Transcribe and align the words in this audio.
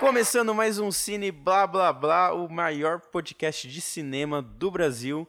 Começando 0.00 0.54
mais 0.54 0.78
um 0.78 0.90
Cine 0.90 1.30
Blá 1.30 1.66
Blá 1.66 1.92
Blá, 1.92 2.32
o 2.32 2.48
maior 2.48 3.00
podcast 3.00 3.68
de 3.68 3.80
cinema 3.80 4.42
do 4.42 4.70
Brasil. 4.70 5.28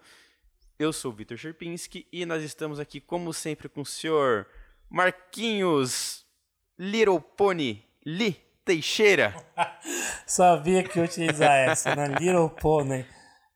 Eu 0.79 0.91
sou 0.91 1.12
o 1.12 1.13
Vitor 1.13 1.38
Sherpinski 1.38 2.07
e 2.12 2.25
nós 2.25 2.44
estamos 2.44 2.79
aqui, 2.79 2.99
como 2.99 3.33
sempre, 3.33 3.70
com 3.70 3.81
o 3.81 3.86
senhor 3.86 4.48
Marquinhos 4.89 6.25
Little 6.77 7.20
Pony 7.21 7.86
Li 8.05 8.41
Teixeira. 8.66 9.35
Sabia 10.26 10.84
que 10.84 10.98
eu 10.98 11.03
ia 11.03 11.09
utilizar 11.09 11.52
essa, 11.52 11.95
né? 11.95 12.08
Little 12.20 12.49
Pony. 12.49 13.05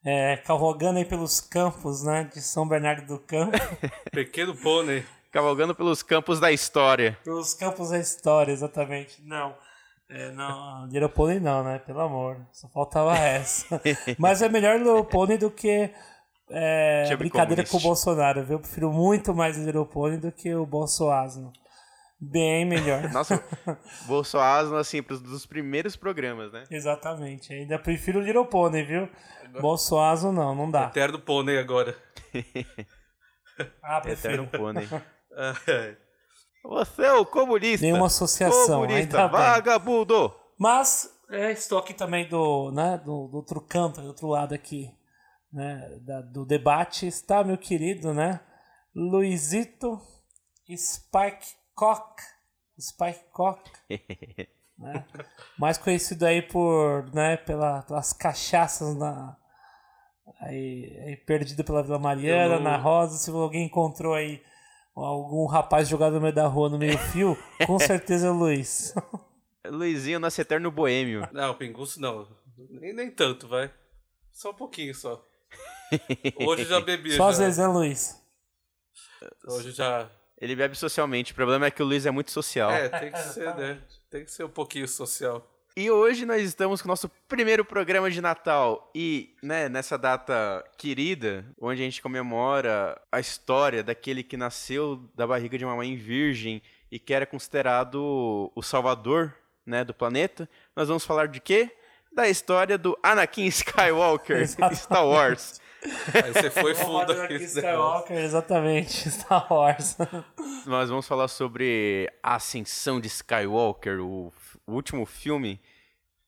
É, 0.06 0.38
cavalgando 0.38 1.00
aí 1.00 1.06
pelos 1.06 1.42
campos, 1.42 2.04
né? 2.04 2.30
De 2.34 2.42
São 2.42 2.68
Bernardo 2.68 3.08
do 3.08 3.20
Campo. 3.20 3.58
Pequeno 4.12 4.56
pônei. 4.56 5.04
Cavalgando 5.38 5.76
pelos 5.76 6.02
campos 6.02 6.40
da 6.40 6.52
história. 6.52 7.16
pelos 7.24 7.54
campos 7.54 7.92
da 7.92 8.00
história, 8.00 8.52
exatamente. 8.52 9.22
Não. 9.24 9.56
É, 10.10 10.32
não, 10.32 10.88
Little 10.88 11.10
Pony 11.10 11.40
não, 11.40 11.64
né? 11.64 11.78
Pelo 11.80 12.00
amor. 12.00 12.38
Só 12.52 12.68
faltava 12.70 13.16
essa. 13.18 13.80
Mas 14.18 14.42
é 14.42 14.50
melhor 14.50 14.78
Little 14.80 15.04
Pony 15.06 15.38
do 15.38 15.52
que 15.52 15.94
é, 16.50 17.16
brincadeira 17.18 17.64
com 17.66 17.78
o. 17.78 17.80
Bolsonaro, 17.82 18.44
viu? 18.44 18.54
Eu 18.56 18.60
prefiro 18.62 18.92
muito 18.92 19.32
mais 19.34 19.58
Little 19.58 19.86
Pony 19.86 20.18
do 20.18 20.32
que 20.32 20.56
o 20.56 20.66
Bolsoasno. 20.66 21.52
Bem 22.20 22.66
melhor. 22.66 23.10
Nossa, 23.14 23.44
Bolsonaro, 24.08 24.76
assim, 24.78 25.04
pros- 25.04 25.22
dos 25.22 25.46
primeiros 25.46 25.96
programas, 25.96 26.52
né? 26.52 26.64
Exatamente. 26.72 27.54
Ainda 27.54 27.78
prefiro 27.78 28.20
Little 28.22 28.46
Pony, 28.48 28.82
viu? 28.84 29.08
Bolsoasno 29.62 30.32
não, 30.32 30.56
não 30.56 30.72
dá. 30.72 30.86
Eterno 30.86 31.20
pônei 31.20 31.60
agora. 31.60 31.96
Ah, 33.84 34.00
prefiro. 34.02 34.34
Eterno 34.44 34.48
Pônei. 34.48 34.88
Ah, 35.38 35.54
Você 36.64 37.04
é 37.06 37.14
o 37.14 37.26
comunista. 37.26 37.86
Nenhuma 37.86 38.08
associação, 38.08 38.82
Comunista, 38.82 39.28
vagabundo. 39.28 40.34
Mas 40.58 41.10
é, 41.30 41.52
estou 41.52 41.78
aqui 41.78 41.94
também 41.94 42.28
do, 42.28 42.72
né, 42.72 42.98
do, 42.98 43.28
do 43.28 43.38
outro 43.38 43.62
canto, 43.62 44.02
do 44.02 44.08
outro 44.08 44.28
lado 44.28 44.54
aqui, 44.56 44.90
né, 45.54 45.98
da- 46.02 46.22
do 46.22 46.46
debate, 46.46 47.06
está 47.08 47.44
meu 47.44 47.58
querido, 47.58 48.14
né, 48.14 48.40
Luizito 48.96 50.02
Spike 50.76 51.48
Cock, 51.76 52.22
Spike 52.80 53.26
Cock, 53.32 53.62
né, 54.80 55.06
mais 55.60 55.78
conhecido 55.78 56.26
aí 56.26 56.42
por, 56.42 57.06
né, 57.14 57.38
pela, 57.38 57.84
pelas 57.84 58.12
cachaças 58.14 58.96
na 58.98 59.38
aí, 60.42 60.98
aí 61.06 61.16
perdido 61.18 61.64
pela 61.64 61.84
Vila 61.84 62.00
Mariana, 62.00 62.56
Eu 62.56 62.60
na 62.60 62.78
Rosa, 62.78 63.18
se 63.18 63.30
alguém 63.30 63.66
encontrou 63.66 64.14
aí 64.14 64.42
algum 65.06 65.46
rapaz 65.46 65.88
jogado 65.88 66.14
no 66.14 66.22
meio 66.22 66.34
da 66.34 66.48
rua 66.48 66.70
no 66.70 66.78
meio 66.78 66.98
fio, 66.98 67.38
com 67.66 67.78
certeza 67.80 68.28
é 68.28 68.32
o 68.32 68.34
Luiz. 68.34 68.94
Luizinho, 69.68 70.20
nosso 70.20 70.40
eterno 70.40 70.72
boêmio. 70.72 71.28
Não, 71.32 71.54
pinguço 71.54 72.00
não. 72.00 72.28
Nem, 72.70 72.94
nem 72.94 73.12
tanto, 73.12 73.48
vai. 73.48 73.72
Só 74.32 74.52
um 74.52 74.54
pouquinho 74.54 74.96
só. 74.96 75.24
Hoje 76.40 76.66
já 76.66 76.80
bebi. 76.80 77.12
Só 77.12 77.26
já. 77.26 77.30
às 77.30 77.38
vezes, 77.40 77.58
né, 77.58 77.68
Luiz? 77.68 78.22
Hoje 79.48 79.72
já. 79.72 80.10
Ele 80.40 80.56
bebe 80.56 80.76
socialmente. 80.76 81.32
O 81.32 81.36
problema 81.36 81.66
é 81.66 81.72
que 81.72 81.82
o 81.82 81.86
Luiz 81.86 82.06
é 82.06 82.12
muito 82.12 82.32
social. 82.32 82.70
É, 82.70 82.88
tem 82.88 83.12
que 83.12 83.20
ser, 83.20 83.56
né? 83.56 83.82
Tem 84.10 84.24
que 84.24 84.32
ser 84.32 84.44
um 84.44 84.50
pouquinho 84.50 84.88
social. 84.88 85.46
E 85.80 85.92
hoje 85.92 86.26
nós 86.26 86.42
estamos 86.42 86.82
com 86.82 86.88
o 86.88 86.90
nosso 86.90 87.08
primeiro 87.28 87.64
programa 87.64 88.10
de 88.10 88.20
Natal. 88.20 88.90
E, 88.96 89.36
né, 89.44 89.70
nessa 89.70 89.96
data 89.96 90.66
querida, 90.76 91.46
onde 91.62 91.80
a 91.80 91.86
gente 91.86 92.02
comemora 92.02 93.00
a 93.12 93.20
história 93.20 93.84
daquele 93.84 94.24
que 94.24 94.36
nasceu 94.36 95.08
da 95.16 95.28
barriga 95.28 95.56
de 95.56 95.64
uma 95.64 95.76
mãe 95.76 95.96
virgem 95.96 96.64
e 96.92 96.98
que 96.98 97.14
era 97.14 97.28
considerado 97.28 98.52
o 98.56 98.64
salvador, 98.64 99.32
né, 99.64 99.84
do 99.84 99.94
planeta, 99.94 100.50
nós 100.76 100.88
vamos 100.88 101.06
falar 101.06 101.28
de 101.28 101.40
quê? 101.40 101.70
Da 102.12 102.28
história 102.28 102.76
do 102.76 102.98
Anakin 103.04 103.46
Skywalker, 103.46 104.48
Star 104.48 105.06
Wars. 105.06 105.62
Aí 106.14 106.34
você 106.34 106.50
foi 106.50 106.74
fundo 106.74 107.12
aqui. 107.12 107.36
Skywalker, 107.36 108.18
exatamente, 108.18 109.10
Star 109.12 109.52
Wars. 109.52 109.96
Nós 110.66 110.90
vamos 110.90 111.08
falar 111.08 111.28
sobre 111.28 112.12
a 112.22 112.36
ascensão 112.36 113.00
de 113.00 113.08
Skywalker, 113.08 114.00
o, 114.02 114.34
o 114.66 114.74
último 114.74 115.06
filme, 115.06 115.60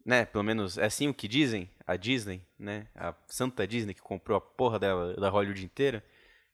né? 0.09 0.25
Pelo 0.25 0.43
menos 0.43 0.77
é 0.79 0.85
assim 0.85 1.07
o 1.07 1.13
que 1.13 1.27
dizem, 1.27 1.69
a 1.85 1.95
Disney, 1.95 2.41
né? 2.57 2.87
A 2.95 3.13
santa 3.27 3.67
Disney 3.67 3.93
que 3.93 4.01
comprou 4.01 4.35
a 4.37 4.41
porra 4.41 4.79
dela, 4.79 5.13
da 5.13 5.29
Hollywood 5.29 5.63
inteira, 5.63 6.03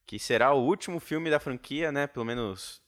que 0.06 0.20
será 0.20 0.54
o 0.54 0.62
último 0.66 1.00
filme 1.00 1.30
da 1.30 1.40
franquia, 1.40 1.90
né? 1.92 2.06
Pelo 2.06 2.26
menos 2.26 2.82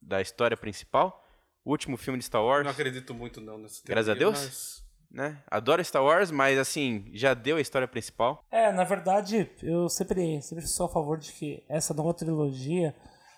da 0.00 0.20
história 0.20 0.56
principal. 0.56 1.24
O 1.64 1.70
último 1.70 1.96
filme 1.96 2.18
de 2.18 2.24
Star 2.26 2.44
Wars, 2.44 2.64
Não 2.64 2.70
acredito 2.70 3.14
muito 3.14 3.40
não 3.40 3.56
nessa 3.58 3.80
Graças 3.84 4.08
a 4.10 4.14
teoria, 4.14 4.32
Deus. 4.38 4.44
mas- 4.46 4.84
né? 5.10 5.42
Adoro 5.50 5.82
Star 5.82 6.04
Wars, 6.04 6.30
mas 6.30 6.58
assim, 6.58 7.10
já 7.14 7.32
deu 7.32 7.56
a 7.56 7.60
história 7.60 7.88
principal. 7.88 8.44
É, 8.50 8.70
na 8.70 8.84
verdade, 8.84 9.50
eu 9.62 9.88
sempre, 9.88 10.40
sempre 10.42 10.66
sou 10.66 10.84
a 10.86 10.90
favor 10.90 11.18
de 11.18 11.32
que 11.32 11.64
essa 11.66 11.94
nova 11.94 12.12
trilogia, 12.12 12.94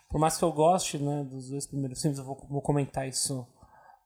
por 0.08 0.18
mais 0.20 0.36
que 0.36 0.42
eu 0.44 0.50
goste 0.52 0.98
né, 0.98 1.22
dos 1.24 1.48
dois 1.48 1.66
primeiros 1.68 2.00
filmes, 2.02 2.18
eu 2.18 2.24
vou, 2.24 2.44
vou 2.50 2.60
comentar 2.60 3.06
isso 3.08 3.46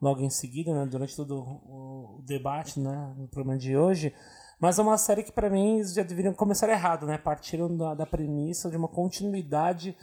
logo 0.01 0.21
em 0.21 0.31
seguida, 0.31 0.73
né, 0.75 0.87
durante 0.87 1.17
todo 1.17 1.39
o, 1.41 2.23
debate 2.27 2.79
né, 2.81 3.15
no 3.17 3.29
programa 3.29 3.59
de 3.59 3.77
hoje. 3.77 4.15
Mas 4.61 4.79
é 4.79 4.83
uma 4.83 4.97
série 4.99 5.23
que, 5.23 5.33
pra 5.33 5.51
mim, 5.51 5.83
já 5.85 6.03
deveriam 6.03 6.33
começar 6.33 6.69
errado, 6.69 7.07
né? 7.07 7.19
Partiram 7.19 7.77
da, 7.77 7.95
da 7.95 8.07
premissa 8.07 8.71
de 8.71 8.77
uma 8.77 8.89
continuidade 8.89 9.97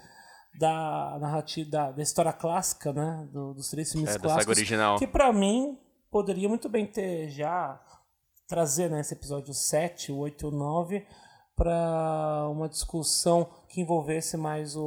da 0.60 1.18
narrativa, 1.20 1.70
da, 1.70 1.92
da 1.92 2.02
história 2.04 2.34
clássica, 2.34 2.92
né? 2.92 3.28
do- 3.32 3.54
dos 3.54 3.70
três 3.70 3.92
filmes 3.92 4.14
É, 4.16 4.20
clássicos. 4.20 4.48
original. 4.58 4.98
Que 5.00 5.08
pra 5.08 5.32
mim 5.32 5.78
poderia 6.12 6.50
muito 6.50 6.68
bem 6.68 6.86
ter 6.86 7.30
já 7.30 7.80
trazer 8.48 8.90
né, 8.90 9.00
esse 9.00 9.14
episódio 9.14 9.54
7, 9.54 10.12
o 10.12 10.18
8 10.18 10.46
e 10.46 10.48
o 10.50 10.52
9 10.52 11.08
para 11.56 12.48
uma 12.50 12.68
discussão 12.68 13.48
que 13.70 13.82
envolvesse 13.82 14.36
mais 14.38 14.76
o 14.76 14.82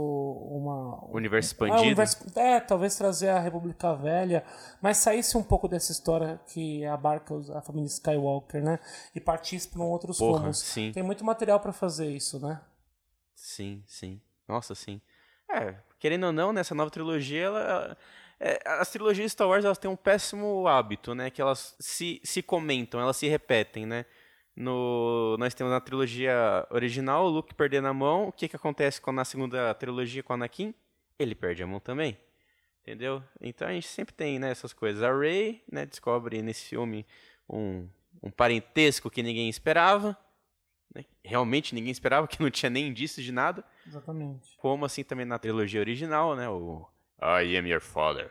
uma 0.51 1.05
Universo 1.11 1.55
Ah, 1.55 1.65
o 1.65 1.67
expandido. 1.67 1.83
universo- 1.87 2.39
é, 2.39 2.61
talvez 2.61 2.97
trazer 2.97 3.29
a 3.29 3.39
República 3.39 3.95
Velha, 3.95 4.45
mas 4.83 4.99
saísse 4.99 5.37
um 5.37 5.43
pouco 5.43 5.69
dessa 5.69 5.93
história 5.93 6.41
que 6.47 6.85
abarca 6.87 7.35
a 7.57 7.63
família 7.63 7.87
Skywalker, 7.87 8.63
né? 8.63 8.79
E 9.15 9.21
partisse 9.21 9.69
para 9.69 9.83
outros 9.83 10.19
Porra, 10.19 10.41
rumos. 10.41 10.59
sim. 10.59 10.91
Tem 10.93 11.03
muito 11.03 11.25
material 11.25 11.61
para 11.61 11.73
fazer 11.73 12.09
isso, 12.11 12.39
né? 12.41 12.61
Sim, 13.35 13.83
sim. 13.87 14.21
Nossa, 14.49 14.75
sim. 14.75 15.01
É, 15.51 15.75
querendo 15.99 16.27
ou 16.27 16.33
não, 16.33 16.53
nessa 16.53 16.75
nova 16.75 16.91
trilogia, 16.91 17.43
ela, 17.45 17.61
ela- 17.61 17.97
é, 18.41 18.61
as 18.67 18.91
trilogias 18.91 19.31
Star 19.33 19.49
Wars 19.49 19.65
elas 19.65 19.79
têm 19.79 19.91
um 19.91 19.97
péssimo 19.97 20.67
hábito, 20.67 21.15
né? 21.15 21.31
Que 21.31 21.41
elas 21.41 21.75
se, 21.79 22.21
se 22.25 22.43
comentam, 22.43 23.01
elas 23.01 23.17
se 23.17 23.29
repetem, 23.29 23.87
né? 23.87 24.05
No, 24.57 25.37
nós 25.39 25.53
temos 25.55 25.73
na 25.73 25.81
trilogia 25.81 26.67
original 26.71 27.27
o 27.27 27.29
Luke 27.29 27.55
perdendo 27.55 27.89
a 27.89 27.95
mão. 27.95 28.29
O 28.29 28.33
que, 28.33 28.49
que 28.49 28.57
acontece 28.57 29.01
com, 29.01 29.13
na 29.13 29.25
segunda 29.25 29.75
trilogia 29.75 30.23
com 30.23 30.33
o 30.33 30.35
Anakin? 30.35 30.75
Ele 31.19 31.35
perde 31.35 31.63
a 31.63 31.67
mão 31.67 31.81
também. 31.81 32.17
Entendeu? 32.83 33.23
Então 33.41 33.67
a 33.67 33.73
gente 33.73 33.89
sempre 33.89 34.15
tem 34.15 34.39
né, 34.39 34.51
essas 34.51 34.73
coisas. 34.73 35.03
A 35.03 35.17
Rey 35.17 35.63
né, 35.71 35.87
descobre 35.87 36.43
nesse 36.43 36.67
filme 36.67 37.07
um, 37.49 37.89
um 38.23 38.31
parentesco 38.31 39.11
que 39.11 39.23
ninguém 39.23 39.49
esperava. 39.49 40.17
né? 40.95 41.05
Realmente 41.25 41.75
ninguém 41.75 41.91
esperava, 41.91 42.27
que 42.29 42.41
não 42.43 42.51
tinha 42.51 42.71
nem 42.71 42.89
indícios 42.89 43.25
de 43.25 43.33
nada. 43.33 43.65
Exatamente. 43.87 44.57
Como 44.59 44.85
assim 44.85 45.03
também 45.03 45.27
na 45.27 45.39
trilogia 45.39 45.81
original, 45.81 46.37
né? 46.37 46.49
O 46.49 46.87
I 47.21 47.57
am 47.57 47.67
your 47.67 47.81
father. 47.81 48.31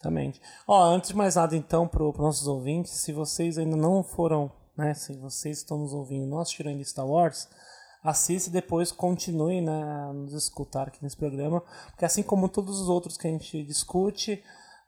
Exatamente. 0.00 0.40
Ó, 0.66 0.82
antes 0.84 1.10
de 1.10 1.16
mais 1.16 1.36
nada, 1.36 1.56
então, 1.56 1.86
para 1.86 2.02
os 2.02 2.18
nossos 2.18 2.46
ouvintes, 2.46 2.92
se 2.92 3.12
vocês 3.12 3.58
ainda 3.58 3.76
não 3.76 4.02
foram, 4.02 4.50
né, 4.80 4.94
se 4.94 5.12
vocês 5.14 5.58
estão 5.58 5.78
nos 5.78 5.92
ouvindo, 5.92 6.38
assistiram 6.38 6.70
ainda 6.70 6.84
Star 6.84 7.06
Wars, 7.06 7.48
assista 8.02 8.48
e 8.48 8.52
depois 8.52 8.90
continue 8.90 9.60
né, 9.60 9.82
a 9.82 10.12
nos 10.12 10.32
escutar 10.32 10.88
aqui 10.88 10.98
nesse 11.02 11.16
programa, 11.16 11.62
porque 11.90 12.04
assim 12.04 12.22
como 12.22 12.48
todos 12.48 12.80
os 12.80 12.88
outros 12.88 13.16
que 13.16 13.28
a 13.28 13.30
gente 13.30 13.62
discute, 13.62 14.42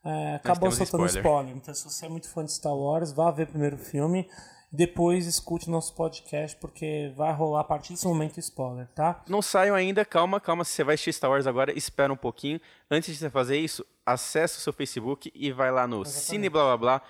é, 0.04 0.38
temos 0.38 0.76
soltando 0.76 1.06
spoiler. 1.06 1.16
spoiler. 1.16 1.56
Então, 1.56 1.74
se 1.74 1.84
você 1.84 2.06
é 2.06 2.08
muito 2.08 2.28
fã 2.28 2.44
de 2.44 2.52
Star 2.52 2.74
Wars, 2.74 3.12
vá 3.12 3.30
ver 3.30 3.46
primeiro 3.46 3.76
o 3.76 3.78
filme, 3.78 4.28
depois 4.72 5.26
escute 5.26 5.68
nosso 5.68 5.94
podcast, 5.94 6.56
porque 6.56 7.12
vai 7.14 7.32
rolar 7.32 7.60
a 7.60 7.64
partir 7.64 7.92
desse 7.92 8.06
momento 8.06 8.40
spoiler, 8.40 8.88
tá? 8.94 9.22
Não 9.28 9.42
saiam 9.42 9.76
ainda, 9.76 10.02
calma, 10.04 10.40
calma. 10.40 10.64
Se 10.64 10.72
você 10.72 10.82
vai 10.82 10.94
assistir 10.94 11.12
Star 11.12 11.30
Wars 11.30 11.46
agora, 11.46 11.76
espera 11.76 12.10
um 12.10 12.16
pouquinho. 12.16 12.58
Antes 12.90 13.12
de 13.12 13.18
você 13.18 13.28
fazer 13.28 13.58
isso, 13.58 13.84
acessa 14.04 14.58
o 14.58 14.60
seu 14.62 14.72
Facebook 14.72 15.30
e 15.34 15.52
vai 15.52 15.70
lá 15.70 15.86
no 15.86 16.04
Cine 16.06 16.48
Blá 16.48 16.64
Blá 16.64 16.76
Blá. 16.78 17.02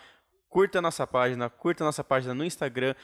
Curta 0.53 0.83
nossa 0.83 1.07
página, 1.07 1.49
curta 1.49 1.83
nossa 1.83 2.05
página 2.05 2.35
no 2.35 2.45
Instagram, 2.45 2.95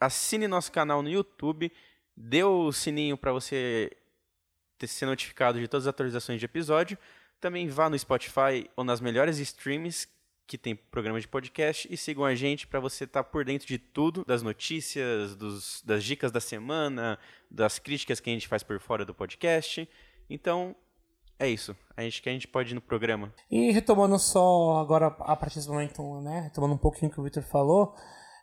assine 0.00 0.48
nosso 0.48 0.72
canal 0.72 1.02
no 1.02 1.10
YouTube, 1.10 1.70
dê 2.16 2.42
o 2.42 2.72
sininho 2.72 3.18
para 3.18 3.32
você 3.34 3.90
ser 4.86 5.04
notificado 5.04 5.60
de 5.60 5.68
todas 5.68 5.86
as 5.86 5.90
atualizações 5.90 6.40
de 6.40 6.46
episódio. 6.46 6.96
Também 7.38 7.68
vá 7.68 7.90
no 7.90 7.98
Spotify 7.98 8.66
ou 8.74 8.82
nas 8.82 9.02
melhores 9.02 9.38
streams 9.38 10.08
que 10.46 10.56
tem 10.56 10.74
programa 10.74 11.20
de 11.20 11.28
podcast 11.28 11.86
e 11.92 11.98
sigam 11.98 12.24
a 12.24 12.34
gente 12.34 12.66
para 12.66 12.80
você 12.80 13.04
estar 13.04 13.24
por 13.24 13.44
dentro 13.44 13.68
de 13.68 13.76
tudo, 13.76 14.24
das 14.24 14.40
notícias, 14.42 15.36
dos- 15.36 15.82
das 15.84 16.02
dicas 16.02 16.32
da 16.32 16.40
semana, 16.40 17.18
das 17.50 17.78
críticas 17.78 18.20
que 18.20 18.30
a 18.30 18.32
gente 18.32 18.48
faz 18.48 18.62
por 18.62 18.80
fora 18.80 19.04
do 19.04 19.12
podcast. 19.12 19.86
Então, 20.30 20.74
é 21.38 21.48
isso. 21.48 21.76
A 21.96 22.02
gente 22.02 22.22
que 22.22 22.28
a 22.28 22.32
gente 22.32 22.48
pode 22.48 22.72
ir 22.72 22.74
no 22.74 22.80
programa. 22.80 23.32
E 23.50 23.70
retomando 23.70 24.18
só 24.18 24.78
agora 24.78 25.06
a 25.06 25.36
partir 25.36 25.56
desse 25.56 25.68
momento, 25.68 26.20
né? 26.20 26.40
Retomando 26.40 26.74
um 26.74 26.78
pouquinho 26.78 27.10
o 27.10 27.14
que 27.14 27.20
o 27.20 27.24
Victor 27.24 27.42
falou. 27.42 27.94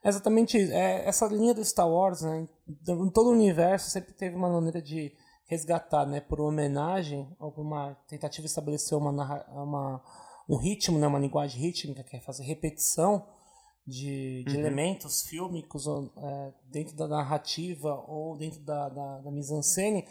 É 0.03 0.09
exatamente 0.09 0.57
isso. 0.57 0.71
É, 0.71 1.07
essa 1.07 1.27
linha 1.27 1.53
do 1.53 1.63
Star 1.63 1.89
Wars, 1.89 2.21
né? 2.21 2.47
Em 2.67 3.09
todo 3.09 3.27
o 3.27 3.33
universo 3.33 3.89
sempre 3.89 4.13
teve 4.13 4.35
uma 4.35 4.49
maneira 4.49 4.81
de 4.81 5.13
resgatar, 5.45 6.05
né? 6.05 6.21
Por 6.21 6.39
homenagem, 6.39 7.35
alguma 7.39 7.95
tentativa 8.07 8.43
de 8.43 8.49
estabelecer 8.49 8.97
uma, 8.97 9.11
uma, 9.51 10.03
um 10.47 10.57
ritmo, 10.57 10.99
né? 10.99 11.07
Uma 11.07 11.19
linguagem 11.19 11.61
rítmica, 11.61 12.03
que 12.03 12.15
é 12.15 12.21
fazer 12.21 12.43
repetição 12.43 13.25
de, 13.87 14.43
de 14.45 14.55
uhum. 14.55 14.61
elementos 14.61 15.23
fílmicos 15.23 15.85
é, 15.87 16.53
dentro 16.71 16.95
da 16.95 17.07
narrativa 17.07 17.93
ou 18.07 18.37
dentro 18.37 18.59
da, 18.61 18.89
da, 18.89 19.19
da 19.19 19.31
mise-en-scène 19.31 20.05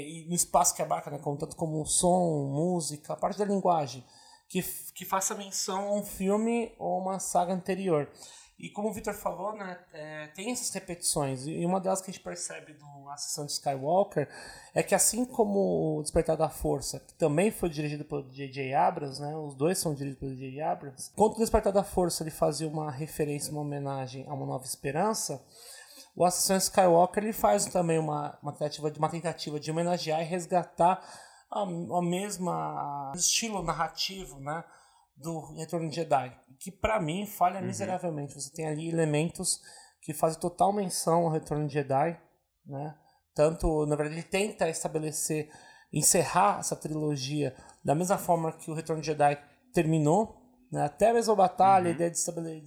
e, 0.00 0.26
no 0.28 0.34
espaço 0.34 0.74
que 0.74 0.82
abarca, 0.82 1.10
né, 1.10 1.18
como, 1.18 1.84
som, 1.84 2.48
música, 2.50 3.12
a 3.12 3.16
parte 3.16 3.38
da 3.38 3.44
linguagem, 3.44 4.04
que, 4.48 4.62
que 4.94 5.04
faça 5.04 5.34
menção 5.34 5.88
a 5.88 5.94
um 5.94 6.02
filme 6.02 6.74
ou 6.78 6.98
uma 6.98 7.18
saga 7.18 7.52
anterior. 7.52 8.08
E 8.58 8.70
como 8.70 8.90
o 8.90 8.92
Victor 8.92 9.14
falou, 9.14 9.56
né, 9.56 9.76
é, 9.92 10.28
tem 10.28 10.52
essas 10.52 10.70
repetições. 10.70 11.46
E 11.48 11.66
uma 11.66 11.80
delas 11.80 12.00
que 12.00 12.10
a 12.10 12.14
gente 12.14 12.22
percebe 12.22 12.76
na 13.04 13.16
sessão 13.16 13.44
de 13.44 13.50
Skywalker 13.52 14.28
é 14.72 14.84
que 14.84 14.94
assim 14.94 15.24
como 15.24 15.98
o 15.98 16.02
Despertar 16.02 16.36
da 16.36 16.48
Força, 16.48 17.00
que 17.00 17.12
também 17.14 17.50
foi 17.50 17.68
dirigido 17.68 18.04
pelo 18.04 18.22
J.J. 18.30 18.72
Abrams, 18.72 19.20
né, 19.20 19.36
os 19.36 19.56
dois 19.56 19.78
são 19.78 19.92
dirigidos 19.92 20.20
pelo 20.20 20.36
J.J. 20.36 20.60
Abrams, 20.60 21.10
enquanto 21.12 21.34
o 21.34 21.38
Despertar 21.38 21.72
da 21.72 21.82
Força 21.82 22.22
ele 22.22 22.30
fazia 22.30 22.68
uma 22.68 22.88
referência, 22.88 23.50
uma 23.50 23.62
homenagem 23.62 24.24
a 24.28 24.32
Uma 24.32 24.46
Nova 24.46 24.64
Esperança, 24.64 25.44
o 26.14 26.24
Ascensão 26.24 26.56
Skywalker 26.56 27.22
ele 27.22 27.32
faz 27.32 27.64
também 27.66 27.98
uma, 27.98 28.38
uma, 28.42 28.52
tentativa, 28.52 28.92
uma 28.98 29.08
tentativa 29.08 29.58
de 29.58 29.70
homenagear 29.70 30.20
e 30.20 30.24
resgatar 30.24 31.02
a, 31.50 31.62
a 31.62 32.02
mesma 32.02 33.12
estilo 33.14 33.62
narrativo 33.62 34.38
né, 34.40 34.62
do 35.16 35.54
Retorno 35.54 35.88
de 35.88 35.96
Jedi, 35.96 36.36
que 36.58 36.70
para 36.70 37.00
mim 37.00 37.26
falha 37.26 37.60
uhum. 37.60 37.66
miseravelmente. 37.66 38.34
Você 38.34 38.52
tem 38.52 38.66
ali 38.66 38.88
elementos 38.88 39.60
que 40.02 40.12
fazem 40.12 40.40
total 40.40 40.72
menção 40.72 41.24
ao 41.24 41.30
Retorno 41.30 41.66
de 41.66 41.74
Jedi, 41.74 42.20
né? 42.66 42.94
Tanto, 43.34 43.86
na 43.86 43.96
verdade, 43.96 44.20
ele 44.20 44.28
tenta 44.28 44.68
estabelecer, 44.68 45.48
encerrar 45.90 46.58
essa 46.58 46.76
trilogia 46.76 47.56
da 47.82 47.94
mesma 47.94 48.18
forma 48.18 48.52
que 48.52 48.70
o 48.70 48.74
Retorno 48.74 49.00
de 49.00 49.06
Jedi 49.06 49.38
terminou, 49.72 50.36
né? 50.70 50.84
até 50.84 51.10
a 51.10 51.14
mesma 51.14 51.34
batalha, 51.34 51.84
uhum. 51.84 51.92
a 51.92 51.94
ideia 51.94 52.10
de 52.10 52.18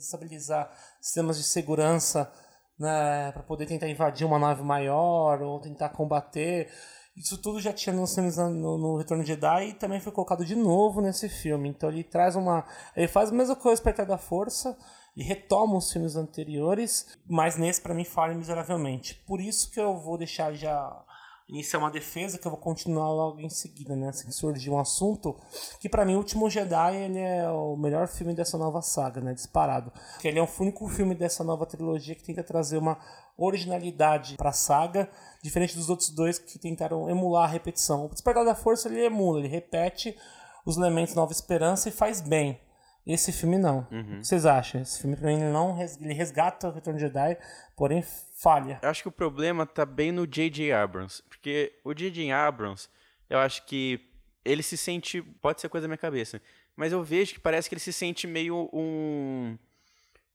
estabilizar 0.02 0.72
sistemas 1.00 1.38
de 1.38 1.44
segurança 1.44 2.32
né, 2.80 3.32
para 3.32 3.44
poder 3.44 3.66
tentar 3.66 3.88
invadir 3.88 4.26
uma 4.26 4.40
nave 4.40 4.64
maior 4.64 5.42
ou 5.42 5.60
tentar 5.60 5.90
combater. 5.90 6.70
Isso 7.16 7.38
tudo 7.42 7.62
já 7.62 7.72
tinha 7.72 7.96
nos 7.96 8.14
filmes 8.14 8.36
no, 8.36 8.78
no 8.78 8.98
Retorno 8.98 9.24
de 9.24 9.30
Jedi 9.30 9.70
e 9.70 9.74
também 9.74 10.02
foi 10.02 10.12
colocado 10.12 10.44
de 10.44 10.56
novo 10.56 11.02
nesse 11.02 11.30
filme. 11.30 11.70
Então 11.70 11.90
ele 11.90 12.04
traz 12.04 12.36
uma. 12.36 12.66
Ele 12.96 13.08
faz 13.08 13.30
a 13.30 13.34
mesma 13.34 13.56
coisa 13.56 13.82
para 13.82 14.04
da 14.04 14.18
Força 14.18 14.78
e 15.16 15.24
retoma 15.24 15.78
os 15.78 15.92
filmes 15.92 16.18
anteriores, 16.18 17.18
mas 17.26 17.56
nesse 17.56 17.82
para 17.82 17.94
mim 17.94 18.04
falha 18.04 18.36
miseravelmente. 18.36 19.16
Por 19.26 19.40
isso 19.40 19.72
que 19.72 19.80
eu 19.80 19.98
vou 19.98 20.18
deixar 20.18 20.54
já 20.54 21.06
iniciar 21.48 21.80
uma 21.80 21.92
defesa 21.92 22.38
que 22.40 22.48
eu 22.48 22.52
vou 22.52 22.60
continuar 22.60 23.10
logo 23.10 23.40
em 23.40 23.50
seguida, 23.50 23.96
né? 23.96 24.10
Assim 24.10 24.32
surgir 24.32 24.70
um 24.70 24.80
assunto 24.80 25.40
que 25.80 25.88
para 25.88 26.04
mim 26.04 26.16
o 26.16 26.18
Último 26.18 26.50
Jedi 26.50 26.96
ele 26.96 27.20
é 27.20 27.50
o 27.50 27.76
melhor 27.76 28.08
filme 28.08 28.34
dessa 28.34 28.58
nova 28.58 28.82
saga, 28.82 29.22
né? 29.22 29.34
Disparado. 29.34 29.92
Que 30.20 30.28
ele 30.28 30.40
é 30.40 30.42
o 30.42 30.50
único 30.60 30.88
filme 30.88 31.14
dessa 31.14 31.44
nova 31.44 31.66
trilogia 31.66 32.16
que 32.16 32.24
tenta 32.24 32.44
trazer 32.44 32.78
uma 32.78 32.98
originalidade 33.38 34.36
para 34.38 34.50
a 34.50 34.54
saga, 34.54 35.10
diferente 35.44 35.76
dos 35.76 35.90
outros 35.90 36.10
dois 36.10 36.40
que 36.40 36.58
tentaram 36.58 37.10
emular 37.10 37.44
a 37.44 37.52
repetição. 37.52 38.06
O 38.06 38.10
Despertar 38.10 38.46
da 38.46 38.56
Força 38.56 38.88
ele 38.88 39.06
emula, 39.06 39.40
ele 39.40 39.48
repete 39.48 40.18
os 40.66 40.78
elementos 40.78 41.14
Nova 41.14 41.32
Esperança 41.32 41.90
e 41.90 41.92
faz 41.92 42.22
bem. 42.22 42.60
Esse 43.06 43.32
filme 43.32 43.58
não. 43.58 43.88
Uhum. 43.92 44.18
O 44.18 44.20
que 44.22 44.28
vocês 44.28 44.48
acham? 44.48 44.82
Esse 44.82 45.00
filme 45.00 45.16
pra 45.16 45.28
mim 45.28 45.36
ele 45.36 45.52
não 45.52 45.80
ele 45.80 46.14
resgata 46.14 46.70
o 46.70 46.72
Retorno 46.72 46.98
de 46.98 47.06
Jedi, 47.06 47.38
porém 47.76 48.04
falha. 48.46 48.80
Eu 48.84 48.90
acho 48.90 49.02
que 49.02 49.08
o 49.08 49.12
problema 49.12 49.66
tá 49.66 49.84
bem 49.84 50.12
no 50.12 50.28
J.J. 50.28 50.72
Abrams. 50.72 51.24
Porque 51.28 51.74
o 51.84 51.96
J.J. 51.96 52.32
Abrams, 52.32 52.88
eu 53.28 53.40
acho 53.40 53.66
que 53.66 54.00
ele 54.44 54.62
se 54.62 54.78
sente. 54.78 55.24
Pode 55.42 55.60
ser 55.60 55.68
coisa 55.68 55.86
da 55.86 55.88
minha 55.88 55.98
cabeça. 55.98 56.40
Mas 56.76 56.92
eu 56.92 57.02
vejo 57.02 57.34
que 57.34 57.40
parece 57.40 57.68
que 57.68 57.74
ele 57.74 57.80
se 57.80 57.92
sente 57.92 58.28
meio 58.28 58.70
um. 58.72 59.58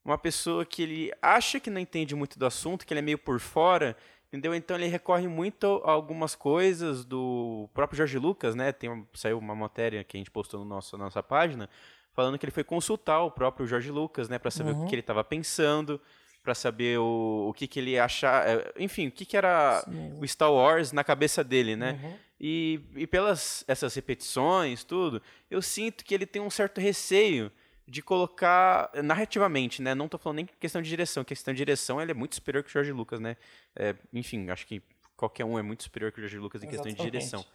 Uma 0.03 0.17
pessoa 0.17 0.65
que 0.65 0.81
ele 0.81 1.11
acha 1.21 1.59
que 1.59 1.69
não 1.69 1.79
entende 1.79 2.15
muito 2.15 2.37
do 2.37 2.45
assunto, 2.45 2.85
que 2.85 2.91
ele 2.91 2.99
é 2.99 3.03
meio 3.03 3.19
por 3.19 3.39
fora, 3.39 3.95
entendeu? 4.27 4.53
Então 4.55 4.75
ele 4.75 4.87
recorre 4.87 5.27
muito 5.27 5.79
a 5.85 5.91
algumas 5.91 6.33
coisas 6.33 7.05
do 7.05 7.69
próprio 7.71 7.97
Jorge 7.97 8.17
Lucas, 8.17 8.55
né? 8.55 8.71
Tem, 8.71 9.07
saiu 9.13 9.37
uma 9.37 9.53
matéria 9.53 10.03
que 10.03 10.17
a 10.17 10.19
gente 10.19 10.31
postou 10.31 10.61
no 10.61 10.65
nosso, 10.65 10.97
na 10.97 11.03
nossa 11.03 11.21
página, 11.21 11.69
falando 12.13 12.39
que 12.39 12.43
ele 12.43 12.51
foi 12.51 12.63
consultar 12.63 13.21
o 13.21 13.29
próprio 13.29 13.67
Jorge 13.67 13.91
Lucas, 13.91 14.27
né, 14.27 14.39
para 14.39 14.49
saber 14.49 14.71
uhum. 14.71 14.85
o 14.85 14.87
que 14.87 14.95
ele 14.95 15.01
estava 15.01 15.23
pensando, 15.23 16.01
para 16.43 16.55
saber 16.55 16.99
o, 16.99 17.47
o 17.49 17.53
que, 17.53 17.67
que 17.67 17.79
ele 17.79 17.99
achar, 17.99 18.47
é, 18.47 18.73
enfim, 18.77 19.07
o 19.07 19.11
que, 19.11 19.25
que 19.25 19.37
era 19.37 19.81
Sim. 19.81 20.19
o 20.19 20.27
Star 20.27 20.51
Wars 20.51 20.91
na 20.91 21.03
cabeça 21.03 21.43
dele, 21.43 21.75
né? 21.75 21.99
Uhum. 22.03 22.17
E, 22.39 22.79
e 22.95 23.05
pelas 23.05 23.63
essas 23.67 23.93
repetições, 23.93 24.83
tudo, 24.83 25.21
eu 25.49 25.61
sinto 25.61 26.03
que 26.03 26.13
ele 26.13 26.25
tem 26.25 26.41
um 26.41 26.49
certo 26.49 26.81
receio 26.81 27.51
de 27.87 28.01
colocar 28.01 28.89
narrativamente, 29.03 29.81
né? 29.81 29.93
Não 29.93 30.05
estou 30.05 30.19
falando 30.19 30.37
nem 30.37 30.45
questão 30.45 30.81
de 30.81 30.89
direção, 30.89 31.23
questão 31.23 31.53
de 31.53 31.57
direção 31.57 32.01
ele 32.01 32.11
é 32.11 32.15
muito 32.15 32.35
superior 32.35 32.63
que 32.63 32.69
o 32.69 32.73
Jorge 32.73 32.91
Lucas, 32.91 33.19
né? 33.19 33.37
É, 33.75 33.95
enfim, 34.11 34.49
acho 34.49 34.65
que 34.65 34.81
qualquer 35.15 35.45
um 35.45 35.59
é 35.59 35.61
muito 35.61 35.83
superior 35.83 36.11
que 36.11 36.19
o 36.19 36.21
Jorge 36.21 36.39
Lucas 36.39 36.63
em 36.63 36.67
Exatamente. 36.67 36.95
questão 36.95 37.05
de 37.05 37.11
direção. 37.11 37.45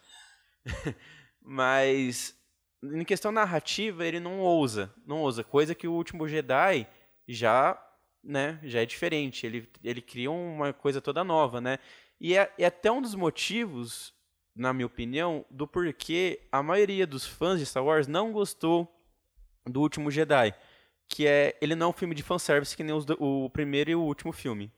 Mas 1.42 2.36
em 2.82 3.04
questão 3.04 3.32
narrativa, 3.32 4.04
ele 4.04 4.20
não 4.20 4.38
ousa, 4.38 4.92
não 5.06 5.18
ousa, 5.18 5.42
coisa 5.42 5.74
que 5.74 5.88
o 5.88 5.92
último 5.92 6.28
Jedi 6.28 6.86
já, 7.26 7.76
né, 8.26 8.58
já 8.62 8.82
é 8.82 8.86
diferente. 8.86 9.46
Ele, 9.46 9.68
ele 9.82 10.02
cria 10.02 10.30
uma 10.30 10.72
coisa 10.72 11.00
toda 11.00 11.22
nova, 11.22 11.60
né? 11.60 11.78
E 12.20 12.36
é, 12.36 12.52
é 12.58 12.66
até 12.66 12.90
um 12.90 13.00
dos 13.00 13.14
motivos, 13.14 14.12
na 14.54 14.72
minha 14.72 14.86
opinião, 14.86 15.44
do 15.50 15.66
porquê 15.66 16.40
a 16.50 16.62
maioria 16.62 17.06
dos 17.06 17.26
fãs 17.26 17.58
de 17.60 17.66
Star 17.66 17.84
Wars 17.84 18.06
não 18.06 18.32
gostou 18.32 18.92
do 19.64 19.80
último 19.80 20.10
Jedi, 20.10 20.54
que 21.08 21.26
é 21.26 21.56
ele 21.60 21.74
não 21.74 21.88
é 21.88 21.90
um 21.90 21.92
filme 21.92 22.14
de 22.14 22.22
fanservice 22.22 22.76
que 22.76 22.82
nem 22.82 22.94
os, 22.94 23.06
o 23.18 23.50
primeiro 23.50 23.90
e 23.90 23.94
o 23.94 24.02
último 24.02 24.32
filme. 24.32 24.72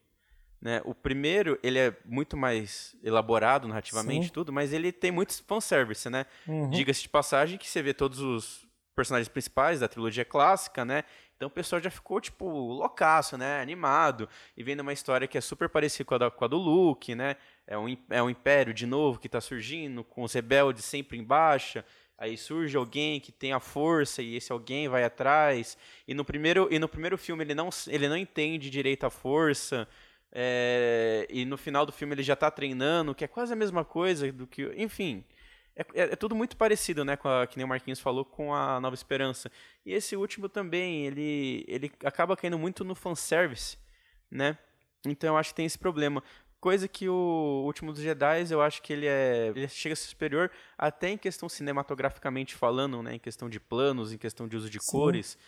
Né? 0.61 0.83
O 0.85 0.93
primeiro, 0.93 1.57
ele 1.63 1.79
é 1.79 1.97
muito 2.05 2.37
mais 2.37 2.97
elaborado 3.03 3.69
narrativamente 3.69 4.27
Sim. 4.27 4.33
tudo, 4.33 4.53
mas 4.53 4.73
ele 4.73 4.91
tem 4.91 5.13
muito 5.13 5.33
fanservice, 5.45 6.11
né? 6.11 6.27
Uhum. 6.49 6.69
Diga-se 6.71 7.03
de 7.03 7.09
passagem 7.09 7.57
que 7.57 7.69
você 7.69 7.81
vê 7.81 7.95
todos 7.95 8.19
os 8.19 8.67
personagens 8.97 9.29
principais 9.29 9.79
da 9.79 9.87
trilogia 9.87 10.25
clássica, 10.25 10.85
né? 10.85 11.05
Então 11.39 11.47
o 11.47 11.51
pessoal 11.51 11.81
já 11.81 11.89
ficou, 11.89 12.21
tipo, 12.21 12.45
loucaço, 12.49 13.39
né? 13.39 13.61
Animado. 13.61 14.29
E 14.57 14.63
vendo 14.65 14.81
uma 14.81 14.93
história 14.93 15.29
que 15.29 15.39
é 15.39 15.41
super 15.41 15.69
parecida 15.69 16.05
com 16.05 16.17
a, 16.17 16.19
da, 16.19 16.31
com 16.33 16.45
a 16.45 16.49
do 16.49 16.57
Luke, 16.57 17.15
né? 17.15 17.37
É 17.65 17.79
um, 17.79 17.97
é 18.11 18.21
um 18.21 18.29
império 18.29 18.75
de 18.75 18.85
novo 18.87 19.21
que 19.21 19.29
está 19.29 19.41
surgindo, 19.41 20.03
com 20.03 20.25
os 20.25 20.33
rebeldes 20.33 20.85
sempre 20.85 21.17
em 21.17 21.23
baixa. 21.23 21.85
Aí 22.19 22.37
surge 22.37 22.77
alguém 22.77 23.21
que 23.21 23.31
tem 23.31 23.53
a 23.53 23.61
força 23.61 24.21
e 24.21 24.35
esse 24.35 24.51
alguém 24.51 24.89
vai 24.89 25.05
atrás. 25.05 25.79
E 26.09 26.13
no 26.13 26.25
primeiro, 26.25 26.67
e 26.73 26.79
no 26.81 26.89
primeiro 26.89 27.17
filme 27.17 27.45
ele 27.45 27.55
não, 27.55 27.69
ele 27.87 28.09
não 28.09 28.17
entende 28.17 28.69
direito 28.69 29.07
a 29.07 29.11
força. 29.11 29.87
É, 30.33 31.25
e 31.31 31.45
no 31.45 31.57
final 31.57 31.87
do 31.87 31.93
filme 31.93 32.17
ele 32.17 32.25
já 32.25 32.35
está 32.35 32.51
treinando, 32.51 33.15
que 33.15 33.25
é 33.25 33.29
quase 33.29 33.53
a 33.53 33.57
mesma 33.57 33.85
coisa 33.85 34.33
do 34.33 34.45
que. 34.45 34.65
Enfim. 34.77 35.25
É, 35.79 35.83
é, 35.95 36.03
é, 36.13 36.17
tudo 36.17 36.35
muito 36.35 36.57
parecido, 36.57 37.05
né, 37.05 37.17
com 37.17 37.29
a, 37.29 37.47
que 37.47 37.57
nem 37.57 37.65
o 37.65 37.69
Marquinhos 37.69 38.01
falou, 38.01 38.25
com 38.25 38.53
a 38.53 38.81
Nova 38.81 38.95
Esperança. 38.95 39.51
E 39.87 39.93
esse 39.93 40.17
último 40.17 40.49
também, 40.49 41.07
ele, 41.07 41.65
ele 41.69 41.93
acaba 42.05 42.37
caindo 42.37 42.59
muito 42.59 42.85
no 42.85 42.97
fanservice, 42.97 43.79
né? 44.29 44.59
Então 45.07 45.35
eu 45.35 45.37
acho 45.37 45.51
que 45.51 45.55
tem 45.55 45.67
esse 45.67 45.79
problema. 45.79 46.21
Coisa 46.61 46.89
que 46.89 47.09
o 47.09 47.63
Último 47.65 47.93
dos 47.93 48.03
Jedi, 48.03 48.51
eu 48.51 48.61
acho 48.61 48.83
que 48.83 48.93
ele 48.93 49.07
é. 49.07 49.53
Ele 49.55 49.69
chega 49.69 49.93
a 49.93 49.97
ser 49.97 50.09
superior 50.09 50.51
até 50.77 51.09
em 51.11 51.17
questão 51.17 51.49
cinematograficamente 51.49 52.57
falando, 52.57 53.01
né? 53.01 53.15
Em 53.15 53.19
questão 53.21 53.49
de 53.49 53.61
planos, 53.61 54.13
em 54.13 54.19
questão 54.19 54.49
de 54.49 54.57
uso 54.57 54.69
de 54.69 54.81
Sim. 54.83 54.91
cores. 54.91 55.39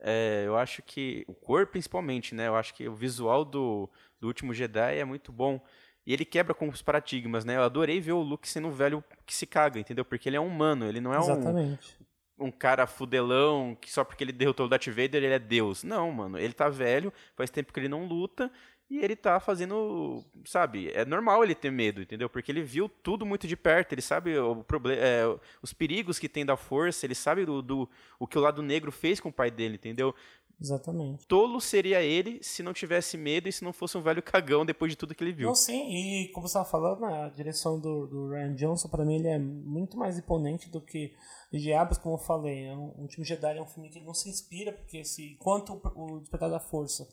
É, 0.00 0.44
eu 0.46 0.56
acho 0.56 0.82
que. 0.82 1.22
O 1.28 1.34
cor 1.34 1.66
principalmente, 1.66 2.34
né? 2.34 2.48
Eu 2.48 2.56
acho 2.56 2.72
que 2.72 2.88
o 2.88 2.94
visual 2.94 3.44
do, 3.44 3.90
do 4.18 4.26
último 4.26 4.54
Jedi 4.54 4.96
é 4.96 5.04
muito 5.04 5.30
bom. 5.30 5.60
E 6.06 6.12
ele 6.12 6.24
quebra 6.24 6.54
com 6.54 6.68
os 6.68 6.82
paradigmas, 6.82 7.44
né? 7.44 7.56
Eu 7.56 7.62
adorei 7.62 8.00
ver 8.00 8.12
o 8.12 8.20
Luke 8.20 8.48
sendo 8.48 8.68
um 8.68 8.72
velho 8.72 9.02
que 9.24 9.34
se 9.34 9.46
caga, 9.46 9.80
entendeu? 9.80 10.04
Porque 10.04 10.28
ele 10.28 10.36
é 10.36 10.40
um 10.40 10.46
humano, 10.46 10.86
ele 10.86 11.00
não 11.00 11.14
é 11.14 11.18
Exatamente. 11.18 11.96
um, 12.38 12.46
um 12.46 12.50
cara 12.50 12.86
fudelão 12.86 13.76
que 13.80 13.90
só 13.90 14.04
porque 14.04 14.22
ele 14.22 14.32
derrotou 14.32 14.66
o 14.66 14.68
Darth 14.68 14.86
Vader 14.88 15.16
ele 15.22 15.32
é 15.32 15.38
Deus. 15.38 15.82
Não, 15.82 16.12
mano. 16.12 16.38
Ele 16.38 16.52
tá 16.52 16.68
velho, 16.68 17.12
faz 17.34 17.50
tempo 17.50 17.72
que 17.72 17.80
ele 17.80 17.88
não 17.88 18.06
luta 18.06 18.50
e 18.90 18.98
ele 18.98 19.16
tá 19.16 19.40
fazendo, 19.40 20.22
sabe, 20.44 20.90
é 20.92 21.04
normal 21.06 21.42
ele 21.42 21.54
ter 21.54 21.70
medo, 21.70 22.02
entendeu? 22.02 22.28
Porque 22.28 22.52
ele 22.52 22.62
viu 22.62 22.88
tudo 22.88 23.24
muito 23.24 23.46
de 23.46 23.56
perto, 23.56 23.92
ele 23.92 24.02
sabe 24.02 24.38
o 24.38 24.62
problema, 24.62 25.00
é, 25.00 25.22
os 25.62 25.72
perigos 25.72 26.18
que 26.18 26.28
tem 26.28 26.44
da 26.44 26.56
força, 26.56 27.06
ele 27.06 27.14
sabe 27.14 27.46
do, 27.46 27.62
do, 27.62 27.88
o 28.18 28.26
que 28.26 28.38
o 28.38 28.40
lado 28.42 28.62
negro 28.62 28.92
fez 28.92 29.20
com 29.20 29.30
o 29.30 29.32
pai 29.32 29.50
dele, 29.50 29.76
entendeu? 29.76 30.14
Exatamente. 30.60 31.26
Tolo 31.26 31.60
seria 31.60 32.02
ele 32.02 32.42
se 32.42 32.62
não 32.62 32.72
tivesse 32.72 33.16
medo 33.16 33.48
e 33.48 33.52
se 33.52 33.64
não 33.64 33.72
fosse 33.72 33.98
um 33.98 34.02
velho 34.02 34.22
cagão 34.22 34.64
depois 34.64 34.92
de 34.92 34.96
tudo 34.96 35.14
que 35.14 35.22
ele 35.22 35.32
viu. 35.32 35.48
Não, 35.48 35.54
sim, 35.54 35.90
e 35.90 36.28
como 36.32 36.46
você 36.46 36.58
estava 36.58 36.64
falando, 36.64 37.00
né, 37.00 37.24
a 37.24 37.28
direção 37.28 37.78
do, 37.78 38.06
do 38.06 38.28
Ryan 38.30 38.54
Johnson, 38.54 38.88
para 38.88 39.04
mim, 39.04 39.16
ele 39.16 39.28
é 39.28 39.38
muito 39.38 39.96
mais 39.96 40.18
imponente 40.18 40.70
do 40.70 40.80
que 40.80 41.14
Diabos, 41.52 41.98
como 41.98 42.14
eu 42.14 42.18
falei. 42.18 42.66
É 42.66 42.74
um, 42.74 42.94
Último 42.98 43.24
Jedi 43.24 43.58
é 43.58 43.62
um 43.62 43.66
filme 43.66 43.90
que 43.90 44.00
não 44.00 44.14
se 44.14 44.28
inspira, 44.28 44.72
porque 44.72 45.04
se, 45.04 45.32
enquanto 45.32 45.80
o 45.94 46.20
Despertar 46.20 46.50
da 46.50 46.60
Força 46.60 47.08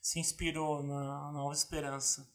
se 0.00 0.18
inspirou 0.18 0.82
na 0.82 1.32
Nova 1.32 1.52
Esperança 1.52 2.26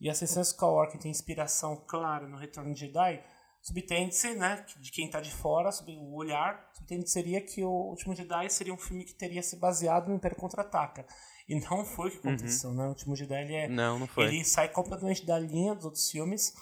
e 0.00 0.08
a 0.08 0.12
Ascensão 0.12 0.42
Skywalker 0.42 0.98
tem 0.98 1.10
inspiração 1.10 1.76
clara 1.86 2.26
no 2.26 2.38
Retorno 2.38 2.72
de 2.72 2.80
Jedi, 2.80 3.22
subtende-se, 3.62 4.34
né, 4.34 4.64
de 4.78 4.90
quem 4.90 5.06
está 5.06 5.20
de 5.20 5.30
fora, 5.30 5.70
o 5.86 6.14
olhar, 6.16 6.68
subtende 6.72 7.08
seria 7.10 7.40
que 7.40 7.62
o 7.62 7.70
Último 7.90 8.14
Jedi 8.14 8.48
seria 8.50 8.72
um 8.72 8.78
filme 8.78 9.04
que 9.04 9.14
teria 9.14 9.42
se 9.42 9.56
baseado 9.56 10.08
no 10.08 10.14
Império 10.16 10.36
Contra-Ataca. 10.36 11.06
E 11.48 11.58
não 11.60 11.84
foi 11.84 12.08
o 12.08 12.10
que 12.12 12.26
Uhum. 12.26 12.34
aconteceu, 12.34 12.72
né? 12.72 12.84
O 12.86 12.88
Último 12.90 13.16
Jedi, 13.16 13.34
ele, 13.42 13.54
é, 13.54 13.68
Não, 13.68 13.98
não 13.98 14.06
foi. 14.06 14.24
ele 14.26 14.44
sai 14.44 14.68
completamente 14.68 15.26
da 15.26 15.38
linha 15.38 15.74
dos 15.74 15.84
outros 15.84 16.08
filmes. 16.10 16.54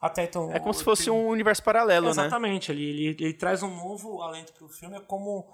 Até 0.00 0.24
então... 0.24 0.52
É 0.52 0.58
como 0.58 0.70
o- 0.70 0.74
se 0.74 0.84
fosse 0.84 1.04
tem- 1.04 1.12
um 1.12 1.28
universo 1.28 1.62
paralelo, 1.62 2.06
né? 2.06 2.10
Exatamente, 2.12 2.70
ele, 2.70 2.82
ele, 2.84 3.16
ele 3.24 3.34
traz 3.34 3.62
um 3.62 3.74
novo 3.74 4.20
alento 4.20 4.52
para 4.52 4.64
o 4.66 4.68
filme, 4.68 4.96
é 4.96 5.00
como 5.00 5.46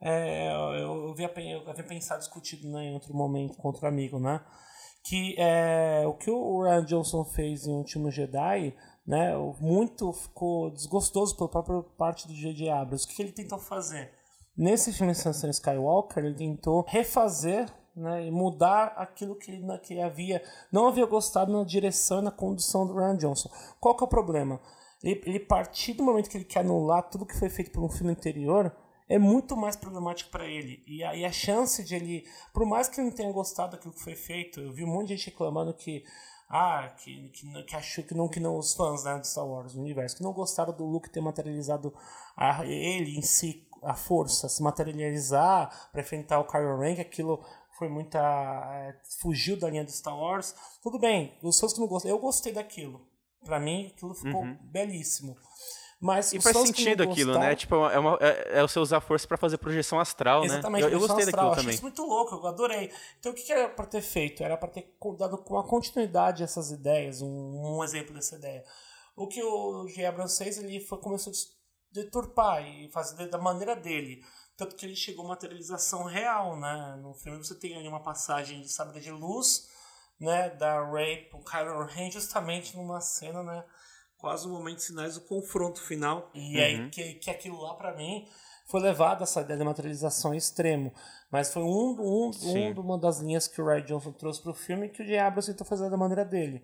é, 0.00 0.48
eu, 0.48 0.74
eu, 0.74 1.10
havia, 1.12 1.30
eu 1.52 1.70
havia 1.70 1.84
pensado, 1.84 2.18
discutido 2.20 2.68
né, 2.68 2.86
em 2.86 2.94
outro 2.94 3.14
momento 3.14 3.56
com 3.56 3.68
outro 3.68 3.86
amigo, 3.86 4.18
né? 4.18 4.40
Que 5.04 5.36
é, 5.38 6.02
o 6.06 6.14
que 6.14 6.28
o 6.30 6.62
Ryan 6.64 6.84
Johnson 6.84 7.24
fez 7.24 7.66
em 7.66 7.72
Último 7.72 8.10
Jedi, 8.10 8.74
né? 9.06 9.32
Muito 9.60 10.12
ficou 10.12 10.70
desgostoso 10.70 11.36
pela 11.36 11.48
própria 11.48 11.82
parte 11.96 12.26
do 12.26 12.34
J.J. 12.34 12.70
Abrams. 12.70 13.04
O 13.04 13.08
que 13.08 13.22
ele 13.22 13.32
tentou 13.32 13.58
fazer? 13.58 14.12
Nesse 14.56 14.92
filme 14.92 15.12
Ascensão 15.12 15.50
Skywalker, 15.50 16.24
ele 16.24 16.34
tentou 16.34 16.84
refazer 16.86 17.72
né, 17.96 18.26
e 18.26 18.30
mudar 18.30 18.94
aquilo 18.96 19.34
que 19.34 19.50
ele, 19.50 19.78
que 19.78 19.94
ele 19.94 20.02
havia 20.02 20.42
não 20.70 20.88
havia 20.88 21.06
gostado 21.06 21.52
na 21.52 21.64
direção 21.64 22.20
e 22.20 22.22
na 22.22 22.30
condução 22.30 22.86
do 22.86 22.94
Ryan 22.94 23.16
Johnson. 23.16 23.50
Qual 23.80 23.94
que 23.96 24.02
é 24.02 24.06
o 24.06 24.08
problema? 24.08 24.60
Ele, 25.02 25.20
ele 25.26 25.40
partir 25.40 25.94
do 25.94 26.02
momento 26.02 26.28
que 26.28 26.36
ele 26.36 26.44
quer 26.44 26.60
anular 26.60 27.08
tudo 27.08 27.26
que 27.26 27.38
foi 27.38 27.48
feito 27.48 27.70
por 27.70 27.82
um 27.82 27.88
filme 27.88 28.12
anterior 28.12 28.74
é 29.08 29.18
muito 29.18 29.56
mais 29.56 29.76
problemático 29.76 30.30
para 30.30 30.46
ele. 30.46 30.82
E 30.86 31.02
a, 31.04 31.14
e 31.14 31.24
a 31.24 31.32
chance 31.32 31.82
de 31.82 31.94
ele, 31.94 32.24
por 32.52 32.64
mais 32.64 32.88
que 32.88 33.00
ele 33.00 33.08
não 33.08 33.16
tenha 33.16 33.32
gostado 33.32 33.72
daquilo 33.72 33.92
que 33.92 34.02
foi 34.02 34.14
feito, 34.14 34.60
eu 34.60 34.72
vi 34.72 34.84
um 34.84 34.88
monte 34.88 35.08
de 35.08 35.16
gente 35.16 35.30
reclamando 35.30 35.74
que 35.74 36.04
ah, 36.54 36.86
que, 36.98 37.30
que, 37.30 37.62
que 37.62 37.74
achou 37.74 38.04
que 38.04 38.12
não, 38.12 38.28
que 38.28 38.38
não 38.38 38.58
os 38.58 38.74
fãs 38.74 39.04
né, 39.04 39.18
de 39.18 39.26
Star 39.26 39.46
Wars, 39.46 39.72
do 39.72 39.80
universo, 39.80 40.14
que 40.14 40.22
não 40.22 40.34
gostaram 40.34 40.76
do 40.76 40.84
Luke 40.84 41.08
ter 41.08 41.22
materializado 41.22 41.94
a, 42.36 42.66
ele 42.66 43.16
em 43.16 43.22
si, 43.22 43.66
a 43.82 43.94
força, 43.94 44.50
se 44.50 44.62
materializar 44.62 45.88
para 45.90 46.02
enfrentar 46.02 46.40
o 46.40 46.44
Kylo 46.44 46.78
Ren, 46.78 46.96
que 46.96 47.00
aquilo 47.00 47.42
foi 47.78 47.88
muita. 47.88 48.18
é, 48.20 48.94
fugiu 49.18 49.58
da 49.58 49.70
linha 49.70 49.82
do 49.82 49.90
Star 49.90 50.14
Wars. 50.14 50.54
Tudo 50.82 50.98
bem, 50.98 51.38
os 51.42 51.58
fãs 51.58 51.72
que 51.72 51.80
não 51.80 51.86
gostam, 51.88 52.10
eu 52.10 52.18
gostei 52.18 52.52
daquilo. 52.52 53.00
Pra 53.42 53.58
mim, 53.58 53.86
aquilo 53.86 54.14
ficou 54.14 54.44
belíssimo. 54.60 55.34
Mas. 56.04 56.32
E 56.32 56.40
faz 56.40 56.56
sentido 56.58 57.04
aquilo, 57.04 57.38
né? 57.38 57.54
Tipo, 57.54 57.76
é, 57.88 57.96
uma- 57.96 58.18
é- 58.20 58.58
é 58.58 58.62
você 58.62 58.80
usar 58.80 58.96
a 58.96 59.00
força 59.00 59.24
pra 59.28 59.36
fazer 59.36 59.56
projeção 59.56 60.00
astral, 60.00 60.44
Exatamente, 60.44 60.82
né? 60.82 60.88
Eu, 60.88 60.92
eu 60.94 60.98
gostei 60.98 61.22
astral. 61.24 61.44
daquilo 61.50 61.62
também. 61.62 61.74
isso 61.74 61.82
muito 61.84 62.02
louco, 62.04 62.34
eu 62.34 62.46
adorei. 62.46 62.90
Então 63.20 63.30
o 63.30 63.34
que 63.36 63.42
que 63.42 63.52
era 63.52 63.68
pra 63.68 63.86
ter 63.86 64.02
feito? 64.02 64.42
Era 64.42 64.56
pra 64.56 64.68
ter 64.68 64.92
dado 65.16 65.38
com 65.38 65.54
uma 65.54 65.62
continuidade 65.62 66.42
a 66.42 66.44
essas 66.44 66.72
ideias, 66.72 67.22
um, 67.22 67.28
um 67.78 67.84
exemplo 67.84 68.12
dessa 68.12 68.34
ideia. 68.34 68.64
O 69.14 69.28
que 69.28 69.40
o 69.44 69.86
J. 69.86 70.04
Abrams 70.06 70.36
fez, 70.36 70.58
ele 70.58 70.80
foi, 70.80 70.98
começou 70.98 71.32
a 71.32 71.36
deturpar 71.92 72.66
e 72.66 72.90
fazer 72.90 73.28
da 73.28 73.38
maneira 73.38 73.76
dele. 73.76 74.24
Tanto 74.56 74.74
que 74.74 74.84
ele 74.84 74.96
chegou 74.96 75.24
a 75.24 75.28
materialização 75.28 76.02
real, 76.04 76.58
né? 76.58 76.98
No 77.00 77.14
filme 77.14 77.38
você 77.38 77.54
tem 77.54 77.76
ali 77.76 77.86
uma 77.86 78.02
passagem 78.02 78.60
de 78.60 78.68
sabre 78.72 78.98
de 79.00 79.10
luz, 79.12 79.68
né? 80.18 80.50
Da 80.50 80.84
Rey 80.90 81.28
pro 81.28 81.44
Kylo 81.44 81.84
Ren, 81.86 82.10
justamente 82.10 82.76
numa 82.76 83.00
cena, 83.00 83.42
né? 83.44 83.64
Quase 84.22 84.46
um 84.46 84.52
momento 84.52 84.76
de 84.76 84.84
sinais 84.84 85.16
do 85.16 85.22
confronto 85.22 85.82
final. 85.82 86.30
E 86.32 86.60
aí 86.60 86.88
que, 86.90 87.14
que 87.14 87.28
aquilo 87.28 87.60
lá 87.60 87.74
pra 87.74 87.92
mim 87.96 88.24
foi 88.66 88.80
levado 88.80 89.24
essa 89.24 89.40
ideia 89.40 89.58
de 89.58 89.64
materialização 89.64 90.32
extremo. 90.32 90.92
Mas 91.28 91.52
foi 91.52 91.64
um, 91.64 91.96
um, 91.98 92.30
um 92.30 92.72
de 92.72 92.78
uma 92.78 92.96
das 92.96 93.18
linhas 93.18 93.48
que 93.48 93.60
o 93.60 93.66
Ryan 93.66 93.82
Johnson 93.82 94.12
trouxe 94.12 94.40
pro 94.40 94.54
filme 94.54 94.88
que 94.88 95.02
o 95.02 95.04
J. 95.04 95.18
Abrams 95.18 95.50
tentou 95.50 95.66
fazer 95.66 95.90
da 95.90 95.96
maneira 95.96 96.24
dele. 96.24 96.62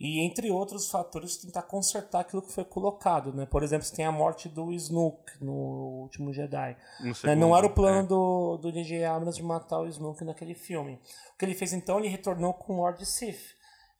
E 0.00 0.24
entre 0.24 0.50
outros 0.50 0.90
fatores, 0.90 1.36
tentar 1.36 1.62
consertar 1.64 2.20
aquilo 2.20 2.40
que 2.40 2.50
foi 2.50 2.64
colocado, 2.64 3.34
né? 3.34 3.44
Por 3.44 3.62
exemplo, 3.62 3.84
você 3.84 3.94
tem 3.94 4.06
a 4.06 4.10
morte 4.10 4.48
do 4.48 4.72
Snoke 4.72 5.44
no 5.44 5.52
Último 5.52 6.32
Jedi. 6.32 6.74
Né? 7.00 7.12
segundo, 7.12 7.38
Não 7.38 7.54
era 7.54 7.66
o 7.66 7.70
plano 7.70 8.00
é. 8.00 8.02
do, 8.02 8.56
do 8.56 8.72
J.J. 8.72 9.04
Abrams 9.04 9.36
de 9.36 9.42
matar 9.42 9.80
o 9.80 9.86
Snoke 9.86 10.24
naquele 10.24 10.54
filme. 10.54 10.94
O 11.34 11.38
que 11.38 11.44
ele 11.44 11.54
fez 11.54 11.74
então, 11.74 11.98
ele 11.98 12.08
retornou 12.08 12.54
com 12.54 12.72
o 12.72 12.76
Lord 12.78 13.04
Sith. 13.04 13.54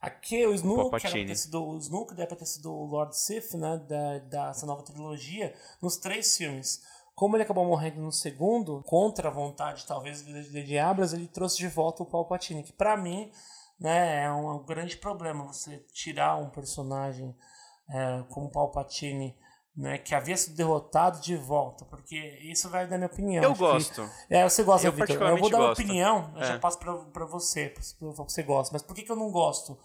Aqui 0.05 0.47
o 0.47 0.55
Snoke 0.55 0.81
era 0.81 1.01
pra 1.01 1.01
ter 1.01 1.37
sido, 1.37 1.63
o 1.63 2.15
deve 2.15 2.37
ter 2.37 2.47
sido 2.47 2.73
o 2.73 2.85
Lord 2.87 3.17
Sith, 3.17 3.55
né, 3.55 3.79
da, 3.89 4.19
dessa 4.19 4.67
nova 4.67 4.83
trilogia, 4.83 5.55
nos 5.81 5.97
três 5.97 6.37
filmes. 6.37 6.83
Como 7.15 7.37
ele 7.37 7.45
acabou 7.45 7.65
morrendo 7.65 8.01
no 8.01 8.11
segundo, 8.11 8.83
contra 8.83 9.29
a 9.29 9.33
vontade 9.33 9.87
talvez 9.87 10.23
do 10.23 10.43
J.J. 10.43 10.79
Abrams, 10.79 11.15
ele 11.15 11.29
trouxe 11.29 11.59
de 11.59 11.69
volta 11.69 12.03
o 12.03 12.07
Palpatine, 12.07 12.63
que 12.63 12.73
pra 12.73 12.97
mim, 12.97 13.31
né, 13.79 14.25
é 14.25 14.31
um 14.31 14.65
grande 14.65 14.97
problema 14.97 15.45
você 15.45 15.79
tirar 15.93 16.37
um 16.37 16.51
personagem 16.51 17.35
é, 17.89 18.25
como 18.31 18.47
o 18.47 18.51
Palpatine, 18.51 19.37
né, 19.77 19.99
que 19.99 20.15
havia 20.15 20.37
sido 20.37 20.57
derrotado 20.57 21.21
de 21.21 21.37
volta, 21.37 21.85
porque 21.87 22.17
isso 22.43 22.69
vai 22.71 22.87
dar 22.87 22.97
minha 22.97 23.09
opinião. 23.09 23.43
Eu 23.43 23.51
Acho 23.51 23.59
que- 23.59 23.97
gosto. 23.97 24.11
é, 24.31 24.49
você 24.49 24.63
gosta, 24.63 24.87
Eu 24.87 24.93
Vitor. 24.93 25.23
Eu 25.23 25.37
vou 25.37 25.51
dar 25.51 25.59
uma 25.59 25.69
gosto. 25.69 25.81
opinião, 25.83 26.33
eu 26.37 26.43
É. 26.43 26.47
já 26.47 26.59
passo 26.59 26.79
pra, 26.79 26.97
pra 26.97 27.25
você, 27.25 27.71
pra 27.71 27.83
você 28.25 28.43
gosta. 28.43 28.73
Mas 28.73 28.83
por 28.83 28.95
que, 28.95 29.03
que 29.03 29.11
eu 29.11 29.17
não 29.17 29.31
gosto? 29.33 29.77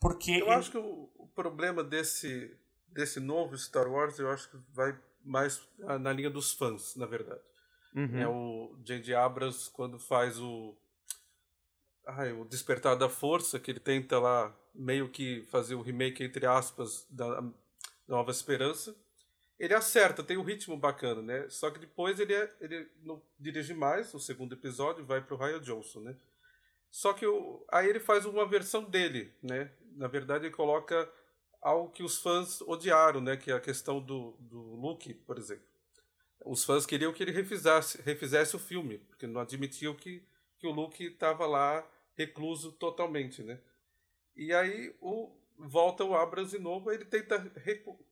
Porque. 0.00 0.30
Eu 0.32 0.46
ele- 0.46 0.50
acho 0.54 0.70
que 0.70 0.78
o, 0.78 1.10
o 1.16 1.26
problema 1.34 1.82
desse, 1.82 2.56
desse 2.88 3.18
novo 3.18 3.56
Star 3.58 3.88
Wars, 3.90 4.18
eu 4.18 4.30
acho 4.30 4.48
que 4.50 4.56
vai 4.72 4.96
mais 5.24 5.60
na 6.00 6.12
linha 6.12 6.30
dos 6.30 6.52
fãs, 6.52 6.94
na 6.96 7.06
verdade. 7.06 7.40
Uhum. 7.94 8.18
É 8.20 8.28
o 8.28 8.76
J.J. 8.84 9.14
Abrams, 9.14 9.68
quando 9.70 9.98
faz 9.98 10.38
o, 10.40 10.74
ai, 12.06 12.32
o 12.32 12.44
Despertar 12.44 12.96
da 12.96 13.08
Força, 13.08 13.58
que 13.58 13.70
ele 13.70 13.80
tenta 13.80 14.18
lá 14.18 14.54
meio 14.74 15.08
que 15.10 15.42
fazer 15.50 15.74
o 15.74 15.82
remake, 15.82 16.24
entre 16.24 16.46
aspas, 16.46 17.06
da, 17.10 17.40
da 17.40 17.48
Nova 18.08 18.30
Esperança. 18.30 18.94
Ele 19.62 19.74
acerta, 19.74 20.24
tem 20.24 20.36
um 20.36 20.42
ritmo 20.42 20.76
bacana, 20.76 21.22
né? 21.22 21.48
Só 21.48 21.70
que 21.70 21.78
depois 21.78 22.18
ele, 22.18 22.34
é- 22.34 22.52
ele 22.60 22.90
não 23.04 23.22
dirige 23.38 23.72
mais, 23.72 24.12
o 24.12 24.18
segundo 24.18 24.54
episódio 24.56 25.04
vai 25.04 25.20
pro 25.20 25.36
Ryan 25.36 25.60
Johnson, 25.60 26.00
né? 26.00 26.16
Só 26.90 27.12
que 27.12 27.24
o, 27.24 27.64
aí 27.70 27.88
ele 27.88 28.00
faz 28.00 28.26
uma 28.26 28.44
versão 28.44 28.82
dele, 28.82 29.32
né? 29.40 29.70
Na 29.92 30.08
verdade, 30.08 30.46
ele 30.46 30.54
coloca 30.54 31.08
algo 31.60 31.92
que 31.92 32.02
os 32.02 32.18
fãs 32.18 32.60
odiaram, 32.62 33.20
né? 33.20 33.36
Que 33.36 33.52
é 33.52 33.54
a 33.54 33.60
questão 33.60 34.00
do, 34.00 34.32
do 34.40 34.60
Luke, 34.74 35.14
por 35.14 35.38
exemplo. 35.38 35.64
Os 36.44 36.64
fãs 36.64 36.84
queriam 36.84 37.12
que 37.12 37.22
ele 37.22 37.30
refizesse, 37.30 38.02
refizesse 38.02 38.56
o 38.56 38.58
filme, 38.58 38.98
porque 38.98 39.28
não 39.28 39.40
admitiam 39.40 39.94
que, 39.94 40.24
que 40.58 40.66
o 40.66 40.72
Luke 40.72 41.04
estava 41.04 41.46
lá 41.46 41.88
recluso 42.16 42.72
totalmente, 42.72 43.44
né? 43.44 43.60
E 44.34 44.52
aí 44.52 44.92
o, 45.00 45.30
volta 45.58 46.04
o 46.04 46.14
Abrams 46.14 46.56
de 46.56 46.62
novo, 46.62 46.90
ele 46.90 47.04
tenta, 47.04 47.38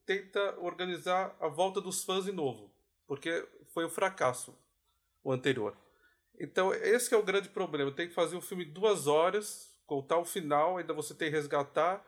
tenta 0.06 0.58
organizar 0.60 1.36
a 1.40 1.48
volta 1.48 1.80
dos 1.80 2.04
fãs 2.04 2.24
de 2.24 2.32
novo, 2.32 2.70
porque 3.06 3.46
foi 3.72 3.84
um 3.84 3.90
fracasso 3.90 4.56
o 5.22 5.32
anterior. 5.32 5.76
Então, 6.38 6.72
esse 6.72 7.12
é 7.12 7.16
o 7.16 7.22
grande 7.22 7.48
problema. 7.48 7.92
Tem 7.92 8.08
que 8.08 8.14
fazer 8.14 8.36
um 8.36 8.40
filme 8.40 8.64
duas 8.64 9.06
horas, 9.06 9.70
contar 9.86 10.18
o 10.18 10.24
final, 10.24 10.78
ainda 10.78 10.94
você 10.94 11.14
tem 11.14 11.28
que 11.28 11.36
resgatar 11.36 12.04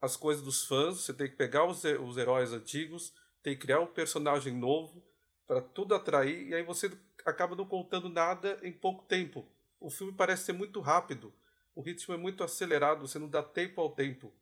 as 0.00 0.16
coisas 0.16 0.42
dos 0.42 0.66
fãs, 0.66 0.98
você 1.00 1.12
tem 1.12 1.28
que 1.28 1.36
pegar 1.36 1.64
os, 1.64 1.84
os 1.84 2.16
heróis 2.16 2.52
antigos, 2.52 3.14
tem 3.42 3.54
que 3.54 3.62
criar 3.62 3.80
um 3.80 3.86
personagem 3.86 4.54
novo, 4.54 5.02
para 5.46 5.60
tudo 5.60 5.94
atrair, 5.94 6.48
e 6.48 6.54
aí 6.54 6.62
você 6.62 6.90
acaba 7.24 7.56
não 7.56 7.66
contando 7.66 8.08
nada 8.08 8.58
em 8.62 8.72
pouco 8.72 9.04
tempo. 9.04 9.46
O 9.78 9.90
filme 9.90 10.12
parece 10.12 10.44
ser 10.44 10.52
muito 10.52 10.80
rápido, 10.80 11.32
o 11.74 11.82
ritmo 11.82 12.14
é 12.14 12.16
muito 12.16 12.44
acelerado, 12.44 13.06
você 13.06 13.18
não 13.18 13.28
dá 13.28 13.42
tempo 13.42 13.80
ao 13.80 13.90
tempo. 13.90 14.32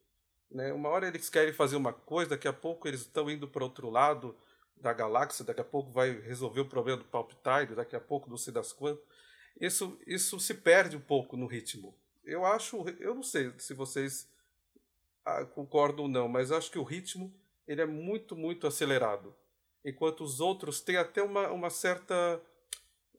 Né? 0.50 0.72
Uma 0.72 0.88
hora 0.88 1.08
eles 1.08 1.28
querem 1.28 1.52
fazer 1.52 1.76
uma 1.76 1.92
coisa, 1.92 2.30
daqui 2.30 2.48
a 2.48 2.52
pouco 2.52 2.88
eles 2.88 3.00
estão 3.00 3.30
indo 3.30 3.46
para 3.48 3.64
outro 3.64 3.90
lado 3.90 4.36
da 4.76 4.92
galáxia, 4.92 5.44
daqui 5.44 5.60
a 5.60 5.64
pouco 5.64 5.90
vai 5.90 6.10
resolver 6.20 6.60
o 6.60 6.68
problema 6.68 6.98
do 6.98 7.04
Palpatine, 7.04 7.74
daqui 7.74 7.96
a 7.96 8.00
pouco 8.00 8.30
não 8.30 8.36
sei 8.36 8.52
das 8.52 8.72
quantas. 8.72 9.04
Isso, 9.60 9.98
isso 10.06 10.38
se 10.38 10.54
perde 10.54 10.96
um 10.96 11.00
pouco 11.00 11.36
no 11.36 11.46
ritmo. 11.46 11.94
Eu 12.24 12.44
acho, 12.44 12.84
eu 13.00 13.14
não 13.14 13.22
sei 13.22 13.52
se 13.58 13.74
vocês 13.74 14.28
ah, 15.24 15.44
concordam 15.44 16.04
ou 16.04 16.10
não, 16.10 16.28
mas 16.28 16.52
acho 16.52 16.70
que 16.70 16.78
o 16.78 16.84
ritmo 16.84 17.32
ele 17.66 17.80
é 17.82 17.86
muito, 17.86 18.36
muito 18.36 18.66
acelerado. 18.66 19.34
Enquanto 19.84 20.22
os 20.22 20.40
outros 20.40 20.80
têm 20.80 20.96
até 20.96 21.22
uma, 21.22 21.48
uma 21.50 21.70
certa. 21.70 22.40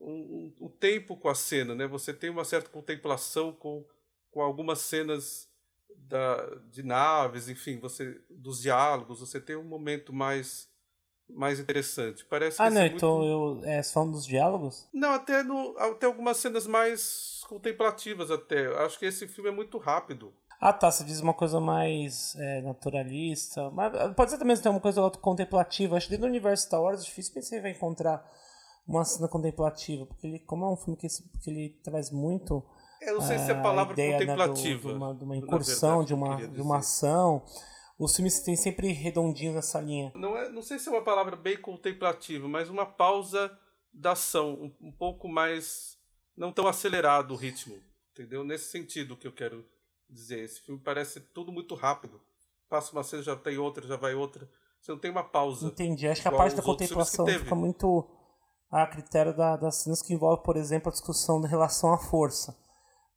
Um, 0.00 0.54
um- 0.60 0.66
um 0.66 0.68
tempo 0.68 1.14
com 1.16 1.28
a 1.28 1.34
cena, 1.34 1.74
né? 1.74 1.86
Você 1.86 2.14
tem 2.14 2.30
uma 2.30 2.44
certa 2.44 2.70
contemplação 2.70 3.52
com, 3.52 3.84
com 4.30 4.40
algumas 4.40 4.78
cenas 4.78 5.49
da, 5.96 6.54
de 6.70 6.82
naves, 6.82 7.48
enfim, 7.48 7.78
você 7.78 8.20
dos 8.28 8.60
diálogos, 8.62 9.20
você 9.20 9.40
tem 9.40 9.56
um 9.56 9.64
momento 9.64 10.12
mais 10.12 10.68
mais 11.34 11.60
interessante. 11.60 12.24
Parece 12.24 12.60
ah, 12.60 12.68
que 12.68 12.74
não, 12.74 12.80
muito... 12.80 12.96
então 12.96 13.24
eu. 13.24 13.60
É, 13.64 13.82
falando 13.82 14.12
dos 14.12 14.26
diálogos? 14.26 14.88
Não, 14.92 15.12
até, 15.12 15.42
no, 15.42 15.76
até 15.78 16.06
algumas 16.06 16.36
cenas 16.36 16.66
mais 16.66 17.42
contemplativas 17.48 18.30
até. 18.30 18.66
Acho 18.84 18.98
que 18.98 19.06
esse 19.06 19.26
filme 19.28 19.50
é 19.50 19.52
muito 19.52 19.78
rápido. 19.78 20.32
Ah 20.60 20.74
tá, 20.74 20.90
você 20.90 21.04
diz 21.04 21.20
uma 21.20 21.32
coisa 21.32 21.58
mais 21.58 22.36
é, 22.36 22.60
naturalista. 22.60 23.70
Mas 23.70 24.14
pode 24.14 24.30
ser 24.30 24.38
também 24.38 24.56
ter 24.56 24.68
uma 24.68 24.80
coisa 24.80 25.08
contemplativa. 25.10 25.96
Acho 25.96 26.06
que 26.06 26.10
dentro 26.10 26.26
do 26.26 26.30
universo 26.30 26.66
Star 26.66 26.82
Wars 26.82 27.00
é 27.00 27.04
difícil 27.04 27.32
que 27.32 27.40
você 27.40 27.60
vai 27.60 27.70
encontrar 27.70 28.22
uma 28.86 29.04
cena 29.04 29.26
contemplativa. 29.26 30.04
Porque 30.04 30.26
ele, 30.26 30.38
como 30.40 30.66
é 30.66 30.68
um 30.68 30.76
filme 30.76 30.98
que, 30.98 31.08
que 31.08 31.50
ele 31.50 31.80
traz 31.82 32.10
muito. 32.10 32.62
Eu 33.00 33.14
não 33.14 33.20
sei 33.22 33.38
se 33.38 33.50
é 33.50 33.54
a 33.54 33.62
palavra 33.62 33.94
ideia, 33.94 34.18
contemplativa. 34.18 34.92
Né, 34.92 34.94
do, 34.94 34.98
de, 34.98 35.04
uma, 35.04 35.14
de 35.14 35.24
uma 35.24 35.36
incursão, 35.36 35.98
verdade, 35.98 36.06
de, 36.08 36.14
uma, 36.14 36.48
de 36.48 36.60
uma 36.60 36.78
ação. 36.78 37.42
Os 37.98 38.14
filmes 38.14 38.40
têm 38.40 38.56
sempre 38.56 38.92
redondinhos 38.92 39.54
nessa 39.54 39.80
linha. 39.80 40.12
Não, 40.14 40.36
é, 40.36 40.48
não 40.50 40.62
sei 40.62 40.78
se 40.78 40.88
é 40.88 40.92
uma 40.92 41.02
palavra 41.02 41.36
bem 41.36 41.56
contemplativa, 41.56 42.46
mas 42.48 42.68
uma 42.68 42.86
pausa 42.86 43.50
da 43.92 44.12
ação, 44.12 44.52
um, 44.54 44.88
um 44.88 44.92
pouco 44.92 45.28
mais. 45.28 45.98
não 46.36 46.52
tão 46.52 46.66
acelerado 46.66 47.32
o 47.32 47.36
ritmo. 47.36 47.76
Entendeu? 48.12 48.44
Nesse 48.44 48.70
sentido 48.70 49.16
que 49.16 49.26
eu 49.26 49.32
quero 49.32 49.64
dizer. 50.08 50.40
Esse 50.44 50.60
filme 50.60 50.80
parece 50.82 51.20
tudo 51.20 51.50
muito 51.50 51.74
rápido. 51.74 52.20
Passa 52.68 52.92
uma 52.92 53.02
cena, 53.02 53.22
já 53.22 53.36
tem 53.36 53.58
outra, 53.58 53.86
já 53.86 53.96
vai 53.96 54.14
outra. 54.14 54.48
Você 54.80 54.92
não 54.92 54.98
tem 54.98 55.10
uma 55.10 55.24
pausa. 55.24 55.66
Entendi. 55.66 56.06
Acho 56.06 56.22
que 56.22 56.28
a 56.28 56.32
parte 56.32 56.56
da 56.56 56.62
contemplação 56.62 57.26
fica 57.26 57.54
muito 57.54 58.08
a 58.70 58.86
critério 58.86 59.36
da, 59.36 59.56
das 59.56 59.76
cenas 59.76 60.02
que 60.02 60.14
envolvem, 60.14 60.44
por 60.44 60.56
exemplo, 60.56 60.88
a 60.88 60.92
discussão 60.92 61.40
da 61.40 61.48
relação 61.48 61.92
à 61.92 61.98
força 61.98 62.56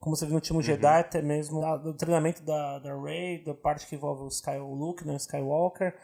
como 0.04 0.18
você 0.18 0.26
viu 0.26 0.34
no 0.34 0.38
último 0.38 0.60
uhum. 0.60 0.64
Jedi, 0.64 1.00
até 1.00 1.22
mesmo 1.22 1.62
do 1.78 1.94
treinamento 1.94 2.44
da, 2.44 2.78
da 2.80 2.94
Rey, 3.02 3.42
da 3.42 3.54
parte 3.54 3.88
que 3.88 3.96
envolve 3.96 4.24
o, 4.24 4.28
Sky, 4.28 4.58
o 4.58 4.74
Luke, 4.74 5.08
né, 5.08 5.14
o 5.14 5.16
Skywalker. 5.18 5.98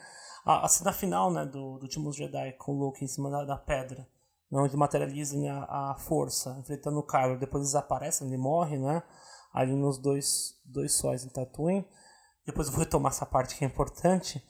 A, 0.45 0.65
a 0.65 0.69
cena 0.69 0.93
final 0.93 1.29
né, 1.29 1.45
do, 1.45 1.77
do 1.77 1.83
último 1.83 2.13
Jedi 2.13 2.53
com 2.53 2.71
o 2.71 2.79
Luke 2.79 3.03
em 3.03 3.07
cima 3.09 3.29
da, 3.29 3.43
da 3.43 3.57
pedra, 3.57 4.07
né, 4.49 4.57
onde 4.57 4.77
materializa 4.77 5.37
né, 5.37 5.49
a, 5.49 5.91
a 5.91 5.95
força, 5.95 6.55
enfrentando 6.61 6.97
o 6.97 7.03
Kylo. 7.05 7.37
Depois 7.37 7.61
eles 7.61 7.75
aparecem, 7.75 8.25
ele 8.25 8.37
morre, 8.37 8.77
né? 8.77 9.03
Ali 9.53 9.75
nos 9.75 9.97
dois, 9.97 10.57
dois 10.63 10.93
sóis 10.93 11.25
em 11.25 11.29
Tatooine. 11.29 11.85
Depois 12.45 12.67
eu 12.67 12.73
vou 12.73 12.79
retomar 12.79 13.11
essa 13.11 13.25
parte 13.25 13.57
que 13.57 13.65
é 13.65 13.67
importante. 13.67 14.41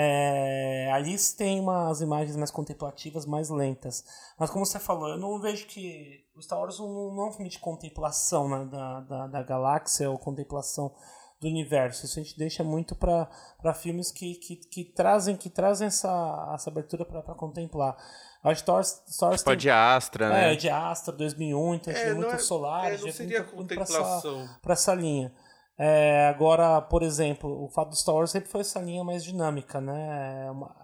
É, 0.00 0.92
ali 0.92 1.16
tem 1.36 1.58
umas 1.58 2.00
imagens 2.00 2.36
mais 2.36 2.52
contemplativas, 2.52 3.26
mais 3.26 3.50
lentas. 3.50 4.04
Mas 4.38 4.48
como 4.48 4.64
você 4.64 4.78
falou, 4.78 5.08
eu 5.08 5.18
não 5.18 5.40
vejo 5.40 5.66
que 5.66 6.24
o 6.36 6.40
Star 6.40 6.60
Wars 6.60 6.78
não, 6.78 7.12
não 7.12 7.24
é 7.24 7.28
um 7.30 7.32
filme 7.32 7.50
de 7.50 7.58
contemplação 7.58 8.48
né, 8.48 8.64
da, 8.66 9.00
da, 9.00 9.26
da 9.26 9.42
galáxia 9.42 10.08
ou 10.08 10.16
contemplação 10.16 10.94
do 11.40 11.48
universo. 11.48 12.06
Isso 12.06 12.20
a 12.20 12.22
gente 12.22 12.38
deixa 12.38 12.62
muito 12.62 12.94
para 12.94 13.74
filmes 13.74 14.12
que, 14.12 14.36
que, 14.36 14.54
que, 14.54 14.84
trazem 14.84 15.34
que 15.36 15.50
trazem 15.50 15.88
essa, 15.88 16.52
essa 16.54 16.70
abertura 16.70 17.04
para 17.04 17.34
contemplar. 17.34 17.96
A 18.40 18.54
Star, 18.54 18.84
Star 18.84 19.36
tipo 19.36 19.50
tem, 19.50 19.56
de 19.56 19.68
Astra, 19.68 20.26
é, 20.26 20.28
né? 20.28 20.52
É, 20.52 20.56
de 20.56 20.70
Astra 20.70 21.12
2001, 21.12 21.74
então 21.74 21.92
é, 21.92 22.14
muito 22.14 22.34
é, 22.34 22.38
solar. 22.38 22.92
É, 22.92 22.98
não 22.98 23.10
seria 23.10 23.40
muito, 23.40 23.52
contemplação. 23.56 24.48
Para 24.62 24.74
essa, 24.74 24.92
essa 24.92 24.94
linha. 24.94 25.32
É, 25.78 26.26
agora, 26.28 26.80
por 26.80 27.02
exemplo, 27.02 27.64
o 27.64 27.68
fato 27.68 27.90
do 27.90 27.96
Star 27.96 28.14
Wars 28.14 28.30
sempre 28.30 28.50
foi 28.50 28.62
essa 28.62 28.80
linha 28.80 29.04
mais 29.04 29.22
dinâmica, 29.22 29.80
né? 29.80 30.46
É 30.46 30.50
uma, 30.50 30.74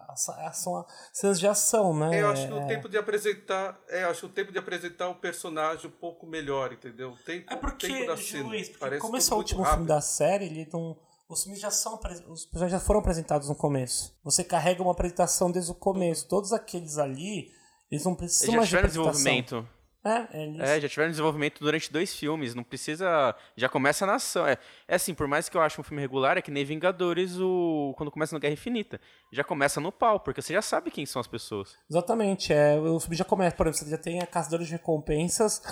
são 0.53 0.87
cenas 1.13 1.41
de 1.41 1.49
ação, 1.49 1.97
né? 1.99 2.17
É, 2.17 2.23
eu 2.23 2.29
acho 2.29 2.47
que 2.47 2.55
o 2.55 2.67
tempo 2.67 2.89
de 2.89 2.97
apresentar, 2.97 3.81
é, 3.89 4.05
acho 4.05 4.27
o 4.27 4.29
tempo 4.29 4.53
de 4.53 4.59
apresentar 4.59 5.09
o 5.09 5.17
personagem 5.17 5.89
um 5.89 5.93
pouco 5.99 6.27
melhor, 6.27 6.73
entendeu? 6.73 7.11
O 7.11 7.17
tempo, 7.17 7.53
é 7.53 7.57
porque, 7.57 7.89
tempo 7.89 8.07
da 8.07 8.17
cena. 8.17 8.49
Luiz, 8.49 8.69
porque 8.69 8.99
como 8.99 9.17
esse 9.17 9.33
é 9.33 9.35
o 9.35 9.39
último 9.39 9.63
rápido. 9.63 9.79
filme 9.79 9.89
da 9.89 10.01
série, 10.01 10.45
ele 10.45 10.69
não 10.73 10.97
os 11.29 11.43
filmes 11.43 11.61
já 11.61 11.71
são 11.71 11.95
os 12.29 12.45
personagens 12.45 12.81
já 12.81 12.81
foram 12.81 13.01
apresentados 13.01 13.49
no 13.49 13.57
começo. 13.57 14.17
Você 14.23 14.45
carrega 14.45 14.83
uma 14.83 14.93
apresentação 14.93 15.51
desde 15.51 15.71
o 15.71 15.75
começo. 15.75 16.29
Todos 16.29 16.53
aqueles 16.53 16.99
ali, 16.99 17.51
eles 17.91 18.05
não 18.05 18.15
precisam 18.15 18.55
eles 18.55 18.69
já 18.69 18.81
mais 18.81 18.93
de 18.93 18.99
desenvolvimento. 18.99 19.69
É, 20.05 20.29
é, 20.33 20.77
é, 20.77 20.81
já 20.81 20.89
tiveram 20.89 21.11
desenvolvimento 21.11 21.61
durante 21.61 21.91
dois 21.91 22.15
filmes, 22.15 22.55
não 22.55 22.63
precisa. 22.63 23.35
Já 23.57 23.71
começa 23.71 24.05
na 24.05 24.17
ação. 24.17 24.47
É, 24.47 24.59
é 24.87 24.97
assim, 24.97 25.15
por 25.15 25.27
mais 25.27 25.49
que 25.49 25.57
eu 25.57 25.63
ache 25.63 25.81
um 25.81 25.85
filme 25.85 26.03
regular, 26.03 26.37
é 26.37 26.43
que 26.43 26.51
nem 26.51 26.65
Vingadores, 26.65 27.39
o 27.41 27.95
quando 27.97 28.11
começa 28.11 28.35
no 28.35 28.41
Guerra 28.41 28.53
Infinita. 28.53 29.01
Já 29.33 29.43
começa 29.43 29.81
no 29.81 29.91
pau, 29.91 30.21
porque 30.21 30.43
você 30.43 30.53
já 30.53 30.61
sabe 30.61 30.91
quem 30.91 31.07
são 31.07 31.21
as 31.21 31.27
pessoas. 31.27 31.79
Exatamente, 31.89 32.53
é, 32.53 32.79
o 32.79 33.01
filme 33.01 33.17
já 33.17 33.25
começa, 33.25 33.57
por 33.57 33.67
exemplo, 33.67 33.87
você 33.87 33.91
já 33.91 33.99
tem 33.99 34.21
a 34.21 34.27
Caçadora 34.27 34.63
de 34.63 34.71
Recompensas, 34.71 35.63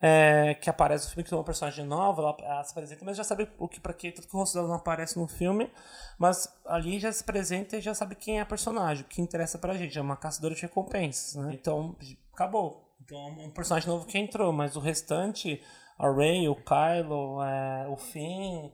é, 0.00 0.54
que 0.54 0.68
aparece 0.68 1.06
no 1.06 1.10
filme, 1.10 1.24
que 1.24 1.32
é 1.32 1.36
uma 1.36 1.44
personagem 1.44 1.84
nova, 1.84 2.22
ela, 2.22 2.36
ela, 2.40 2.64
se 2.64 2.72
apresenta, 2.72 3.04
mas 3.04 3.16
já 3.16 3.24
sabe 3.24 3.48
o 3.58 3.66
que 3.66 3.80
para 3.80 3.92
que, 3.92 4.12
tudo 4.12 4.28
que 4.28 4.34
o 4.34 4.38
rosto 4.38 4.54
dela 4.54 4.68
não 4.68 4.76
aparece 4.76 5.18
no 5.18 5.26
filme, 5.26 5.70
mas 6.18 6.48
ali 6.66 6.98
já 7.00 7.10
se 7.10 7.22
apresenta 7.22 7.76
e 7.76 7.80
já 7.80 7.94
sabe 7.94 8.14
quem 8.14 8.38
é 8.38 8.42
a 8.42 8.46
personagem, 8.46 9.04
o 9.04 9.08
que 9.08 9.20
interessa 9.20 9.58
pra 9.58 9.74
gente, 9.74 9.98
é 9.98 10.02
uma 10.02 10.16
caçadora 10.16 10.54
de 10.54 10.62
recompensas, 10.62 11.34
né? 11.34 11.50
Então, 11.54 11.96
acabou 12.32 12.87
um 13.16 13.50
personagem 13.50 13.88
novo 13.88 14.06
que 14.06 14.18
entrou, 14.18 14.52
mas 14.52 14.76
o 14.76 14.80
restante, 14.80 15.62
a 15.98 16.10
Rey, 16.10 16.48
o 16.48 16.56
Kylo, 16.56 17.42
é, 17.42 17.88
o 17.88 17.96
Finn, 17.96 18.70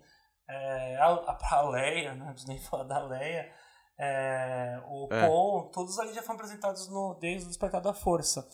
é, 0.49 0.97
a, 0.97 1.38
a 1.53 1.62
Leia, 1.68 2.14
né? 2.14 2.35
Não 2.37 2.44
nem 2.47 2.59
falar 2.62 2.85
da 2.85 2.99
Leia, 3.05 3.51
é, 3.99 4.81
o 4.88 5.09
é. 5.11 5.20
Paul, 5.20 5.70
todos 5.70 5.99
ali 5.99 6.12
já 6.12 6.23
foram 6.23 6.37
apresentados 6.37 6.88
no, 6.88 7.16
desde 7.20 7.47
o 7.47 7.49
Despertar 7.49 7.81
da 7.81 7.94
Força. 7.94 8.49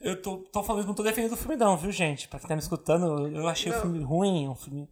Eu 0.00 0.20
tô, 0.20 0.38
tô 0.38 0.64
falando, 0.64 0.86
não 0.86 0.94
tô 0.94 1.02
defendendo 1.04 1.32
o 1.32 1.36
filme 1.36 1.54
não, 1.54 1.76
viu, 1.76 1.92
gente? 1.92 2.26
Pra 2.26 2.40
quem 2.40 2.48
tá 2.48 2.56
me 2.56 2.62
escutando, 2.62 3.28
eu 3.28 3.46
achei 3.46 3.70
não. 3.70 3.78
o 3.78 3.82
filme 3.82 4.02
ruim, 4.02 4.48
um 4.48 4.54
filme 4.56 4.90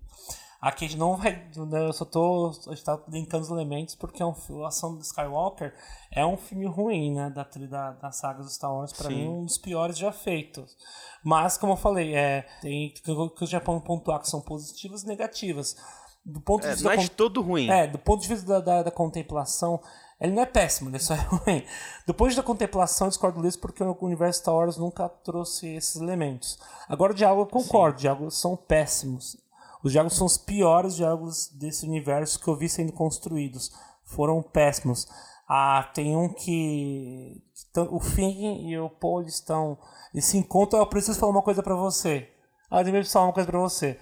Aqui 0.60 0.84
a 0.84 0.88
gente 0.88 0.98
não 0.98 1.16
vai. 1.16 1.48
Né, 1.56 1.86
eu 1.86 1.92
só 1.92 2.04
tô. 2.04 2.52
A 2.66 2.74
gente 2.74 2.84
tá 2.84 3.00
linkando 3.08 3.44
os 3.44 3.50
elementos 3.50 3.94
porque 3.94 4.22
é 4.22 4.26
um, 4.26 4.34
a 4.62 4.68
ação 4.68 4.94
do 4.94 5.00
Skywalker 5.00 5.72
é 6.12 6.24
um 6.26 6.36
filme 6.36 6.66
ruim, 6.66 7.14
né? 7.14 7.30
Da, 7.30 7.44
da, 7.44 7.92
da 7.92 8.12
saga 8.12 8.42
dos 8.42 8.54
Star 8.54 8.74
Wars, 8.74 8.92
pra 8.92 9.08
Sim. 9.08 9.14
mim, 9.14 9.28
um 9.28 9.44
dos 9.44 9.56
piores 9.56 9.96
já 9.96 10.12
feitos. 10.12 10.76
Mas, 11.24 11.56
como 11.56 11.72
eu 11.72 11.76
falei, 11.76 12.14
é, 12.14 12.42
tem 12.60 12.90
que 12.90 13.10
o 13.10 13.46
Japão 13.46 13.80
pontuar 13.80 14.20
que 14.20 14.28
são 14.28 14.40
positivas 14.42 15.02
e 15.02 15.06
negativas. 15.06 15.76
Do 16.24 16.40
ponto 16.40 16.62
de 16.62 16.68
é, 16.68 16.70
vista 16.72 16.84
não 16.84 16.92
é 16.92 16.96
de 16.98 17.10
todo 17.10 17.40
ruim. 17.40 17.70
É, 17.70 17.86
do 17.86 17.98
ponto 17.98 18.20
de 18.20 18.28
vista 18.28 18.46
da, 18.46 18.60
da, 18.60 18.82
da, 18.82 18.90
contemplação, 18.90 19.80
ele 20.20 20.32
não 20.32 20.42
é 20.42 20.46
péssimo, 20.46 20.90
ele 20.90 20.98
só 20.98 21.14
é 21.14 21.20
ruim. 21.24 21.64
Do 22.06 22.12
ponto 22.12 22.28
de 22.28 22.34
vista 22.34 22.42
da 22.42 22.46
contemplação, 22.46 23.06
eu 23.06 23.10
discordo 23.10 23.40
disso 23.40 23.58
porque 23.58 23.82
o 23.82 23.96
universo 24.02 24.40
Star 24.40 24.54
Wars 24.54 24.76
nunca 24.76 25.08
trouxe 25.08 25.68
esses 25.74 25.96
elementos. 25.96 26.58
Agora, 26.86 27.12
o 27.12 27.16
diálogo 27.16 27.42
eu 27.42 27.46
concordo, 27.46 27.96
Sim. 27.96 28.02
diálogos 28.02 28.38
são 28.38 28.54
péssimos. 28.54 29.38
Os 29.82 29.92
diálogos 29.92 30.16
são 30.16 30.26
os 30.26 30.36
piores 30.36 30.94
diálogos 30.94 31.48
desse 31.48 31.86
universo 31.86 32.38
que 32.38 32.48
eu 32.48 32.56
vi 32.56 32.68
sendo 32.68 32.92
construídos. 32.92 33.72
Foram 34.04 34.42
péssimos. 34.42 35.06
Ah, 35.48 35.90
tem 35.94 36.16
um 36.16 36.28
que. 36.32 37.42
O 37.90 38.00
Finn 38.00 38.68
e 38.68 38.78
o 38.78 38.90
Paul 38.90 39.22
estão. 39.22 39.78
Eles 40.12 40.26
se 40.26 40.36
encontram. 40.36 40.80
Eu 40.80 40.86
preciso 40.86 41.18
falar 41.18 41.32
uma 41.32 41.42
coisa 41.42 41.62
para 41.62 41.74
você. 41.74 42.28
Ah, 42.70 42.80
eu 42.80 42.84
preciso 42.84 43.12
falar 43.12 43.26
uma 43.26 43.32
coisa 43.32 43.50
para 43.50 43.58
você. 43.58 43.98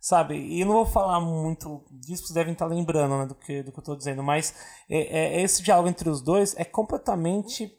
Sabe? 0.00 0.36
E 0.36 0.60
eu 0.60 0.66
não 0.66 0.74
vou 0.74 0.86
falar 0.86 1.20
muito 1.20 1.84
disso, 1.90 2.22
vocês 2.22 2.34
devem 2.34 2.52
estar 2.52 2.66
lembrando 2.66 3.18
né, 3.18 3.26
do, 3.26 3.34
que, 3.34 3.64
do 3.64 3.72
que 3.72 3.78
eu 3.78 3.82
estou 3.82 3.96
dizendo. 3.96 4.22
Mas 4.22 4.54
é, 4.88 5.38
é, 5.38 5.42
esse 5.42 5.62
diálogo 5.62 5.88
entre 5.88 6.08
os 6.08 6.22
dois 6.22 6.54
é 6.56 6.64
completamente 6.64 7.72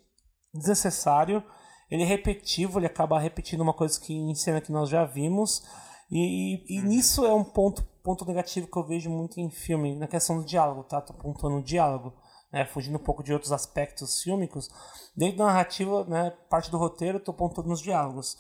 desnecessário. 0.54 1.44
Ele 1.90 2.04
é 2.04 2.06
repetitivo, 2.06 2.78
ele 2.78 2.86
acaba 2.86 3.20
repetindo 3.20 3.62
uma 3.62 3.74
coisa 3.74 4.00
que 4.00 4.14
em 4.14 4.36
cena 4.36 4.62
que 4.62 4.72
nós 4.72 4.90
já 4.90 5.06
vimos. 5.06 5.64
E, 6.12 6.64
e, 6.68 6.78
e, 6.78 6.82
nisso 6.82 7.26
é 7.26 7.34
um 7.34 7.44
ponto, 7.44 7.84
ponto 8.04 8.26
negativo 8.26 8.68
que 8.68 8.78
eu 8.78 8.84
vejo 8.84 9.10
muito 9.10 9.40
em 9.40 9.50
filme, 9.50 9.96
na 9.96 10.08
questão 10.08 10.38
do 10.38 10.46
diálogo, 10.46 10.84
tá? 10.84 11.00
Tô 11.00 11.14
pontuando 11.14 11.58
o 11.58 11.64
diálogo, 11.64 12.14
né? 12.52 12.66
Fugindo 12.66 12.96
um 12.96 13.04
pouco 13.04 13.24
de 13.24 13.32
outros 13.32 13.52
aspectos 13.52 14.22
fílmicos. 14.24 14.70
Dentro 15.16 15.38
da 15.38 15.46
narrativa, 15.46 16.04
né, 16.06 16.32
parte 16.50 16.72
do 16.72 16.78
roteiro, 16.78 17.20
tô 17.20 17.34
pontuando 17.34 17.70
nos 17.70 17.82
diálogos. 17.82 18.38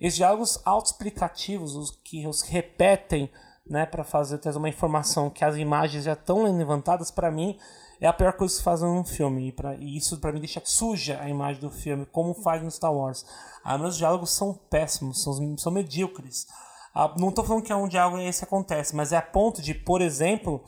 Esses 0.00 0.16
diálogos 0.16 0.60
autoexplicativos, 0.64 1.76
os 1.76 1.90
que 1.90 2.26
os 2.26 2.40
repetem, 2.40 3.30
né, 3.66 3.84
para 3.84 4.02
fazer 4.02 4.38
trazer 4.38 4.58
uma 4.58 4.68
informação 4.68 5.28
que 5.28 5.44
as 5.44 5.56
imagens 5.56 6.04
já 6.04 6.14
estão 6.14 6.42
levantadas, 6.42 7.10
para 7.10 7.30
mim, 7.30 7.58
é 8.00 8.06
a 8.06 8.12
pior 8.12 8.32
coisa 8.32 8.52
que 8.52 8.58
se 8.58 8.64
faz 8.64 8.80
num 8.80 9.04
filme. 9.04 9.48
E, 9.48 9.52
pra, 9.52 9.74
e 9.74 9.96
isso 9.96 10.18
para 10.18 10.32
mim 10.32 10.40
deixa 10.40 10.62
suja 10.64 11.20
a 11.20 11.28
imagem 11.28 11.60
do 11.60 11.70
filme, 11.70 12.06
como 12.06 12.32
faz 12.32 12.62
no 12.62 12.70
Star 12.70 12.92
Wars. 12.92 13.26
Ah, 13.62 13.76
meus 13.76 13.98
diálogos 13.98 14.30
são 14.30 14.54
péssimos, 14.54 15.22
são, 15.22 15.58
são 15.58 15.70
medíocres. 15.70 16.46
Ah, 16.94 17.14
não 17.18 17.28
estou 17.28 17.44
falando 17.44 17.62
que 17.62 17.72
é 17.72 17.76
um 17.76 17.88
diálogo 17.88 18.18
esse 18.18 18.44
acontece, 18.44 18.94
mas 18.96 19.12
é 19.12 19.16
a 19.16 19.22
ponto 19.22 19.62
de, 19.62 19.74
por 19.74 20.00
exemplo, 20.00 20.64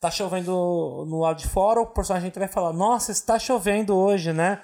tá 0.00 0.10
chovendo 0.10 1.04
no 1.08 1.20
lado 1.20 1.38
de 1.38 1.48
fora, 1.48 1.80
o 1.80 1.86
personagem 1.86 2.28
entra 2.28 2.44
e 2.44 2.48
fala, 2.48 2.72
nossa, 2.72 3.10
está 3.10 3.38
chovendo 3.38 3.96
hoje, 3.96 4.32
né? 4.32 4.62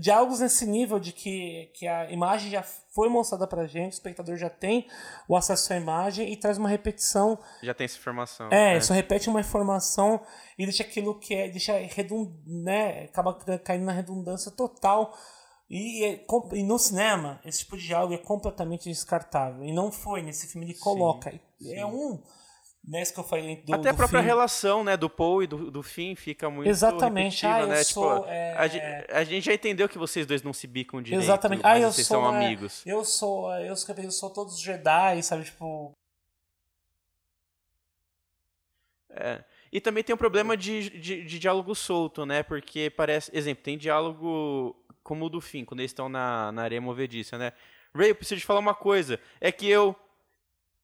Diálogos 0.00 0.40
nesse 0.40 0.66
nível 0.66 0.98
de 0.98 1.12
que, 1.12 1.70
que 1.74 1.86
a 1.86 2.10
imagem 2.10 2.50
já 2.50 2.62
foi 2.62 3.08
mostrada 3.08 3.46
pra 3.46 3.66
gente, 3.66 3.92
o 3.92 3.94
espectador 3.94 4.36
já 4.36 4.50
tem 4.50 4.88
o 5.28 5.36
acesso 5.36 5.72
à 5.72 5.76
imagem 5.76 6.32
e 6.32 6.36
traz 6.36 6.58
uma 6.58 6.68
repetição. 6.68 7.38
Já 7.62 7.72
tem 7.72 7.84
essa 7.84 7.96
informação. 7.96 8.48
É, 8.50 8.76
é. 8.76 8.80
só 8.80 8.92
repete 8.92 9.28
uma 9.28 9.40
informação 9.40 10.20
e 10.58 10.64
deixa 10.64 10.82
aquilo 10.82 11.18
que 11.18 11.34
é, 11.34 11.48
deixa 11.48 11.72
redund, 11.78 12.32
né, 12.46 13.04
acaba 13.04 13.34
caindo 13.58 13.84
na 13.84 13.92
redundância 13.92 14.50
total 14.50 15.16
e, 15.68 16.04
é 16.04 16.24
e, 16.52 16.62
no 16.62 16.78
cinema, 16.78 17.40
esse 17.44 17.60
tipo 17.60 17.76
de 17.76 17.86
diálogo 17.86 18.14
é 18.14 18.18
completamente 18.18 18.88
descartável. 18.88 19.64
E 19.64 19.72
não 19.72 19.90
foi, 19.90 20.22
nesse 20.22 20.46
filme 20.46 20.66
ele 20.66 20.78
coloca. 20.78 21.30
Sim, 21.30 21.40
sim. 21.60 21.74
É 21.74 21.84
um 21.84 22.22
nesse 22.86 23.12
que 23.12 23.18
eu 23.18 23.24
falei 23.24 23.56
do, 23.62 23.74
Até 23.74 23.88
a 23.88 23.92
do 23.92 23.96
própria 23.96 24.20
fim. 24.20 24.26
relação, 24.26 24.84
né, 24.84 24.96
do 24.96 25.10
Paul 25.10 25.42
e 25.42 25.46
do, 25.48 25.70
do 25.72 25.82
Finn 25.82 26.14
fica 26.14 26.48
muito 26.48 26.68
Exatamente. 26.68 27.44
Ah, 27.44 27.66
né? 27.66 27.82
sou, 27.82 28.20
tipo, 28.20 28.28
é, 28.28 28.54
a, 28.56 28.68
gente, 28.68 28.84
a 29.10 29.24
gente 29.24 29.44
já 29.44 29.54
entendeu 29.54 29.88
que 29.88 29.98
vocês 29.98 30.24
dois 30.24 30.42
não 30.42 30.52
se 30.52 30.68
bicam 30.68 31.02
direito, 31.02 31.24
Exatamente. 31.24 31.62
Ah, 31.64 31.80
eu 31.80 31.90
vocês 31.90 32.06
sou, 32.06 32.22
são 32.22 32.32
é, 32.32 32.44
amigos. 32.44 32.82
Eu 32.86 33.04
sou, 33.04 33.52
eu 33.56 33.74
sou, 33.74 33.94
eu 33.96 34.10
sou 34.12 34.30
todos 34.30 34.60
Jedi, 34.60 35.22
sabe? 35.22 35.44
Tipo, 35.44 35.92
É. 39.10 39.42
E 39.72 39.80
também 39.80 40.04
tem 40.04 40.14
um 40.14 40.18
problema 40.18 40.56
de, 40.56 40.90
de, 40.90 41.24
de 41.24 41.38
diálogo 41.38 41.74
solto, 41.74 42.24
né? 42.24 42.42
Porque 42.42 42.90
parece. 42.90 43.30
Exemplo, 43.36 43.62
tem 43.64 43.76
diálogo 43.76 44.76
como 45.02 45.26
o 45.26 45.28
do 45.28 45.40
fim, 45.40 45.64
quando 45.64 45.80
eles 45.80 45.90
estão 45.90 46.08
na, 46.08 46.50
na 46.52 46.62
areia 46.62 46.80
movediça, 46.80 47.38
né? 47.38 47.52
Ray, 47.94 48.10
eu 48.10 48.14
preciso 48.14 48.40
te 48.40 48.46
falar 48.46 48.60
uma 48.60 48.74
coisa. 48.74 49.20
É 49.40 49.50
que 49.50 49.68
eu. 49.68 49.94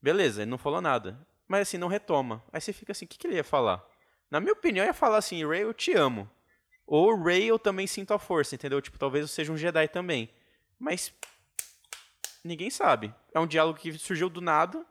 Beleza, 0.01 0.43
ele 0.43 0.51
não 0.51 0.59
falou 0.59 0.81
nada. 0.81 1.19
Mas 1.47 1.63
assim, 1.63 1.79
não 1.79 1.89
retoma. 1.89 2.43
Aí 2.53 2.61
você 2.61 2.73
fica 2.73 2.93
assim, 2.93 3.05
o 3.05 3.09
que, 3.09 3.19
que 3.19 3.27
ele 3.27 3.37
ia 3.37 3.45
falar? 3.45 3.85
Na 4.31 4.41
minha 4.41 4.53
opinião, 4.53 4.87
ia 4.87 4.95
falar 4.95 5.19
assim, 5.19 5.47
Ray, 5.47 5.63
eu 5.63 5.75
te 5.75 5.93
amo. 5.93 6.29
Ou 6.87 7.15
Ray, 7.23 7.45
eu 7.45 7.59
também 7.59 7.87
sinto 7.87 8.15
a 8.15 8.19
força, 8.19 8.55
entendeu? 8.55 8.81
Tipo, 8.81 8.99
talvez 8.99 9.23
eu 9.23 9.29
seja 9.29 9.53
um 9.53 9.57
Jedi 9.57 9.89
também. 9.89 10.31
Mas. 10.79 11.13
Ninguém 12.43 12.71
sabe. 12.71 13.15
É 13.33 13.39
um 13.39 13.47
diálogo 13.47 13.79
que 13.79 13.93
surgiu 13.93 14.29
do 14.29 14.41
nada 14.41 14.85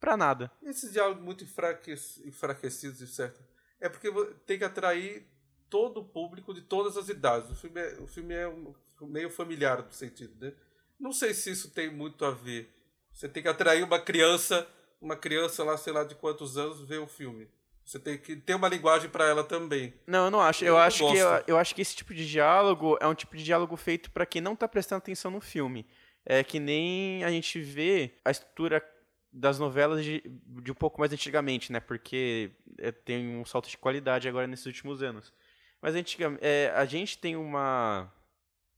pra 0.00 0.16
nada. 0.16 0.50
Esses 0.62 0.92
diálogos 0.92 1.22
muito 1.22 1.44
enfraquec- 1.44 2.22
enfraquecidos, 2.26 2.98
de 2.98 3.06
certo. 3.06 3.40
É 3.80 3.88
porque 3.88 4.10
tem 4.46 4.58
que 4.58 4.64
atrair 4.64 5.26
todo 5.70 6.00
o 6.00 6.04
público 6.04 6.52
de 6.54 6.62
todas 6.62 6.96
as 6.96 7.08
idades. 7.08 7.50
O 7.50 7.54
filme 7.54 7.80
é, 7.80 7.98
o 8.00 8.06
filme 8.06 8.34
é 8.34 8.48
um- 8.48 8.74
meio 9.02 9.30
familiar 9.30 9.82
no 9.82 9.92
sentido, 9.92 10.34
né? 10.44 10.52
Não 10.98 11.12
sei 11.12 11.32
se 11.34 11.50
isso 11.50 11.70
tem 11.70 11.88
muito 11.92 12.24
a 12.24 12.30
ver. 12.30 12.74
Você 13.12 13.28
tem 13.28 13.42
que 13.42 13.48
atrair 13.48 13.84
uma 13.84 14.00
criança, 14.00 14.66
uma 15.00 15.14
criança 15.16 15.62
lá, 15.62 15.76
sei 15.76 15.92
lá 15.92 16.02
de 16.04 16.14
quantos 16.16 16.56
anos, 16.58 16.82
ver 16.82 16.98
o 16.98 17.06
filme. 17.06 17.48
Você 17.84 17.98
tem 17.98 18.18
que 18.18 18.36
ter 18.36 18.54
uma 18.54 18.68
linguagem 18.68 19.08
para 19.08 19.24
ela 19.26 19.42
também. 19.44 19.94
Não, 20.06 20.26
eu 20.26 20.30
não 20.30 20.40
acho. 20.40 20.64
Eu, 20.64 20.74
Eu 20.74 20.78
acho 20.78 20.98
que 20.98 21.16
eu, 21.18 21.28
eu 21.46 21.56
acho 21.58 21.74
que 21.74 21.80
esse 21.80 21.94
tipo 21.96 22.12
de 22.12 22.28
diálogo 22.28 22.98
é 23.00 23.06
um 23.06 23.14
tipo 23.14 23.36
de 23.36 23.42
diálogo 23.44 23.76
feito 23.76 24.10
pra 24.10 24.26
quem 24.26 24.42
não 24.42 24.54
tá 24.56 24.66
prestando 24.68 24.98
atenção 24.98 25.30
no 25.30 25.40
filme. 25.40 25.86
É 26.26 26.44
que 26.44 26.58
nem 26.60 27.24
a 27.24 27.30
gente 27.30 27.60
vê 27.60 28.12
a 28.24 28.30
estrutura 28.30 28.84
das 29.32 29.58
novelas 29.58 30.04
de, 30.04 30.22
de 30.62 30.70
um 30.72 30.74
pouco 30.74 31.00
mais 31.00 31.12
antigamente, 31.12 31.72
né? 31.72 31.80
Porque 31.80 32.50
é, 32.78 32.90
tem 32.90 33.36
um 33.36 33.44
salto 33.44 33.68
de 33.68 33.76
qualidade 33.76 34.28
agora 34.28 34.46
nesses 34.46 34.66
últimos 34.66 35.02
anos. 35.02 35.32
Mas 35.80 35.94
antigamente, 35.94 36.44
é, 36.44 36.72
a 36.74 36.84
gente 36.84 37.18
tem 37.18 37.36
uma 37.36 38.12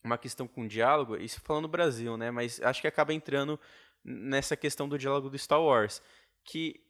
uma 0.02 0.16
questão 0.16 0.48
com 0.48 0.66
diálogo, 0.66 1.16
isso 1.16 1.40
falando 1.42 1.64
no 1.64 1.68
Brasil, 1.68 2.16
né? 2.16 2.30
Mas 2.30 2.60
acho 2.62 2.80
que 2.80 2.88
acaba 2.88 3.12
entrando 3.12 3.60
nessa 4.02 4.56
questão 4.56 4.88
do 4.88 4.98
diálogo 4.98 5.28
do 5.28 5.38
Star 5.38 5.60
Wars, 5.60 6.02
que 6.42 6.80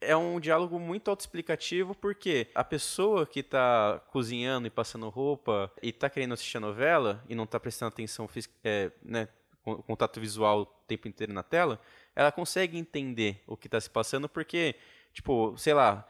é 0.00 0.16
um 0.16 0.38
diálogo 0.38 0.78
muito 0.78 1.08
autoexplicativo 1.08 1.94
porque 1.94 2.48
a 2.54 2.62
pessoa 2.64 3.26
que 3.26 3.40
está 3.40 4.00
cozinhando 4.10 4.66
e 4.66 4.70
passando 4.70 5.08
roupa 5.08 5.72
e 5.82 5.88
está 5.90 6.08
querendo 6.08 6.34
assistir 6.34 6.56
a 6.56 6.60
novela 6.60 7.24
e 7.28 7.34
não 7.34 7.44
está 7.44 7.58
prestando 7.58 7.88
atenção, 7.88 8.28
é, 8.62 8.92
né, 9.02 9.28
con- 9.62 9.82
contato 9.82 10.20
visual 10.20 10.60
o 10.60 10.66
tempo 10.66 11.08
inteiro 11.08 11.32
na 11.32 11.42
tela, 11.42 11.80
ela 12.18 12.32
consegue 12.32 12.76
entender 12.76 13.40
o 13.46 13.56
que 13.56 13.68
está 13.68 13.80
se 13.80 13.88
passando 13.88 14.28
porque, 14.28 14.74
tipo, 15.12 15.56
sei 15.56 15.72
lá, 15.72 16.04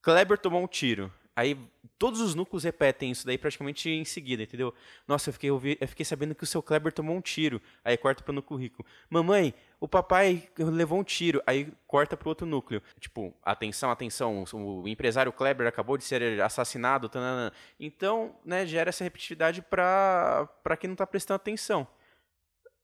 Kleber 0.00 0.38
tomou 0.38 0.62
um 0.62 0.66
tiro. 0.66 1.12
Aí 1.36 1.56
todos 1.98 2.20
os 2.20 2.34
núcleos 2.34 2.64
repetem 2.64 3.10
isso 3.10 3.26
daí 3.26 3.36
praticamente 3.38 3.88
em 3.90 4.04
seguida, 4.06 4.42
entendeu? 4.42 4.74
Nossa, 5.06 5.28
eu 5.28 5.32
fiquei, 5.34 5.50
ouvi- 5.50 5.78
eu 5.80 5.88
fiquei 5.88 6.04
sabendo 6.04 6.34
que 6.34 6.44
o 6.44 6.46
seu 6.46 6.62
Kleber 6.62 6.92
tomou 6.92 7.14
um 7.14 7.20
tiro. 7.20 7.60
Aí 7.84 7.96
corta 7.96 8.22
para 8.22 8.32
no 8.32 8.42
currículo. 8.42 8.86
Mamãe, 9.08 9.54
o 9.80 9.86
papai 9.86 10.48
levou 10.58 10.98
um 10.98 11.04
tiro. 11.04 11.42
Aí 11.46 11.70
corta 11.86 12.16
para 12.16 12.28
outro 12.28 12.46
núcleo. 12.46 12.82
Tipo, 12.98 13.34
atenção, 13.42 13.90
atenção, 13.90 14.44
o 14.52 14.88
empresário 14.88 15.32
Kleber 15.32 15.66
acabou 15.66 15.96
de 15.98 16.04
ser 16.04 16.40
assassinado. 16.42 17.08
tanana. 17.08 17.52
Então, 17.78 18.34
né, 18.44 18.66
gera 18.66 18.88
essa 18.88 19.04
repetitividade 19.04 19.60
para 19.62 20.46
para 20.62 20.76
quem 20.76 20.88
não 20.88 20.96
tá 20.96 21.06
prestando 21.06 21.36
atenção. 21.36 21.86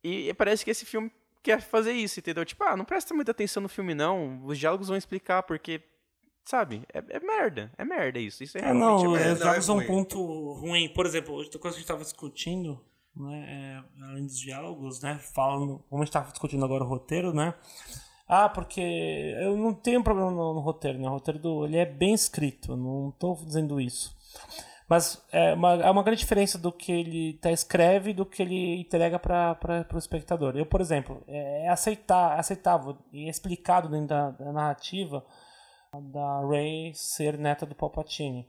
E 0.02 0.32
parece 0.34 0.64
que 0.64 0.70
esse 0.70 0.86
filme 0.86 1.10
quer 1.48 1.62
fazer 1.62 1.92
isso, 1.92 2.20
entendeu? 2.20 2.44
Tipo, 2.44 2.64
ah, 2.64 2.76
não 2.76 2.84
presta 2.84 3.14
muita 3.14 3.30
atenção 3.30 3.62
no 3.62 3.68
filme 3.68 3.94
não. 3.94 4.44
Os 4.44 4.58
diálogos 4.58 4.88
vão 4.88 4.96
explicar 4.96 5.42
porque 5.42 5.82
Sabe? 6.44 6.82
É, 6.94 7.04
é 7.10 7.20
merda. 7.20 7.70
É 7.76 7.84
merda 7.84 8.18
isso. 8.18 8.42
Isso 8.42 8.56
é 8.56 8.62
É, 8.62 8.64
realmente 8.72 9.04
não, 9.04 9.12
merda. 9.12 9.26
é, 9.26 9.28
não, 9.28 9.34
os 9.34 9.40
jogos 9.40 9.58
é 9.58 9.60
são 9.60 9.76
um 9.76 9.86
ponto 9.86 10.52
ruim. 10.54 10.88
Por 10.88 11.04
exemplo, 11.04 11.34
outra 11.34 11.58
coisa 11.58 11.74
que 11.74 11.80
a 11.80 11.80
gente 11.80 11.82
estava 11.82 12.02
discutindo, 12.02 12.80
né, 13.14 13.84
é, 14.00 14.02
além 14.02 14.24
dos 14.24 14.38
diálogos, 14.40 15.02
né, 15.02 15.20
falando, 15.34 15.84
como 15.90 16.00
a 16.00 16.06
gente 16.06 16.08
estava 16.08 16.30
discutindo 16.30 16.64
agora 16.64 16.84
o 16.84 16.88
roteiro, 16.88 17.34
né, 17.34 17.52
ah, 18.26 18.48
porque 18.48 18.80
eu 19.42 19.58
não 19.58 19.74
tenho 19.74 20.02
problema 20.02 20.30
no, 20.30 20.54
no 20.54 20.60
roteiro, 20.60 20.98
né, 20.98 21.06
o 21.06 21.12
roteiro 21.12 21.38
do, 21.38 21.66
ele 21.66 21.76
é 21.76 21.84
bem 21.84 22.14
escrito, 22.14 22.72
eu 22.72 22.76
não 22.78 23.10
estou 23.10 23.36
dizendo 23.44 23.78
isso. 23.78 24.16
Mas 24.88 25.22
é 25.30 25.52
uma, 25.52 25.74
é 25.74 25.90
uma 25.90 26.02
grande 26.02 26.20
diferença 26.20 26.56
do 26.56 26.72
que 26.72 26.90
ele 26.90 27.34
tá, 27.34 27.52
escreve 27.52 28.14
do 28.14 28.24
que 28.24 28.40
ele 28.42 28.80
entrega 28.80 29.18
para 29.18 29.86
o 29.92 29.98
espectador. 29.98 30.56
Eu, 30.56 30.64
por 30.64 30.80
exemplo, 30.80 31.22
é, 31.28 31.66
é 31.66 31.68
aceitar, 31.68 32.38
aceitável 32.38 32.96
e 33.12 33.28
explicado 33.28 33.88
dentro 33.88 34.08
da, 34.08 34.30
da 34.30 34.52
narrativa 34.52 35.22
da 35.92 36.46
Rey 36.46 36.92
ser 36.94 37.38
neta 37.38 37.66
do 37.66 37.74
Palpatine. 37.74 38.46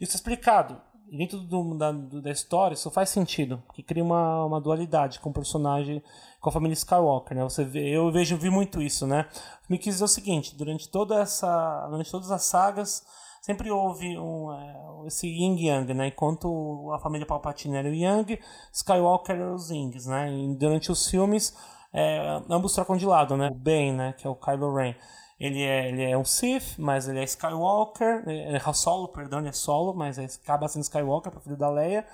Isso 0.00 0.12
é 0.12 0.16
explicado. 0.16 0.80
Dentro 1.08 1.38
do, 1.38 1.78
da, 1.78 1.92
da 1.92 2.32
história, 2.32 2.74
isso 2.74 2.90
faz 2.90 3.10
sentido, 3.10 3.62
porque 3.64 3.80
cria 3.80 4.02
uma, 4.02 4.44
uma 4.44 4.60
dualidade 4.60 5.20
com 5.20 5.30
o 5.30 5.32
personagem, 5.32 6.02
com 6.40 6.48
a 6.48 6.52
família 6.52 6.74
Skywalker, 6.74 7.36
né? 7.36 7.44
Você 7.44 7.64
vê, 7.64 7.90
eu 7.90 8.10
vejo, 8.10 8.36
vi 8.36 8.50
muito 8.50 8.82
isso, 8.82 9.06
né? 9.06 9.28
Me 9.68 9.78
quis 9.78 9.94
dizer 9.94 10.04
o 10.04 10.08
seguinte, 10.08 10.56
durante 10.56 10.88
toda 10.88 11.20
essa, 11.20 11.86
durante 11.88 12.10
todas 12.10 12.32
as 12.32 12.42
sagas, 12.42 13.06
sempre 13.40 13.70
houve 13.70 14.18
um, 14.18 14.52
é, 14.52 14.85
esse 15.06 15.26
yin 15.26 15.56
yang, 15.58 15.94
né? 15.94 16.08
Enquanto 16.08 16.90
a 16.92 16.98
família 16.98 17.26
Palpatine 17.26 17.76
era 17.76 17.88
o 17.88 17.94
yang, 17.94 18.38
Skywalker 18.72 19.36
era 19.36 19.54
os 19.54 19.70
yings, 19.70 20.06
né? 20.06 20.32
E 20.32 20.54
durante 20.56 20.90
os 20.90 21.08
filmes, 21.08 21.56
é, 21.92 22.42
ambos 22.50 22.74
trocam 22.74 22.96
de 22.96 23.06
lado, 23.06 23.36
né? 23.36 23.48
O 23.50 23.54
Ben, 23.54 23.92
né? 23.92 24.12
Que 24.12 24.26
é 24.26 24.30
o 24.30 24.34
Kylo 24.34 24.74
Ren. 24.74 24.94
Ele 25.38 25.62
é, 25.62 25.88
ele 25.88 26.02
é 26.02 26.16
um 26.16 26.24
Sith, 26.24 26.78
mas 26.78 27.08
ele 27.08 27.20
é 27.20 27.24
Skywalker. 27.24 28.24
É, 28.26 28.56
é 28.56 28.72
Solo, 28.72 29.08
perdão, 29.08 29.38
ele 29.40 29.48
é 29.48 29.52
Solo, 29.52 29.94
mas 29.94 30.18
é, 30.18 30.24
acaba 30.24 30.66
sendo 30.68 30.82
Skywalker, 30.82 31.30
para 31.30 31.40
filho 31.40 31.56
da 31.56 31.68
Leia. 31.70 32.06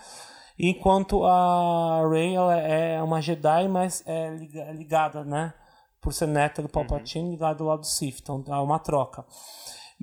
Enquanto 0.59 1.24
a 1.24 2.07
Rey 2.11 2.35
ela 2.35 2.57
é 2.57 3.02
uma 3.02 3.20
Jedi, 3.20 3.68
mas 3.68 4.02
é 4.07 4.31
liga- 4.31 4.62
é 4.62 4.72
ligada, 4.72 5.24
né? 5.24 5.55
Por 6.00 6.12
ser 6.12 6.26
neta 6.26 6.61
do 6.61 6.68
Palpatine, 6.68 7.31
ligada 7.31 7.55
do 7.55 7.64
lado 7.64 7.81
do 7.81 7.87
Sith. 7.87 8.18
Então 8.20 8.42
há 8.48 8.61
uma 8.61 8.78
troca. 8.78 9.24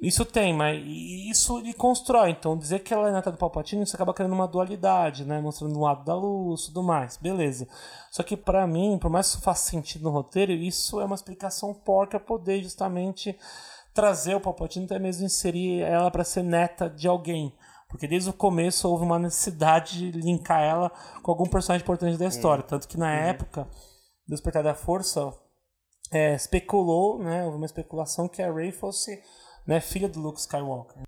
Isso 0.01 0.23
tem, 0.23 0.53
mas 0.53 0.81
isso 0.85 1.59
ele 1.59 1.73
constrói. 1.73 2.31
Então, 2.31 2.57
dizer 2.57 2.79
que 2.79 2.93
ela 2.93 3.09
é 3.09 3.11
neta 3.11 3.31
do 3.31 3.37
Palpatine, 3.37 3.83
isso 3.83 3.95
acaba 3.95 4.13
criando 4.13 4.33
uma 4.33 4.47
dualidade, 4.47 5.25
né? 5.25 5.41
Mostrando 5.41 5.77
um 5.77 5.81
lado 5.81 6.05
da 6.05 6.15
luz 6.15 6.61
e 6.61 6.65
tudo 6.67 6.83
mais. 6.83 7.17
Beleza. 7.17 7.67
Só 8.11 8.23
que, 8.23 8.37
pra 8.37 8.65
mim, 8.65 8.97
por 8.97 9.09
mais 9.09 9.27
que 9.27 9.35
isso 9.35 9.43
faça 9.43 9.69
sentido 9.69 10.03
no 10.03 10.09
roteiro, 10.09 10.51
isso 10.51 11.01
é 11.01 11.05
uma 11.05 11.15
explicação 11.15 11.73
porca 11.73 12.19
poder 12.19 12.63
justamente 12.63 13.37
trazer 13.93 14.35
o 14.35 14.41
Palpatine 14.41 14.85
até 14.85 14.97
mesmo 14.99 15.25
inserir 15.25 15.81
ela 15.81 16.09
para 16.09 16.23
ser 16.23 16.43
neta 16.43 16.89
de 16.89 17.07
alguém. 17.07 17.53
Porque 17.89 18.07
desde 18.07 18.29
o 18.29 18.33
começo 18.33 18.87
houve 18.87 19.03
uma 19.03 19.19
necessidade 19.19 20.11
de 20.11 20.21
linkar 20.21 20.61
ela 20.61 20.91
com 21.23 21.31
algum 21.31 21.45
personagem 21.45 21.83
importante 21.83 22.17
da 22.17 22.27
história. 22.27 22.63
Tanto 22.63 22.87
que 22.87 22.97
na 22.97 23.11
época 23.11 23.67
do 24.27 24.31
Despertar 24.31 24.63
da 24.63 24.75
Força, 24.75 25.33
é, 26.11 26.35
especulou, 26.35 27.19
né? 27.19 27.43
Houve 27.45 27.57
uma 27.57 27.65
especulação 27.65 28.27
que 28.27 28.41
a 28.41 28.51
Rey 28.51 28.71
fosse 28.71 29.19
né, 29.69 29.79
filha 29.79 30.09
do 30.09 30.19
Luke 30.19 30.39
Skywalker. 30.39 31.03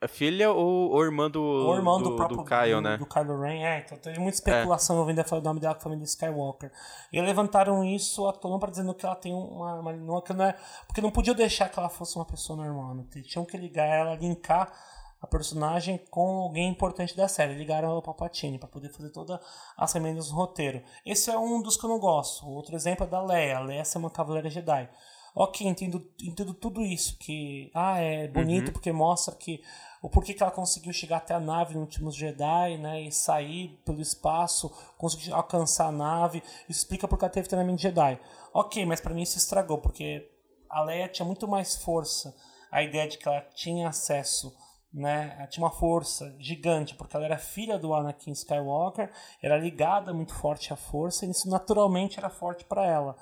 A 0.00 0.08
filha 0.08 0.50
ou, 0.52 0.90
ou 0.90 1.04
irmã 1.04 1.30
do, 1.30 1.40
Ou 1.40 1.76
irmão 1.76 2.00
do, 2.00 2.10
do, 2.10 2.16
próprio 2.16 2.38
do 2.38 2.44
Kyle, 2.44 2.74
do, 2.74 2.80
né? 2.80 2.96
do 2.96 3.06
Kylo 3.06 3.40
Ren, 3.40 3.64
é, 3.64 3.78
então 3.80 3.98
teve 3.98 4.18
muita 4.18 4.36
especulação 4.36 4.96
envolvendo 4.96 5.24
o 5.32 5.40
nome 5.40 5.60
dela 5.60 5.74
com 5.74 5.80
a 5.80 5.82
família 5.84 6.04
Skywalker. 6.04 6.72
E 7.12 7.20
levantaram 7.20 7.84
isso 7.84 8.26
à 8.26 8.32
tona 8.32 8.58
para 8.58 8.70
dizendo 8.70 8.94
que 8.94 9.06
ela 9.06 9.14
tem 9.14 9.32
uma, 9.32 9.74
uma, 9.74 9.92
uma 9.92 10.22
que 10.22 10.32
não 10.32 10.44
é, 10.44 10.56
porque 10.86 11.00
não 11.00 11.10
podia 11.10 11.34
deixar 11.34 11.68
que 11.68 11.78
ela 11.78 11.88
fosse 11.88 12.16
uma 12.16 12.24
pessoa 12.24 12.64
normal, 12.64 12.94
né? 12.94 13.04
tinham 13.22 13.44
que 13.44 13.56
ligar 13.56 13.86
ela, 13.86 14.16
linkar 14.16 14.72
a 15.20 15.26
personagem 15.26 15.98
com 16.10 16.42
alguém 16.42 16.68
importante 16.68 17.16
da 17.16 17.26
série. 17.26 17.54
Ligaram 17.54 17.90
ao 17.90 18.02
Palpatine 18.02 18.58
para 18.58 18.68
poder 18.68 18.90
fazer 18.90 19.10
todas 19.10 19.40
as 19.76 19.94
emendas 19.94 20.30
no 20.30 20.36
roteiro. 20.36 20.82
Esse 21.04 21.30
é 21.30 21.38
um 21.38 21.60
dos 21.60 21.76
que 21.76 21.84
eu 21.84 21.90
não 21.90 21.98
gosto. 21.98 22.48
Outro 22.48 22.74
exemplo 22.76 23.04
é 23.04 23.08
da 23.08 23.20
Leia. 23.20 23.58
A 23.58 23.60
Leia 23.60 23.84
ser 23.84 23.98
uma 23.98 24.10
cavaleira 24.10 24.48
Jedi. 24.48 24.88
Ok, 25.34 25.66
entendo, 25.66 26.04
entendo 26.22 26.54
tudo 26.54 26.82
isso. 26.82 27.16
Que 27.18 27.70
ah, 27.74 27.98
é 27.98 28.28
bonito 28.28 28.72
porque 28.72 28.92
mostra 28.92 29.34
que 29.34 29.62
o 30.02 30.08
porquê 30.08 30.34
que 30.34 30.42
ela 30.42 30.52
conseguiu 30.52 30.92
chegar 30.92 31.18
até 31.18 31.34
a 31.34 31.40
nave 31.40 31.74
no 31.74 31.80
últimos 31.80 32.14
Jedi, 32.14 32.78
né? 32.78 33.02
E 33.02 33.12
sair 33.12 33.80
pelo 33.84 34.00
espaço, 34.00 34.70
conseguir 34.96 35.32
alcançar 35.32 35.86
a 35.86 35.92
nave. 35.92 36.42
Isso 36.68 36.80
explica 36.80 37.06
porque 37.06 37.24
ela 37.24 37.32
teve 37.32 37.48
treinamento 37.48 37.82
Jedi. 37.82 38.18
Ok, 38.52 38.84
mas 38.86 39.00
para 39.00 39.14
mim 39.14 39.22
isso 39.22 39.38
estragou, 39.38 39.78
porque 39.78 40.30
a 40.68 40.82
Leia 40.82 41.08
tinha 41.08 41.26
muito 41.26 41.46
mais 41.46 41.76
força. 41.76 42.34
A 42.70 42.82
ideia 42.82 43.08
de 43.08 43.18
que 43.18 43.28
ela 43.28 43.40
tinha 43.54 43.88
acesso 43.88 44.54
né? 44.92 45.34
Ela 45.38 45.46
tinha 45.46 45.64
uma 45.64 45.70
força 45.70 46.34
gigante, 46.38 46.94
porque 46.94 47.14
ela 47.16 47.26
era 47.26 47.38
filha 47.38 47.78
do 47.78 47.94
Anakin 47.94 48.32
Skywalker, 48.32 49.10
era 49.42 49.58
ligada 49.58 50.12
muito 50.12 50.34
forte 50.34 50.72
à 50.72 50.76
força, 50.76 51.26
e 51.26 51.30
isso 51.30 51.48
naturalmente 51.48 52.18
era 52.18 52.30
forte 52.30 52.64
para 52.64 52.86
ela. 52.86 53.16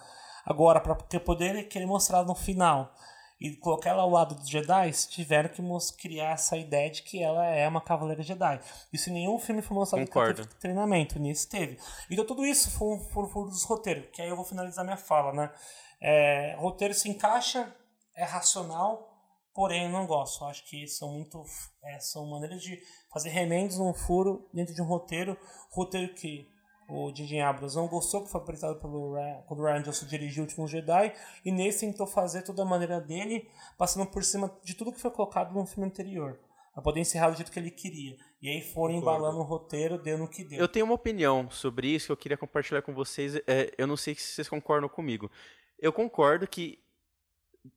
Agora, 0.47 0.81
para 0.81 0.95
ter 0.95 1.19
poder, 1.21 1.57
ele 1.57 1.65
querer 1.65 1.87
mostrar 1.87 2.23
no 2.25 2.35
final. 2.35 2.95
e 3.39 3.55
colocar 3.57 3.91
ela 3.91 4.03
ao 4.03 4.11
lado 4.11 4.35
dos 4.35 4.49
Jedi, 4.49 4.91
tiveram 5.11 5.51
que 5.51 5.61
criar 5.99 6.31
essa 6.31 6.57
ideia 6.57 6.91
de 6.91 7.03
que 7.03 7.23
ela 7.23 7.45
é 7.45 7.69
uma 7.69 7.83
Cavaleira 7.83 8.23
Jedi. 8.23 8.61
Isso 8.93 9.11
em 9.11 9.13
nenhum 9.13 9.39
filme 9.39 9.61
foi 9.61 9.77
mostrado 9.77 10.07
Concordo. 10.07 10.43
que 10.43 10.49
teve 10.49 10.61
treinamento, 10.61 11.19
nesse 11.19 11.49
teve. 11.49 11.79
Então 12.11 12.25
tudo 12.25 12.47
isso 12.47 12.71
foi 12.71 12.97
um 12.97 13.01
furo, 13.01 13.29
furo 13.29 13.51
dos 13.51 13.65
roteiros, 13.65 14.07
que 14.13 14.23
aí 14.23 14.29
eu 14.29 14.37
vou 14.37 14.45
finalizar 14.45 14.85
minha 14.85 14.97
fala, 14.97 15.33
né? 15.33 15.53
É, 16.01 16.57
roteiro 16.59 16.95
se 16.95 17.09
encaixa, 17.11 17.75
é 18.15 18.25
racional, 18.25 19.07
porém 19.55 19.85
eu 19.85 19.91
não 19.91 20.07
gosto. 20.07 20.43
Eu 20.43 20.49
acho 20.49 20.65
que 20.65 20.87
são 20.87 21.13
muito. 21.13 21.45
É, 21.85 22.01
são 22.01 22.27
maneiras 22.27 22.63
de 22.63 22.81
fazer 23.13 23.29
remendos 23.29 23.79
num 23.79 23.93
furo 23.93 24.49
dentro 24.53 24.75
de 24.75 24.81
um 24.81 24.87
roteiro. 24.87 25.37
Roteiro 25.71 26.15
que 26.15 26.49
o 26.88 27.11
J.J. 27.11 27.40
Abrams 27.40 27.77
não 27.77 27.88
gostou, 27.88 28.25
que 28.25 28.31
foi 28.31 28.40
apresentado 28.40 28.81
pelo 28.81 29.14
Ryan, 29.14 29.42
quando 29.46 29.61
o 29.61 29.64
Ryan 29.64 29.83
Johnson 29.83 30.07
dirigiu 30.07 30.42
o 30.42 30.46
Último 30.46 30.68
Jedi, 30.68 31.12
e 31.44 31.51
nesse 31.51 31.87
tentou 31.87 32.07
fazer 32.07 32.42
toda 32.42 32.62
a 32.62 32.64
maneira 32.64 33.01
dele, 33.01 33.49
passando 33.77 34.07
por 34.07 34.22
cima 34.22 34.51
de 34.62 34.75
tudo 34.75 34.92
que 34.92 35.01
foi 35.01 35.11
colocado 35.11 35.53
no 35.53 35.66
filme 35.66 35.88
anterior. 35.88 36.38
Pra 36.72 36.83
poder 36.83 37.01
encerrar 37.01 37.31
do 37.31 37.37
jeito 37.37 37.51
que 37.51 37.59
ele 37.59 37.70
queria. 37.70 38.16
E 38.40 38.51
aí 38.51 38.61
foram 38.61 38.94
embalando 38.94 39.38
o 39.38 39.42
roteiro, 39.42 39.96
deu 39.96 40.18
no 40.18 40.29
que 40.29 40.44
deu. 40.44 40.59
Eu 40.59 40.68
tenho 40.68 40.85
uma 40.85 40.94
opinião 40.94 41.51
sobre 41.51 41.88
isso 41.88 42.07
que 42.07 42.12
eu 42.12 42.16
queria 42.18 42.37
compartilhar 42.37 42.83
com 42.83 42.92
vocês. 42.92 43.35
É, 43.46 43.72
eu 43.79 43.87
não 43.87 43.96
sei 43.96 44.14
se 44.14 44.35
vocês 44.35 44.46
concordam 44.46 44.87
comigo. 44.87 45.31
Eu 45.79 45.90
concordo 45.90 46.46
que 46.46 46.79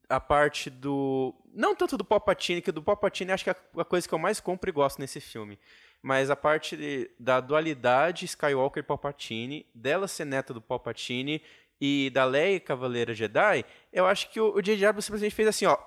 a 0.07 0.19
parte 0.19 0.69
do. 0.69 1.33
Não 1.53 1.75
tanto 1.75 1.97
do 1.97 2.03
Palpatine, 2.03 2.61
que 2.61 2.71
do 2.71 2.83
Palpatine 2.83 3.31
acho 3.31 3.43
que 3.43 3.49
é 3.49 3.55
a 3.77 3.85
coisa 3.85 4.07
que 4.07 4.13
eu 4.13 4.19
mais 4.19 4.39
compro 4.39 4.69
e 4.69 4.73
gosto 4.73 4.99
nesse 4.99 5.19
filme. 5.19 5.57
Mas 6.01 6.29
a 6.29 6.35
parte 6.35 6.77
de, 6.77 7.11
da 7.19 7.41
dualidade 7.41 8.25
Skywalker 8.25 8.81
e 8.81 8.85
Palpatine, 8.85 9.65
dela 9.73 10.07
ser 10.07 10.25
neta 10.25 10.53
do 10.53 10.61
Palpatine 10.61 11.41
e 11.79 12.09
da 12.13 12.23
Leia 12.25 12.59
Cavaleira 12.59 13.13
Jedi, 13.13 13.65
eu 13.91 14.05
acho 14.05 14.29
que 14.29 14.39
o 14.39 14.61
J.J. 14.61 14.85
Abrams 14.85 15.05
simplesmente 15.05 15.35
fez 15.35 15.47
assim, 15.47 15.65
ó. 15.65 15.77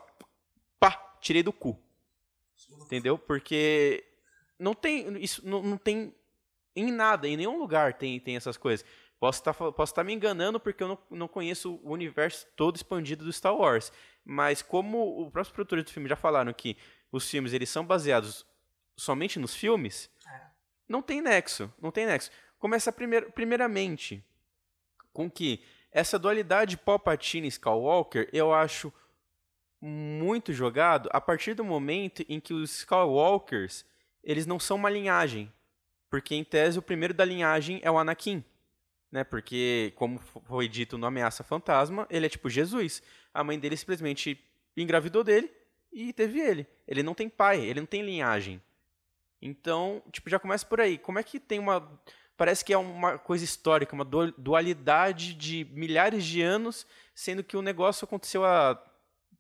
Pá, 0.79 1.17
tirei 1.21 1.43
do 1.43 1.53
cu. 1.53 1.79
Entendeu? 2.83 3.17
Porque 3.17 4.05
não 4.59 4.75
tem. 4.75 5.17
Isso 5.23 5.47
não, 5.47 5.63
não 5.63 5.77
tem. 5.77 6.15
Em 6.75 6.91
nada, 6.91 7.29
em 7.29 7.37
nenhum 7.37 7.59
lugar 7.59 7.95
tem, 7.95 8.19
tem 8.21 8.37
essas 8.37 8.57
coisas. 8.57 8.85
Posso 9.19 9.39
estar, 9.39 9.55
posso 9.55 9.93
estar 9.93 10.03
me 10.03 10.13
enganando 10.13 10.59
porque 10.59 10.83
eu 10.83 10.89
não, 10.89 10.99
não 11.11 11.29
conheço 11.29 11.81
o 11.85 11.93
universo 11.93 12.47
todo 12.57 12.77
expandido 12.77 13.25
do 13.25 13.33
Star 13.33 13.55
Wars. 13.55 13.93
Mas 14.25 14.63
como 14.63 15.25
os 15.25 15.31
próprios 15.31 15.53
produtores 15.53 15.85
do 15.85 15.91
filme 15.91 16.09
já 16.09 16.17
falaram 16.17 16.53
que 16.53 16.77
os 17.11 17.29
filmes 17.31 17.53
eles 17.53 17.69
são 17.69 17.85
baseados 17.85 18.47
somente 18.97 19.39
nos 19.39 19.55
filmes, 19.55 20.11
não 20.89 21.01
tem 21.01 21.21
nexo. 21.21 21.73
Não 21.81 21.91
tem 21.91 22.07
nexo. 22.07 22.31
Começa 22.59 22.93
primeir, 22.93 23.33
primeiramente 23.33 24.25
com 25.13 25.31
que 25.31 25.63
essa 25.91 26.19
dualidade 26.19 26.77
Palpatine 26.77 27.47
e 27.47 27.49
Skywalker 27.49 28.29
eu 28.33 28.53
acho 28.53 28.93
muito 29.81 30.53
jogado 30.53 31.09
a 31.13 31.21
partir 31.21 31.55
do 31.55 31.65
momento 31.65 32.25
em 32.29 32.39
que 32.39 32.55
os 32.55 32.79
Skywalkers 32.79 33.85
eles 34.23 34.47
não 34.47 34.59
são 34.59 34.77
uma 34.77 34.89
linhagem. 34.89 35.53
Porque, 36.09 36.35
em 36.35 36.45
tese, 36.45 36.79
o 36.79 36.83
primeiro 36.83 37.15
da 37.15 37.25
linhagem 37.25 37.81
é 37.83 37.91
o 37.91 37.99
Anakin. 37.99 38.45
Né? 39.11 39.25
Porque, 39.25 39.93
como 39.97 40.19
foi 40.19 40.69
dito 40.69 40.97
no 40.97 41.07
Ameaça 41.07 41.43
Fantasma, 41.43 42.07
ele 42.11 42.27
é 42.27 42.29
tipo 42.29 42.49
Jesus. 42.49 43.03
A 43.33 43.43
mãe 43.43 43.59
dele 43.59 43.77
simplesmente 43.77 44.39
engravidou 44.77 45.25
dele 45.25 45.51
e 45.91 46.13
teve 46.13 46.39
ele. 46.39 46.67
Ele 46.87 47.03
não 47.03 47.15
tem 47.15 47.29
pai, 47.29 47.65
ele 47.65 47.81
não 47.81 47.87
tem 47.87 48.03
linhagem. 48.03 48.63
Então, 49.43 50.01
tipo, 50.13 50.31
já 50.31 50.39
começa 50.39 50.65
por 50.65 50.81
aí. 50.81 50.97
Como 50.97 51.19
é 51.19 51.23
que 51.25 51.41
tem 51.41 51.59
uma. 51.59 51.91
Parece 52.37 52.65
que 52.65 52.73
é 52.73 52.79
uma 52.79 53.19
coisa 53.19 53.45
histórica, 53.45 53.95
uma 53.95 54.05
dualidade 54.39 55.35
de 55.35 55.67
milhares 55.73 56.25
de 56.25 56.41
anos, 56.41 56.87
sendo 57.15 57.45
que 57.45 57.57
o 57.57 57.63
negócio 57.63 58.05
aconteceu 58.05 58.45
há 58.45 58.81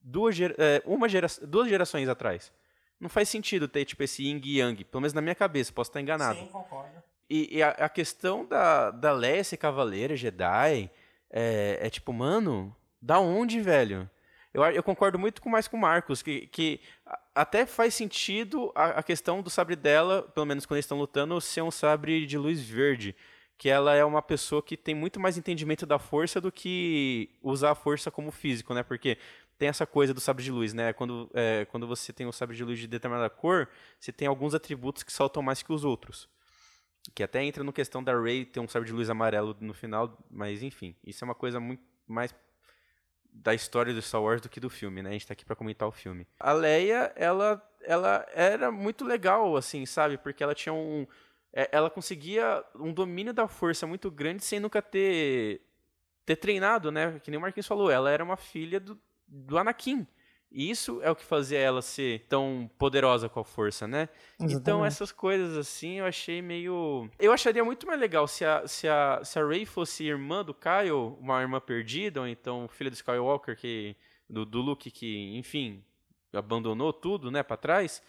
duas, 0.02 0.38
é, 0.40 0.82
uma 0.84 1.08
gera, 1.08 1.26
duas 1.42 1.68
gerações 1.68 2.08
atrás. 2.08 2.52
Não 3.00 3.08
faz 3.08 3.28
sentido 3.28 3.66
ter, 3.66 3.84
tipo, 3.84 4.02
esse 4.02 4.24
yin 4.24 4.40
e 4.44 4.58
yang, 4.58 4.84
pelo 4.84 5.00
menos 5.00 5.12
na 5.12 5.20
minha 5.20 5.34
cabeça, 5.34 5.72
posso 5.72 5.90
estar 5.90 6.00
enganado. 6.00 6.38
Sim, 6.38 6.46
concordo. 6.46 7.02
E, 7.30 7.56
e 7.56 7.62
a, 7.62 7.70
a, 7.70 7.88
questão 7.88 8.44
da, 8.44 8.90
da 8.90 9.12
Leia 9.12 9.42
ser 9.42 9.56
cavaleira, 9.56 10.14
Jedi, 10.14 10.90
é, 11.30 11.78
é, 11.80 11.90
tipo, 11.90 12.12
mano, 12.12 12.76
da 13.00 13.18
onde, 13.18 13.60
velho? 13.60 14.08
Eu, 14.52 14.62
eu 14.64 14.82
concordo 14.82 15.18
muito 15.18 15.40
com 15.40 15.48
mais 15.48 15.66
com 15.66 15.76
o 15.76 15.80
Marcos, 15.80 16.22
que, 16.22 16.46
que 16.48 16.80
até 17.34 17.64
faz 17.66 17.94
sentido 17.94 18.72
a, 18.74 19.00
a 19.00 19.02
questão 19.02 19.42
do 19.42 19.50
sabre 19.50 19.76
dela, 19.76 20.22
pelo 20.34 20.46
menos 20.46 20.66
quando 20.66 20.76
eles 20.76 20.84
estão 20.84 20.98
lutando, 20.98 21.40
ser 21.40 21.62
um 21.62 21.70
sabre 21.70 22.26
de 22.26 22.36
luz 22.36 22.60
verde. 22.60 23.14
Que 23.56 23.68
ela 23.68 23.94
é 23.94 24.04
uma 24.04 24.20
pessoa 24.20 24.62
que 24.62 24.76
tem 24.76 24.94
muito 24.94 25.20
mais 25.20 25.38
entendimento 25.38 25.86
da 25.86 25.98
força 25.98 26.40
do 26.40 26.50
que 26.50 27.30
usar 27.40 27.70
a 27.70 27.74
força 27.74 28.10
como 28.10 28.30
físico, 28.32 28.74
né? 28.74 28.82
Porque 28.82 29.18
tem 29.56 29.68
essa 29.68 29.86
coisa 29.86 30.12
do 30.12 30.20
sabre 30.20 30.42
de 30.42 30.50
luz, 30.50 30.74
né? 30.74 30.92
Quando, 30.92 31.30
é, 31.32 31.64
quando 31.66 31.86
você 31.86 32.12
tem 32.12 32.26
um 32.26 32.32
sabre 32.32 32.56
de 32.56 32.64
luz 32.64 32.80
de 32.80 32.88
determinada 32.88 33.30
cor, 33.30 33.68
você 34.00 34.10
tem 34.10 34.26
alguns 34.26 34.54
atributos 34.54 35.04
que 35.04 35.12
saltam 35.12 35.42
mais 35.42 35.62
que 35.62 35.72
os 35.72 35.84
outros. 35.84 36.28
Que 37.14 37.22
até 37.22 37.44
entra 37.44 37.62
no 37.62 37.72
questão 37.72 38.02
da 38.02 38.20
Rey 38.20 38.44
ter 38.44 38.58
um 38.58 38.66
sabre 38.66 38.88
de 38.88 38.94
luz 38.94 39.08
amarelo 39.08 39.56
no 39.60 39.74
final, 39.74 40.18
mas 40.30 40.62
enfim, 40.62 40.96
isso 41.04 41.22
é 41.22 41.26
uma 41.26 41.34
coisa 41.34 41.60
muito 41.60 41.82
mais 42.06 42.34
da 43.32 43.54
história 43.54 43.94
do 43.94 44.02
Star 44.02 44.22
Wars 44.22 44.40
do 44.40 44.48
que 44.48 44.60
do 44.60 44.68
filme, 44.68 45.02
né? 45.02 45.10
A 45.10 45.12
gente 45.12 45.26
tá 45.26 45.32
aqui 45.32 45.44
para 45.44 45.56
comentar 45.56 45.88
o 45.88 45.92
filme. 45.92 46.26
A 46.38 46.52
Leia, 46.52 47.12
ela 47.16 47.62
ela 47.84 48.24
era 48.32 48.70
muito 48.70 49.04
legal 49.04 49.56
assim, 49.56 49.84
sabe? 49.86 50.16
Porque 50.18 50.42
ela 50.42 50.54
tinha 50.54 50.72
um 50.72 51.06
é, 51.52 51.68
ela 51.72 51.90
conseguia 51.90 52.64
um 52.74 52.92
domínio 52.92 53.32
da 53.32 53.48
força 53.48 53.86
muito 53.86 54.10
grande 54.10 54.44
sem 54.44 54.60
nunca 54.60 54.80
ter 54.80 55.60
ter 56.24 56.36
treinado, 56.36 56.92
né? 56.92 57.18
Que 57.20 57.30
nem 57.30 57.38
o 57.38 57.40
Marquinhos 57.40 57.66
falou, 57.66 57.90
ela 57.90 58.10
era 58.10 58.22
uma 58.22 58.36
filha 58.36 58.78
do, 58.78 58.98
do 59.26 59.58
Anakin. 59.58 60.06
E 60.54 60.70
isso 60.70 61.00
é 61.02 61.10
o 61.10 61.16
que 61.16 61.24
fazia 61.24 61.58
ela 61.58 61.80
ser 61.80 62.26
tão 62.28 62.70
poderosa 62.78 63.28
com 63.28 63.40
a 63.40 63.44
força, 63.44 63.86
né? 63.86 64.08
Exatamente. 64.34 64.60
Então, 64.60 64.84
essas 64.84 65.10
coisas 65.10 65.56
assim, 65.56 65.98
eu 65.98 66.04
achei 66.04 66.42
meio. 66.42 67.08
Eu 67.18 67.32
acharia 67.32 67.64
muito 67.64 67.86
mais 67.86 67.98
legal 67.98 68.28
se 68.28 68.44
a, 68.44 68.66
se 68.66 68.86
a, 68.86 69.20
se 69.24 69.38
a 69.38 69.46
Rey 69.46 69.64
fosse 69.64 70.04
irmã 70.04 70.44
do 70.44 70.54
Kyle, 70.54 71.16
uma 71.18 71.40
irmã 71.40 71.60
perdida, 71.60 72.20
ou 72.20 72.28
então 72.28 72.68
filha 72.68 72.90
do 72.90 72.94
Skywalker, 72.94 73.56
que, 73.56 73.96
do, 74.28 74.44
do 74.44 74.60
Luke, 74.60 74.90
que, 74.90 75.36
enfim, 75.36 75.82
abandonou 76.32 76.92
tudo, 76.92 77.30
né, 77.30 77.42
pra 77.42 77.56
trás, 77.56 78.02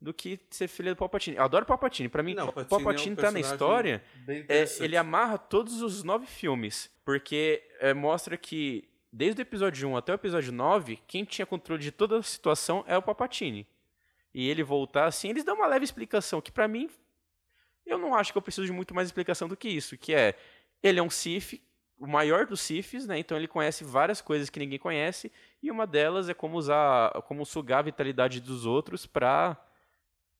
do 0.00 0.14
que 0.14 0.40
ser 0.50 0.68
filha 0.68 0.94
do 0.94 0.96
Palpatine. 0.96 1.36
Eu 1.36 1.44
adoro 1.44 1.66
Palpatine. 1.66 2.08
Pra 2.08 2.22
mim, 2.22 2.34
Não, 2.34 2.46
Palpatine, 2.46 2.68
Palpatine 2.68 3.10
é 3.10 3.12
um 3.12 3.16
tá 3.16 3.30
na 3.30 3.40
história. 3.40 4.02
É, 4.48 4.64
ele 4.82 4.96
amarra 4.96 5.36
todos 5.36 5.82
os 5.82 6.02
nove 6.02 6.26
filmes. 6.26 6.90
Porque 7.04 7.62
é, 7.80 7.92
mostra 7.92 8.36
que 8.36 8.88
desde 9.12 9.40
o 9.40 9.42
episódio 9.42 9.88
1 9.88 9.96
até 9.96 10.12
o 10.12 10.14
episódio 10.14 10.52
9, 10.52 10.96
quem 11.06 11.24
tinha 11.24 11.46
controle 11.46 11.82
de 11.82 11.90
toda 11.90 12.18
a 12.18 12.22
situação 12.22 12.84
é 12.86 12.96
o 12.96 13.02
Papatini. 13.02 13.66
E 14.32 14.48
ele 14.48 14.62
voltar 14.62 15.06
assim, 15.06 15.30
eles 15.30 15.44
dão 15.44 15.56
uma 15.56 15.66
leve 15.66 15.84
explicação, 15.84 16.40
que 16.40 16.52
para 16.52 16.68
mim, 16.68 16.88
eu 17.84 17.98
não 17.98 18.14
acho 18.14 18.32
que 18.32 18.38
eu 18.38 18.42
preciso 18.42 18.66
de 18.66 18.72
muito 18.72 18.94
mais 18.94 19.08
explicação 19.08 19.48
do 19.48 19.56
que 19.56 19.68
isso, 19.68 19.98
que 19.98 20.14
é, 20.14 20.36
ele 20.82 21.00
é 21.00 21.02
um 21.02 21.10
Sith, 21.10 21.60
o 21.98 22.06
maior 22.06 22.46
dos 22.46 22.60
Siths, 22.60 23.06
né, 23.06 23.18
então 23.18 23.36
ele 23.36 23.48
conhece 23.48 23.82
várias 23.84 24.20
coisas 24.20 24.48
que 24.48 24.60
ninguém 24.60 24.78
conhece, 24.78 25.30
e 25.62 25.70
uma 25.70 25.86
delas 25.86 26.28
é 26.28 26.34
como 26.34 26.56
usar, 26.56 27.10
como 27.22 27.44
sugar 27.44 27.80
a 27.80 27.82
vitalidade 27.82 28.40
dos 28.40 28.64
outros 28.64 29.04
pra, 29.04 29.60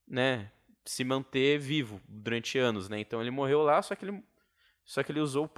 né, 0.07 0.51
se 0.85 1.03
manter 1.03 1.59
vivo 1.59 2.01
durante 2.09 2.57
anos, 2.59 2.89
né, 2.89 3.01
então 3.01 3.21
ele 3.21 3.31
morreu 3.31 3.63
lá, 3.63 3.83
só 3.83 3.97
que 3.97 4.05
ele 4.05 4.23
só 4.85 5.03
que 5.03 5.13
ele 5.13 5.21
usou 5.21 5.49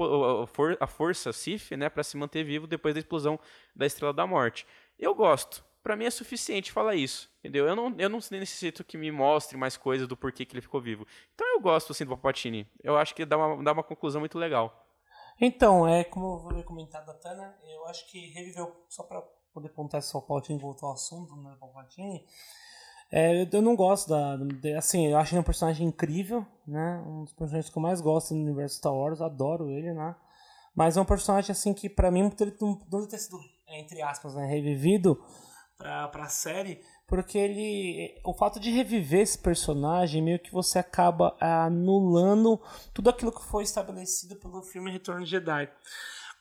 a 0.80 0.86
força 0.86 1.32
Sif, 1.32 1.76
né, 1.76 1.88
para 1.88 2.02
se 2.02 2.16
manter 2.16 2.44
vivo 2.44 2.66
depois 2.66 2.94
da 2.94 3.00
explosão 3.00 3.38
da 3.74 3.86
Estrela 3.86 4.12
da 4.12 4.26
Morte. 4.26 4.66
Eu 4.98 5.14
gosto. 5.14 5.64
Para 5.82 5.96
mim 5.96 6.04
é 6.04 6.10
suficiente 6.10 6.70
falar 6.70 6.94
isso, 6.94 7.28
entendeu? 7.40 7.66
Eu 7.66 7.74
não, 7.74 7.92
eu 7.98 8.08
não 8.08 8.20
necessito 8.30 8.84
que 8.84 8.96
me 8.96 9.10
mostre 9.10 9.56
mais 9.56 9.76
coisas 9.76 10.06
do 10.06 10.16
porquê 10.16 10.44
que 10.44 10.54
ele 10.54 10.60
ficou 10.60 10.80
vivo. 10.80 11.04
Então 11.34 11.46
eu 11.54 11.60
gosto 11.60 11.90
assim 11.90 12.04
do 12.04 12.10
Palpatine. 12.10 12.68
Eu 12.84 12.96
acho 12.96 13.14
que 13.14 13.24
dá 13.24 13.36
uma, 13.36 13.64
dá 13.64 13.72
uma 13.72 13.82
conclusão 13.82 14.20
muito 14.20 14.38
legal. 14.38 14.86
Então, 15.40 15.88
é 15.88 16.04
como 16.04 16.34
eu 16.34 16.38
vou 16.38 16.62
comentar 16.62 17.04
da 17.04 17.14
Tana, 17.14 17.58
eu 17.64 17.84
acho 17.86 18.08
que 18.08 18.28
reviveu, 18.28 18.84
só 18.88 19.02
para 19.02 19.20
poder 19.52 19.70
pontar 19.70 20.00
se 20.00 20.16
o 20.16 20.22
Palpatine 20.22 20.60
voltou 20.60 20.88
ao 20.88 20.94
assunto, 20.94 21.34
né, 21.36 21.56
Palpatine, 21.58 22.24
é, 23.14 23.46
eu 23.52 23.60
não 23.60 23.76
gosto 23.76 24.08
da. 24.08 24.38
Assim, 24.78 25.08
eu 25.08 25.18
acho 25.18 25.34
ele 25.34 25.40
um 25.40 25.44
personagem 25.44 25.86
incrível, 25.86 26.46
né? 26.66 27.04
Um 27.06 27.24
dos 27.24 27.34
personagens 27.34 27.70
que 27.70 27.76
eu 27.76 27.82
mais 27.82 28.00
gosto 28.00 28.34
no 28.34 28.40
universo 28.40 28.78
Star 28.78 28.94
Wars, 28.94 29.20
adoro 29.20 29.68
ele, 29.68 29.92
né? 29.92 30.16
Mas 30.74 30.96
é 30.96 31.00
um 31.00 31.04
personagem, 31.04 31.52
assim, 31.52 31.74
que 31.74 31.90
pra 31.90 32.10
mim 32.10 32.32
ele 32.40 32.56
não 32.58 33.06
ter 33.06 33.18
sido, 33.18 33.38
entre 33.68 34.00
aspas, 34.00 34.34
né, 34.34 34.46
revivido 34.46 35.22
pra, 35.76 36.08
pra 36.08 36.28
série, 36.28 36.80
porque 37.06 37.36
ele. 37.36 38.18
O 38.24 38.32
fato 38.32 38.58
de 38.58 38.70
reviver 38.70 39.20
esse 39.20 39.36
personagem, 39.38 40.22
meio 40.22 40.38
que 40.38 40.50
você 40.50 40.78
acaba 40.78 41.36
anulando 41.38 42.58
tudo 42.94 43.10
aquilo 43.10 43.30
que 43.30 43.44
foi 43.44 43.64
estabelecido 43.64 44.36
pelo 44.36 44.62
filme 44.62 44.90
Retorno 44.90 45.22
de 45.22 45.30
Jedi. 45.30 45.70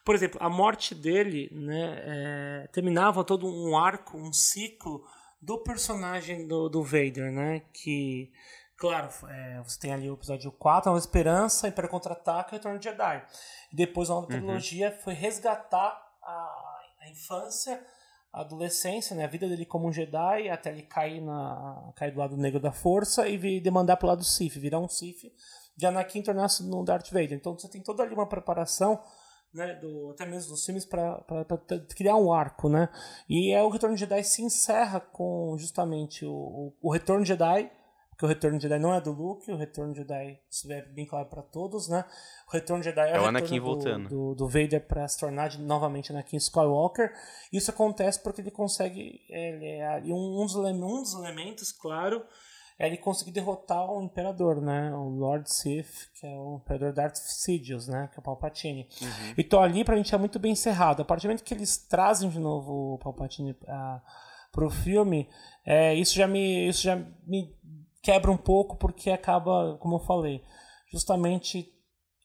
Por 0.06 0.16
exemplo, 0.16 0.40
a 0.42 0.50
morte 0.50 0.96
dele, 0.96 1.50
né, 1.52 2.02
é, 2.06 2.68
terminava 2.72 3.26
todo 3.26 3.46
um 3.46 3.78
arco, 3.78 4.18
um 4.18 4.32
ciclo 4.32 5.04
do 5.42 5.58
personagem 5.58 6.48
do, 6.48 6.70
do 6.70 6.84
Vader, 6.84 7.32
né? 7.32 7.62
Que, 7.74 8.32
claro, 8.78 9.10
é, 9.30 9.62
você 9.64 9.80
tem 9.80 9.94
ali 9.94 10.10
o 10.10 10.14
episódio 10.14 10.52
4, 10.52 10.94
a 10.94 10.98
Esperança, 10.98 11.68
Império 11.68 11.90
Contra-Ataca 11.90 12.50
e 12.52 12.58
Retorno 12.58 12.78
de 12.78 12.86
Jedi. 12.86 13.26
E 13.72 13.76
depois 13.76 14.10
a 14.10 14.14
nova 14.14 14.28
uhum. 14.28 14.32
trilogia 14.32 14.92
foi 15.04 15.14
resgatar 15.14 16.00
a, 16.22 16.80
a 17.02 17.10
infância 17.10 17.82
a 18.34 18.42
adolescência, 18.42 19.16
né, 19.16 19.26
a 19.26 19.28
vida 19.28 19.48
dele 19.48 19.66
como 19.66 19.88
um 19.88 19.92
Jedi, 19.92 20.50
até 20.50 20.70
ele 20.72 20.84
cair, 20.84 21.22
na, 21.22 21.92
cair 21.96 22.14
do 22.14 22.20
lado 22.20 22.38
negro 22.38 22.60
da 22.60 22.72
força 22.72 23.28
e 23.28 23.38
vir, 23.38 23.60
demandar 23.60 23.98
pro 23.98 24.08
lado 24.08 24.24
Sith, 24.24 24.54
virar 24.54 24.80
um 24.80 24.88
Sith, 24.88 25.32
de 25.76 25.86
Anakin 25.86 26.22
tornar-se 26.22 26.64
no 26.64 26.84
Darth 26.84 27.10
Vader. 27.10 27.34
Então 27.34 27.58
você 27.58 27.68
tem 27.68 27.82
toda 27.82 28.04
ali 28.04 28.14
uma 28.14 28.28
preparação 28.28 29.02
né, 29.54 29.76
do, 29.76 30.12
até 30.12 30.26
mesmo 30.26 30.52
dos 30.52 30.66
filmes 30.66 30.86
para 30.86 31.24
criar 31.96 32.16
um 32.16 32.32
arco, 32.32 32.70
né? 32.70 32.90
E 33.30 33.52
é 33.52 33.62
o 33.62 33.70
Retorno 33.70 33.96
de 33.96 34.00
Jedi 34.00 34.24
se 34.24 34.42
encerra 34.42 35.00
com 35.00 35.56
justamente 35.58 36.26
o, 36.26 36.32
o, 36.32 36.74
o 36.82 36.92
Retorno 36.92 37.24
de 37.24 37.30
Jedi, 37.30 37.70
porque 38.10 38.26
o 38.26 38.28
Retorno 38.28 38.58
de 38.58 38.64
Jedi 38.64 38.80
não 38.80 38.94
é 38.94 39.02
do 39.02 39.12
Luke, 39.12 39.52
o 39.52 39.58
Retorno 39.58 39.94
de 39.94 40.00
Jedi, 40.00 40.40
isso 40.50 40.72
é 40.72 40.82
bem 40.84 41.06
claro 41.06 41.26
para 41.28 41.42
todos, 41.42 41.88
né? 41.90 42.06
O 42.48 42.52
Retorno 42.52 42.84
de 42.84 42.90
Jedi 42.90 43.10
é, 43.10 43.16
É 43.16 43.20
o 43.20 43.24
o 43.24 43.26
Anakin 43.26 43.56
retorno 43.56 43.66
voltando. 43.76 44.10
do, 44.10 44.16
do, 44.30 44.36
do 44.36 44.48
Vader 44.48 44.86
para 44.88 45.08
se 45.08 45.20
tornar 45.20 45.50
de- 45.50 45.60
novamente 45.60 46.12
Anakin 46.12 46.38
Skywalker. 46.38 47.12
Isso 47.52 47.72
acontece 47.72 48.22
porque 48.22 48.42
ele 48.42 48.52
consegue, 48.52 49.22
ele 49.30 49.66
é, 49.66 50.02
e 50.06 50.14
um, 50.14 50.42
um 50.42 50.46
dos, 50.46 50.56
um 50.56 51.02
dos 51.02 51.14
elementos, 51.16 51.72
claro, 51.72 52.24
é 52.82 52.88
ele 52.88 52.98
conseguir 52.98 53.30
derrotar 53.30 53.88
o 53.92 54.02
Imperador, 54.02 54.60
né? 54.60 54.92
O 54.96 55.08
Lord 55.08 55.48
Sith, 55.54 56.10
que 56.16 56.26
é 56.26 56.36
o 56.36 56.56
Imperador 56.56 56.92
Darth 56.92 57.16
Sidious, 57.16 57.88
né? 57.88 58.10
Que 58.12 58.18
é 58.18 58.20
o 58.20 58.24
Palpatine. 58.24 58.88
Então 59.38 59.62
ali 59.62 59.84
pra 59.84 59.96
gente 59.96 60.16
é 60.16 60.18
muito 60.18 60.40
bem 60.40 60.54
encerrado. 60.54 61.04
A 61.04 61.06
partir 61.06 61.28
do 61.28 61.30
momento 61.30 61.44
que 61.44 61.54
eles 61.54 61.78
trazem 61.78 62.28
de 62.28 62.40
novo 62.40 62.96
o 62.96 62.98
Palpatine 62.98 63.56
ah, 63.68 64.02
pro 64.52 64.68
filme, 64.72 65.30
é, 65.64 65.94
isso 65.94 66.16
já 66.16 66.28
me 66.28 66.68
isso 66.68 66.82
já 66.82 66.96
me 67.24 67.56
quebra 68.02 68.32
um 68.32 68.38
pouco 68.38 68.76
porque 68.76 69.12
acaba, 69.12 69.78
como 69.80 69.98
eu 69.98 70.00
falei, 70.00 70.44
justamente 70.92 71.72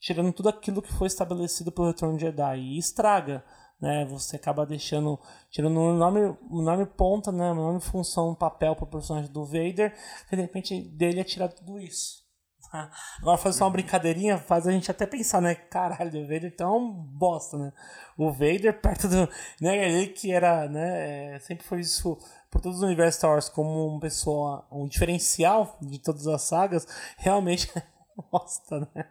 tirando 0.00 0.32
tudo 0.32 0.48
aquilo 0.48 0.80
que 0.80 0.92
foi 0.94 1.06
estabelecido 1.06 1.70
pelo 1.70 1.88
Retorno 1.88 2.16
de 2.16 2.22
Jedi 2.22 2.60
e 2.60 2.78
estraga, 2.78 3.44
né? 3.80 4.04
Você 4.06 4.36
acaba 4.36 4.66
deixando 4.66 5.18
tirando 5.50 5.78
um 5.78 5.94
enorme, 5.94 6.36
uma 6.42 6.62
enorme 6.62 6.86
ponta, 6.86 7.30
né? 7.30 7.50
Uma 7.52 7.62
enorme 7.62 7.80
função, 7.80 8.30
um 8.30 8.34
papel 8.34 8.74
pro 8.74 8.86
personagem 8.86 9.30
do 9.30 9.44
Vader, 9.44 9.94
e 10.30 10.36
de 10.36 10.42
repente 10.42 10.80
dele 10.80 11.20
é 11.20 11.24
tirar 11.24 11.48
tudo 11.48 11.78
isso. 11.78 12.24
Agora 13.20 13.38
fazer 13.38 13.58
só 13.58 13.64
uma 13.64 13.70
brincadeirinha 13.70 14.38
faz 14.38 14.66
a 14.66 14.72
gente 14.72 14.90
até 14.90 15.06
pensar, 15.06 15.40
né? 15.40 15.54
Caralho, 15.54 16.20
o 16.20 16.26
Vader 16.26 16.50
então 16.52 16.74
é 16.74 16.78
um 16.78 16.92
bosta, 16.92 17.56
né? 17.56 17.72
O 18.16 18.32
Vader 18.32 18.80
perto 18.80 19.08
do. 19.08 19.28
Né, 19.60 19.88
ele 19.88 20.08
que 20.08 20.32
era, 20.32 20.68
né? 20.68 21.36
é, 21.36 21.38
sempre 21.40 21.64
foi 21.64 21.80
isso 21.80 22.18
por 22.50 22.60
todos 22.60 22.78
os 22.78 22.84
universos 22.84 23.16
Star 23.18 23.30
Wars 23.30 23.48
como 23.48 23.88
uma 23.88 24.00
pessoa, 24.00 24.66
um 24.70 24.86
diferencial 24.86 25.76
de 25.82 25.98
todas 25.98 26.26
as 26.26 26.42
sagas, 26.42 26.86
realmente 27.18 27.70
um 27.76 27.80
bosta, 28.30 28.80
né? 28.80 29.10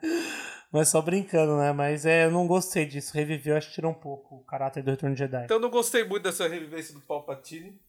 Mas 0.71 0.89
só 0.89 1.01
brincando, 1.01 1.57
né? 1.57 1.71
Mas 1.71 2.05
é, 2.05 2.25
eu 2.25 2.31
não 2.31 2.47
gostei 2.47 2.85
disso. 2.85 3.13
Reviveu, 3.13 3.55
acho 3.55 3.69
que 3.69 3.75
tirou 3.75 3.91
um 3.91 3.99
pouco 3.99 4.35
o 4.35 4.43
caráter 4.43 4.83
do 4.83 4.91
Retorno 4.91 5.15
de 5.15 5.19
Jedi. 5.19 5.45
Então 5.45 5.57
eu 5.57 5.61
não 5.61 5.69
gostei 5.69 6.03
muito 6.03 6.23
dessa 6.23 6.47
revivência 6.47 6.93
do 6.93 7.01
Palpatine. 7.01 7.79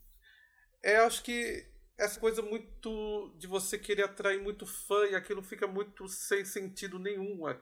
É, 0.83 0.99
acho 0.99 1.23
que 1.23 1.67
essa 1.99 2.21
coisa 2.21 2.43
muito 2.43 3.35
de 3.39 3.47
você 3.47 3.79
querer 3.79 4.05
atrair 4.05 4.41
muito 4.41 4.67
fã 4.67 5.07
e 5.07 5.15
aquilo 5.15 5.43
fica 5.43 5.67
muito 5.67 6.07
sem 6.09 6.45
sentido 6.45 6.99
nenhum. 6.99 7.49
É- 7.49 7.59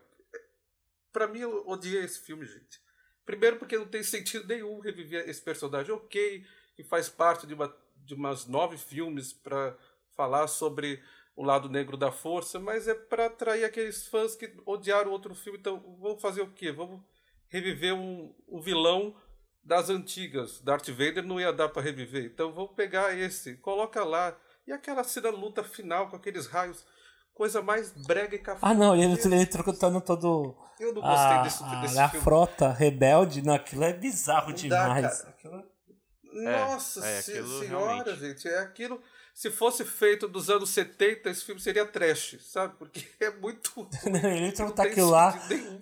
Pra 1.13 1.29
mim, 1.29 1.39
eu 1.39 1.65
odiei 1.69 2.03
esse 2.03 2.19
filme, 2.19 2.45
gente. 2.45 2.83
Primeiro 3.25 3.57
porque 3.57 3.79
não 3.79 3.87
tem 3.87 4.03
sentido 4.03 4.47
nenhum 4.49 4.81
reviver 4.81 5.29
esse 5.29 5.41
personagem. 5.41 5.95
Ok, 5.95 6.45
que 6.75 6.83
faz 6.83 7.09
parte 7.09 7.47
de, 7.47 7.55
uma, 7.55 7.75
de 8.05 8.15
umas 8.15 8.47
nove 8.47 8.77
filmes 8.77 9.33
pra 9.33 9.77
falar 10.17 10.49
sobre 10.49 11.01
o 11.37 11.43
lado 11.43 11.69
negro 11.69 11.97
da 11.97 12.13
força, 12.13 12.59
mas 12.61 12.87
é 12.87 12.95
pra 12.95 13.27
atrair 13.27 13.65
aqueles 13.65 14.07
fãs 14.07 14.37
que 14.37 14.53
odiaram 14.65 15.11
o 15.11 15.13
outro 15.13 15.35
filme. 15.35 15.59
Então, 15.59 15.83
vamos 16.01 16.23
fazer 16.23 16.43
o 16.43 16.51
quê? 16.53 16.71
Vamos 16.73 17.01
reviver 17.49 17.95
um, 17.95 18.35
um 18.49 18.61
vilão 18.61 19.15
das 19.63 19.89
antigas. 19.91 20.61
Darth 20.61 20.89
Vader 20.91 21.25
não 21.25 21.41
ia 21.41 21.53
dar 21.53 21.69
pra 21.69 21.83
reviver. 21.83 22.25
Então 22.25 22.53
vamos 22.53 22.73
pegar 22.75 23.17
esse, 23.19 23.57
coloca 23.57 24.05
lá. 24.05 24.37
E 24.67 24.73
aquela 24.73 25.03
cena 25.05 25.31
luta 25.31 25.63
final 25.65 26.09
com 26.09 26.17
aqueles 26.17 26.47
raios, 26.47 26.85
coisa 27.35 27.61
mais 27.63 27.91
brega 28.07 28.35
e 28.37 28.39
cafona. 28.39 28.73
Ah, 28.73 28.75
não, 28.75 28.95
ele, 28.97 29.19
ele 29.25 29.47
trocando 29.47 30.01
todo. 30.01 30.57
Eu 30.81 30.93
não 30.95 31.03
gostei 31.03 31.37
a, 31.37 31.43
desse, 31.43 31.63
a, 31.65 31.81
desse 31.83 31.99
a 31.99 32.09
filme. 32.09 32.25
frota 32.25 32.73
rebelde, 32.73 33.43
não, 33.43 33.55
aquilo 33.55 33.85
é 33.85 33.93
bizarro 33.93 34.49
Não 34.51 34.69
dá, 34.69 34.83
demais. 34.85 35.19
cara. 35.23 35.29
Aquilo- 35.31 35.65
Nossa 36.33 37.07
é, 37.07 37.19
aquilo 37.21 37.61
senhora, 37.61 37.93
realmente. 38.05 38.17
gente, 38.21 38.49
é 38.49 38.59
aquilo. 38.59 39.01
Se 39.37 39.51
fosse 39.51 39.85
feito 39.85 40.29
dos 40.29 40.49
anos 40.49 40.71
70, 40.71 41.29
esse 41.29 41.45
filme 41.45 41.61
seria 41.61 41.85
trash, 41.85 42.37
sabe? 42.41 42.75
Porque 42.79 43.05
é 43.21 43.31
muito. 43.33 43.87
ele 44.07 44.53
tem 44.53 44.65
aquilo 44.87 45.11
lá 45.11 45.33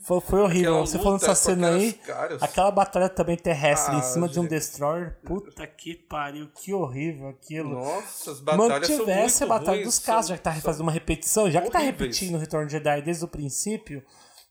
foi, 0.00 0.20
foi 0.22 0.40
horrível. 0.40 0.80
Você 0.80 0.98
falando 0.98 1.20
dessa 1.20 1.32
com 1.34 1.34
cena 1.54 1.68
aí, 1.68 1.92
caras. 1.92 2.42
aquela 2.42 2.70
batalha 2.70 3.10
também 3.10 3.36
terrestre 3.36 3.94
em 3.94 3.98
Ah, 3.98 4.02
cima 4.02 4.26
de 4.26 4.38
um 4.40 4.44
gente. 4.44 4.52
destroyer. 4.52 5.18
Puta 5.22 5.66
que 5.66 5.94
pariu, 5.94 6.48
que 6.54 6.72
horrível 6.72 7.28
aquilo. 7.28 7.74
Nossa, 7.74 8.30
as 8.30 8.40
batalhas 8.40 8.86
são 8.86 8.96
Mantivesse 9.06 9.44
a 9.44 9.46
muito 9.46 9.58
batalha 9.60 9.76
ruins, 9.82 9.86
dos 9.86 9.98
casos, 9.98 10.28
já 10.30 10.36
que 10.38 10.42
tá 10.42 10.52
são- 10.54 10.62
fazendo 10.62 10.82
uma 10.84 10.92
repetição, 10.92 11.50
já 11.50 11.60
que 11.60 11.70
tá 11.70 11.78
repetindo 11.78 12.36
o 12.36 12.38
Retorno 12.38 12.64
de 12.66 12.72
Jedi 12.72 13.02
desde 13.02 13.22
o 13.22 13.28
princípio, 13.28 14.02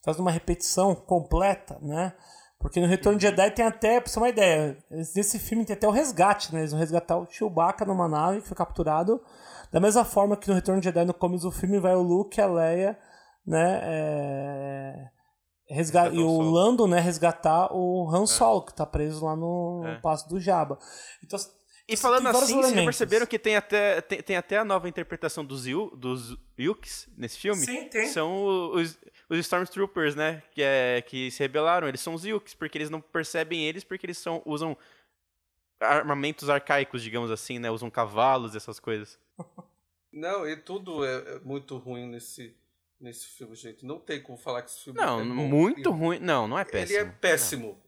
faz 0.06 0.20
uma 0.20 0.30
repetição 0.30 0.94
completa, 0.94 1.80
né? 1.82 2.14
Porque 2.62 2.80
no 2.80 2.88
Retorno 2.88 3.17
de 3.17 3.26
Jedi 3.26 3.52
tem 3.52 3.65
até, 3.65 4.00
pra 4.00 4.08
você 4.08 4.13
ter 4.13 4.19
uma 4.19 4.30
ideia, 4.30 4.78
nesse 4.89 5.39
filme 5.39 5.65
tem 5.65 5.76
até 5.76 5.88
o 5.88 5.91
resgate, 5.91 6.54
né? 6.54 6.62
Eles 6.62 6.71
vão 6.71 6.80
resgatar 6.80 7.17
o 7.17 7.28
Chewbacca 7.30 7.86
numa 7.86 8.08
nave 8.08 8.41
que 8.41 8.47
foi 8.47 8.56
capturado. 8.56 9.21
Da 9.71 9.80
mesma 9.80 10.06
forma 10.06 10.38
que 10.38 10.47
no 10.47 10.54
Retorno 10.54 10.80
de 10.80 10.86
Jedi, 10.86 11.06
no 11.06 11.13
começo 11.13 11.43
do 11.45 11.52
filme, 11.52 11.80
vai 11.80 11.95
o 11.95 12.02
Luke, 12.02 12.39
a 12.39 12.45
Leia, 12.45 12.97
né? 13.45 13.80
É... 13.84 14.93
Resga... 15.69 16.02
Resgatar 16.04 16.15
E 16.15 16.19
o 16.19 16.28
Solo. 16.28 16.52
Lando, 16.52 16.88
né? 16.88 17.00
Resgatar 17.00 17.74
o 17.74 18.10
Han 18.13 18.26
Solo, 18.26 18.65
que 18.65 18.74
tá 18.74 18.86
preso 18.86 19.26
lá 19.26 19.36
no 19.36 19.84
É. 19.86 20.00
Passo 20.02 20.28
do 20.28 20.39
Jabba. 20.39 20.78
Então, 21.24 21.39
E 21.88 21.95
falando 21.95 22.28
assim, 22.28 22.39
vocês 22.39 22.52
elementos. 22.52 22.84
perceberam 22.86 23.26
que 23.26 23.39
tem 23.39 23.56
até, 23.56 24.02
tem, 24.02 24.21
tem 24.21 24.36
até 24.36 24.58
a 24.58 24.65
nova 24.65 24.88
interpretação 24.89 25.45
dos, 25.45 25.65
Yu, 25.65 25.95
dos 25.95 26.38
Yukes 26.60 27.10
nesse 27.17 27.38
filme? 27.38 27.62
Sim, 27.65 27.86
tem. 27.86 28.08
São 28.08 28.71
os, 28.74 28.97
os 29.32 29.39
Stormtroopers, 29.39 30.15
né? 30.15 30.44
Que, 30.52 30.62
é, 30.62 31.02
que 31.02 31.32
se 31.32 31.39
rebelaram. 31.39 31.88
Eles 31.88 32.02
são 32.02 32.13
os 32.13 32.26
Yukes, 32.26 32.54
porque 32.54 32.78
eles 32.78 32.89
não 32.89 33.00
percebem 33.02 33.65
eles, 33.65 33.84
porque 33.84 34.06
eles 34.06 34.17
são, 34.17 34.41
usam 34.46 34.78
armamentos 35.80 36.50
arcaicos, 36.50 37.02
digamos 37.02 37.32
assim, 37.32 37.58
né? 37.60 37.72
Usam 37.72 37.89
cavalos, 37.89 38.56
essas 38.56 38.80
coisas. 38.80 39.17
Não, 40.13 40.46
e 40.46 40.58
tudo 40.58 41.06
é, 41.06 41.36
é 41.36 41.39
muito 41.39 41.78
ruim 41.78 42.06
nesse, 42.06 42.54
nesse 43.00 43.28
filme, 43.28 43.56
gente. 43.56 43.86
Não 43.86 43.98
tem 43.98 44.22
como 44.22 44.38
falar 44.38 44.62
que 44.62 44.70
esse 44.70 44.84
filme 44.84 45.00
Não, 45.00 45.22
é 45.22 45.24
bom. 45.24 45.34
muito 45.34 45.89
ruim. 45.89 46.20
Não, 46.20 46.50
não 46.50 46.60
é 46.60 46.65
péssimo. 46.65 47.00
Ele 47.00 47.08
é 47.08 47.12
péssimo. 47.13 47.82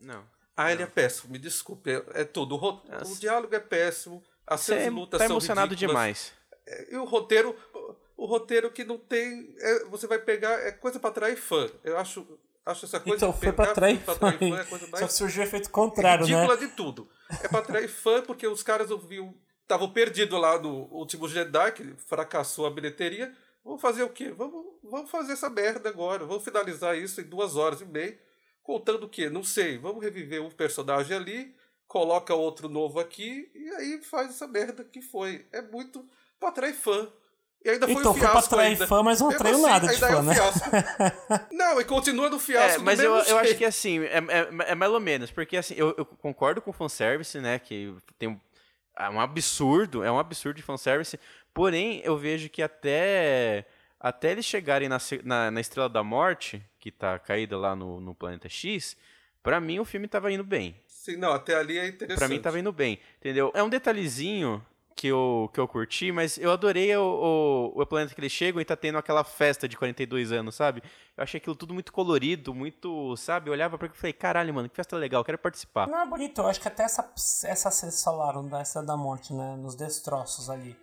Não. 0.00 0.24
Ah, 0.56 0.72
ele 0.72 0.82
é 0.82 0.86
péssimo, 0.86 1.30
me 1.34 1.38
desculpe. 1.38 1.90
É, 1.90 2.22
é 2.22 2.24
tudo. 2.24 2.56
O, 2.56 2.80
o 3.12 3.16
diálogo 3.18 3.54
é 3.54 3.60
péssimo. 3.60 4.24
As 4.46 4.62
Você 4.62 4.72
cenas 4.72 4.84
de 4.84 4.90
luta 4.90 5.18
tá 5.18 5.26
são 5.26 5.34
emocionado 5.34 5.70
ridículas. 5.74 6.00
demais. 6.00 6.32
É, 6.66 6.94
E 6.94 6.96
o 6.96 7.04
roteiro, 7.04 7.54
o 8.16 8.26
roteiro 8.26 8.70
que 8.70 8.84
não 8.84 8.98
tem. 8.98 9.54
é, 9.58 9.84
você 9.86 10.06
vai 10.06 10.18
pegar. 10.18 10.52
É 10.66 10.72
coisa 10.72 10.98
pra 10.98 11.10
atrair 11.10 11.36
fã. 11.36 11.68
Eu 11.84 11.98
acho, 11.98 12.26
acho 12.64 12.86
essa 12.86 12.98
coisa 13.00 13.16
Então 13.16 13.32
foi 13.32 13.52
pra 13.52 13.70
atrair 13.70 13.98
pra 14.00 14.14
fã. 14.14 14.28
atrair 14.28 14.50
fã 14.50 14.60
é 14.60 14.64
coisa 14.64 14.86
mais 14.88 15.00
Só 15.00 15.06
que 15.06 15.12
surgiu 15.12 15.42
o 15.42 15.46
efeito 15.46 15.70
contrário, 15.70 16.26
né? 16.26 16.32
ridícula 16.34 16.56
de 16.56 16.68
tudo. 16.68 17.08
É 17.42 17.48
pra 17.48 17.58
atrair 17.60 17.88
fã, 17.88 18.22
porque 18.22 18.46
os 18.46 18.62
caras 18.62 18.90
ouviam. 18.90 19.34
Estavam 19.62 19.92
perdidos 19.92 20.40
lá 20.40 20.58
no 20.60 20.84
último 20.92 21.28
Jedi, 21.28 21.72
que 21.72 21.94
fracassou 22.06 22.66
a 22.66 22.70
bilheteria. 22.70 23.34
Vamos 23.64 23.82
fazer 23.82 24.04
o 24.04 24.08
quê? 24.08 24.30
Vamos, 24.30 24.64
vamos 24.82 25.10
fazer 25.10 25.32
essa 25.32 25.50
merda 25.50 25.88
agora. 25.88 26.24
Vamos 26.24 26.44
finalizar 26.44 26.96
isso 26.96 27.20
em 27.20 27.24
duas 27.24 27.56
horas 27.56 27.80
e 27.80 27.84
meia. 27.84 28.16
Contando 28.62 29.04
o 29.04 29.08
quê? 29.08 29.28
Não 29.28 29.42
sei. 29.42 29.76
Vamos 29.76 30.02
reviver 30.04 30.40
um 30.40 30.50
personagem 30.52 31.16
ali, 31.16 31.52
coloca 31.88 32.32
outro 32.32 32.68
novo 32.68 33.00
aqui, 33.00 33.50
e 33.54 33.68
aí 33.70 34.02
faz 34.04 34.30
essa 34.30 34.46
merda 34.46 34.84
que 34.84 35.02
foi. 35.02 35.46
É 35.52 35.60
muito 35.60 36.08
pra 36.38 36.50
atrair 36.50 36.74
fã. 36.74 37.10
E 37.66 37.70
ainda 37.70 37.86
foi 37.88 37.96
Então, 37.96 38.12
um 38.12 38.14
foi 38.14 38.22
pra 38.22 38.30
fiasco 38.30 38.54
atrair 38.54 38.68
ainda. 38.74 38.86
fã, 38.86 39.02
mas 39.02 39.20
não 39.20 39.28
atraiu 39.28 39.56
assim, 39.56 39.66
nada 39.66 39.88
de 39.88 39.94
ainda 39.94 40.06
é 40.06 40.10
fã, 40.12 40.18
um 40.20 40.22
né? 40.22 40.34
fiasco. 40.34 40.70
Não, 41.50 41.80
e 41.80 41.84
continua 41.84 42.30
no 42.30 42.38
fiasco 42.38 42.80
É, 42.80 42.84
mas 42.84 43.00
eu, 43.00 43.12
eu 43.16 43.38
acho 43.38 43.56
que 43.56 43.64
assim, 43.64 44.04
é, 44.04 44.18
é, 44.18 44.48
é 44.70 44.74
mais 44.76 44.92
ou 44.92 45.00
menos, 45.00 45.32
porque 45.32 45.56
assim, 45.56 45.74
eu, 45.76 45.92
eu 45.98 46.04
concordo 46.06 46.62
com 46.62 46.70
o 46.70 46.72
fanservice, 46.72 47.40
né? 47.40 47.58
Que 47.58 47.92
tem 48.16 48.28
um, 48.28 48.40
é 48.96 49.10
um 49.10 49.20
absurdo, 49.20 50.04
é 50.04 50.12
um 50.12 50.18
absurdo 50.18 50.56
de 50.58 50.62
fanservice, 50.62 51.18
porém 51.52 52.00
eu 52.04 52.16
vejo 52.16 52.48
que 52.48 52.62
até, 52.62 53.66
até 53.98 54.30
eles 54.30 54.44
chegarem 54.44 54.88
na, 54.88 54.98
na, 55.24 55.50
na 55.50 55.60
Estrela 55.60 55.88
da 55.88 56.04
Morte, 56.04 56.62
que 56.78 56.92
tá 56.92 57.18
caída 57.18 57.58
lá 57.58 57.74
no, 57.74 58.00
no 58.00 58.14
Planeta 58.14 58.48
X, 58.48 58.96
pra 59.42 59.58
mim 59.60 59.80
o 59.80 59.84
filme 59.84 60.06
tava 60.06 60.30
indo 60.30 60.44
bem. 60.44 60.80
Sim, 60.86 61.16
não, 61.16 61.32
até 61.32 61.56
ali 61.56 61.78
é 61.78 61.88
interessante. 61.88 62.18
Pra 62.18 62.28
mim 62.28 62.40
tava 62.40 62.60
indo 62.60 62.72
bem, 62.72 63.00
entendeu? 63.18 63.50
É 63.56 63.62
um 63.62 63.68
detalhezinho 63.68 64.64
que 64.96 65.08
eu, 65.08 65.50
que 65.52 65.60
eu 65.60 65.68
curti, 65.68 66.10
mas 66.10 66.38
eu 66.38 66.50
adorei 66.50 66.96
o, 66.96 67.72
o, 67.76 67.82
o 67.82 67.86
planeta 67.86 68.14
que 68.14 68.20
eles 68.20 68.32
chegam 68.32 68.60
e 68.60 68.64
tá 68.64 68.74
tendo 68.74 68.96
aquela 68.96 69.22
festa 69.22 69.68
de 69.68 69.76
42 69.76 70.32
anos, 70.32 70.54
sabe? 70.54 70.82
Eu 71.14 71.22
achei 71.22 71.36
aquilo 71.38 71.54
tudo 71.54 71.74
muito 71.74 71.92
colorido, 71.92 72.54
muito, 72.54 73.14
sabe? 73.18 73.50
Eu 73.50 73.52
olhava 73.52 73.76
pra 73.76 73.86
aquilo 73.88 73.98
e 73.98 74.00
falei, 74.00 74.12
caralho, 74.14 74.54
mano, 74.54 74.68
que 74.70 74.74
festa 74.74 74.96
legal, 74.96 75.22
quero 75.22 75.36
participar. 75.36 75.86
Não, 75.86 76.00
é 76.00 76.06
bonito. 76.06 76.40
Eu 76.40 76.46
acho 76.46 76.58
que 76.60 76.66
até 76.68 76.82
essa, 76.84 77.06
essa 77.44 77.70
vocês 77.70 78.02
falaram 78.02 78.48
da 78.48 78.62
Estrela 78.62 78.86
da 78.86 78.96
Morte, 78.96 79.34
né? 79.34 79.54
Nos 79.56 79.74
destroços 79.74 80.48
ali. 80.48 80.74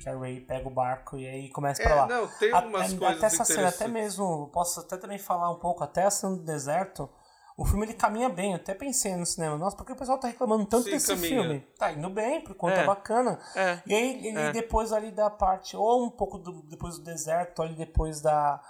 Que 0.00 0.08
a 0.08 0.16
Ray 0.18 0.40
pega 0.40 0.66
o 0.68 0.70
barco 0.70 1.16
e 1.16 1.26
aí 1.26 1.48
começa 1.50 1.82
pra 1.82 1.92
É, 1.92 1.94
lá. 1.94 2.06
não, 2.08 2.26
tem 2.38 2.52
A- 2.52 2.60
umas 2.60 2.88
até 2.92 2.98
coisas 2.98 3.22
essa 3.24 3.44
cena, 3.44 3.68
até 3.68 3.86
mesmo, 3.88 4.48
posso 4.52 4.80
até 4.80 4.96
também 4.96 5.18
falar 5.18 5.50
um 5.50 5.58
pouco, 5.58 5.84
até 5.84 6.02
a 6.04 6.10
cena 6.10 6.34
do 6.36 6.42
deserto, 6.42 7.08
o 7.56 7.64
filme 7.64 7.84
ele 7.86 7.94
caminha 7.94 8.28
bem. 8.28 8.50
Eu 8.52 8.56
até 8.56 8.74
pensei 8.74 9.14
no 9.16 9.26
cinema, 9.26 9.56
nossa, 9.58 9.76
porque 9.76 9.92
o 9.92 9.96
pessoal 9.96 10.18
tá 10.18 10.28
reclamando 10.28 10.64
tanto 10.66 10.84
Sim, 10.84 10.90
desse 10.90 11.08
caminha. 11.08 11.28
filme? 11.42 11.60
Tá 11.78 11.92
indo 11.92 12.08
bem, 12.10 12.42
por 12.42 12.54
conta 12.54 12.76
É. 12.76 12.84
bacana. 12.86 13.38
É. 13.54 13.78
E 13.86 13.94
aí, 13.94 14.26
ele 14.26 14.38
É. 14.38 14.52
depois 14.52 14.92
ali 14.92 15.10
da 15.10 15.28
parte, 15.30 15.76
ou 15.76 16.04
um 16.04 16.10
pouco 16.10 16.38
do- 16.38 16.62
depois 16.62 16.98
do 16.98 17.04
deserto, 17.04 17.62
ali 17.62 17.74
depois 17.74 18.20
da, 18.20 18.60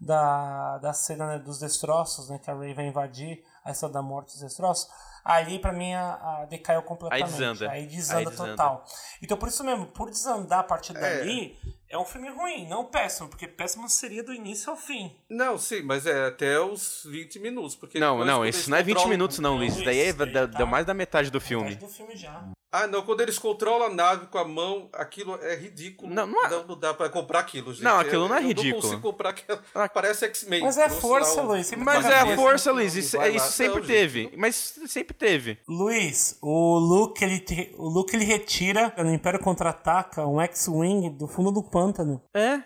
da, 0.00 0.78
da 0.78 0.92
cena 0.92 1.26
né, 1.26 1.38
dos 1.38 1.58
destroços, 1.58 2.28
né? 2.28 2.38
Que 2.38 2.50
a 2.50 2.54
Ray 2.54 2.74
vai 2.74 2.86
invadir 2.86 3.42
a 3.64 3.70
Estrada 3.70 3.94
da 3.94 4.02
Morte 4.02 4.32
dos 4.32 4.40
destroços. 4.40 4.88
Ali, 5.24 5.60
pra 5.60 5.72
mim, 5.72 5.94
a, 5.94 6.14
a 6.40 6.44
decaiu 6.46 6.82
completamente. 6.82 7.30
desanda. 7.30 7.70
Aí 7.70 7.86
desanda 7.86 8.18
Aí 8.18 8.24
desanda. 8.26 8.50
total. 8.50 8.84
Então, 9.22 9.36
por 9.36 9.46
isso 9.48 9.62
mesmo, 9.62 9.86
por 9.86 10.10
desandar 10.10 10.58
a 10.60 10.64
partir 10.64 10.96
É. 10.96 11.00
dali, 11.00 11.56
é 11.92 11.98
um 11.98 12.04
filme 12.04 12.28
ruim, 12.30 12.66
não 12.66 12.84
péssimo, 12.86 13.28
porque 13.28 13.46
péssimo 13.46 13.88
seria 13.88 14.22
do 14.24 14.32
início 14.32 14.70
ao 14.70 14.76
fim. 14.76 15.14
Não, 15.28 15.58
sim, 15.58 15.82
mas 15.82 16.06
é 16.06 16.26
até 16.26 16.58
os 16.58 17.06
20 17.08 17.38
minutos. 17.38 17.76
Porque 17.76 17.98
Não, 18.00 18.24
não, 18.24 18.44
isso 18.44 18.70
não 18.70 18.78
é 18.78 18.82
20 18.82 18.94
controlam- 18.94 19.10
minutos 19.10 19.38
não, 19.38 19.56
Luiz. 19.58 19.74
Isso 19.74 19.84
daí 19.84 20.00
é, 20.00 20.12
dá, 20.12 20.48
tá- 20.48 20.66
mais 20.66 20.86
da 20.86 20.94
metade 20.94 21.30
do 21.30 21.40
filme. 21.40 21.70
Metade 21.70 21.84
do 21.86 21.92
filme 21.92 22.16
já. 22.16 22.42
Ah, 22.74 22.86
não, 22.86 23.02
quando 23.02 23.20
eles 23.20 23.38
controlam 23.38 23.88
a 23.88 23.94
nave 23.94 24.28
com 24.28 24.38
a 24.38 24.44
mão, 24.46 24.88
aquilo 24.94 25.38
é 25.42 25.54
ridículo. 25.54 26.10
Não, 26.12 26.26
não 26.26 26.42
é- 26.46 26.48
não, 26.66 26.78
dá 26.78 26.94
pra 26.94 27.10
comprar 27.10 27.40
aquilo, 27.40 27.70
gente. 27.74 27.82
Não, 27.84 28.00
aquilo 28.00 28.26
não 28.26 28.34
é 28.34 28.38
Eu 28.42 28.46
ridículo. 28.46 28.72
não 28.76 28.80
consigo 28.80 29.02
comprar 29.02 29.28
aquilo. 29.28 29.58
Ah. 29.74 29.86
Parece 29.90 30.24
X-Men. 30.24 30.62
Mas 30.62 30.78
é 30.78 30.88
força, 30.88 31.42
o- 31.42 31.46
Luiz, 31.48 31.70
Mas 31.76 32.06
é 32.06 32.20
a 32.20 32.34
força, 32.34 32.70
não 32.70 32.76
Luiz. 32.78 32.94
Isso, 32.96 33.18
lá. 33.18 33.28
isso 33.28 33.52
sempre 33.52 33.80
Não, 33.80 33.86
teve. 33.86 34.22
gente, 34.22 34.36
Mas 34.38 34.74
sempre 34.86 35.14
teve. 35.14 35.58
Luiz, 35.68 36.38
o 36.40 36.78
Luke 36.78 37.22
ele, 37.22 37.40
te- 37.40 37.74
o 37.76 37.86
Luke 37.88 38.16
ele 38.16 38.24
retira 38.24 38.90
no 38.96 39.12
Império 39.12 39.38
Contra-Ataca 39.38 40.26
um 40.26 40.40
X-Wing 40.40 41.10
do 41.10 41.28
fundo 41.28 41.52
do 41.52 41.62
pântano. 41.62 42.22
É. 42.32 42.62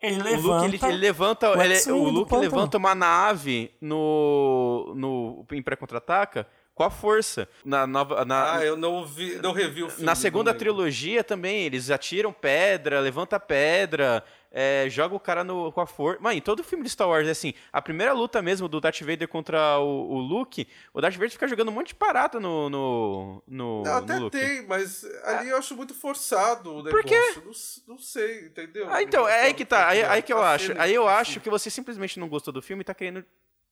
Ele 0.00 0.20
O 0.20 0.24
levanta. 0.24 0.64
Luke, 0.66 0.76
ele, 0.84 0.92
ele 0.92 1.00
levanta, 1.00 1.50
o 1.50 1.60
ele- 1.60 1.74
X-Wing 1.74 1.98
o 1.98 2.08
Luke 2.10 2.36
levanta 2.36 2.76
uma 2.78 2.94
nave 2.94 3.74
no, 3.80 4.92
no 4.94 5.46
em 5.50 5.62
pré-contra-ataca 5.62 6.46
com 6.74 6.82
a 6.82 6.90
força. 6.90 7.48
Na 7.64 7.86
nova, 7.86 8.24
na, 8.24 8.56
Ah, 8.56 8.64
eu 8.64 8.76
não 8.76 9.06
vi, 9.06 9.36
não 9.36 9.52
revi 9.52 9.82
o 9.84 9.88
filme. 9.88 10.04
na 10.04 10.14
segunda 10.14 10.50
lembro. 10.50 10.58
trilogia 10.58 11.22
também, 11.22 11.62
eles 11.64 11.90
atiram 11.90 12.32
pedra, 12.32 12.98
levanta 13.00 13.38
pedra, 13.38 14.24
é, 14.50 14.86
joga 14.88 15.14
o 15.14 15.20
cara 15.20 15.44
no, 15.44 15.70
com 15.72 15.80
a 15.80 15.86
força. 15.86 16.20
Mano, 16.20 16.36
em 16.36 16.40
todo 16.40 16.64
filme 16.64 16.82
de 16.84 16.90
Star 16.90 17.08
Wars 17.08 17.26
é 17.28 17.30
assim. 17.30 17.54
A 17.72 17.80
primeira 17.82 18.12
luta 18.12 18.40
mesmo 18.42 18.68
do 18.68 18.80
Darth 18.80 19.00
Vader 19.02 19.28
contra 19.28 19.78
o, 19.78 20.14
o 20.14 20.18
Luke, 20.18 20.66
o 20.92 21.00
Darth 21.00 21.14
Vader 21.14 21.30
fica 21.30 21.46
jogando 21.48 21.68
um 21.68 21.72
monte 21.72 21.88
de 21.88 21.94
parada 21.94 22.38
no, 22.40 22.68
no, 22.70 23.42
no, 23.46 23.82
até 23.86 24.18
no 24.18 24.30
tem, 24.30 24.66
mas 24.66 25.04
ali 25.24 25.50
eu 25.50 25.56
acho 25.58 25.76
muito 25.76 25.94
forçado 25.94 26.70
o 26.72 26.82
negócio. 26.82 26.90
Por 26.90 27.04
quê? 27.04 27.34
Não, 27.44 27.52
não 27.94 27.98
sei, 27.98 28.46
entendeu? 28.46 28.86
Ah, 28.90 29.02
então, 29.02 29.28
é 29.28 29.42
aí 29.42 29.54
que 29.54 29.64
tá. 29.64 29.88
Aí, 29.88 30.02
aí 30.02 30.22
que 30.22 30.32
eu 30.32 30.42
A 30.42 30.52
acho. 30.54 30.72
Aí 30.78 30.92
eu 30.94 31.06
acho 31.08 31.40
que 31.40 31.50
você 31.50 31.70
simplesmente 31.70 32.18
não 32.18 32.28
gostou 32.28 32.52
do 32.52 32.62
filme 32.62 32.80
e 32.82 32.84
tá 32.84 32.94
querendo 32.94 33.24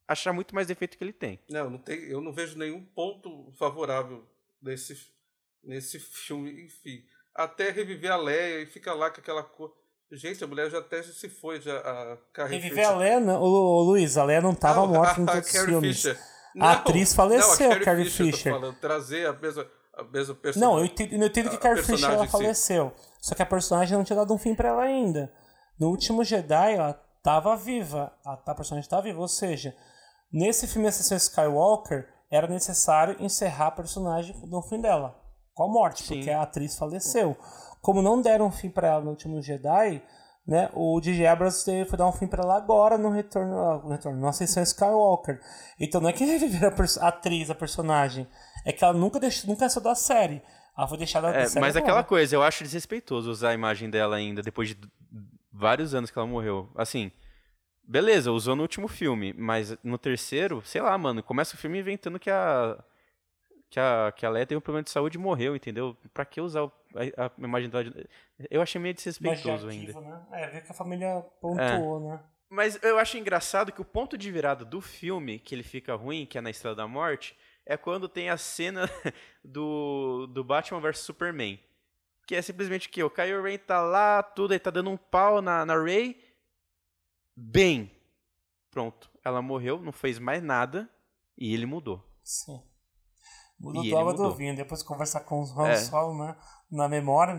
achar 0.07 0.33
muito 0.33 0.55
mais 0.55 0.67
defeito 0.67 0.97
que 0.99 1.05
ele 1.05 1.13
tem. 1.13 1.39
Não, 1.49 1.71
não 1.71 1.79
tem, 1.79 1.99
eu 2.05 2.21
não 2.21 2.33
vejo 2.33 2.59
nenhum 2.59 2.85
ponto 2.85 3.53
favorável 3.59 4.25
nesse, 4.61 4.97
nesse 5.63 5.99
filme, 5.99 6.65
enfim. 6.65 7.03
Até 7.35 7.71
reviver 7.71 8.11
a 8.13 8.17
Leia 8.17 8.63
e 8.63 8.67
fica 8.67 8.93
lá 8.93 9.11
com 9.11 9.21
aquela 9.21 9.43
cor. 9.43 9.75
Gente, 10.11 10.45
a 10.45 10.47
mulher 10.47 10.71
já 10.71 10.79
até 10.79 11.03
se 11.03 11.29
foi, 11.31 11.59
já 11.61 11.79
a 11.79 12.19
Carrie 12.35 12.59
Reviver 12.59 12.87
a 12.87 12.97
Leia, 12.97 13.19
não, 13.19 13.41
ô, 13.41 13.47
ô, 13.47 13.83
Luiz, 13.83 14.19
a 14.19 14.25
Leia 14.25 14.43
não 14.43 14.55
tava 14.55 14.81
Não, 14.83 14.89
morta 14.89 15.19
em 15.19 15.25
a- 15.25 15.27
a 15.31 15.33
todos 15.33 15.47
os 15.47 15.53
Carrie 15.53 15.67
filmes. 15.69 15.97
Fisher. 16.03 16.19
A 16.61 16.73
atriz 16.73 17.15
faleceu, 17.15 17.71
não, 17.71 17.77
a 17.77 17.81
Carrie 17.81 18.05
tô 18.05 18.11
Fisher. 18.11 18.53
falando, 18.53 18.77
trazer 18.79 19.27
a 19.27 19.33
mesma, 19.33 19.67
a 19.95 20.03
mesma 20.05 20.35
Não, 20.35 20.41
personagem. 20.43 20.79
eu 20.79 20.85
entendo, 20.85 21.13
eu 21.23 21.27
entendo 21.27 21.49
que 21.49 21.57
a 21.57 21.59
Carrie 21.59 21.83
Fisher 21.83 22.11
ela 22.11 22.27
si. 22.27 22.31
faleceu. 22.33 22.93
Só 23.23 23.35
que 23.35 23.41
a 23.41 23.47
personagem 23.47 23.97
não 23.97 24.05
tinha 24.05 24.17
dado 24.17 24.35
um 24.35 24.39
fim 24.39 24.55
pra 24.55 24.69
ela 24.69 24.83
ainda. 24.83 25.33
No 25.81 25.89
último 25.89 26.23
Jedi, 26.23 26.75
ela 26.75 26.93
tava 27.23 27.57
viva. 27.57 28.13
A, 28.23 28.35
a 28.35 28.55
personagem 28.55 28.87
tava 28.91 29.01
viva. 29.03 29.19
Ou 29.19 29.29
seja, 29.29 29.75
nesse 30.33 30.67
filme 30.67 30.89
Ascensão 30.89 31.17
Skywalker, 31.17 32.09
era 32.31 32.47
necessário 32.47 33.17
encerrar 33.21 33.67
a 33.69 33.73
personagem 33.73 34.35
no 34.47 34.63
fim 34.63 34.81
dela. 34.81 35.19
Com 35.55 35.65
a 35.65 35.69
morte, 35.69 36.03
Sim. 36.05 36.15
porque 36.17 36.31
a 36.31 36.43
atriz 36.43 36.77
faleceu. 36.79 37.37
Como 37.83 38.01
não 38.01 38.23
deram 38.23 38.47
um 38.47 38.51
fim 38.53 38.71
pra 38.71 38.89
ela 38.89 39.01
no 39.05 39.11
último 39.11 39.43
Jedi, 39.43 40.03
né, 40.47 40.71
o 40.73 40.99
J.J. 41.01 41.27
Abrams 41.27 41.65
foi 41.89 41.99
dar 41.99 42.09
um 42.09 42.13
fim 42.13 42.27
pra 42.27 42.43
ela 42.43 42.57
agora 42.57 42.97
no 42.97 43.11
retorno, 43.11 43.59
ah, 43.59 43.79
no 43.85 43.91
retorno, 43.91 44.19
no 44.21 44.27
Ascensão 44.29 44.63
Skywalker. 44.63 45.41
Então 45.79 46.01
não 46.01 46.09
é 46.09 46.13
que 46.13 46.25
reviver 46.25 46.73
a, 47.01 47.09
atriz, 47.09 47.51
a 47.51 47.55
personagem, 47.55 48.27
é 48.65 48.73
que 48.73 48.83
ela 48.83 48.95
nunca 48.95 49.21
deixou, 49.21 49.49
nunca 49.51 49.69
saiu 49.69 49.83
da 49.85 49.95
série. 49.95 50.43
Ela 50.77 50.89
foi 50.89 50.97
deixada 50.97 51.31
da 51.31 51.39
É, 51.39 51.47
série. 51.47 51.61
mas 51.61 51.77
agora. 51.77 51.93
aquela 51.93 52.05
coisa, 52.05 52.35
eu 52.35 52.43
acho 52.43 52.65
desrespeitoso 52.65 53.31
usar 53.31 53.51
a 53.51 53.55
imagem 53.55 53.91
dela 53.91 54.17
ainda, 54.17 54.41
depois 54.43 54.71
de 54.71 54.79
vários 55.53 55.95
anos 55.95 56.11
que 56.11 56.19
ela 56.19 56.27
morreu. 56.27 56.71
Assim, 56.77 57.13
beleza, 57.83 58.31
usou 58.33 58.55
no 58.57 58.63
último 58.63 58.89
filme, 58.89 59.33
mas 59.37 59.77
no 59.83 59.99
terceiro, 59.99 60.63
sei 60.65 60.81
lá, 60.81 60.97
mano, 60.99 61.23
começa 61.23 61.55
o 61.55 61.59
filme 61.59 61.79
inventando 61.79 62.19
que 62.19 62.31
a. 62.31 62.79
Que 63.71 63.81
a, 63.81 64.13
que 64.15 64.27
a 64.27 64.29
Leia 64.29 64.45
teve 64.45 64.59
um 64.59 64.61
problema 64.61 64.83
de 64.85 64.91
saúde 64.91 65.17
e 65.17 65.21
morreu, 65.21 65.57
entendeu? 65.57 65.97
Pra 66.13 66.27
que 66.27 66.43
usar 66.43 66.61
a, 67.17 67.25
a 67.27 67.31
imagem 67.39 67.71
dela? 67.71 67.85
de- 67.85 68.07
Eu 68.51 68.61
achei 68.61 68.79
meio 68.79 68.95
desrespeitoso 68.95 69.67
ainda. 69.67 69.99
né? 69.99 70.27
É, 70.31 70.47
ver 70.49 70.63
que 70.63 70.71
a 70.71 70.75
família 70.75 71.25
pontuou, 71.41 71.99
né? 72.01 72.21
Mas 72.51 72.79
eu 72.83 72.99
acho 72.99 73.17
engraçado 73.17 73.73
que 73.73 73.81
o 73.81 73.85
ponto 73.85 74.19
de 74.19 74.31
virada 74.31 74.63
do 74.63 74.83
filme, 74.83 75.39
que 75.39 75.55
ele 75.55 75.63
fica 75.63 75.95
ruim, 75.95 76.27
que 76.27 76.37
é 76.37 76.43
na 76.43 76.51
Estrela 76.51 76.77
da 76.77 76.87
Morte, 76.87 77.35
é 77.65 77.79
quando 77.79 78.11
tem 78.11 78.29
a 78.29 78.37
cena 78.37 78.83
do, 79.43 80.27
do 80.27 80.45
Batman 80.45 80.81
vs 80.81 80.99
Superman. 80.99 81.59
Que 82.27 82.37
é 82.37 82.43
simplesmente 82.43 82.91
que 82.91 83.03
o 83.03 83.09
Kylo 83.09 83.43
Ren 83.43 83.57
tá 83.57 83.81
lá, 83.81 84.23
tudo, 84.23 84.53
ele 84.53 84.61
tá 84.61 84.71
dando 84.71 84.91
um 84.91 84.99
pau 84.99 85.41
na, 85.41 85.65
na 85.65 85.83
Rey. 85.83 86.23
Bem. 87.37 87.91
Pronto. 88.71 89.11
Ela 89.25 89.41
morreu, 89.43 89.81
não 89.81 89.93
fez 89.93 90.19
mais 90.19 90.43
nada. 90.43 90.89
E 91.37 91.53
ele 91.55 91.67
mudou. 91.67 92.05
Sim. 92.23 92.61
Mudou 93.59 93.83
E 93.85 93.89
do 93.89 93.95
ele 93.95 94.01
água 94.01 94.13
do 94.15 94.23
mudou. 94.23 94.37
vinho. 94.37 94.57
Depois 94.57 94.83
conversar 94.83 95.21
com 95.21 95.41
os 95.41 95.57
Han 95.57 95.69
É. 95.69 95.77
Solo, 95.77 96.19
né? 96.25 96.37
Na 96.71 96.89
memória, 96.89 97.35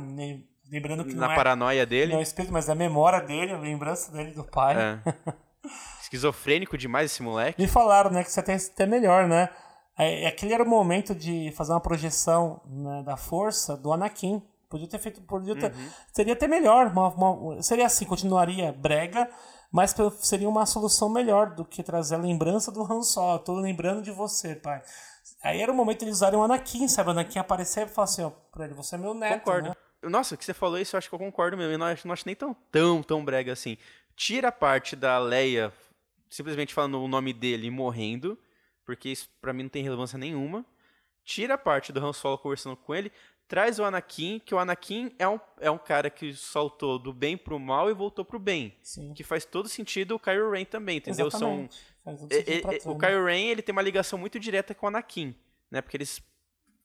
lembrando 0.69 1.05
que 1.05 1.13
na 1.13 1.27
não 1.27 1.33
é, 1.33 1.35
paranoia 1.35 1.85
dele. 1.85 2.11
não 2.13 2.19
é 2.19 2.23
espírito, 2.23 2.51
mas 2.53 2.69
a 2.69 2.75
memória 2.75 3.19
dele, 3.21 3.51
a 3.53 3.57
lembrança 3.57 4.11
dele 4.11 4.31
do 4.31 4.43
pai. 4.43 4.75
É. 4.77 4.99
Esquizofrênico 6.01 6.77
demais 6.77 7.11
esse 7.11 7.23
moleque. 7.23 7.61
Me 7.61 7.67
falaram, 7.67 8.11
né, 8.11 8.23
que 8.23 8.29
isso 8.29 8.39
até, 8.39 8.53
até 8.55 8.85
melhor, 8.85 9.27
né? 9.27 9.49
É, 9.97 10.27
aquele 10.27 10.53
era 10.53 10.63
o 10.63 10.67
momento 10.67 11.13
de 11.15 11.51
fazer 11.55 11.71
uma 11.71 11.79
projeção 11.79 12.61
né, 12.65 13.03
da 13.03 13.15
força 13.15 13.77
do 13.77 13.91
Anakin. 13.93 14.41
Podia 14.69 14.87
ter 14.87 14.97
feito. 14.99 15.21
Podia 15.21 15.55
ter, 15.55 15.71
Uhum. 15.71 15.89
Seria 16.11 16.33
até 16.33 16.47
melhor. 16.47 16.87
uma- 16.87 17.09
uma- 17.09 17.61
seria 17.61 17.85
assim, 17.85 18.05
continuaria 18.05 18.71
brega, 18.73 19.29
mas 19.73 19.95
seria 20.19 20.47
uma 20.47 20.67
solução 20.67 21.09
melhor 21.09 21.55
do 21.55 21.65
que 21.65 21.81
trazer 21.81 22.13
a 22.13 22.19
lembrança 22.19 22.71
do 22.71 22.83
Han 22.83 23.01
Solo. 23.01 23.39
Tô 23.39 23.55
lembrando 23.55 24.03
de 24.03 24.11
você, 24.11 24.55
pai. 24.55 24.83
Aí 25.41 25.59
era 25.59 25.71
o 25.71 25.75
momento 25.75 25.99
de 25.99 26.05
eles 26.05 26.17
usarem 26.17 26.37
o 26.37 26.43
Anakin, 26.43 26.87
sabe? 26.87 27.09
O 27.09 27.11
Anakin 27.11 27.39
aparecer 27.39 27.87
e 27.87 27.89
falar 27.89 28.05
assim, 28.05 28.21
ó, 28.21 28.29
pra 28.29 28.65
ele, 28.65 28.75
você 28.75 28.93
é 28.93 28.99
meu 28.99 29.15
neto. 29.15 29.39
Concordo. 29.39 29.69
né? 29.69 29.75
Nossa, 30.03 30.35
o 30.35 30.37
que 30.37 30.45
você 30.45 30.53
falou 30.53 30.77
isso, 30.77 30.95
eu 30.95 30.99
acho 30.99 31.09
que 31.09 31.15
eu 31.15 31.19
concordo 31.19 31.57
mesmo. 31.57 31.71
Eu 31.71 31.79
não 31.79 31.87
acho, 31.87 32.07
não 32.07 32.13
acho 32.13 32.23
nem 32.27 32.35
tão, 32.35 32.55
tão, 32.71 33.01
tão 33.01 33.25
brega 33.25 33.51
assim. 33.51 33.75
Tira 34.15 34.49
a 34.49 34.51
parte 34.51 34.95
da 34.95 35.17
Leia 35.17 35.73
simplesmente 36.29 36.73
falando 36.73 37.01
o 37.01 37.07
nome 37.07 37.33
dele 37.33 37.67
e 37.67 37.71
morrendo, 37.71 38.37
porque 38.85 39.09
isso 39.09 39.27
pra 39.41 39.53
mim 39.53 39.63
não 39.63 39.69
tem 39.69 39.83
relevância 39.83 40.19
nenhuma. 40.19 40.63
Tira 41.23 41.55
a 41.55 41.57
parte 41.57 41.91
do 41.91 42.05
Han 42.05 42.13
Solo 42.13 42.37
conversando 42.37 42.75
com 42.75 42.93
ele, 42.93 43.11
traz 43.47 43.77
o 43.79 43.83
Anakin, 43.83 44.39
que 44.39 44.53
o 44.55 44.59
Anakin 44.59 45.13
é 45.19 45.27
um, 45.27 45.39
é 45.59 45.69
um 45.69 45.77
cara 45.77 46.09
que 46.09 46.33
saltou 46.33 46.97
do 46.97 47.13
bem 47.13 47.37
pro 47.37 47.59
mal 47.59 47.89
e 47.89 47.93
voltou 47.93 48.23
pro 48.25 48.39
bem. 48.39 48.75
Sim. 48.81 49.13
Que 49.13 49.23
faz 49.23 49.45
todo 49.45 49.69
sentido 49.69 50.15
o 50.15 50.19
Kylo 50.19 50.51
Ren 50.51 50.65
também, 50.65 50.97
entendeu? 50.97 51.27
Exatamente. 51.27 51.79
Pra 52.03 52.13
e- 52.73 52.77
o 52.77 52.79
trama. 52.79 52.99
Kylo 52.99 53.25
Ren 53.25 53.47
ele 53.49 53.61
tem 53.61 53.71
uma 53.73 53.81
ligação 53.81 54.17
muito 54.17 54.39
direta 54.39 54.73
com 54.73 54.85
o 54.85 54.89
Anakin, 54.89 55.35
né? 55.69 55.81
Porque 55.81 55.97
eles 55.97 56.21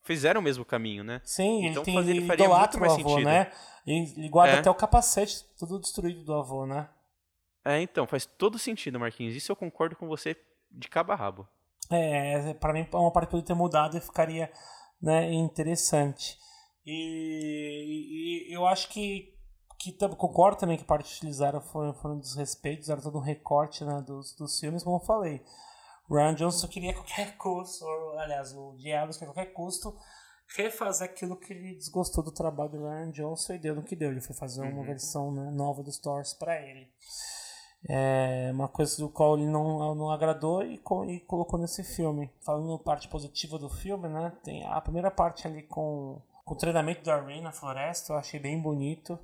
fizeram 0.03 0.39
o 0.41 0.43
mesmo 0.43 0.63
caminho, 0.63 1.03
né? 1.03 1.21
Sim, 1.23 1.65
Então 1.65 1.81
ele 1.81 1.85
tem 1.85 1.93
fazer- 1.95 2.11
ele 2.11 2.25
faria 2.27 2.45
idolatra 2.45 2.79
muito 2.79 2.91
o 2.91 2.93
mais 2.95 2.99
avô, 2.99 3.09
sentido. 3.09 3.25
né? 3.25 3.51
Ele, 3.87 4.13
ele 4.17 4.29
guarda 4.29 4.55
É. 4.55 4.59
até 4.59 4.69
o 4.69 4.75
capacete, 4.75 5.43
tudo 5.57 5.79
destruído 5.79 6.23
do 6.23 6.33
avô, 6.33 6.65
né? 6.65 6.87
É, 7.65 7.81
então, 7.81 8.07
faz 8.07 8.25
todo 8.25 8.57
sentido, 8.57 8.99
Marquinhos. 8.99 9.35
Isso 9.35 9.51
eu 9.51 9.55
concordo 9.55 9.95
com 9.95 10.07
você 10.07 10.35
de 10.71 10.87
cabo 10.87 11.11
a 11.11 11.15
rabo. 11.15 11.47
É, 11.91 12.53
para 12.53 12.71
mim, 12.73 12.87
uma 12.93 13.11
parte 13.11 13.29
poderia 13.29 13.47
ter 13.47 13.53
mudado 13.55 13.97
e 13.97 13.99
ficaria 14.01 14.51
né, 15.01 15.31
interessante. 15.33 16.37
E, 16.91 18.49
e- 18.49 18.53
eu 18.55 18.65
acho 18.65 18.89
que, 18.89 19.33
que 19.77 19.91
concordo 20.17 20.57
também 20.57 20.77
que 20.77 20.83
a 20.83 20.87
parte 20.87 21.09
que 21.09 21.17
utilizaram 21.17 21.61
foram, 21.61 21.93
foram 21.93 22.17
desrespeitos, 22.19 22.89
era 22.89 23.01
todo 23.01 23.17
um 23.17 23.21
recorte 23.21 23.83
né, 23.85 24.01
dos, 24.05 24.33
dos 24.35 24.59
filmes, 24.59 24.83
como 24.83 24.97
eu 24.97 25.05
falei. 25.05 25.41
O 26.09 26.15
Ryan 26.15 26.33
Johnson 26.35 26.67
queria 26.67 26.91
a 26.91 26.95
qualquer 26.95 27.37
custo, 27.37 27.85
ou, 27.85 28.17
aliás, 28.17 28.53
o 28.55 28.73
Diablos 28.77 29.17
queria 29.17 29.31
a 29.31 29.33
qualquer 29.35 29.53
custo 29.53 29.95
refazer 30.57 31.07
aquilo 31.07 31.37
que 31.37 31.53
ele 31.53 31.75
desgostou 31.75 32.23
do 32.23 32.31
trabalho 32.31 32.71
do 32.71 32.79
Ryan 32.87 33.11
Johnson 33.11 33.53
e 33.53 33.59
deu 33.59 33.75
no 33.75 33.83
que 33.83 33.95
deu. 33.95 34.09
Ele 34.09 34.19
foi 34.21 34.35
fazer 34.35 34.61
uma 34.61 34.79
Uhum. 34.79 34.83
versão 34.87 35.31
né, 35.31 35.51
nova 35.51 35.83
dos 35.83 35.99
Thors 35.99 36.33
para 36.33 36.59
ele. 36.59 36.91
É 37.87 38.49
uma 38.51 38.67
coisa 38.67 38.97
do 38.97 39.07
qual 39.09 39.37
ele 39.37 39.45
não, 39.47 39.93
não 39.95 40.09
agradou 40.11 40.63
e, 40.63 40.81
e 41.07 41.19
colocou 41.21 41.57
nesse 41.59 41.83
filme. 41.83 42.29
Falando 42.41 42.67
na 42.71 42.79
parte 42.79 43.07
positiva 43.07 43.57
do 43.59 43.69
filme, 43.69 44.09
né? 44.09 44.33
Tem 44.43 44.65
a 44.65 44.81
primeira 44.81 45.09
parte 45.09 45.47
ali 45.47 45.63
com 45.63 46.19
o 46.49 46.55
treinamento 46.55 47.03
do 47.03 47.11
Ray 47.11 47.41
na 47.41 47.51
floresta, 47.51 48.13
eu 48.13 48.17
achei 48.17 48.39
bem 48.39 48.61
bonito. 48.61 49.17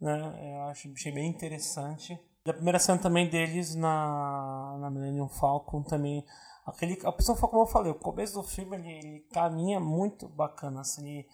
Né? 0.00 0.54
Eu 0.56 0.62
achei 0.64 1.12
bem 1.12 1.28
interessante. 1.28 2.18
Da 2.44 2.52
primeira 2.52 2.78
cena 2.78 2.98
também 2.98 3.30
deles 3.30 3.74
na, 3.74 4.76
na 4.80 4.90
Millennium 4.90 5.28
Falcon 5.28 5.82
também. 5.82 6.24
Aquele, 6.66 6.98
a 7.04 7.12
pessoa 7.12 7.36
foi 7.36 7.48
como 7.48 7.62
eu 7.62 7.66
falei, 7.66 7.92
o 7.92 7.98
começo 7.98 8.34
do 8.34 8.42
filme 8.42 8.76
ele, 8.76 8.90
ele 8.90 9.20
caminha 9.32 9.80
muito 9.80 10.28
bacana, 10.28 10.80
assim, 10.80 11.08
ele, 11.08 11.28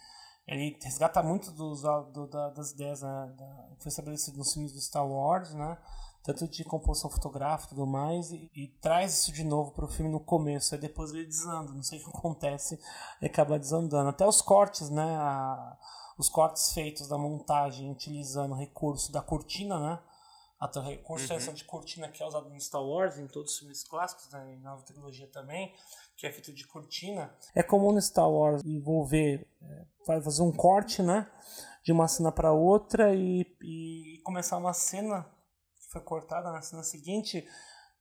ele 0.47 0.79
resgata 0.83 1.23
muito 1.23 1.51
dos, 1.53 1.83
do, 1.83 2.27
da, 2.27 2.51
das 2.51 2.73
ideias 2.73 3.03
né, 3.03 3.35
da, 3.37 3.69
que 3.77 3.83
foi 3.83 3.91
estabelecido 3.91 4.39
nos 4.39 4.53
filmes 4.53 4.73
do 4.73 4.81
Star 4.81 5.07
Wars, 5.07 5.53
né? 5.55 5.77
Tanto 6.23 6.47
de 6.47 6.64
composição 6.64 7.09
fotográfica 7.09 7.73
e 7.73 7.77
tudo 7.77 7.87
mais, 7.87 8.31
e, 8.33 8.51
e, 8.55 8.69
traz 8.81 9.14
isso 9.14 9.33
de 9.33 9.45
novo 9.45 9.71
para 9.71 9.85
o 9.85 9.89
filme 9.89 10.11
no 10.11 10.21
começo, 10.21 10.75
aí 10.75 10.81
depois 10.81 11.12
ele 11.12 11.25
desanda, 11.25 11.73
não 11.73 11.83
sei 11.83 12.01
o 12.01 12.05
que 12.05 12.11
acontece, 12.19 12.79
ele 13.21 13.31
acaba 13.31 13.59
desandando. 13.59 14.11
Até 14.11 14.27
os 14.27 14.43
cortes, 14.43 14.91
né? 14.91 15.16
A, 15.16 15.79
os 16.19 16.29
cortes 16.29 16.73
feitos 16.73 17.07
da 17.07 17.16
montagem 17.16 17.91
utilizando 17.91 18.55
recurso 18.55 19.12
da 19.12 19.23
cortina, 19.23 19.79
né? 19.79 19.99
A 20.61 20.69
recurso 20.81 21.33
uhum. 21.33 21.55
de 21.55 21.64
cortina 21.64 22.09
que 22.09 22.21
é 22.21 22.27
usado 22.27 22.51
no 22.51 22.61
Star 22.61 22.83
Wars, 22.83 23.16
em 23.16 23.29
todos 23.29 23.53
os 23.53 23.59
filmes 23.61 23.85
clássicos, 23.85 24.29
né, 24.33 24.59
na 24.61 24.71
nova 24.71 24.83
trilogia 24.83 25.29
também, 25.29 25.73
que 26.16 26.27
é 26.27 26.33
feito 26.33 26.53
de 26.53 26.66
cortina. 26.66 27.33
É 27.55 27.62
comum 27.62 27.93
no 27.93 28.03
Star 28.03 28.29
Wars 28.29 28.61
envolver, 28.64 29.47
é, 29.62 29.85
vai 30.05 30.21
fazer 30.21 30.43
um 30.43 30.51
corte, 30.51 31.01
né? 31.01 31.31
De 31.85 31.93
uma 31.93 32.09
cena 32.09 32.33
para 32.33 32.51
outra 32.51 33.14
e, 33.14 33.47
e 33.62 34.21
começar 34.25 34.57
uma 34.57 34.73
cena 34.73 35.25
foi 35.89 36.01
cortada 36.01 36.53
na 36.53 36.62
cena 36.62 36.82
seguinte 36.82 37.47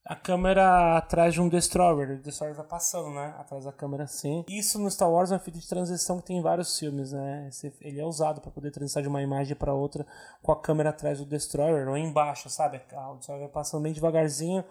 a 0.06 0.16
câmera 0.16 0.98
atrás 0.98 1.34
de 1.34 1.42
um 1.42 1.50
Destroyer. 1.50 2.12
O 2.12 2.22
Destroyer 2.22 2.56
vai 2.56 2.66
passando, 2.66 3.10
né? 3.10 3.36
Atrás 3.38 3.66
da 3.66 3.74
câmera 3.74 4.06
assim. 4.06 4.46
Isso 4.48 4.80
no 4.80 4.90
Star 4.90 5.12
Wars 5.12 5.32
é 5.32 5.34
um 5.34 5.38
efeito 5.38 5.60
de 5.60 5.68
transição 5.68 6.20
que 6.20 6.28
tem 6.28 6.38
em 6.38 6.42
vários 6.42 6.80
filmes, 6.80 7.12
né? 7.12 7.48
Esse, 7.50 7.74
ele 7.82 8.00
é 8.00 8.06
usado 8.06 8.40
para 8.40 8.52
poder 8.52 8.72
transitar 8.72 9.04
de 9.04 9.10
uma 9.10 9.22
imagem 9.22 9.56
para 9.56 9.74
outra 9.74 10.08
com 10.42 10.52
a 10.52 10.62
câmera 10.62 10.92
atrás 10.92 11.20
do 11.20 11.26
Destroyer 11.26 11.90
ou 11.90 11.98
embaixo, 11.98 12.50
sabe? 12.50 12.82
O 13.12 13.16
Destroyer 13.16 13.44
vai 13.44 13.52
passando 13.52 13.84
bem 13.84 13.92
devagarzinho 13.92 14.64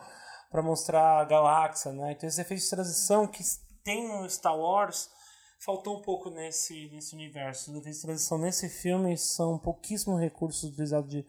para 0.50 0.62
mostrar 0.62 1.20
a 1.20 1.24
galáxia, 1.24 1.92
né? 1.92 2.12
Então 2.12 2.26
esse 2.26 2.40
efeito 2.40 2.62
de 2.62 2.70
transição 2.70 3.26
que 3.26 3.42
tem 3.84 4.08
no 4.08 4.28
Star 4.30 4.56
Wars 4.56 5.10
faltou 5.58 5.98
um 5.98 6.02
pouco 6.02 6.30
nesse, 6.30 6.88
nesse 6.90 7.14
universo. 7.14 7.70
Os 7.70 7.76
efeitos 7.76 8.00
de 8.00 8.06
transição 8.06 8.38
nesse 8.38 8.70
filme 8.70 9.18
são 9.18 9.58
pouquíssimos 9.58 10.18
recursos 10.18 10.64
utilizados 10.64 11.10
de, 11.10 11.26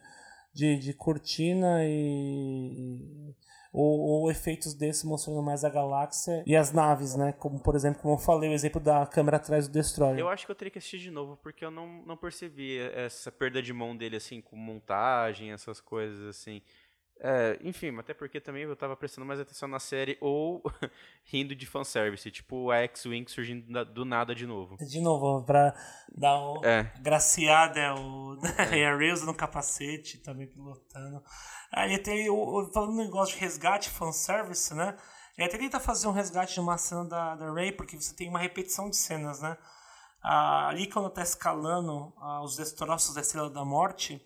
de, 0.57 0.75
de 0.79 0.91
cortina 0.91 1.85
e 1.85 3.35
ou, 3.71 3.99
ou, 3.99 4.31
efeitos 4.31 4.73
desses 4.73 5.03
mostrando 5.03 5.43
mais 5.43 5.63
a 5.63 5.69
galáxia 5.69 6.43
e 6.47 6.55
as 6.55 6.73
naves, 6.73 7.15
né? 7.15 7.31
Como, 7.33 7.61
por 7.61 7.75
exemplo, 7.75 8.01
como 8.01 8.15
eu 8.15 8.17
falei, 8.17 8.49
o 8.49 8.53
exemplo 8.53 8.81
da 8.81 9.05
câmera 9.05 9.37
atrás 9.37 9.67
do 9.67 9.73
Destroyer. 9.73 10.17
Eu 10.17 10.29
acho 10.29 10.47
que 10.47 10.51
eu 10.51 10.55
teria 10.55 10.71
que 10.71 10.79
assistir 10.79 10.97
de 10.97 11.11
novo, 11.11 11.37
porque 11.37 11.63
eu 11.63 11.69
não, 11.69 12.01
não 12.03 12.17
percebi 12.17 12.79
essa 12.79 13.31
perda 13.31 13.61
de 13.61 13.71
mão 13.71 13.95
dele, 13.95 14.15
assim, 14.15 14.41
com 14.41 14.55
montagem, 14.55 15.51
essas 15.51 15.79
coisas, 15.79 16.25
assim. 16.25 16.63
É, 17.19 17.57
enfim, 17.63 17.97
até 17.97 18.13
porque 18.13 18.39
também 18.39 18.63
eu 18.63 18.75
tava 18.75 18.95
prestando 18.95 19.25
mais 19.25 19.39
atenção 19.39 19.67
na 19.67 19.79
série 19.79 20.17
ou 20.21 20.61
rindo 21.25 21.55
de 21.55 21.65
fanservice, 21.65 22.29
tipo 22.29 22.69
a 22.69 22.77
X-Wing 22.83 23.29
surgindo 23.29 23.85
do 23.85 24.05
nada 24.05 24.35
de 24.35 24.45
novo. 24.45 24.77
De 24.77 25.01
novo, 25.01 25.43
pra 25.43 25.73
dar 26.15 26.39
o 26.39 26.63
é. 26.63 26.91
graciada 26.99 27.79
é 27.79 27.91
o 27.93 28.37
é. 28.71 28.85
a 28.85 28.95
Reels 28.95 29.23
no 29.23 29.33
capacete, 29.33 30.19
também 30.19 30.47
pilotando. 30.47 31.23
Aí 31.71 31.97
tem 31.97 32.27
falando 32.71 32.91
no 32.91 33.03
negócio 33.03 33.35
de 33.35 33.41
resgate, 33.41 33.89
fanservice, 33.89 34.73
né? 34.73 34.95
Ele 35.37 35.47
até 35.47 35.57
tenta 35.57 35.79
fazer 35.79 36.07
um 36.07 36.11
resgate 36.11 36.55
de 36.55 36.59
uma 36.59 36.77
cena 36.77 37.05
da, 37.05 37.35
da 37.35 37.51
Ray, 37.51 37.71
porque 37.71 37.95
você 37.95 38.15
tem 38.15 38.29
uma 38.29 38.39
repetição 38.39 38.89
de 38.89 38.95
cenas, 38.95 39.41
né? 39.41 39.57
Ah, 40.21 40.69
ali 40.69 40.87
quando 40.87 41.09
tá 41.09 41.21
escalando 41.21 42.13
ah, 42.17 42.41
os 42.43 42.55
destroços 42.55 43.13
da 43.13 43.21
Estrela 43.21 43.49
da 43.49 43.63
Morte, 43.63 44.21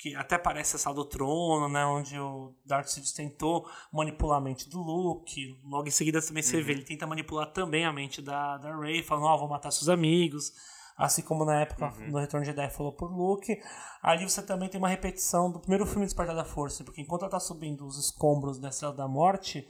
que 0.00 0.16
até 0.16 0.38
parece 0.38 0.76
a 0.76 0.78
sala 0.78 0.96
do 0.96 1.04
trono, 1.04 1.68
né, 1.68 1.84
onde 1.84 2.18
o 2.18 2.54
Darth 2.64 2.86
Sidious 2.86 3.12
tentou 3.12 3.68
manipular 3.92 4.38
a 4.38 4.40
mente 4.40 4.66
do 4.66 4.80
Luke. 4.80 5.60
Logo 5.62 5.88
em 5.88 5.90
seguida 5.90 6.22
também 6.22 6.42
você 6.42 6.56
uhum. 6.56 6.64
vê, 6.64 6.72
ele 6.72 6.84
tenta 6.84 7.06
manipular 7.06 7.52
também 7.52 7.84
a 7.84 7.92
mente 7.92 8.22
da, 8.22 8.56
da 8.56 8.74
Rey, 8.78 9.02
falando, 9.02 9.26
ó, 9.26 9.34
oh, 9.34 9.38
vou 9.40 9.48
matar 9.48 9.70
seus 9.70 9.90
amigos. 9.90 10.52
Assim 10.96 11.20
como 11.20 11.44
na 11.44 11.60
época 11.60 11.92
uhum. 11.98 12.12
no 12.12 12.18
Retorno 12.18 12.46
de 12.46 12.50
Jedi 12.50 12.70
falou 12.70 12.92
por 12.92 13.10
Luke. 13.10 13.60
Ali 14.02 14.26
você 14.26 14.42
também 14.42 14.70
tem 14.70 14.78
uma 14.78 14.88
repetição 14.88 15.52
do 15.52 15.60
primeiro 15.60 15.84
filme 15.84 16.06
Despertar 16.06 16.34
da 16.34 16.46
Força, 16.46 16.82
porque 16.82 17.02
enquanto 17.02 17.22
ela 17.22 17.30
tá 17.30 17.40
subindo 17.40 17.86
os 17.86 17.98
escombros 17.98 18.58
da 18.58 18.70
Estrela 18.70 18.94
da 18.94 19.06
Morte, 19.06 19.68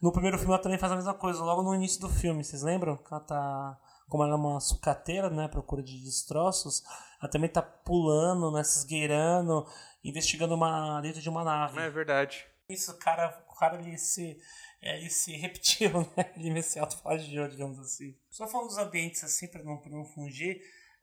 no 0.00 0.10
primeiro 0.10 0.38
filme 0.38 0.54
ela 0.54 0.62
também 0.62 0.78
faz 0.78 0.90
a 0.90 0.96
mesma 0.96 1.14
coisa, 1.14 1.44
logo 1.44 1.62
no 1.62 1.74
início 1.74 2.00
do 2.00 2.08
filme, 2.08 2.42
vocês 2.42 2.62
lembram? 2.62 2.96
Que 2.96 3.12
ela 3.12 3.20
tá 3.20 3.78
como 4.08 4.22
ela 4.22 4.32
é 4.32 4.36
uma 4.36 4.60
sucateira, 4.60 5.28
né, 5.28 5.48
procura 5.48 5.82
de 5.82 6.02
destroços, 6.02 6.82
ela 7.20 7.30
também 7.30 7.50
tá 7.50 7.62
pulando, 7.62 8.52
né, 8.52 8.62
se 8.62 8.78
esgueirando, 8.78 9.66
investigando 10.04 10.54
uma 10.54 11.00
dentro 11.00 11.20
de 11.20 11.28
uma 11.28 11.44
nave. 11.44 11.80
É 11.80 11.90
verdade. 11.90 12.46
Isso, 12.68 12.92
o 12.92 12.98
cara, 12.98 13.44
o 13.48 13.54
cara 13.54 13.80
ele 13.80 13.96
se, 13.98 14.38
é, 14.80 14.98
ele 14.98 15.10
se 15.10 15.32
repetiu, 15.36 16.00
né, 16.16 16.32
ele 16.36 16.62
se 16.62 16.78
autoflagiou, 16.78 17.48
digamos 17.48 17.78
assim. 17.78 18.16
Só 18.30 18.46
falando 18.46 18.68
dos 18.68 18.78
ambientes, 18.78 19.22
assim, 19.24 19.48
para 19.48 19.62
não, 19.62 19.78
pra 19.78 19.90
não 19.90 20.04
fungir, 20.04 20.60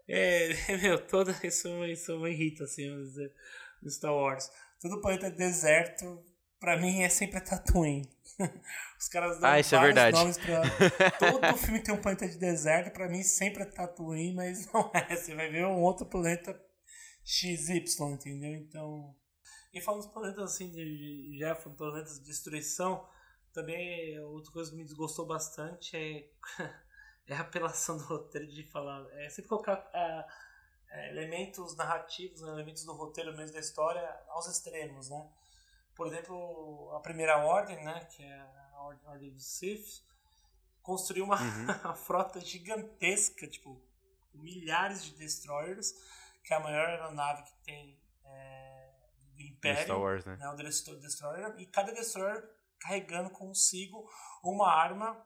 é, 0.07 0.49
meu, 0.81 1.05
todo 1.05 1.33
isso, 1.43 1.67
isso 1.85 2.19
me 2.19 2.31
irrita, 2.31 2.63
assim, 2.63 2.89
vamos 2.89 3.09
dizer, 3.09 3.33
no 3.81 3.89
Star 3.89 4.13
Wars. 4.13 4.49
Todo 4.81 5.01
planeta 5.01 5.29
deserto, 5.29 6.23
pra 6.59 6.77
mim, 6.77 7.01
é 7.01 7.09
sempre 7.09 7.39
Tatooine. 7.39 8.09
Os 8.99 9.07
caras 9.07 9.39
dão 9.39 9.49
ah, 9.49 9.59
isso 9.59 9.75
é 9.75 9.79
verdade. 9.79 10.17
nomes 10.17 10.37
pra. 10.37 10.61
Todo 11.19 11.57
filme 11.57 11.81
tem 11.81 11.93
um 11.93 12.01
planeta 12.01 12.27
de 12.27 12.37
deserto, 12.37 12.93
pra 12.93 13.09
mim 13.09 13.23
sempre 13.23 13.63
é 13.63 13.65
Tatooine, 13.65 14.33
mas 14.33 14.65
não 14.73 14.91
é. 14.93 15.15
Você 15.15 15.35
vai 15.35 15.49
ver 15.49 15.65
um 15.65 15.81
outro 15.81 16.05
planeta 16.05 16.59
XY, 17.23 17.83
entendeu? 18.11 18.53
Então. 18.53 19.15
E 19.73 19.81
falando 19.81 20.03
dos 20.03 20.11
planetas 20.11 20.43
assim 20.43 20.69
de 20.69 21.37
Jeff, 21.37 21.67
planetas 21.71 22.19
de 22.19 22.25
destruição, 22.25 23.07
também 23.51 24.19
outra 24.19 24.51
coisa 24.51 24.71
que 24.71 24.77
me 24.77 24.83
desgostou 24.83 25.25
bastante 25.25 25.97
é, 25.97 26.29
é 27.27 27.35
a 27.35 27.41
apelação 27.41 27.97
do 27.97 28.03
roteiro 28.03 28.47
de 28.47 28.63
falar. 28.63 29.05
É 29.13 29.29
sempre 29.29 29.49
colocar. 29.49 29.89
É, 29.93 30.25
é, 30.93 31.09
elementos 31.09 31.75
narrativos, 31.75 32.41
né, 32.41 32.51
elementos 32.51 32.85
do 32.85 32.93
roteiro 32.93 33.35
mesmo 33.35 33.53
da 33.53 33.59
história 33.59 34.07
aos 34.27 34.45
extremos, 34.47 35.09
né? 35.09 35.27
Por 35.95 36.07
exemplo, 36.07 36.91
a 36.95 36.99
primeira 36.99 37.37
ordem, 37.37 37.83
né, 37.83 38.05
que 38.05 38.23
é 38.23 38.39
a 38.73 38.83
ordem, 39.07 39.31
dos 39.31 39.57
Sith, 39.57 40.03
construiu 40.81 41.25
uma 41.25 41.39
uhum. 41.39 41.95
frota 41.95 42.39
gigantesca, 42.39 43.47
tipo, 43.47 43.81
milhares 44.33 45.03
de 45.03 45.15
destroyers, 45.15 45.93
que 46.43 46.53
é 46.53 46.57
a 46.57 46.59
maior 46.59 46.87
aeronave 46.87 47.43
que 47.43 47.55
tem 47.63 47.99
é, 48.25 48.93
do 49.35 49.41
Império, 49.41 49.83
Star 49.83 49.99
Wars, 49.99 50.25
né? 50.25 50.35
né, 50.37 50.49
o 50.49 50.55
destroyer, 50.99 51.55
e 51.57 51.65
cada 51.67 51.93
destroyer 51.93 52.43
carregando 52.79 53.29
consigo 53.29 54.09
uma 54.43 54.69
arma 54.69 55.25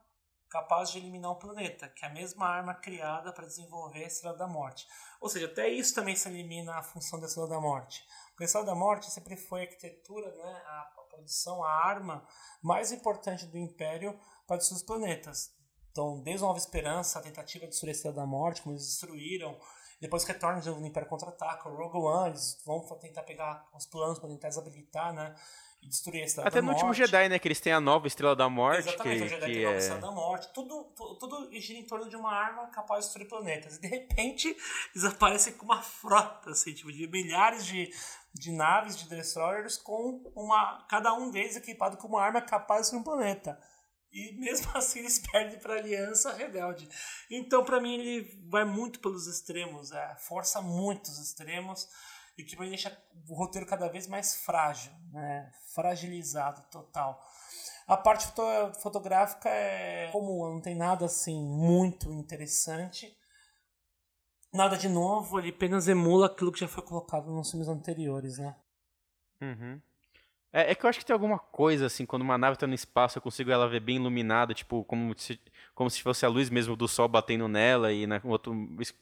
capaz 0.50 0.92
de 0.92 1.00
eliminar 1.00 1.32
um 1.32 1.40
planeta, 1.40 1.90
que 1.90 2.06
é 2.06 2.08
a 2.08 2.14
mesma 2.14 2.48
arma 2.48 2.74
criada 2.74 3.34
para 3.34 3.46
desenvolver 3.46 4.04
a 4.04 4.08
Estrela 4.08 4.38
da 4.38 4.48
Morte. 4.48 4.88
Ou 5.20 5.30
seja, 5.30 5.48
até 5.48 5.68
isso 5.68 5.94
também 5.94 6.16
se 6.16 6.30
elimina 6.30 6.78
a 6.78 6.84
função 6.84 7.20
da 7.20 7.26
Estrela 7.26 7.50
da 7.50 7.60
Morte. 7.60 8.06
O 8.40 8.44
Estrela 8.44 8.66
da 8.66 8.76
Morte 8.76 9.10
sempre 9.10 9.36
foi 9.36 9.62
a 9.62 9.64
arquitetura, 9.64 10.32
né, 10.32 10.62
a, 10.66 10.82
a 10.82 11.02
produção, 11.10 11.64
a 11.64 11.72
arma 11.72 12.26
mais 12.62 12.92
importante 12.92 13.48
do 13.48 13.58
Império 13.58 14.18
para 14.46 14.58
os 14.58 14.84
planetas. 14.84 15.52
Então, 15.92 16.22
desde 16.22 16.44
Nova 16.44 16.60
Esperança, 16.60 17.18
a 17.18 17.22
tentativa 17.24 17.66
de 17.66 17.72
destruir 17.72 18.08
a 18.08 18.12
da 18.12 18.26
Morte, 18.26 18.62
como 18.62 18.76
eles 18.76 18.86
destruíram, 18.86 19.60
depois 20.00 20.24
retornam 20.24 20.62
no 20.80 20.86
Império 20.86 21.10
Contra-Ataca, 21.10 21.68
o 21.68 21.76
Rogue 21.76 21.98
One, 21.98 22.30
eles 22.30 22.62
vão 22.64 22.82
tentar 23.00 23.24
pegar 23.24 23.68
os 23.74 23.88
planos 23.88 24.20
para 24.20 24.30
tentar 24.30 24.50
desabilitar, 24.50 25.12
né? 25.12 25.36
E 25.82 25.88
destruir 25.88 26.22
a 26.22 26.26
Estrela 26.26 26.48
Até 26.48 26.60
da 26.60 26.66
no 26.66 26.74
último 26.74 26.94
Jedi, 26.94 27.30
né? 27.30 27.40
Que 27.40 27.48
eles 27.48 27.60
têm 27.60 27.74
a 27.74 27.80
nova 27.80 28.08
Estrela 28.08 28.36
da 28.36 28.50
Morte. 28.50 28.90
Exatamente, 28.90 29.20
que, 29.20 29.26
o 29.26 29.30
Jedi 29.30 29.46
que 29.46 29.54
tem 29.54 29.64
a 29.64 29.68
nova 29.68 29.76
é... 29.76 29.80
Estrela 29.80 30.02
da 30.02 30.12
Morte. 30.12 30.54
Tudo, 30.54 30.84
tudo, 30.96 31.16
tudo 31.20 31.60
gira 31.60 31.80
em 31.80 31.86
torno 31.86 32.10
de 32.10 32.16
uma 32.16 32.34
arma 32.34 32.68
capaz 32.68 33.02
de 33.02 33.06
destruir 33.08 33.28
planetas. 33.28 33.78
E 33.78 33.82
de 33.82 33.88
repente, 33.88 34.48
eles 34.96 35.06
aparecem 35.06 35.54
com 35.54 35.66
uma 35.66 35.82
frota, 35.82 36.52
assim, 36.52 36.74
tipo, 36.74 36.92
de 36.92 37.08
milhares 37.08 37.66
de, 37.66 37.90
de 38.34 38.52
naves, 38.52 38.98
de 38.98 39.08
destroyers, 39.08 39.78
com 39.78 40.32
uma. 40.36 40.86
Cada 40.90 41.14
um 41.14 41.30
deles 41.30 41.56
equipado 41.56 41.98
com 41.98 42.08
uma 42.08 42.22
arma 42.22 42.42
capaz 42.42 42.80
de 42.80 42.84
destruir 42.84 43.02
um 43.02 43.04
planeta. 43.04 43.60
E 44.12 44.34
mesmo 44.40 44.72
assim 44.76 45.00
eles 45.00 45.20
perdem 45.20 45.60
para 45.60 45.76
a 45.76 45.78
Aliança 45.78 46.34
Rebelde. 46.34 46.90
Então, 47.30 47.64
para 47.64 47.80
mim, 47.80 47.94
ele 47.94 48.46
vai 48.50 48.66
muito 48.66 49.00
pelos 49.00 49.28
extremos, 49.28 49.92
é, 49.92 50.16
força 50.18 50.62
muitos 50.62 51.20
extremos 51.20 51.88
e 52.38 52.44
que 52.44 52.56
vai 52.56 52.70
deixar 52.70 52.96
o 53.28 53.34
roteiro 53.34 53.68
cada 53.68 53.88
vez 53.88 54.08
mais 54.08 54.36
frágil, 54.36 54.92
né? 55.12 55.52
fragilizado 55.74 56.62
total. 56.70 57.22
A 57.88 57.98
parte 57.98 58.28
foto 58.28 58.80
fotográfica 58.82 59.50
é 59.50 60.10
comum, 60.12 60.54
não 60.54 60.62
tem 60.62 60.76
nada 60.76 61.06
assim 61.06 61.42
muito 61.42 62.12
interessante. 62.12 63.18
Nada 64.54 64.78
de 64.78 64.90
novo, 64.90 65.40
ele 65.40 65.50
apenas 65.50 65.88
emula 65.88 66.28
aquilo 66.28 66.52
que 66.52 66.60
já 66.60 66.68
foi 66.68 66.84
colocado 66.84 67.32
nos 67.32 67.50
filmes 67.50 67.68
anteriores, 67.68 68.38
né? 68.38 68.56
Uhum. 69.42 69.82
É, 70.52 70.72
é, 70.72 70.76
que 70.76 70.86
eu 70.86 70.90
acho 70.90 71.00
que 71.00 71.06
tem 71.06 71.14
alguma 71.14 71.38
coisa, 71.38 71.86
assim, 71.86 72.06
quando 72.06 72.22
uma 72.22 72.38
nave 72.38 72.56
está 72.56 72.66
no 72.66 72.74
espaço, 72.74 73.18
eu 73.18 73.22
consigo 73.22 73.52
ela 73.52 73.68
ver 73.68 73.82
bem 73.82 73.98
iluminada, 73.98 74.54
tipo, 74.54 74.84
como 74.86 75.18
se, 75.18 75.40
como 75.78 75.92
se 75.92 76.02
fosse 76.02 76.26
a 76.26 76.30
luz 76.30 76.50
mesmo 76.50 76.76
do 76.76 76.88
sol 76.88 77.08
batendo 77.08 77.48
nela 77.48 77.94
e 77.94 78.08
no 78.08 78.20
outro 78.26 78.52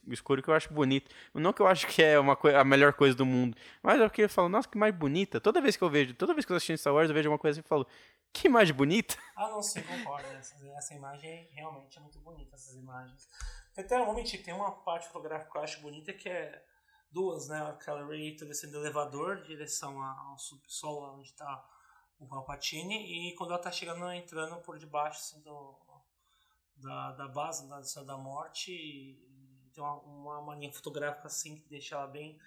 escuro 0.09 0.43
que 0.43 0.49
eu 0.49 0.53
acho 0.53 0.73
bonito. 0.73 1.09
Não 1.33 1.53
que 1.53 1.61
eu 1.61 1.67
acho 1.67 1.87
que 1.87 2.03
é 2.03 2.19
uma 2.19 2.37
a 2.59 2.65
melhor 2.65 2.91
coisa 2.91 3.15
do 3.15 3.25
mundo, 3.25 3.55
mas 3.81 4.01
é 4.01 4.03
porque 4.03 4.23
eu 4.23 4.29
falo, 4.29 4.49
nossa, 4.49 4.67
que 4.67 4.77
mais 4.77 4.93
bonita. 4.93 5.39
Toda 5.39 5.61
vez 5.61 5.77
que 5.77 5.83
eu 5.85 5.89
vejo, 5.89 6.13
toda 6.15 6.33
vez 6.33 6.45
que 6.45 6.51
eu 6.51 6.57
assisto 6.57 6.77
Star 6.77 6.93
Wars, 6.93 7.07
eu 7.07 7.15
vejo 7.15 7.29
uma 7.29 7.39
coisa 7.39 7.57
assim 7.57 7.65
e 7.65 7.69
falo, 7.69 7.87
que 8.33 8.49
imagem 8.49 8.75
bonita. 8.75 9.15
Ah, 9.37 9.49
não, 9.49 9.61
sim, 9.61 9.81
concordo. 9.83 10.27
Essa, 10.29 10.55
essa 10.77 10.93
imagem 10.93 11.49
realmente 11.51 11.97
é 11.97 12.01
muito 12.01 12.17
bonita, 12.19 12.55
essas 12.55 12.73
imagens. 12.75 13.27
Até, 13.77 14.13
mentir, 14.13 14.41
tem 14.43 14.53
uma 14.53 14.71
parte 14.71 15.07
fotográfica 15.07 15.51
que 15.51 15.57
eu 15.57 15.61
acho 15.61 15.81
bonita 15.81 16.13
que 16.13 16.29
é 16.29 16.61
duas, 17.11 17.49
né? 17.49 17.61
Aquela 17.69 18.05
Ray 18.05 18.35
descendo 18.35 18.73
do 18.73 18.79
elevador, 18.79 19.41
direção 19.43 20.01
ao 20.01 20.37
subsolo, 20.37 21.19
onde 21.19 21.29
está 21.29 21.65
o 22.17 22.25
Palpatine, 22.25 23.29
e 23.29 23.35
quando 23.35 23.49
ela 23.49 23.59
está 23.59 23.71
chegando, 23.71 24.09
entrando 24.11 24.55
por 24.61 24.77
debaixo 24.77 25.19
assim, 25.19 25.41
do, 25.41 25.77
da, 26.77 27.11
da 27.13 27.27
base 27.27 27.67
da 27.69 27.79
Estrela 27.79 28.07
da 28.07 28.17
Morte, 28.17 28.71
e 28.71 29.71
tem 29.73 29.83
uma, 29.83 30.01
uma 30.01 30.41
mania 30.41 30.71
fotográfica 30.71 31.27
assim 31.27 31.55
que 31.55 31.67
deixa 31.69 31.95
ela 31.95 32.07
bem 32.07 32.37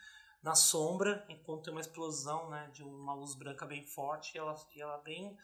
na 0.43 0.55
sombra, 0.55 1.25
enquanto 1.29 1.65
tem 1.65 1.73
uma 1.73 1.81
explosão 1.81 2.49
né, 2.49 2.71
de 2.73 2.83
uma 2.83 3.15
luz 3.15 3.35
branca 3.35 3.67
bem 3.67 3.85
forte, 3.85 4.35
e 4.35 4.39
ela, 4.39 4.55
e 4.75 4.81
ela 4.81 4.99
bem, 4.99 5.37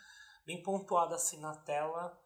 bem 0.46 0.62
pontuada 0.62 1.14
assim 1.14 1.40
na 1.40 1.54
tela, 1.54 2.18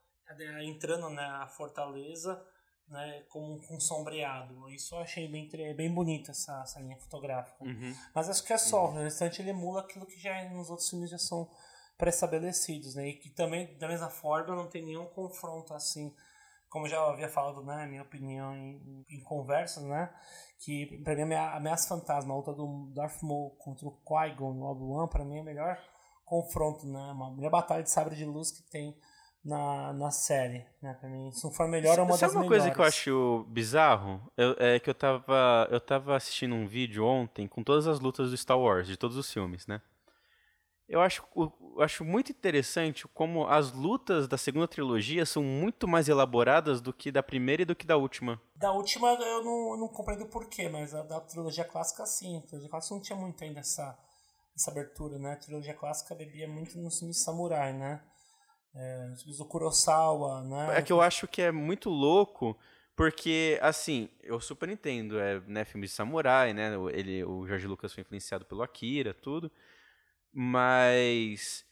entrando 0.63 1.09
né, 1.11 1.25
a 1.25 1.49
fortaleza 1.49 2.45
né, 2.89 3.23
com, 3.29 3.59
com 3.61 3.81
sombreado. 3.81 4.69
Isso 4.71 4.95
eu 4.95 5.01
achei 5.01 5.29
bem, 5.29 5.49
bem 5.75 5.93
bonito, 5.93 6.31
essa, 6.31 6.61
essa 6.63 6.81
linha 6.81 6.97
fotográfica. 6.99 7.65
Uhum. 7.65 7.95
Mas 8.15 8.29
acho 8.29 8.45
que 8.45 8.53
é 8.53 8.59
só, 8.59 8.87
uhum. 8.87 8.97
o 8.97 9.03
restante 9.03 9.41
ele 9.41 9.51
emula 9.51 9.81
aquilo 9.81 10.07
que 10.07 10.19
já 10.19 10.37
é, 10.37 10.49
nos 10.49 10.71
outros 10.71 10.89
filmes 10.89 11.11
já 11.11 11.19
são 11.19 11.51
pré-estabelecidos, 11.97 12.95
né? 12.95 13.09
E 13.09 13.15
que 13.15 13.31
também, 13.31 13.77
da 13.79 13.89
mesma 13.89 14.09
forma, 14.09 14.55
não 14.55 14.69
tem 14.69 14.85
nenhum 14.85 15.07
confronto 15.07 15.75
assim, 15.75 16.15
como 16.69 16.87
eu 16.87 16.91
já 16.91 17.03
havia 17.03 17.29
falado, 17.29 17.63
né, 17.65 17.87
minha 17.87 18.03
opinião 18.03 18.55
em, 18.55 19.05
em 19.09 19.21
conversas, 19.23 19.85
né? 19.85 20.13
Que 20.59 21.01
pra 21.03 21.15
mim 21.15 21.35
a 21.35 21.57
Ameaça 21.57 21.89
Fantasma, 21.89 22.35
a 22.35 22.37
luta 22.37 22.53
do 22.53 22.91
Darth 22.95 23.23
Maul 23.23 23.51
contra 23.59 23.87
o 23.87 23.93
Qui-Gon 23.93 24.55
no 24.55 24.67
Obi-Wan, 24.67 25.09
pra 25.09 25.25
mim 25.25 25.39
é 25.39 25.41
o 25.41 25.45
melhor 25.45 25.79
confronto, 26.25 26.87
né? 26.87 27.13
Uma 27.13 27.35
melhor 27.35 27.51
batalha 27.51 27.83
de 27.83 27.91
sabre 27.91 28.17
de 28.17 28.25
luz 28.25 28.51
que 28.51 28.63
tem 28.71 28.97
na, 29.45 29.93
na 29.93 30.11
série, 30.11 30.67
né? 30.83 30.95
Pra 31.01 31.09
mim, 31.09 31.31
se 31.33 31.45
não 31.45 31.53
for 31.53 31.67
melhor, 31.69 31.99
é 31.99 32.03
uma 32.03 32.17
Sabe 32.17 32.35
das 32.35 32.43
uma 32.43 32.49
coisa 32.49 32.71
que 32.71 32.81
eu 32.81 32.85
acho 32.85 33.47
bizarro? 33.49 34.21
Eu, 34.37 34.55
é 34.59 34.79
que 34.79 34.91
eu 34.91 34.95
tava, 34.95 35.69
eu 35.71 35.81
tava 35.81 36.17
assistindo 36.17 36.55
um 36.55 36.67
vídeo 36.67 37.05
ontem 37.05 37.47
com 37.47 37.63
todas 37.63 37.87
as 37.87 38.01
lutas 38.01 38.31
do 38.31 38.37
Star 38.37 38.59
Wars, 38.59 38.87
de 38.87 38.97
todos 38.97 39.17
os 39.17 39.33
filmes, 39.33 39.67
né? 39.67 39.81
Eu 40.89 41.03
acho, 41.03 41.23
eu 41.37 41.83
acho 41.83 42.03
muito 42.03 42.33
interessante 42.33 43.07
como 43.09 43.47
as 43.47 43.73
lutas 43.73 44.27
da 44.27 44.39
segunda 44.39 44.67
trilogia 44.67 45.27
são 45.27 45.43
muito 45.43 45.87
mais 45.87 46.09
elaboradas 46.09 46.81
do 46.81 46.95
que 46.95 47.13
da 47.13 47.23
primeira 47.23 47.61
e 47.61 47.65
do 47.67 47.77
que 47.77 47.87
da 47.87 47.99
última. 47.99 48.41
Da 48.57 48.73
última 48.73 49.09
eu 49.13 49.45
não, 49.45 49.77
não 49.77 49.89
compreendo 49.89 50.25
o 50.25 50.31
porquê, 50.31 50.67
mas 50.69 50.95
a 50.95 51.03
da 51.03 51.21
trilogia 51.21 51.65
clássica 51.65 52.07
sim. 52.07 52.39
A 52.39 52.41
trilogia 52.41 52.71
clássica 52.71 52.95
não 52.95 53.03
tinha 53.03 53.19
muito 53.19 53.45
ainda 53.45 53.61
essa, 53.61 53.99
essa 54.57 54.71
abertura, 54.71 55.19
né? 55.19 55.33
A 55.33 55.37
trilogia 55.37 55.75
clássica 55.75 56.15
bebia 56.15 56.49
muito 56.49 56.79
no 56.79 56.91
filme 56.91 57.13
samurai, 57.13 57.75
né? 57.75 58.03
É, 58.75 59.15
do 59.27 59.45
Kurosawa, 59.45 60.43
né? 60.43 60.79
É 60.79 60.83
que 60.83 60.93
eu 60.93 61.03
acho 61.03 61.29
que 61.29 61.43
é 61.43 61.53
muito 61.53 61.91
louco, 61.91 62.57
porque, 62.97 63.59
assim, 63.61 64.09
eu 64.23 64.41
super 64.41 64.69
entendo, 64.71 65.19
é 65.21 65.41
né, 65.41 65.65
filme 65.65 65.87
de 65.87 65.93
samurai, 65.93 66.55
né? 66.55 66.73
Ele, 66.93 67.25
o 67.25 67.47
Jorge 67.47 67.67
Lucas 67.67 67.93
foi 67.93 68.01
influenciado 68.01 68.47
pelo 68.47 68.63
Akira, 68.63 69.13
tudo. 69.13 69.53
Mas 70.33 71.65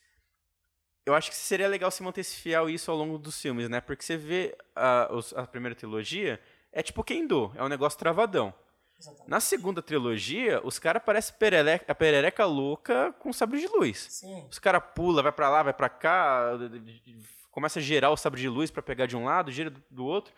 eu 1.06 1.14
acho 1.14 1.30
que 1.30 1.36
seria 1.36 1.68
legal 1.68 1.90
se 1.90 2.02
mantesse 2.02 2.36
fiel 2.36 2.68
isso 2.68 2.90
ao 2.90 2.96
longo 2.96 3.16
dos 3.16 3.40
filmes, 3.40 3.68
né? 3.68 3.80
Porque 3.80 4.04
você 4.04 4.16
vê 4.16 4.56
a, 4.74 5.08
a 5.36 5.46
primeira 5.46 5.74
trilogia, 5.74 6.40
é 6.72 6.82
tipo 6.82 7.04
Kendo, 7.04 7.52
é 7.54 7.62
um 7.62 7.68
negócio 7.68 7.98
travadão. 7.98 8.52
Exatamente. 8.98 9.30
Na 9.30 9.40
segunda 9.40 9.80
trilogia, 9.80 10.60
os 10.64 10.78
caras 10.78 11.02
parecem 11.02 11.34
a 11.86 11.94
perereca 11.94 12.44
louca 12.44 13.12
com 13.20 13.32
sabre 13.32 13.60
de 13.60 13.68
luz. 13.68 14.06
Sim. 14.10 14.46
Os 14.50 14.58
caras 14.58 14.82
pulam, 14.94 15.22
vai 15.22 15.32
para 15.32 15.48
lá, 15.48 15.62
vai 15.62 15.72
para 15.72 15.88
cá, 15.88 16.52
começa 17.50 17.78
a 17.78 17.82
gerar 17.82 18.10
o 18.10 18.16
sabre 18.16 18.40
de 18.40 18.48
luz 18.48 18.70
para 18.70 18.82
pegar 18.82 19.06
de 19.06 19.16
um 19.16 19.24
lado, 19.24 19.52
gira 19.52 19.72
do 19.90 20.04
outro. 20.04 20.34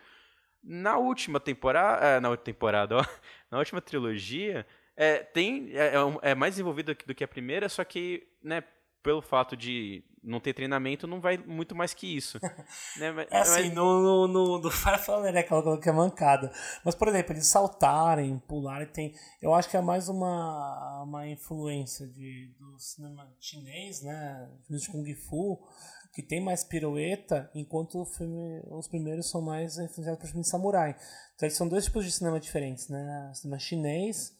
Na 0.61 0.97
última 0.97 1.39
temporada, 1.39 2.05
é, 2.05 2.19
na 2.19 2.29
última 2.29 2.45
temporada, 2.45 2.97
ó, 2.97 3.05
na 3.49 3.57
última 3.57 3.81
trilogia, 3.81 4.67
é, 4.99 5.19
tem 5.23 5.71
é, 5.77 5.93
é, 5.95 6.31
é 6.31 6.35
mais 6.35 6.55
desenvolvido 6.55 6.93
do 6.93 7.15
que 7.15 7.23
a 7.23 7.27
primeira, 7.27 7.69
só 7.69 7.85
que, 7.85 8.27
né, 8.43 8.61
pelo 9.01 9.21
fato 9.21 9.55
de 9.55 10.03
não 10.21 10.41
ter 10.41 10.53
treinamento, 10.53 11.07
não 11.07 11.21
vai 11.21 11.37
muito 11.37 11.73
mais 11.73 11.93
que 11.93 12.17
isso. 12.17 12.37
né? 12.99 13.09
mas, 13.13 13.27
é 13.31 13.37
assim, 13.37 13.67
mas... 13.67 13.73
no, 13.73 14.01
no, 14.01 14.27
no, 14.27 14.59
no 14.59 14.69
Fire 14.69 14.97
né, 15.31 15.39
aquela 15.39 15.79
que 15.79 15.87
é 15.87 15.93
mancada. 15.93 16.51
Mas, 16.83 16.95
por 16.95 17.07
exemplo, 17.07 17.31
eles 17.31 17.47
saltarem, 17.47 18.37
pularem, 18.39 18.87
tem. 18.87 19.15
Eu 19.41 19.53
acho 19.53 19.69
que 19.69 19.77
é 19.77 19.81
mais 19.81 20.09
uma, 20.09 21.03
uma 21.03 21.25
influência 21.25 22.05
de, 22.05 22.53
do 22.59 22.77
cinema 22.77 23.25
chinês, 23.39 24.01
né? 24.01 24.49
De 24.69 24.85
Kung 24.91 25.15
Fu, 25.15 25.65
que 26.13 26.21
tem 26.21 26.43
mais 26.43 26.65
pirueta, 26.65 27.49
enquanto 27.55 28.03
filme, 28.03 28.61
os 28.69 28.89
primeiros 28.89 29.29
são 29.29 29.41
mais 29.41 29.77
influenciados 29.77 30.19
por 30.19 30.27
filme 30.27 30.41
de 30.41 30.49
samurai. 30.49 30.93
Então, 31.37 31.49
são 31.49 31.69
dois 31.69 31.85
tipos 31.85 32.03
de 32.03 32.11
cinema 32.11 32.37
diferentes, 32.37 32.89
né? 32.89 33.29
O 33.31 33.35
cinema 33.35 33.57
chinês 33.57 34.37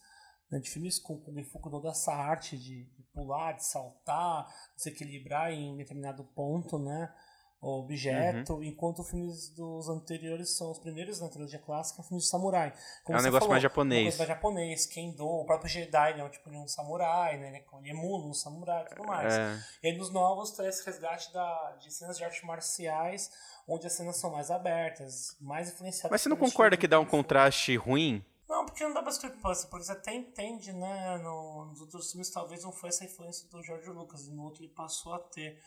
né, 0.51 0.59
de 0.59 0.69
filmes 0.69 0.99
com 0.99 1.17
Kung 1.17 1.43
Fu, 1.43 1.59
com 1.59 1.69
toda 1.69 1.89
essa 1.89 2.13
arte 2.13 2.57
de, 2.57 2.83
de 2.85 3.03
pular, 3.13 3.53
de 3.53 3.65
saltar, 3.65 4.47
de 4.75 4.81
se 4.81 4.89
equilibrar 4.89 5.51
em 5.51 5.77
determinado 5.77 6.23
ponto, 6.35 6.79
né? 6.79 7.13
O 7.61 7.79
objeto, 7.79 8.53
uhum. 8.53 8.63
enquanto 8.63 8.99
os 8.99 9.09
filmes 9.09 9.49
dos 9.49 9.89
anteriores 9.89 10.55
são 10.55 10.71
os 10.71 10.79
primeiros 10.79 11.19
na 11.19 11.27
trilogia 11.27 11.59
clássica, 11.59 12.01
filmes 12.01 12.23
de 12.23 12.29
samurai. 12.29 12.73
Como 13.03 13.17
é 13.17 13.19
um 13.19 13.23
negócio 13.23 13.41
falou, 13.41 13.51
mais 13.51 13.63
japonês. 13.63 14.15
Um 14.15 14.17
mais 14.17 14.29
japonês, 14.29 14.85
Kendo, 14.85 15.27
o 15.27 15.43
próprio 15.43 15.69
Jedi 15.69 16.21
é 16.21 16.23
um 16.23 16.29
tipo 16.29 16.49
de 16.49 16.55
um 16.55 16.65
samurai, 16.69 17.37
né? 17.37 17.49
Ele 17.49 17.89
emula 17.89 18.29
um 18.29 18.33
samurai 18.33 18.85
e 18.85 18.95
tudo 18.95 19.05
mais. 19.05 19.33
É. 19.33 19.59
E 19.83 19.87
aí 19.89 19.97
nos 19.97 20.09
novos 20.09 20.51
traz 20.51 20.75
esse 20.75 20.85
resgate 20.85 21.33
da, 21.33 21.75
de 21.81 21.93
cenas 21.93 22.17
de 22.17 22.23
artes 22.23 22.41
marciais, 22.43 23.29
onde 23.67 23.85
as 23.85 23.91
cenas 23.91 24.15
são 24.15 24.31
mais 24.31 24.49
abertas, 24.49 25.35
mais 25.41 25.67
influenciadas. 25.67 26.11
Mas 26.11 26.21
você 26.21 26.29
não 26.29 26.37
concorda 26.37 26.77
que 26.77 26.87
dá 26.87 26.97
um 26.97 27.05
contraste 27.05 27.75
ruim 27.75 28.23
não, 28.49 28.65
porque 28.65 28.83
não 28.83 28.93
dá 28.93 29.03
pra 29.03 29.11
discrepância, 29.11 29.69
porque 29.69 29.85
você 29.85 29.91
até 29.91 30.11
entende, 30.11 30.73
né? 30.73 31.19
No, 31.19 31.65
nos 31.65 31.81
outros 31.81 32.09
filmes 32.09 32.31
talvez 32.31 32.63
não 32.63 32.71
foi 32.71 32.89
essa 32.89 33.05
influência 33.05 33.47
do 33.47 33.61
George 33.61 33.91
Lucas, 33.91 34.27
e 34.27 34.31
no 34.31 34.43
outro 34.43 34.63
ele 34.63 34.73
passou 34.73 35.13
a 35.13 35.19
ter. 35.19 35.61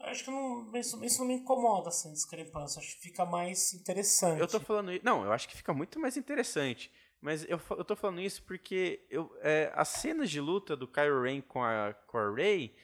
Eu 0.00 0.06
acho 0.06 0.24
que 0.24 0.30
não, 0.30 0.74
isso, 0.74 1.04
isso 1.04 1.20
não 1.20 1.26
me 1.26 1.34
incomoda, 1.34 1.90
assim, 1.90 2.10
discrepância. 2.10 2.80
Acho 2.80 2.96
que 2.96 3.02
fica 3.02 3.26
mais 3.26 3.74
interessante. 3.74 4.40
Eu 4.40 4.48
tô 4.48 4.58
falando 4.58 4.90
isso. 4.90 5.04
Não, 5.04 5.24
eu 5.24 5.32
acho 5.32 5.46
que 5.46 5.54
fica 5.54 5.74
muito 5.74 6.00
mais 6.00 6.16
interessante. 6.16 6.90
Mas 7.20 7.44
eu, 7.48 7.60
eu 7.70 7.84
tô 7.84 7.94
falando 7.94 8.20
isso 8.20 8.42
porque 8.42 9.06
eu, 9.10 9.30
é, 9.42 9.70
as 9.76 9.88
cenas 9.88 10.30
de 10.30 10.40
luta 10.40 10.74
do 10.74 10.88
Kylo 10.88 11.22
Ren 11.22 11.40
com 11.42 11.62
a, 11.62 11.94
com 12.06 12.18
a 12.18 12.34
Rey 12.34 12.74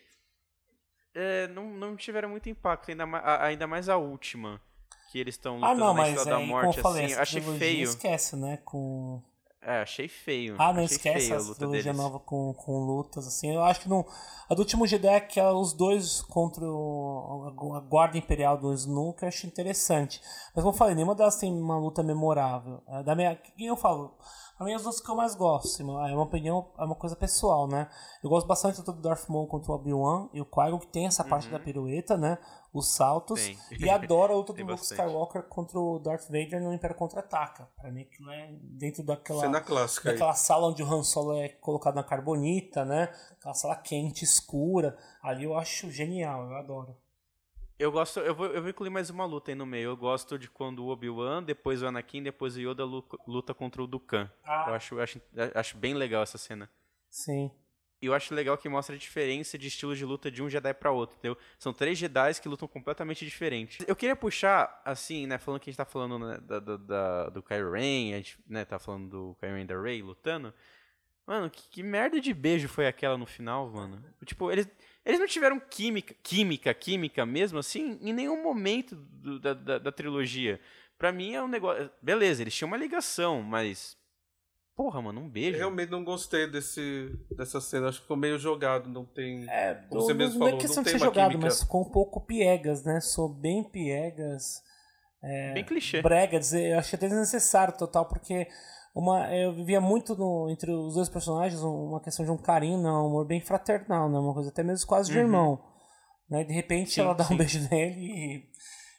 é, 1.15 1.49
não, 1.49 1.71
não 1.71 1.97
tiveram 1.97 2.29
muito 2.29 2.49
impacto, 2.49 2.91
ainda, 2.91 3.05
ainda 3.43 3.67
mais 3.67 3.89
a 3.89 3.97
última. 3.97 4.61
Que 5.11 5.19
eles 5.19 5.37
estão 5.37 5.55
lutando 5.55 5.73
ah, 5.73 5.75
não, 5.75 5.95
na 5.95 6.03
mas 6.03 6.17
Estrela 6.17 6.39
da 6.39 6.47
Morte, 6.47 6.81
falei, 6.83 7.07
assim. 7.07 7.15
Achei 7.15 7.41
feio. 7.41 7.85
esquece, 7.85 8.37
né? 8.37 8.59
Com 8.59 9.23
é, 9.61 9.83
achei 9.83 10.09
feio. 10.09 10.55
Ah, 10.59 10.73
não 10.73 10.85
achei 10.85 10.97
esquece 10.97 11.33
a 11.33 11.55
trilogia 11.55 11.93
nova 11.93 12.21
com, 12.21 12.55
com 12.55 12.79
lutas, 12.85 13.27
assim. 13.27 13.53
Eu 13.53 13.63
acho 13.63 13.81
que 13.81 13.89
não. 13.89 14.07
A 14.49 14.55
do 14.55 14.61
último 14.61 14.87
Jedi 14.87 15.09
é 15.09 15.21
que 15.21 15.41
é 15.41 15.51
os 15.51 15.73
dois 15.73 16.23
contra 16.23 16.65
o, 16.65 17.75
a 17.75 17.81
Guarda 17.81 18.17
Imperial 18.17 18.57
do 18.57 18.73
Snoke, 18.73 19.19
que 19.19 19.25
eu 19.25 19.29
achei 19.29 19.51
interessante. 19.51 20.21
Mas 20.55 20.63
como 20.63 20.75
eu 20.75 20.79
falei, 20.79 20.95
nenhuma 20.95 21.15
delas 21.15 21.37
tem 21.37 21.53
uma 21.53 21.77
luta 21.77 22.03
memorável. 22.03 22.81
É, 22.89 23.03
da 23.03 23.17
minha, 23.17 23.35
quem 23.35 23.67
eu 23.67 23.77
falo? 23.77 24.17
A 24.59 24.65
minha 24.65 24.77
as 24.77 24.83
duas 24.83 25.01
que 25.01 25.09
eu 25.09 25.15
mais 25.15 25.37
gosto, 25.37 25.67
assim, 25.67 25.83
é 25.85 26.15
uma 26.15 26.25
opinião, 26.25 26.67
é 26.77 26.85
uma 26.85 26.97
coisa 26.97 27.15
pessoal, 27.15 27.69
né? 27.69 27.89
Eu 28.25 28.29
gosto 28.29 28.47
bastante 28.47 28.83
do 28.83 28.93
Darth 28.93 29.29
Maul 29.29 29.47
contra 29.47 29.71
o 29.71 29.75
Obi-Wan 29.75 30.29
e 30.33 30.41
o 30.41 30.45
Qui-Gon, 30.45 30.81
que 30.81 30.89
tem 30.89 31.07
essa 31.07 31.23
parte 31.23 31.47
uhum. 31.47 31.53
da 31.53 31.61
pirueta, 31.61 32.17
né? 32.17 32.39
Os 32.73 32.95
saltos. 32.95 33.41
Tem. 33.69 33.79
E 33.79 33.89
adoro 33.89 34.33
a 34.33 34.37
luta 34.37 34.53
do 34.53 34.65
Luke 34.65 34.83
Skywalker 34.83 35.43
contra 35.45 35.79
o 35.79 35.99
Darth 35.99 36.25
Vader 36.25 36.61
no 36.63 36.73
Império 36.73 36.97
Contra-Ataca. 36.97 37.69
Pra 37.77 37.91
mim 37.91 38.03
aquilo 38.03 38.31
é 38.31 38.51
dentro 38.61 39.03
daquela... 39.03 39.41
Cena 39.41 39.61
clássica 39.61 40.13
Daquela 40.13 40.33
aí. 40.33 40.37
sala 40.37 40.69
onde 40.69 40.83
o 40.83 40.87
Han 40.87 41.03
Solo 41.03 41.37
é 41.37 41.49
colocado 41.49 41.95
na 41.95 42.03
carbonita, 42.05 42.85
né? 42.85 43.13
Aquela 43.33 43.55
sala 43.55 43.77
quente, 43.77 44.25
escura. 44.25 44.99
Ali 45.23 45.45
eu 45.45 45.57
acho 45.57 45.91
genial, 45.91 46.51
eu 46.51 46.57
adoro. 46.57 46.97
Eu 47.79 47.93
gosto, 47.93 48.19
eu 48.19 48.35
vou, 48.35 48.47
eu 48.47 48.61
vou 48.61 48.71
incluir 48.71 48.91
mais 48.91 49.09
uma 49.09 49.25
luta 49.25 49.53
aí 49.53 49.55
no 49.55 49.65
meio. 49.65 49.91
Eu 49.91 49.97
gosto 49.97 50.37
de 50.37 50.51
quando 50.51 50.85
o 50.85 50.89
Obi-Wan, 50.89 51.45
depois 51.45 51.81
o 51.81 51.87
Anakin, 51.87 52.25
depois 52.25 52.57
o 52.57 52.61
Yoda 52.61 52.85
luta 52.85 53.55
contra 53.55 53.81
o 53.81 53.87
Dukan. 53.87 54.29
Ah. 54.45 54.65
Eu 54.69 54.75
acho, 54.75 54.99
acho, 54.99 55.21
acho 55.55 55.77
bem 55.77 55.95
legal 55.95 56.25
essa 56.25 56.37
cena. 56.37 56.69
Sim. 57.09 57.53
Eu 58.01 58.15
acho 58.15 58.35
legal 58.35 58.57
que 58.57 58.69
mostra 58.69 58.95
a 58.95 58.99
diferença 58.99 59.59
de 59.59 59.67
estilo 59.69 59.97
de 59.97 60.05
luta 60.05 60.31
de 60.31 60.43
um 60.43 60.49
Jedi 60.49 60.73
para 60.75 60.91
outro, 60.91 61.17
entendeu? 61.17 61.37
São 61.59 61.73
três 61.73 61.99
Jedi 61.99 62.41
que 62.41 62.49
lutam 62.49 62.69
completamente 62.69 63.25
diferentes. 63.25 63.85
Eu 63.89 63.97
queria 63.97 64.15
puxar, 64.15 64.81
assim, 64.85 65.27
né, 65.27 65.39
falando 65.39 65.61
que 65.61 65.69
a 65.69 65.73
gente 65.73 65.79
tá 65.79 65.85
falando 65.85 66.19
né, 66.19 66.39
da, 66.41 66.61
da, 66.61 66.77
da, 66.77 67.29
do 67.31 67.43
Kylo 67.43 67.73
Ren, 67.73 68.15
a 68.15 68.17
gente 68.19 68.39
né, 68.47 68.65
tá 68.65 68.79
falando 68.79 69.09
do 69.09 69.37
Kylo 69.41 69.55
Ren 69.55 69.67
da 69.67 69.81
Rey 69.81 70.03
lutando. 70.03 70.55
Mano, 71.27 71.51
que, 71.51 71.69
que 71.69 71.83
merda 71.83 72.21
de 72.21 72.33
beijo 72.33 72.69
foi 72.69 72.87
aquela 72.87 73.19
no 73.19 73.27
final, 73.27 73.69
mano? 73.71 74.03
Tipo, 74.25 74.51
eles 74.51 74.67
eles 75.09 75.19
não 75.19 75.27
tiveram 75.27 75.59
química, 75.59 76.15
química, 76.23 76.75
química 76.75 77.25
mesmo, 77.25 77.59
assim, 77.59 77.99
em 78.03 78.13
nenhum 78.13 78.43
momento 78.43 78.95
do, 78.95 79.41
da, 79.41 79.55
da, 79.55 79.79
da, 79.79 79.91
trilogia. 79.91 80.61
Pra 80.99 81.11
mim 81.11 81.33
é 81.33 81.43
um 81.43 81.49
negócio. 81.49 81.91
Beleza, 82.03 82.43
eles 82.43 82.55
tinham 82.55 82.69
uma 82.69 82.77
ligação, 82.77 83.41
mas. 83.41 83.97
Porra, 84.79 85.03
mano, 85.03 85.23
um 85.23 85.29
beijo. 85.29 85.57
Eu 85.57 85.59
realmente 85.59 85.91
não 85.91 86.05
gostei 86.05 86.47
desse, 86.49 87.11
dessa 87.37 87.61
cena. 87.61 87.89
Acho 87.89 87.97
que 87.99 88.03
ficou 88.05 88.17
meio 88.17 88.39
jogado. 88.39 88.89
Não 88.89 89.05
tem. 89.05 89.45
É, 89.51 89.75
Como 89.91 90.01
você 90.03 90.13
não- 90.13 90.19
mesmo 90.19 90.39
não 90.39 90.47
é 90.47 90.51
falou, 90.51 90.61
questão 90.61 90.77
não 90.77 90.85
de 90.85 90.91
tem 90.93 90.99
ser 91.01 91.05
jogado, 91.05 91.31
química. 91.33 91.47
mas 91.49 91.61
ficou 91.65 91.83
um 91.83 91.91
pouco 91.91 92.21
piegas, 92.21 92.85
né? 92.85 93.01
Sou 93.01 93.29
bem 93.29 93.65
piegas. 93.65 94.63
Bem 95.53 95.65
clichê. 95.65 96.01
brega, 96.01 96.39
dizer, 96.39 96.75
eu 96.75 96.79
achei 96.79 96.97
até 96.97 97.09
desnecessário 97.09 97.77
total, 97.77 98.07
porque 98.07 98.47
uma, 98.95 99.35
eu 99.35 99.53
vivia 99.53 99.81
muito 99.81 100.15
no- 100.15 100.49
entre 100.49 100.71
os 100.71 100.95
dois 100.95 101.09
personagens 101.09 101.61
uma 101.61 102.01
questão 102.01 102.25
de 102.25 102.31
um 102.31 102.37
carinho, 102.37 102.79
né, 102.81 102.89
um 102.89 103.07
amor 103.09 103.27
bem 103.27 103.41
fraternal, 103.41 104.09
né, 104.09 104.17
uma 104.17 104.33
coisa 104.33 104.51
até 104.51 104.63
mesmo 104.63 104.87
quase 104.87 105.11
de 105.11 105.19
Uhum. 105.19 105.25
irmão. 105.25 105.65
Né, 106.31 106.45
de 106.45 106.53
repente 106.53 106.93
Sim, 106.93 107.01
ela 107.01 107.15
dá 107.15 107.25
sim. 107.25 107.35
um 107.35 107.37
beijo 107.37 107.59
nele 107.69 108.01
e, 108.01 108.45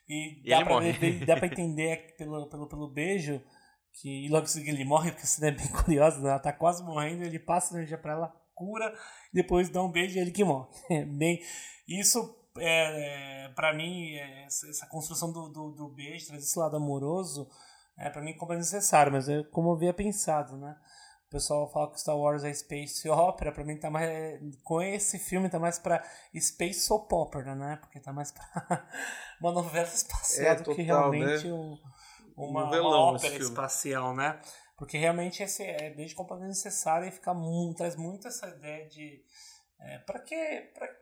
e 0.09 0.41
E 0.45 0.49
dá, 0.49 0.65
pra 0.65 0.79
dá 1.25 1.37
pra 1.37 1.47
entender 1.47 2.15
pelo, 2.17 2.49
pelo, 2.49 2.67
pelo 2.67 2.87
beijo 2.89 3.41
que 4.01 4.25
e 4.25 4.29
logo 4.29 4.45
em 4.45 4.47
seguida 4.49 4.77
ele 4.77 4.85
morre, 4.85 5.11
porque 5.11 5.23
a 5.25 5.27
cena 5.27 5.47
é 5.47 5.51
bem 5.51 5.67
curiosa, 5.83 6.19
né, 6.21 6.29
ela 6.29 6.39
tá 6.39 6.53
quase 6.53 6.83
morrendo, 6.83 7.23
ele 7.23 7.39
passa 7.39 7.73
a 7.73 7.77
energia 7.77 7.97
pra 7.97 8.13
ela, 8.13 8.33
cura, 8.55 8.93
depois 9.33 9.69
dá 9.69 9.81
um 9.83 9.91
beijo 9.91 10.17
e 10.17 10.21
ele 10.21 10.31
que 10.31 10.43
morre. 10.43 10.67
É 10.89 11.05
bem, 11.05 11.41
isso 11.87 12.35
é, 12.57 13.45
é, 13.45 13.49
para 13.49 13.73
mim, 13.73 14.15
é, 14.15 14.45
essa, 14.45 14.85
construção 14.87 15.31
do, 15.31 15.49
do, 15.49 15.71
do 15.71 15.89
beijo, 15.89 16.27
trazer 16.27 16.43
esse 16.43 16.57
lado 16.59 16.75
amoroso, 16.77 17.47
é 17.97 18.09
para 18.09 18.21
mim 18.21 18.35
como 18.37 18.53
é 18.53 18.57
necessário, 18.57 19.11
mas 19.11 19.27
é 19.29 19.43
como 19.51 19.69
eu 19.69 19.75
havia 19.75 19.93
pensado, 19.93 20.57
né? 20.57 20.75
O 21.27 21.29
pessoal 21.29 21.71
fala 21.71 21.91
que 21.91 21.99
Star 22.01 22.17
Wars 22.17 22.43
é 22.43 22.51
space 22.51 23.07
opera, 23.07 23.51
pra 23.51 23.63
mim 23.63 23.77
tá 23.77 23.87
mais 23.89 24.09
com 24.63 24.81
esse 24.81 25.19
filme 25.19 25.47
tá 25.47 25.59
mais 25.59 25.77
pra 25.77 26.03
space 26.35 26.81
soap 26.81 27.11
opera, 27.13 27.53
né? 27.53 27.77
Porque 27.81 27.99
tá 27.99 28.11
mais 28.11 28.31
pra 28.33 28.87
uma 29.39 29.51
novela 29.51 29.85
espacial 29.85 30.47
É, 30.53 30.55
do 30.55 30.63
que 30.63 30.83
total, 30.83 31.11
realmente 31.11 31.45
né? 31.47 31.53
um- 31.53 31.77
uma, 32.45 32.65
Novelão 32.65 32.89
uma 32.89 33.15
ópera 33.15 33.35
espacial, 33.37 34.15
né? 34.15 34.39
Porque 34.77 34.97
realmente 34.97 35.43
esse 35.43 35.63
é 35.63 35.89
desde 35.89 36.15
completamente 36.15 36.55
necessário 36.55 37.07
e 37.07 37.11
fica 37.11 37.33
mu- 37.33 37.73
traz 37.75 37.95
muito 37.95 38.27
essa 38.27 38.47
ideia 38.47 38.87
de 38.87 39.21
é, 39.81 39.99
para 39.99 40.19
que 40.19 40.35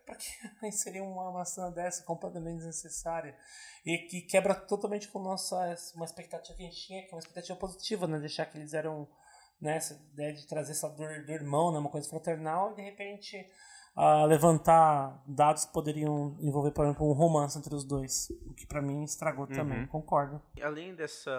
pra 0.05 0.15
que 0.15 0.27
inserir 0.65 1.01
uma, 1.01 1.45
cena 1.45 1.71
dessa 1.71 2.03
completamente 2.03 2.57
desnecessária 2.57 3.35
e 3.85 3.97
que 3.99 4.21
quebra 4.21 4.53
totalmente 4.53 5.07
com 5.09 5.19
nossa 5.19 5.55
uma 5.95 6.05
expectativa 6.05 6.55
que 6.57 6.63
a 6.63 6.65
gente 6.65 6.88
tinha, 6.88 7.01
que 7.03 7.09
é 7.09 7.13
uma 7.13 7.19
expectativa 7.19 7.57
positiva, 7.57 8.07
né? 8.07 8.19
Deixar 8.19 8.45
que 8.45 8.57
eles 8.57 8.73
eram 8.73 9.07
né, 9.59 9.77
essa 9.77 9.93
ideia 10.13 10.33
de 10.33 10.45
trazer 10.47 10.71
essa 10.71 10.89
dor 10.89 11.25
do 11.25 11.31
irmão, 11.31 11.71
né, 11.71 11.79
uma 11.79 11.89
coisa 11.89 12.07
fraternal, 12.07 12.73
e 12.73 12.75
de 12.75 12.81
repente 12.83 13.49
ah, 13.97 14.25
levantar 14.25 15.23
dados 15.27 15.65
que 15.65 15.73
poderiam 15.73 16.37
envolver, 16.39 16.71
por 16.71 16.85
exemplo, 16.85 17.09
um 17.09 17.13
romance 17.13 17.57
entre 17.57 17.73
os 17.73 17.83
dois, 17.83 18.29
o 18.45 18.53
que 18.53 18.65
pra 18.67 18.81
mim 18.81 19.03
estragou 19.03 19.47
também, 19.47 19.79
Uhum. 19.81 19.87
concordo. 19.87 20.39
Além 20.61 20.93
dessa. 20.95 21.31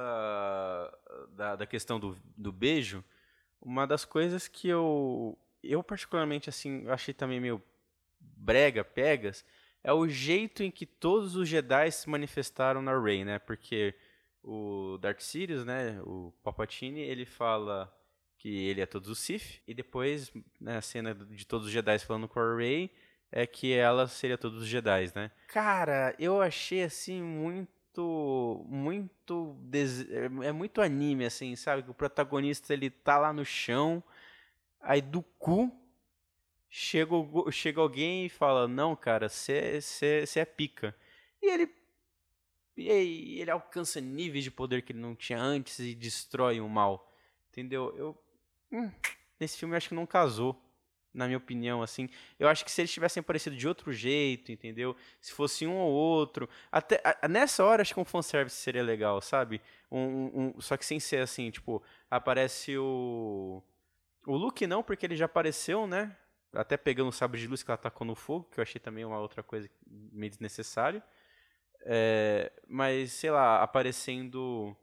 da, 1.30 1.56
da 1.56 1.66
questão 1.66 1.98
do, 2.00 2.16
do 2.36 2.52
beijo, 2.52 3.04
uma 3.62 3.86
das 3.86 4.04
coisas 4.04 4.48
que 4.48 4.68
eu. 4.68 5.38
Eu, 5.62 5.82
particularmente, 5.82 6.48
assim, 6.48 6.82
eu 6.84 6.92
achei 6.92 7.12
também 7.14 7.40
meio 7.40 7.62
brega, 8.20 8.84
pegas, 8.84 9.44
é 9.82 9.92
o 9.92 10.06
jeito 10.08 10.62
em 10.62 10.70
que 10.70 10.86
todos 10.86 11.34
os 11.36 11.48
Jedi 11.48 11.90
se 11.90 12.08
manifestaram 12.08 12.80
na 12.82 12.98
Rey, 12.98 13.24
né? 13.24 13.38
Porque 13.40 13.94
o 14.42 14.98
Darth 15.00 15.20
Sidious, 15.20 15.64
né, 15.64 16.00
o 16.04 16.32
Palpatine, 16.44 17.00
ele 17.00 17.26
fala 17.26 17.92
que 18.38 18.66
ele 18.68 18.80
é 18.80 18.86
todos 18.86 19.08
os 19.08 19.18
Sith, 19.18 19.60
e 19.66 19.74
depois, 19.74 20.32
né, 20.60 20.78
a 20.78 20.80
cena 20.80 21.14
de 21.14 21.44
todos 21.44 21.66
os 21.66 21.72
Jedi 21.72 21.98
falando 21.98 22.28
com 22.28 22.38
a 22.38 22.56
Rey 22.56 22.90
é 23.30 23.46
que 23.46 23.74
ela 23.74 24.06
seria 24.06 24.38
todos 24.38 24.62
os 24.62 24.68
Jedi, 24.68 25.12
né? 25.14 25.30
Cara, 25.48 26.14
eu 26.18 26.40
achei 26.40 26.82
assim 26.82 27.22
muito 27.22 28.64
muito 28.66 29.56
é 30.42 30.52
muito 30.52 30.80
anime 30.80 31.26
assim, 31.26 31.56
sabe? 31.56 31.82
Que 31.82 31.90
o 31.90 31.94
protagonista 31.94 32.72
ele 32.72 32.88
tá 32.88 33.18
lá 33.18 33.32
no 33.32 33.44
chão, 33.44 34.02
aí 34.80 35.02
do 35.02 35.20
cu 35.20 35.70
chega, 36.70 37.12
chega 37.50 37.80
alguém 37.80 38.26
e 38.26 38.28
fala: 38.28 38.68
"Não, 38.68 38.94
cara, 38.94 39.28
você 39.28 39.80
é 40.36 40.44
pica". 40.44 40.94
E 41.42 41.50
ele 41.50 41.68
e 42.76 43.40
ele 43.40 43.50
alcança 43.50 44.00
níveis 44.00 44.44
de 44.44 44.52
poder 44.52 44.82
que 44.82 44.92
ele 44.92 45.00
não 45.00 45.16
tinha 45.16 45.40
antes 45.40 45.80
e 45.80 45.94
destrói 45.94 46.60
o 46.60 46.68
mal. 46.68 47.12
Entendeu? 47.50 47.92
Eu 47.96 48.16
hum, 48.72 48.90
nesse 49.40 49.58
filme 49.58 49.74
eu 49.74 49.76
acho 49.78 49.88
que 49.88 49.94
não 49.94 50.06
casou, 50.06 50.60
na 51.12 51.26
minha 51.26 51.38
opinião, 51.38 51.82
assim. 51.82 52.08
Eu 52.38 52.48
acho 52.48 52.64
que 52.64 52.70
se 52.70 52.80
eles 52.82 52.92
tivessem 52.92 53.20
aparecido 53.20 53.56
de 53.56 53.66
outro 53.66 53.92
jeito, 53.92 54.52
entendeu? 54.52 54.96
Se 55.20 55.32
fosse 55.32 55.66
um 55.66 55.76
ou 55.76 55.92
outro, 55.92 56.48
até 56.70 57.00
a- 57.04 57.28
nessa 57.28 57.64
hora 57.64 57.82
acho 57.82 57.94
que 57.94 58.00
um 58.00 58.04
fanservice 58.04 58.56
seria 58.56 58.82
legal, 58.82 59.20
sabe? 59.20 59.60
Um, 59.90 60.54
um- 60.56 60.60
só 60.60 60.76
que 60.76 60.84
sem 60.86 61.00
ser 61.00 61.18
assim, 61.22 61.50
tipo, 61.50 61.82
aparece 62.10 62.76
o 62.78 63.62
o 64.26 64.36
Luke 64.36 64.66
não, 64.66 64.82
porque 64.82 65.06
ele 65.06 65.16
já 65.16 65.24
apareceu, 65.26 65.86
né? 65.86 66.14
Até 66.52 66.76
pegando 66.76 67.08
o 67.08 67.12
sabre 67.12 67.40
de 67.40 67.46
luz 67.46 67.62
que 67.62 67.70
ela 67.70 67.78
tacou 67.78 68.06
no 68.06 68.14
fogo, 68.14 68.48
que 68.52 68.60
eu 68.60 68.62
achei 68.62 68.80
também 68.80 69.04
uma 69.04 69.18
outra 69.20 69.42
coisa 69.42 69.70
meio 69.86 70.30
desnecessário. 70.30 71.02
É, 71.82 72.52
mas, 72.68 73.12
sei 73.12 73.30
lá, 73.30 73.62
aparecendo 73.62 74.76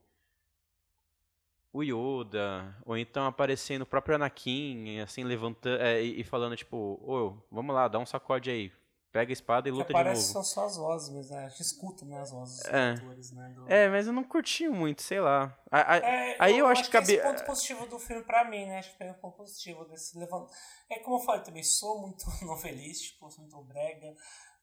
o 1.76 1.84
Yoda, 1.84 2.76
ou 2.86 2.98
então 2.98 3.26
aparecendo 3.26 3.82
o 3.82 3.86
próprio 3.86 4.16
Anakin, 4.16 5.00
assim, 5.02 5.24
levantando 5.24 5.84
e, 5.84 6.22
e 6.22 6.24
falando, 6.24 6.56
tipo, 6.56 6.78
ô, 7.04 7.36
vamos 7.52 7.76
lá, 7.76 7.88
dá 7.88 8.00
um 8.00 8.06
sacode 8.06 8.50
aí, 8.50 8.72
pega 9.12 9.32
a 9.32 9.34
espada 9.34 9.68
e 9.68 9.72
que 9.72 9.78
luta 9.78 9.94
de 9.94 10.00
aparece 10.00 10.22
novo. 10.22 10.34
são 10.34 10.44
só 10.44 10.66
as 10.66 10.78
vozes, 10.78 11.10
mas 11.14 11.30
né? 11.30 11.46
a 11.46 11.50
gente 11.50 11.62
escuta 11.62 12.06
né, 12.06 12.20
as 12.22 12.32
vozes 12.32 12.58
dos 12.60 12.66
É. 12.74 12.92
atores, 12.94 13.32
né? 13.32 13.50
do- 13.56 13.70
É, 13.72 13.90
mas 13.90 14.08
eu 14.08 14.14
não 14.14 14.24
curti 14.24 14.68
muito, 14.70 15.02
sei 15.02 15.20
lá. 15.20 15.58
A- 15.72 15.94
a- 15.96 15.98
É, 15.98 16.38
aí 16.40 16.58
eu, 16.58 16.66
acho 16.68 16.90
que 16.90 16.98
esse 16.98 17.18
cabe... 17.18 17.18
é 17.18 17.30
o 17.30 17.32
ponto 17.36 17.46
positivo 17.46 17.86
do 17.88 18.00
filme 18.00 18.24
pra 18.24 18.44
mim, 18.50 18.66
né? 18.68 18.80
Acho 18.80 18.96
que 18.96 19.04
é 19.04 19.12
o 19.12 19.16
ponto 19.16 19.38
positivo 19.38 19.84
desse 19.86 20.18
levant... 20.18 20.50
É 20.90 21.00
como 21.00 21.18
eu 21.18 21.22
falei 21.22 21.42
também, 21.44 21.64
sou 21.64 22.00
muito 22.02 22.26
novelístico, 22.46 23.30
sou 23.32 23.42
muito 23.44 23.62
brega, 23.64 24.14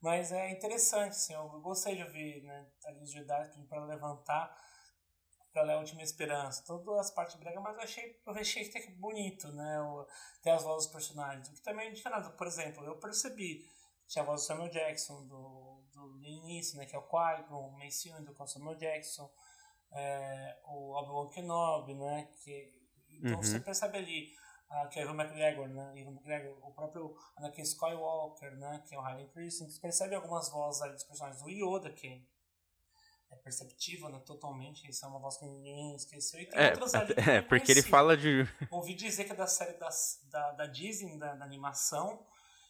mas 0.00 0.32
é 0.32 0.50
interessante, 0.50 1.10
assim, 1.10 1.34
eu 1.34 1.46
gostei 1.60 1.94
de 1.96 2.02
ouvir, 2.02 2.42
né, 2.42 2.66
ali 2.86 3.00
os 3.02 3.10
Jedi 3.12 3.50
pra 3.68 3.84
levantar 3.84 4.54
pra 5.53 5.62
ler 5.62 5.74
a 5.74 5.78
última 5.78 6.03
esperança, 6.03 6.64
todas 6.66 6.98
as 6.98 7.11
partes 7.11 7.36
brega, 7.36 7.61
mas 7.61 7.76
eu 7.76 7.82
achei, 7.82 8.20
eu 8.26 8.32
achei 8.32 8.68
até 8.68 8.80
que 8.80 8.90
bonito, 8.92 9.48
né? 9.53 9.80
O, 9.82 10.07
ter 10.42 10.50
as 10.50 10.62
vozes 10.62 10.86
dos 10.86 10.92
personagens, 10.92 11.48
o 11.48 11.53
que 11.53 11.62
também 11.62 11.88
é 11.88 11.90
diferente. 11.90 12.30
Por 12.30 12.46
exemplo, 12.46 12.84
eu 12.84 12.98
percebi, 12.98 13.64
tinha 14.09 14.22
a 14.22 14.26
voz 14.26 14.42
do 14.42 14.46
Samuel 14.46 14.70
Jackson, 14.70 15.26
do, 15.26 15.82
do 15.92 16.22
início, 16.24 16.76
né, 16.78 16.86
que 16.86 16.96
é 16.96 16.98
o 16.98 17.03
Qui-Gon, 17.03 17.68
o 17.68 17.78
Mace 17.78 18.11
Windu, 18.12 18.34
que 18.34 18.40
é 18.40 18.44
o 18.44 18.48
Samuel 18.48 18.76
Jackson, 18.76 19.30
é, 19.92 20.59
o 20.64 20.92
Obi-Wan 20.96 21.28
Kenobi, 21.28 21.94
né? 21.94 22.28
Que, 22.42 22.82
então 23.22 23.36
Uhum. 23.36 23.42
você 23.42 23.61
percebe 23.61 23.98
ali 23.98 24.32
ah, 24.70 24.86
que 24.86 24.98
é 24.98 25.03
o 25.03 25.05
Ivan 25.05 25.22
McGregor, 25.22 25.68
né? 25.68 25.92
Ivan 25.96 26.12
McGregor, 26.12 26.59
o 26.66 26.72
próprio 26.72 27.14
Anakin 27.36 27.61
Skywalker, 27.62 28.57
né? 28.57 28.82
Que 28.88 28.94
é 28.94 28.98
o 28.98 29.03
Hayden 29.03 29.28
Christensen. 29.28 29.68
Você 29.68 29.80
percebe 29.80 30.14
algumas 30.14 30.50
vozes 30.50 30.80
ali 30.80 30.94
dos 30.94 31.05
personagens 31.05 31.42
do 31.42 31.50
Yoda, 31.50 31.92
que 31.92 32.26
é 33.33 33.37
perceptível, 33.37 34.09
né? 34.09 34.20
Totalmente. 34.24 34.89
Isso 34.89 35.05
é 35.05 35.09
uma 35.09 35.18
voz 35.18 35.37
que 35.37 35.47
ninguém 35.47 35.95
esqueceu. 35.97 36.41
E 36.41 36.47
tem 36.47 36.61
É, 36.61 36.70
outras 36.70 36.95
ali 36.95 37.14
é, 37.16 37.41
porque 37.43 37.72
ele 37.72 37.83
fala 37.83 38.16
de... 38.16 38.47
Ouvi 38.70 38.95
dizer 38.95 39.24
que 39.24 39.33
é 39.33 39.35
da 39.35 39.47
série 39.47 39.78
das, 39.78 40.20
da, 40.30 40.53
da 40.53 40.66
Disney, 40.66 41.18
da, 41.18 41.35
da 41.35 41.45
animação. 41.45 42.24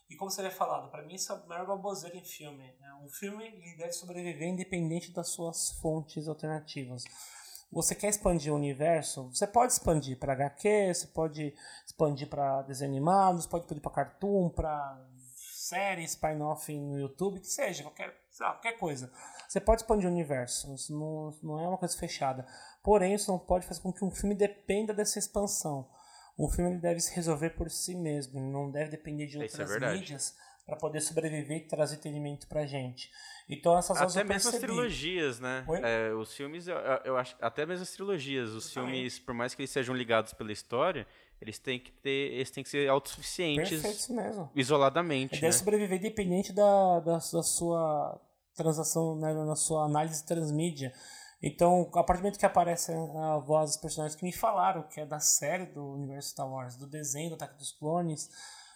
E 0.09 0.17
como 0.17 0.31
você 0.31 0.41
havia 0.41 0.53
falado, 0.53 0.91
pra 0.91 1.03
mim 1.03 1.15
isso 1.15 1.33
é 1.33 1.37
a 1.37 1.39
maior 1.47 1.67
baboseira 1.67 2.17
em 2.17 2.25
filme. 2.25 2.75
né? 2.81 2.95
Um 3.03 3.09
filme 3.09 3.45
ele 3.47 3.77
deve 3.77 3.93
sobreviver 3.93 4.49
independente 4.49 5.11
das 5.11 5.29
suas 5.29 5.71
fontes 5.81 6.29
alternativas. 6.29 7.05
Você 7.73 7.95
quer 7.95 8.09
expandir 8.09 8.53
o 8.53 8.57
universo? 8.57 9.29
Você 9.31 9.47
pode 9.47 9.73
expandir 9.73 10.19
para 10.19 10.35
HQ, 10.35 10.93
você 10.95 11.07
pode 11.07 11.55
expandir 11.87 12.29
para 12.29 12.61
desenho 12.63 12.91
animado, 12.91 13.41
você 13.41 13.49
pode 13.49 13.65
expandir 13.65 13.83
para 13.83 13.91
cartoon, 13.93 14.51
para 14.51 15.03
série, 15.63 16.03
spin-off 16.05 16.73
no 16.77 16.99
YouTube, 16.99 17.41
que 17.41 17.47
seja, 17.47 17.83
qualquer, 17.85 18.13
lá, 18.41 18.53
qualquer 18.53 18.79
coisa. 18.79 19.13
Você 19.49 19.61
pode 19.61 19.83
expandir 19.83 20.09
o 20.09 20.13
universo, 20.13 20.75
isso 20.75 20.93
não, 20.93 21.31
não 21.43 21.61
é 21.61 21.69
uma 21.69 21.79
coisa 21.79 21.97
fechada. 21.97 22.47
Porém, 22.83 23.15
isso 23.15 23.31
não 23.31 23.39
pode 23.39 23.67
fazer 23.67 23.81
com 23.81 23.93
que 23.93 24.05
um 24.05 24.11
filme 24.11 24.35
dependa 24.35 24.93
dessa 24.93 25.19
expansão. 25.19 25.89
Um 26.39 26.49
filme 26.49 26.79
deve 26.81 26.99
se 27.01 27.15
resolver 27.15 27.51
por 27.51 27.71
si 27.71 27.95
mesmo, 27.95 28.41
não 28.41 28.71
deve 28.71 28.91
depender 28.91 29.27
de 29.27 29.33
Isso 29.37 29.41
é 29.41 29.45
outras 29.45 29.71
verdade. 29.71 29.99
mídias 29.99 30.35
para 30.67 30.77
poder 30.77 31.01
sobreviver 31.01 31.59
e 31.59 31.67
trazer 31.67 31.97
entretenimento 31.97 32.47
pra 32.49 32.65
gente. 32.67 33.11
Então 33.49 33.77
essas 33.77 34.01
Até 34.01 34.25
mesmo 34.25 34.49
as 34.51 34.59
trilogias, 34.59 35.39
né? 35.41 35.65
É, 35.83 36.13
os 36.15 36.35
filmes, 36.35 36.67
eu, 36.67 36.77
eu- 37.05 37.17
acho, 37.17 37.37
até 37.41 37.67
mesmo 37.67 37.83
as 37.83 37.91
trilogias, 37.93 38.51
os 38.51 38.67
Exatamente. 38.67 38.95
filmes, 38.95 39.19
por 39.19 39.35
mais 39.35 39.55
que 39.55 39.63
eles 39.63 39.71
sejam 39.71 39.95
ligados 39.95 40.33
pela 40.33 40.53
história, 40.53 41.07
eles 41.43 41.59
têm 41.59 41.80
que 41.80 41.90
ter, 41.90 42.32
eles 42.32 42.51
têm 42.53 42.62
que 42.62 42.70
ser 42.70 42.88
autossuficientes 42.88 43.82
Perfeito 43.82 44.51
isoladamente, 44.55 45.34
Ele 45.34 45.43
né? 45.43 45.49
deve 45.49 45.59
sobreviver 45.59 45.99
independente 45.99 46.53
da, 46.53 47.01
da, 47.01 47.14
da 47.14 47.20
sua 47.20 48.20
transação, 48.55 49.16
né, 49.16 49.34
na 49.34 49.57
sua 49.57 49.84
análise 49.84 50.24
transmídia. 50.24 50.95
Então, 51.43 51.90
a 51.95 52.05
partir 52.05 52.20
do 52.20 52.24
momento 52.24 52.38
que 52.38 52.47
aparece 52.47 52.93
a 52.93 53.38
voz 53.38 53.70
dos 53.72 53.80
personagens 53.80 54.14
que 54.14 54.24
me 54.24 54.32
falaram, 54.32 54.84
que 54.84 55.01
é 55.01 55.07
da 55.07 55.18
série 55.18 55.66
do 55.66 55.84
universo 55.95 56.30
Star 56.30 56.49
Wars, 56.49 56.76
do 56.76 56.86
desenho 56.86 57.30
do 57.30 57.34
Ataque 57.34 57.59
dos 57.59 57.72
Clones, 57.72 58.30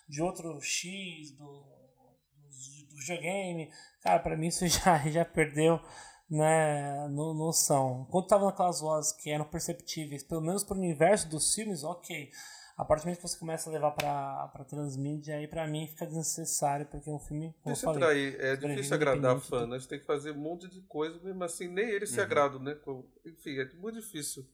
de 0.09 0.21
outro 0.21 0.61
X, 0.61 1.31
do, 1.31 1.45
do, 1.45 2.89
do 2.91 2.97
videogame, 2.97 3.71
cara, 4.01 4.19
pra 4.19 4.37
mim 4.37 4.49
isso 4.49 4.67
já, 4.67 4.99
já 5.09 5.25
perdeu 5.25 5.81
né, 6.29 7.09
não, 7.09 7.33
não 7.35 7.53
são. 7.53 8.07
Quando 8.11 8.27
tava 8.27 8.47
naquelas 8.47 8.81
vozes 8.81 9.13
que 9.13 9.31
eram 9.31 9.45
perceptíveis, 9.45 10.23
pelo 10.23 10.41
menos 10.41 10.65
para 10.65 10.77
o 10.77 10.79
universo 10.79 11.29
dos 11.29 11.55
filmes, 11.55 11.85
ok. 11.85 12.31
A 12.77 12.85
partir 12.85 13.05
do 13.05 13.07
momento 13.07 13.23
que 13.23 13.29
você 13.29 13.39
começa 13.39 13.71
a 13.71 13.73
levar 13.73 13.93
para 13.93 14.49
pra 14.49 14.65
transmídia, 14.65 15.37
aí 15.37 15.49
para 15.49 15.67
mim 15.67 15.87
fica 15.87 16.05
desnecessário, 16.05 16.85
porque 16.87 17.09
é 17.09 17.13
um 17.13 17.19
filme. 17.19 17.55
Como 17.63 17.75
Difícil 17.75 17.91
atrair, 17.91 18.37
é 18.39 18.55
difícil 18.55 18.95
agradar 18.95 19.41
fã, 19.41 19.67
né? 19.67 19.79
Você 19.81 19.89
tem 19.89 19.99
que 19.99 20.05
fazer 20.05 20.33
um 20.33 20.39
monte 20.39 20.69
de 20.69 20.83
coisa, 20.83 21.19
mesmo 21.23 21.43
assim, 21.43 21.69
nem 21.69 21.89
eles 21.89 22.11
uhum. 22.11 22.17
se 22.17 22.21
agradam, 22.21 22.59
né? 22.59 22.77
Enfim, 23.25 23.59
é 23.59 23.73
muito 23.77 23.99
difícil 23.99 24.47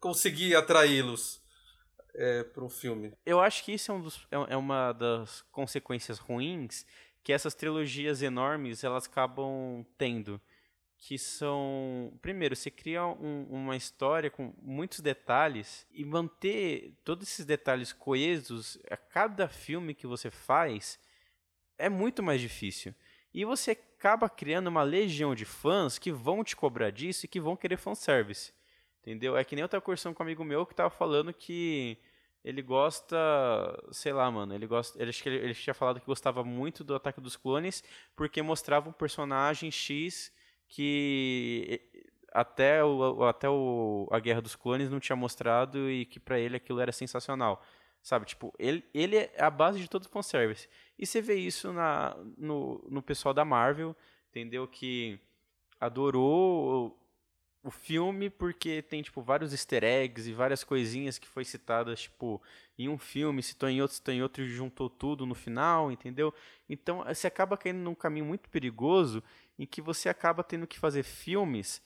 conseguir 0.00 0.56
atraí-los 0.56 1.40
é, 2.14 2.42
para 2.42 2.64
o 2.64 2.68
filme. 2.68 3.12
Eu 3.24 3.40
acho 3.40 3.64
que 3.64 3.72
isso 3.72 3.92
é, 3.92 3.94
um 3.94 4.02
dos, 4.02 4.26
é, 4.30 4.54
é 4.54 4.56
uma 4.56 4.92
das 4.92 5.42
consequências 5.52 6.18
ruins 6.18 6.84
que 7.22 7.32
essas 7.32 7.54
trilogias 7.54 8.22
enormes 8.22 8.82
elas 8.82 9.06
acabam 9.06 9.86
tendo 9.96 10.40
que 11.02 11.18
são. 11.18 12.16
Primeiro, 12.22 12.54
você 12.54 12.70
cria 12.70 13.04
um, 13.04 13.44
uma 13.50 13.76
história 13.76 14.30
com 14.30 14.54
muitos 14.62 15.00
detalhes 15.00 15.84
e 15.92 16.04
manter 16.04 16.94
todos 17.02 17.28
esses 17.28 17.44
detalhes 17.44 17.92
coesos 17.92 18.78
a 18.88 18.96
cada 18.96 19.48
filme 19.48 19.94
que 19.94 20.06
você 20.06 20.30
faz 20.30 21.00
é 21.76 21.88
muito 21.88 22.22
mais 22.22 22.40
difícil. 22.40 22.94
E 23.34 23.44
você 23.44 23.72
acaba 23.72 24.28
criando 24.28 24.68
uma 24.68 24.84
legião 24.84 25.34
de 25.34 25.44
fãs 25.44 25.98
que 25.98 26.12
vão 26.12 26.44
te 26.44 26.54
cobrar 26.54 26.90
disso 26.90 27.26
e 27.26 27.28
que 27.28 27.40
vão 27.40 27.56
querer 27.56 27.78
fanservice. 27.78 28.52
Entendeu? 29.00 29.36
É 29.36 29.42
que 29.42 29.56
nem 29.56 29.62
eu 29.62 29.68
tava 29.68 29.82
conversando 29.82 30.14
com 30.14 30.22
um 30.22 30.26
amigo 30.26 30.44
meu 30.44 30.64
que 30.64 30.72
tava 30.72 30.90
falando 30.90 31.34
que 31.34 31.98
ele 32.44 32.62
gosta, 32.62 33.16
sei 33.90 34.12
lá, 34.12 34.30
mano, 34.30 34.54
ele 34.54 34.68
gosta, 34.68 35.02
ele, 35.02 35.10
ele, 35.26 35.36
ele 35.36 35.54
tinha 35.54 35.74
falado 35.74 35.98
que 35.98 36.06
gostava 36.06 36.44
muito 36.44 36.84
do 36.84 36.94
Ataque 36.94 37.20
dos 37.20 37.36
Clones 37.36 37.82
porque 38.14 38.40
mostrava 38.40 38.88
um 38.88 38.92
personagem 38.92 39.68
X 39.68 40.32
que 40.72 41.82
até, 42.32 42.82
o, 42.82 43.24
até 43.24 43.46
o, 43.46 44.08
a 44.10 44.18
Guerra 44.18 44.40
dos 44.40 44.56
Clones 44.56 44.88
não 44.90 44.98
tinha 44.98 45.14
mostrado 45.14 45.90
e 45.90 46.06
que 46.06 46.18
para 46.18 46.38
ele 46.38 46.56
aquilo 46.56 46.80
era 46.80 46.90
sensacional. 46.90 47.62
Sabe, 48.02 48.24
tipo, 48.24 48.54
ele, 48.58 48.82
ele 48.94 49.16
é 49.16 49.34
a 49.38 49.50
base 49.50 49.78
de 49.78 49.88
todo 49.88 50.08
fanservice. 50.08 50.66
E 50.98 51.06
você 51.06 51.20
vê 51.20 51.34
isso 51.34 51.74
na, 51.74 52.16
no, 52.38 52.82
no 52.88 53.02
pessoal 53.02 53.34
da 53.34 53.44
Marvel, 53.44 53.94
entendeu? 54.30 54.66
Que 54.66 55.20
adorou 55.78 56.98
o 57.62 57.70
filme 57.70 58.28
porque 58.28 58.82
tem 58.82 59.02
tipo 59.02 59.22
vários 59.22 59.52
easter 59.52 59.84
eggs 59.84 60.28
e 60.28 60.34
várias 60.34 60.64
coisinhas 60.64 61.18
que 61.18 61.28
foi 61.28 61.44
citadas 61.44 62.02
tipo 62.02 62.42
em 62.76 62.88
um 62.88 62.98
filme, 62.98 63.42
citou 63.42 63.68
em 63.68 63.80
outro, 63.80 63.96
citou 63.96 64.12
em 64.12 64.22
outro 64.22 64.42
e 64.42 64.48
juntou 64.48 64.90
tudo 64.90 65.24
no 65.24 65.34
final, 65.34 65.92
entendeu? 65.92 66.34
Então 66.68 67.04
você 67.04 67.26
acaba 67.26 67.56
caindo 67.56 67.78
num 67.78 67.94
caminho 67.94 68.26
muito 68.26 68.48
perigoso 68.48 69.22
em 69.58 69.66
que 69.66 69.80
você 69.80 70.08
acaba 70.08 70.42
tendo 70.42 70.66
que 70.66 70.78
fazer 70.78 71.04
filmes 71.04 71.80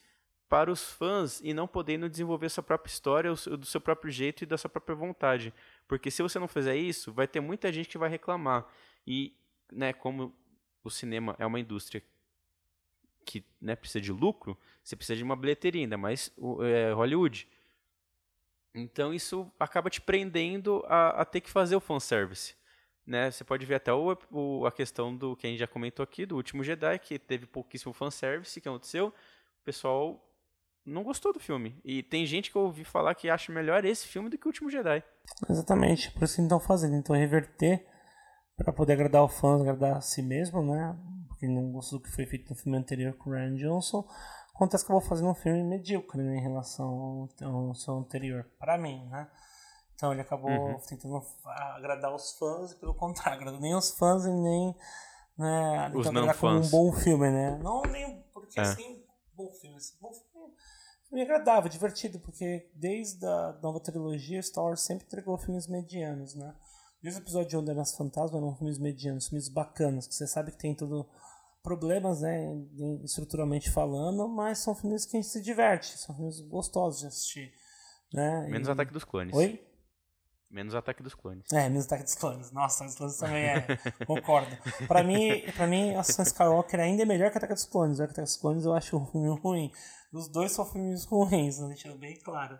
para 0.48 0.70
os 0.70 0.92
fãs 0.92 1.40
e 1.42 1.52
não 1.52 1.66
podendo 1.66 2.08
desenvolver 2.08 2.48
sua 2.48 2.62
própria 2.62 2.90
história 2.90 3.34
do 3.34 3.66
seu 3.66 3.80
próprio 3.80 4.10
jeito 4.10 4.44
e 4.44 4.46
da 4.46 4.56
sua 4.56 4.70
própria 4.70 4.94
vontade. 4.94 5.52
Porque 5.88 6.10
se 6.10 6.22
você 6.22 6.38
não 6.38 6.48
fizer 6.48 6.76
isso, 6.76 7.12
vai 7.12 7.26
ter 7.26 7.40
muita 7.40 7.72
gente 7.72 7.88
que 7.88 7.98
vai 7.98 8.08
reclamar. 8.08 8.64
E, 9.04 9.34
né, 9.72 9.92
como 9.92 10.32
o 10.84 10.90
cinema 10.90 11.34
é 11.38 11.44
uma 11.44 11.58
indústria 11.58 12.02
que 13.26 13.44
né, 13.60 13.76
precisa 13.76 14.00
de 14.00 14.10
lucro, 14.10 14.56
você 14.82 14.96
precisa 14.96 15.16
de 15.16 15.22
uma 15.22 15.36
bilheteria, 15.36 15.82
ainda 15.82 15.98
mais 15.98 16.32
é, 16.62 16.92
Hollywood. 16.92 17.46
Então 18.74 19.12
isso 19.12 19.50
acaba 19.60 19.90
te 19.90 20.00
prendendo 20.00 20.82
a, 20.86 21.22
a 21.22 21.24
ter 21.24 21.42
que 21.42 21.50
fazer 21.50 21.76
o 21.76 21.80
fanservice 21.80 22.54
né, 23.06 23.30
você 23.30 23.44
pode 23.44 23.64
ver 23.64 23.76
até 23.76 23.92
o, 23.92 24.18
o, 24.30 24.66
a 24.66 24.72
questão 24.72 25.16
do 25.16 25.36
que 25.36 25.46
a 25.46 25.50
gente 25.50 25.60
já 25.60 25.66
comentou 25.66 26.02
aqui, 26.02 26.26
do 26.26 26.34
último 26.34 26.64
Jedi, 26.64 26.98
que 26.98 27.18
teve 27.18 27.46
pouquíssimo 27.46 27.92
fanservice, 27.92 28.60
que 28.60 28.68
aconteceu. 28.68 29.08
O 29.08 29.64
pessoal 29.64 30.20
não 30.84 31.04
gostou 31.04 31.32
do 31.32 31.38
filme. 31.38 31.78
E 31.84 32.02
tem 32.02 32.26
gente 32.26 32.50
que 32.50 32.56
eu 32.56 32.62
ouvi 32.62 32.84
falar 32.84 33.14
que 33.14 33.30
acha 33.30 33.52
melhor 33.52 33.84
esse 33.84 34.06
filme 34.08 34.28
do 34.28 34.36
que 34.36 34.46
o 34.46 34.48
último 34.48 34.70
Jedi. 34.70 35.04
Exatamente, 35.48 36.10
por 36.12 36.24
isso 36.24 36.36
que 36.36 36.42
estão 36.42 36.58
fazendo. 36.58 36.96
Então 36.96 37.14
reverter 37.14 37.86
para 38.56 38.72
poder 38.72 38.94
agradar 38.94 39.22
o 39.22 39.28
fã, 39.28 39.60
agradar 39.60 39.98
a 39.98 40.00
si 40.00 40.22
mesmo, 40.22 40.62
né? 40.62 40.96
Porque 41.37 41.47
não 41.47 41.70
gostou 41.70 41.99
do 41.99 42.03
que 42.03 42.11
foi 42.11 42.24
feito 42.24 42.49
no 42.49 42.57
filme 42.57 42.78
anterior 42.78 43.12
com 43.12 43.28
o 43.28 43.32
Ryan 43.34 43.55
Johnson. 43.57 44.09
Acontece 44.55 44.87
que 44.87 44.91
eu 44.91 44.99
vou 44.99 45.07
fazer 45.07 45.22
um 45.22 45.34
filme 45.34 45.62
medíocre 45.62 46.22
né, 46.22 46.39
em 46.39 46.41
relação 46.41 47.28
ao, 47.43 47.49
ao 47.49 47.74
seu 47.74 47.95
anterior, 47.95 48.49
para 48.59 48.78
mim, 48.78 49.07
né? 49.11 49.28
Então 49.95 50.12
ele 50.12 50.22
acabou 50.22 50.51
uhum. 50.51 50.78
tentando 50.78 51.22
agradar 51.45 52.14
os 52.14 52.32
fãs 52.39 52.72
e 52.72 52.76
pelo 52.76 52.95
contrário, 52.95 53.39
agradou 53.39 53.61
nem 53.61 53.74
os 53.74 53.91
fãs 53.91 54.24
e 54.24 54.30
nem 54.30 54.74
né, 55.37 55.93
os 55.95 56.11
não 56.11 56.32
fãs. 56.32 56.66
um 56.66 56.70
bom 56.70 56.93
filme, 56.93 57.30
né? 57.30 57.59
Não 57.62 57.82
nem 57.82 58.22
porque 58.32 58.59
é. 58.59 58.62
assim, 58.62 59.05
bom 59.34 59.51
filme, 59.61 59.76
assim, 59.76 59.95
bom 60.01 60.11
filme, 60.12 60.55
filme 61.07 61.22
agradável, 61.22 61.70
divertido, 61.70 62.18
porque 62.20 62.70
desde 62.74 63.26
a 63.26 63.59
nova 63.62 63.78
trilogia 63.78 64.43
Star 64.43 64.64
Wars 64.64 64.80
sempre 64.80 65.05
entregou 65.05 65.37
filmes 65.37 65.66
medianos, 65.66 66.34
né? 66.34 66.55
Desde 67.03 67.20
o 67.20 67.22
episódio 67.22 67.49
de 67.49 67.57
Onda 67.57 67.74
nas 67.74 67.97
Fantasmas 67.97 68.42
eram 68.42 68.57
filmes 68.57 68.78
medianos, 68.78 69.28
filmes 69.28 69.49
bacanas, 69.49 70.07
que 70.07 70.14
você 70.14 70.26
sabe 70.26 70.51
que 70.51 70.59
tem 70.59 70.74
todo 70.74 71.09
problemas, 71.62 72.20
né, 72.20 72.55
estruturalmente 73.03 73.70
falando, 73.70 74.28
mas 74.28 74.59
são 74.59 74.74
filmes 74.74 75.05
que 75.05 75.16
a 75.16 75.20
gente 75.20 75.30
se 75.30 75.42
diverte, 75.42 75.99
são 75.99 76.14
filmes 76.14 76.40
gostosos 76.40 77.01
de 77.01 77.07
assistir, 77.09 77.53
né? 78.12 78.47
Menos 78.49 78.68
e... 78.68 78.70
Ataque 78.70 78.92
dos 78.92 79.03
Clones. 79.03 79.34
Oi? 79.34 79.61
Menos 80.49 80.76
Ataque 80.76 81.03
dos 81.03 81.12
Clones. 81.12 81.44
É, 81.53 81.68
menos 81.68 81.86
Ataque 81.86 82.05
dos 82.05 82.14
Clones. 82.14 82.53
Nossa, 82.53 82.84
Ataque 82.84 82.90
dos 82.90 82.97
Clones 82.97 83.16
também 83.18 83.44
é. 83.44 83.66
Concordo. 84.07 84.57
Pra 84.86 85.03
mim, 85.03 85.42
pra 85.57 85.66
mim, 85.66 85.94
Ascensão 85.97 86.24
Skywalker 86.24 86.78
ainda 86.78 87.03
é 87.03 87.05
melhor 87.05 87.32
que 87.32 87.38
Ataque 87.38 87.55
dos 87.55 87.64
Clones. 87.64 87.99
O 87.99 88.05
Ataque 88.05 88.20
dos 88.20 88.36
Clones 88.36 88.64
eu 88.64 88.72
acho 88.72 88.97
um 88.97 89.07
filme 89.07 89.28
ruim. 89.40 89.72
Os 90.12 90.28
dois 90.28 90.53
são 90.53 90.64
filmes 90.64 91.05
ruins, 91.05 91.59
né? 91.59 91.68
deixando 91.68 91.99
bem 91.99 92.16
claro. 92.20 92.59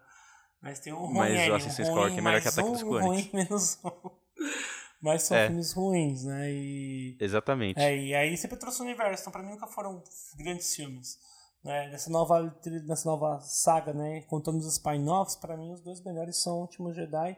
Mas 0.61 0.80
tem 0.80 0.93
um 0.93 1.07
ruim 1.07 1.14
Mas 1.14 1.39
aí, 1.39 1.51
o 1.51 1.55
Assassin's 1.55 1.89
Creed 1.89 2.18
é 2.18 2.20
melhor 2.20 2.43
que 2.43 2.49
Ataque 2.49 2.68
um 2.68 2.72
dos 2.72 2.82
Clones. 2.82 3.07
ruim 3.07 3.30
menos 3.32 3.78
um. 3.84 4.26
Mas 5.01 5.22
são 5.22 5.37
é. 5.37 5.47
filmes 5.47 5.72
ruins, 5.72 6.24
né? 6.24 6.51
E... 6.51 7.16
Exatamente. 7.20 7.78
É, 7.78 7.97
e 7.97 8.14
aí 8.14 8.37
sempre 8.37 8.57
trouxe 8.57 8.80
o 8.80 8.84
universo. 8.84 9.22
Então 9.22 9.32
pra 9.32 9.43
mim 9.43 9.51
nunca 9.51 9.66
foram 9.66 10.03
grandes 10.37 10.74
filmes. 10.74 11.18
Né? 11.62 11.89
Nessa, 11.89 12.11
nova, 12.11 12.57
nessa 12.84 13.09
nova 13.09 13.41
saga, 13.41 13.93
né? 13.93 14.22
Contando 14.22 14.59
os 14.59 14.66
spin-offs, 14.66 15.37
pra 15.37 15.57
mim 15.57 15.72
os 15.72 15.80
dois 15.80 16.01
melhores 16.03 16.37
são 16.37 16.59
O 16.59 16.61
Último 16.62 16.93
Jedi 16.93 17.37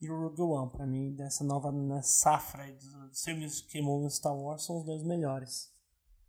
e 0.00 0.10
o 0.10 0.20
Rogue 0.20 0.42
One. 0.42 0.70
Pra 0.70 0.86
mim, 0.86 1.14
dessa 1.14 1.44
nova 1.44 1.70
né, 1.70 2.02
safra 2.02 2.66
dos 3.08 3.24
filmes 3.24 3.60
que 3.60 3.72
queimou 3.72 4.00
no 4.00 4.10
Star 4.10 4.34
Wars, 4.34 4.64
são 4.64 4.78
os 4.78 4.84
dois 4.84 5.02
melhores. 5.02 5.72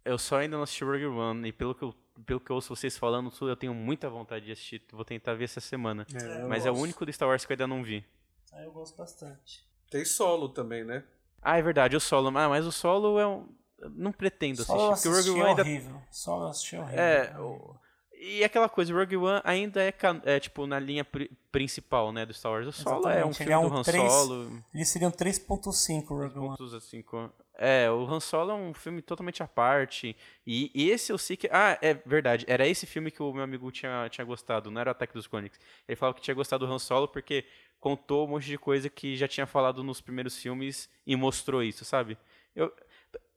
Eu 0.03 0.17
só 0.17 0.37
ainda 0.37 0.55
não 0.55 0.63
assisti 0.63 0.83
Rogue 0.83 1.05
One, 1.05 1.47
e 1.47 1.51
pelo 1.51 1.75
que 1.75 1.83
eu, 1.83 1.93
pelo 2.25 2.39
que 2.39 2.51
eu 2.51 2.55
ouço 2.55 2.75
vocês 2.75 2.97
falando, 2.97 3.31
eu 3.41 3.55
tenho 3.55 3.73
muita 3.73 4.09
vontade 4.09 4.45
de 4.45 4.51
assistir. 4.51 4.83
Vou 4.91 5.05
tentar 5.05 5.33
ver 5.33 5.45
essa 5.45 5.61
semana. 5.61 6.05
É, 6.13 6.43
Mas 6.43 6.63
gosto. 6.63 6.67
é 6.67 6.71
o 6.71 6.75
único 6.81 7.05
do 7.05 7.13
Star 7.13 7.27
Wars 7.27 7.45
que 7.45 7.51
eu 7.51 7.55
ainda 7.55 7.67
não 7.67 7.83
vi. 7.83 8.05
Ah, 8.51 8.63
eu 8.63 8.71
gosto 8.71 8.97
bastante. 8.97 9.70
Tem 9.91 10.05
solo 10.05 10.47
também, 10.47 10.85
né? 10.85 11.03
Ah, 11.41 11.57
é 11.57 11.61
verdade, 11.61 11.97
o 11.97 11.99
solo. 11.99 12.29
Ah, 12.29 12.47
mas 12.47 12.65
o 12.65 12.71
solo 12.71 13.19
é 13.19 13.27
um. 13.27 13.45
Não 13.93 14.11
pretendo 14.11 14.63
solo 14.63 14.91
assistir. 14.91 15.09
Porque 15.09 15.29
o 15.29 15.33
Rogue 15.33 15.41
One 15.41 15.49
ainda. 15.49 15.61
Horrível. 15.63 16.01
Solo 16.09 16.47
assisti 16.47 16.77
horrível. 16.77 16.99
É, 16.99 17.39
o... 17.39 17.75
E 18.23 18.43
aquela 18.43 18.69
coisa, 18.69 18.93
Rogue 18.93 19.17
One 19.17 19.41
ainda 19.43 19.83
é, 19.83 19.93
é 20.25 20.39
tipo 20.39 20.65
na 20.67 20.79
linha 20.79 21.03
pr 21.03 21.23
principal, 21.51 22.13
né, 22.13 22.25
do 22.25 22.33
Star 22.33 22.53
Wars. 22.53 22.67
O 22.67 22.71
Solo 22.71 22.99
Exatamente. 22.99 23.21
é 23.21 23.25
um 23.25 23.33
filme 23.33 23.51
é 23.51 23.57
um 23.57 23.69
do 23.69 23.75
Han 23.75 23.81
3, 23.81 24.11
Solo. 24.11 24.63
Eles 24.73 24.87
seriam 24.87 25.11
3.5 25.11 26.07
Rogue 26.07 26.39
One. 26.39 26.57
3.5. 26.57 27.31
É, 27.55 27.91
o 27.91 28.05
Han 28.05 28.19
Solo 28.21 28.51
é 28.51 28.53
um 28.53 28.73
filme 28.73 29.01
totalmente 29.01 29.43
à 29.43 29.47
parte. 29.47 30.15
E, 30.47 30.71
e, 30.73 30.89
esse 30.89 31.11
eu 31.11 31.17
sei 31.17 31.35
que. 31.35 31.49
Ah, 31.51 31.77
é 31.81 31.93
verdade. 31.93 32.45
Era 32.47 32.65
esse 32.65 32.85
filme 32.85 33.11
que 33.11 33.21
o 33.21 33.33
meu 33.33 33.43
amigo 33.43 33.69
tinha, 33.71 34.07
tinha 34.09 34.23
gostado, 34.23 34.71
não 34.71 34.79
era 34.79 34.91
o 34.91 34.93
Ataque 34.93 35.13
dos 35.13 35.27
Clones. 35.27 35.51
Ele 35.87 35.95
falava 35.97 36.15
que 36.15 36.21
tinha 36.21 36.33
gostado 36.33 36.65
do 36.65 36.71
Han 36.71 36.79
Solo 36.79 37.07
porque 37.07 37.43
contou 37.81 38.25
um 38.25 38.29
monte 38.29 38.45
de 38.45 38.57
coisa 38.57 38.89
que 38.89 39.17
já 39.17 39.27
tinha 39.27 39.47
falado 39.47 39.83
nos 39.83 39.99
primeiros 39.99 40.37
filmes 40.37 40.87
e 41.05 41.15
mostrou 41.15 41.63
isso, 41.63 41.83
sabe? 41.83 42.17
Eu, 42.55 42.71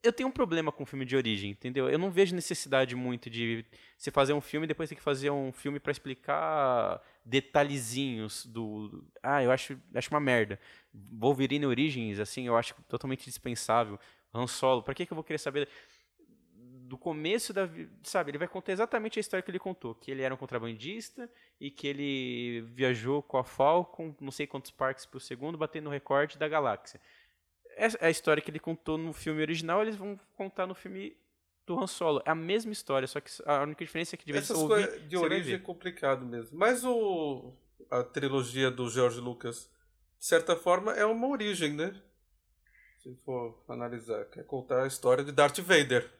eu 0.03 0.13
tenho 0.13 0.29
um 0.29 0.31
problema 0.31 0.71
com 0.71 0.85
filme 0.85 1.03
de 1.03 1.15
origem, 1.17 1.49
entendeu? 1.49 1.89
Eu 1.89 1.97
não 1.97 2.11
vejo 2.11 2.35
necessidade 2.35 2.95
muito 2.95 3.27
de 3.27 3.65
você 3.97 4.11
fazer 4.11 4.33
um 4.33 4.39
filme 4.39 4.65
e 4.65 4.67
depois 4.67 4.87
ter 4.87 4.95
que 4.95 5.01
fazer 5.01 5.31
um 5.31 5.51
filme 5.51 5.79
para 5.79 5.91
explicar 5.91 7.01
detalhezinhos 7.25 8.45
do. 8.45 9.03
Ah, 9.23 9.41
eu 9.43 9.51
acho, 9.51 9.79
acho 9.95 10.11
uma 10.11 10.19
merda. 10.19 10.59
Wolverine 10.93 11.65
Origins, 11.65 12.19
assim, 12.19 12.45
eu 12.45 12.55
acho 12.55 12.75
totalmente 12.87 13.25
dispensável. 13.25 13.99
Han 14.31 14.47
Solo, 14.47 14.83
pra 14.83 14.93
que, 14.93 15.05
que 15.07 15.13
eu 15.13 15.15
vou 15.15 15.23
querer 15.23 15.39
saber 15.39 15.67
do 16.87 16.97
começo 16.97 17.53
da. 17.53 17.69
Sabe, 18.03 18.31
ele 18.31 18.37
vai 18.37 18.47
contar 18.47 18.71
exatamente 18.71 19.19
a 19.19 19.21
história 19.21 19.43
que 19.43 19.51
ele 19.51 19.59
contou: 19.59 19.95
que 19.95 20.11
ele 20.11 20.21
era 20.21 20.33
um 20.33 20.37
contrabandista 20.37 21.29
e 21.59 21.69
que 21.69 21.87
ele 21.87 22.61
viajou 22.73 23.21
com 23.21 23.37
a 23.37 23.43
Falcon, 23.43 24.15
não 24.19 24.31
sei 24.31 24.47
quantos 24.47 24.71
parques 24.71 25.05
por 25.05 25.21
segundo, 25.21 25.57
batendo 25.57 25.87
o 25.87 25.91
recorde 25.91 26.37
da 26.37 26.47
galáxia 26.47 26.99
é 27.75 28.07
a 28.07 28.09
história 28.09 28.41
que 28.41 28.49
ele 28.49 28.59
contou 28.59 28.97
no 28.97 29.13
filme 29.13 29.41
original, 29.41 29.81
eles 29.81 29.95
vão 29.95 30.19
contar 30.35 30.65
no 30.65 30.73
filme 30.73 31.15
do 31.65 31.77
Han 31.79 31.87
Solo. 31.87 32.21
É 32.25 32.31
a 32.31 32.35
mesma 32.35 32.71
história, 32.71 33.07
só 33.07 33.19
que 33.19 33.29
a 33.45 33.63
única 33.63 33.83
diferença 33.83 34.15
é 34.15 34.17
que 34.17 34.25
de 34.25 34.31
vez 34.31 34.45
Essas 34.45 34.57
ouvir, 34.57 34.99
de 35.07 35.17
origem 35.17 35.55
é 35.55 35.59
complicado 35.59 36.25
mesmo. 36.25 36.57
Mas 36.57 36.83
o 36.83 37.53
a 37.91 38.03
trilogia 38.03 38.71
do 38.71 38.89
George 38.89 39.19
Lucas, 39.19 39.69
de 40.17 40.25
certa 40.25 40.55
forma, 40.55 40.93
é 40.93 41.05
uma 41.05 41.27
origem, 41.27 41.73
né? 41.73 42.01
Se 43.01 43.13
for 43.23 43.63
analisar, 43.67 44.25
quer 44.25 44.43
contar 44.45 44.83
a 44.83 44.87
história 44.87 45.23
de 45.23 45.31
Darth 45.31 45.59
Vader. 45.59 46.11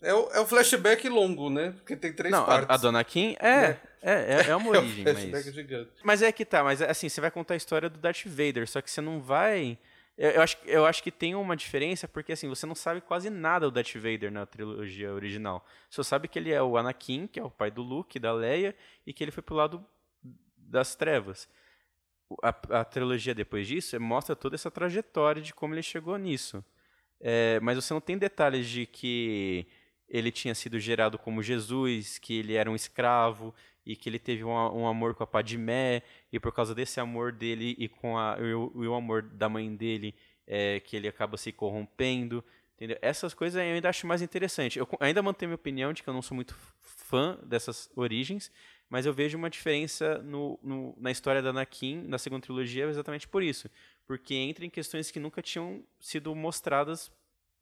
É 0.00 0.14
o, 0.14 0.28
é 0.30 0.40
o 0.40 0.46
flashback 0.46 1.08
longo, 1.08 1.50
né? 1.50 1.72
Porque 1.72 1.96
tem 1.96 2.12
três 2.12 2.30
Não, 2.32 2.46
partes. 2.46 2.70
a, 2.70 2.74
a 2.74 2.76
Dona 2.76 3.02
Kim 3.02 3.34
é, 3.40 3.68
Né? 3.68 3.80
é, 4.00 4.12
é, 4.12 4.50
é 4.50 4.56
uma 4.56 4.76
É 4.76 4.78
um 4.78 4.82
origem, 4.82 5.02
flashback 5.04 5.46
mas... 5.46 5.54
gigante. 5.54 5.90
Mas 6.04 6.22
é 6.22 6.30
que 6.30 6.44
tá, 6.44 6.62
mas 6.62 6.80
assim, 6.80 7.08
você 7.08 7.20
vai 7.20 7.30
contar 7.30 7.54
a 7.54 7.56
história 7.56 7.90
do 7.90 7.98
Darth 7.98 8.24
Vader, 8.26 8.68
só 8.68 8.80
que 8.80 8.90
você 8.90 9.00
não 9.00 9.20
vai... 9.20 9.76
Eu, 10.16 10.30
eu 10.30 10.42
acho, 10.42 10.56
eu 10.66 10.86
acho 10.86 11.02
que 11.02 11.10
tem 11.10 11.34
uma 11.34 11.56
diferença, 11.56 12.06
porque 12.06 12.32
assim, 12.32 12.48
você 12.48 12.64
não 12.64 12.74
sabe 12.74 13.00
quase 13.00 13.28
nada 13.28 13.66
do 13.66 13.72
Darth 13.72 13.94
Vader 13.94 14.30
na 14.30 14.46
trilogia 14.46 15.12
original. 15.12 15.66
Você 15.90 15.96
só 15.96 16.02
sabe 16.04 16.28
que 16.28 16.38
ele 16.38 16.52
é 16.52 16.62
o 16.62 16.76
Anakin, 16.76 17.26
que 17.26 17.40
é 17.40 17.42
o 17.42 17.50
pai 17.50 17.70
do 17.70 17.82
Luke, 17.82 18.18
da 18.20 18.32
Leia, 18.32 18.76
e 19.06 19.12
que 19.12 19.24
ele 19.24 19.32
foi 19.32 19.42
pro 19.42 19.56
lado 19.56 19.84
das 20.56 20.94
trevas. 20.94 21.48
A, 22.42 22.80
a 22.80 22.84
trilogia 22.84 23.34
depois 23.34 23.66
disso 23.66 23.98
mostra 24.00 24.36
toda 24.36 24.54
essa 24.54 24.70
trajetória 24.70 25.42
de 25.42 25.52
como 25.52 25.74
ele 25.74 25.82
chegou 25.82 26.16
nisso. 26.16 26.64
É, 27.22 27.60
mas 27.60 27.76
você 27.76 27.94
não 27.94 28.00
tem 28.00 28.18
detalhes 28.18 28.68
de 28.68 28.84
que 28.84 29.66
ele 30.08 30.30
tinha 30.32 30.54
sido 30.54 30.78
gerado 30.80 31.16
como 31.18 31.42
Jesus, 31.42 32.18
que 32.18 32.34
ele 32.40 32.54
era 32.54 32.70
um 32.70 32.74
escravo 32.74 33.54
e 33.86 33.96
que 33.96 34.08
ele 34.08 34.18
teve 34.18 34.44
um, 34.44 34.50
um 34.50 34.86
amor 34.86 35.14
com 35.14 35.22
a 35.22 35.26
Padmé 35.26 36.02
e 36.32 36.38
por 36.40 36.52
causa 36.52 36.74
desse 36.74 37.00
amor 37.00 37.32
dele 37.32 37.74
e 37.78 37.88
com 37.88 38.18
a, 38.18 38.36
e 38.40 38.52
o, 38.54 38.72
e 38.84 38.86
o 38.88 38.94
amor 38.94 39.22
da 39.22 39.48
mãe 39.48 39.74
dele 39.74 40.14
é, 40.46 40.80
que 40.80 40.96
ele 40.96 41.08
acaba 41.08 41.36
se 41.36 41.52
corrompendo. 41.52 42.44
Entendeu? 42.76 42.98
Essas 43.00 43.32
coisas 43.32 43.62
eu 43.62 43.72
ainda 43.74 43.88
acho 43.88 44.06
mais 44.06 44.20
interessante. 44.22 44.78
Eu 44.78 44.88
ainda 45.00 45.22
mantenho 45.22 45.50
minha 45.50 45.54
opinião 45.56 45.92
de 45.92 46.02
que 46.02 46.08
eu 46.08 46.14
não 46.14 46.22
sou 46.22 46.34
muito 46.34 46.54
fã 46.80 47.38
dessas 47.44 47.88
origens, 47.94 48.50
mas 48.90 49.06
eu 49.06 49.12
vejo 49.12 49.38
uma 49.38 49.48
diferença 49.48 50.18
no, 50.18 50.58
no- 50.62 50.94
na 50.98 51.10
história 51.10 51.40
da 51.40 51.50
Anakin, 51.50 52.02
na 52.08 52.18
segunda 52.18 52.42
trilogia, 52.42 52.84
exatamente 52.86 53.26
por 53.28 53.42
isso. 53.42 53.70
Porque 54.06 54.34
entra 54.34 54.64
em 54.64 54.70
questões 54.70 55.10
que 55.10 55.20
nunca 55.20 55.40
tinham 55.42 55.84
sido 56.00 56.34
mostradas 56.34 57.10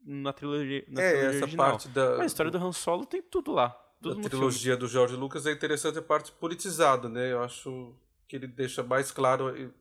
na 0.02 0.32
trilogia, 0.32 0.84
na 0.88 1.00
É, 1.02 1.10
trilogia 1.12 1.28
essa 1.36 1.44
original. 1.44 1.70
parte 1.70 1.88
da, 1.88 2.10
Mas 2.12 2.20
a 2.20 2.26
história 2.26 2.50
do 2.50 2.58
Han 2.58 2.72
Solo 2.72 3.04
tem 3.06 3.22
tudo 3.22 3.52
lá. 3.52 3.70
Tudo 4.00 4.14
da 4.14 4.14
no 4.16 4.22
filme. 4.22 4.30
trilogia 4.30 4.76
do 4.76 4.88
George 4.88 5.14
Lucas 5.14 5.46
é 5.46 5.52
interessante 5.52 5.98
a 5.98 6.02
parte 6.02 6.32
politizada, 6.32 7.08
né? 7.08 7.32
Eu 7.32 7.42
acho 7.42 7.94
que 8.26 8.36
ele 8.36 8.46
deixa 8.46 8.82
mais 8.82 9.12
claro 9.12 9.72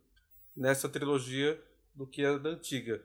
nessa 0.56 0.90
trilogia 0.90 1.62
do 1.96 2.06
que 2.06 2.26
a 2.26 2.38
da 2.38 2.50
antiga. 2.50 3.02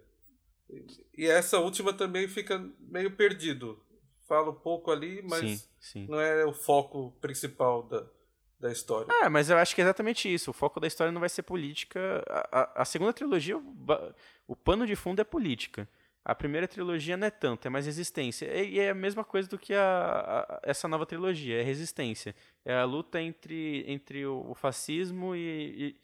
E- 0.69 1.05
E 1.19 1.27
essa 1.27 1.61
última 1.61 1.93
também 1.93 2.27
fica 2.27 2.59
meio 2.81 3.13
perdido. 3.13 3.81
Fala 4.27 4.51
um 4.51 4.55
pouco 4.55 4.91
ali, 4.91 5.23
mas 5.23 5.41
Sim, 5.61 5.69
sim. 5.79 6.07
não 6.09 6.19
é 6.21 6.45
o 6.45 6.53
foco 6.53 7.13
principal 7.21 7.85
da, 7.85 8.05
da 8.65 8.73
história. 8.73 9.07
É, 9.23 9.29
mas 9.29 9.51
eu 9.51 9.59
acho 9.59 9.75
que 9.75 9.81
é 9.83 9.85
exatamente 9.85 10.33
isso. 10.33 10.51
O 10.51 10.55
foco 10.55 10.81
da 10.81 10.87
história 10.87 11.13
não 11.13 11.21
vai 11.21 11.29
ser 11.29 11.43
política. 11.43 12.25
A, 12.29 12.61
a- 12.61 12.83
a 12.83 12.85
segunda 12.85 13.13
trilogia, 13.13 13.57
o, 13.59 13.63
o 14.49 14.57
pano 14.57 14.87
de 14.87 14.97
fundo 14.97 15.21
é 15.21 15.25
política. 15.25 15.87
A 16.25 16.35
primeira 16.35 16.67
trilogia 16.67 17.19
não 17.19 17.27
é 17.27 17.31
tanto, 17.31 17.67
é 17.67 17.71
mais 17.71 17.85
resistência. 17.85 18.47
E, 18.47 18.79
é 18.81 18.89
a 18.91 18.95
mesma 18.95 19.23
coisa 19.23 19.47
do 19.47 19.59
que 19.59 19.75
a, 19.75 19.83
a- 19.83 20.61
essa 20.63 20.89
nova 20.89 21.05
trilogia, 21.05 21.61
é 21.61 21.63
resistência. 21.63 22.35
É 22.65 22.75
a 22.75 22.85
luta 22.85 23.21
entre, 23.21 23.85
entre 23.87 24.25
o, 24.25 24.51
o 24.51 24.55
fascismo 24.55 25.37
e, 25.37 25.97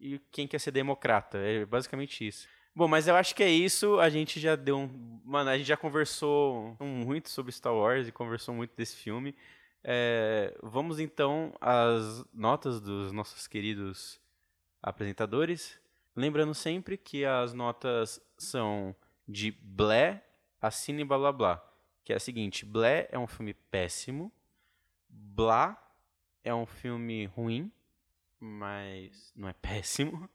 e, 0.00 0.14
e 0.14 0.18
quem 0.32 0.48
quer 0.48 0.58
ser 0.58 0.72
democrata. 0.72 1.38
É 1.38 1.64
basicamente 1.64 2.26
isso. 2.26 2.48
Bom, 2.74 2.88
mas 2.88 3.06
eu 3.06 3.14
acho 3.14 3.32
que 3.34 3.42
é 3.44 3.48
isso. 3.50 3.98
A 4.00 4.08
gente 4.10 4.40
já 4.40 4.56
deu 4.56 4.76
um. 4.78 5.20
Mano, 5.24 5.50
a 5.50 5.56
gente 5.56 5.66
já 5.68 5.76
conversou 5.76 6.76
muito 6.80 7.28
sobre 7.28 7.52
Star 7.52 7.74
Wars 7.74 8.08
e 8.08 8.12
conversou 8.12 8.54
muito 8.54 8.74
desse 8.76 8.96
filme. 8.96 9.34
É, 9.82 10.56
vamos 10.62 10.98
então 10.98 11.54
às 11.60 12.24
notas 12.32 12.80
dos 12.80 13.12
nossos 13.12 13.46
queridos 13.46 14.20
apresentadores. 14.82 15.80
Lembrando 16.14 16.54
sempre 16.54 16.96
que 16.96 17.24
as 17.24 17.52
notas 17.54 18.20
são 18.36 18.94
de 19.26 19.50
Blé 19.50 20.24
a 20.60 20.70
Cine 20.70 21.04
Blá 21.04 21.18
Blá 21.18 21.32
Blá. 21.32 21.64
Que 22.04 22.12
é 22.12 22.16
a 22.16 22.20
seguinte: 22.20 22.64
Blé 22.64 23.08
é 23.10 23.18
um 23.18 23.26
filme 23.26 23.54
péssimo. 23.54 24.32
Blá 25.08 25.80
é 26.44 26.54
um 26.54 26.66
filme 26.66 27.26
ruim, 27.26 27.70
mas 28.40 29.32
não 29.36 29.48
é 29.48 29.52
péssimo. 29.52 30.28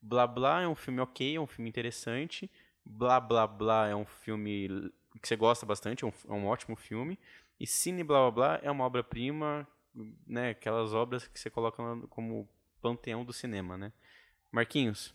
Blá 0.00 0.26
Blá 0.26 0.62
é 0.62 0.68
um 0.68 0.74
filme 0.74 1.00
ok, 1.00 1.36
é 1.36 1.40
um 1.40 1.46
filme 1.46 1.68
interessante. 1.68 2.50
Blá 2.84 3.20
Blá 3.20 3.46
Blá 3.46 3.88
é 3.88 3.94
um 3.94 4.04
filme 4.04 4.92
que 5.22 5.28
você 5.28 5.36
gosta 5.36 5.64
bastante, 5.64 6.04
é 6.04 6.06
um, 6.06 6.12
é 6.28 6.32
um 6.32 6.46
ótimo 6.46 6.76
filme. 6.76 7.18
E 7.58 7.66
Cine 7.66 8.02
Blá 8.02 8.30
Blá 8.30 8.30
Blá 8.30 8.60
é 8.62 8.70
uma 8.70 8.84
obra-prima, 8.84 9.66
né? 10.26 10.50
Aquelas 10.50 10.92
obras 10.92 11.26
que 11.26 11.38
você 11.38 11.50
coloca 11.50 11.82
como 12.08 12.48
panteão 12.80 13.24
do 13.24 13.32
cinema, 13.32 13.76
né? 13.76 13.92
Marquinhos, 14.50 15.14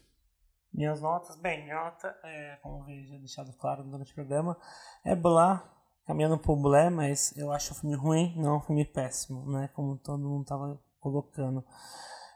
Minhas 0.71 1.01
notas, 1.01 1.35
bem, 1.35 1.63
minha 1.63 1.83
nota, 1.83 2.15
é, 2.23 2.57
como 2.61 2.87
eu 2.89 3.03
já 3.03 3.17
deixado 3.17 3.51
claro 3.53 3.83
durante 3.83 4.11
o 4.11 4.15
programa, 4.15 4.55
é 5.03 5.15
Blá, 5.15 5.67
caminhando 6.05 6.37
pro 6.37 6.55
Blé, 6.55 6.89
mas 6.91 7.35
eu 7.35 7.51
acho 7.51 7.73
o 7.73 7.75
filme 7.75 7.95
ruim, 7.95 8.35
não 8.37 8.57
um 8.57 8.61
filme 8.61 8.85
péssimo, 8.85 9.51
né? 9.51 9.69
Como 9.73 9.97
todo 9.97 10.29
mundo 10.29 10.45
tava 10.45 10.79
colocando. 10.99 11.65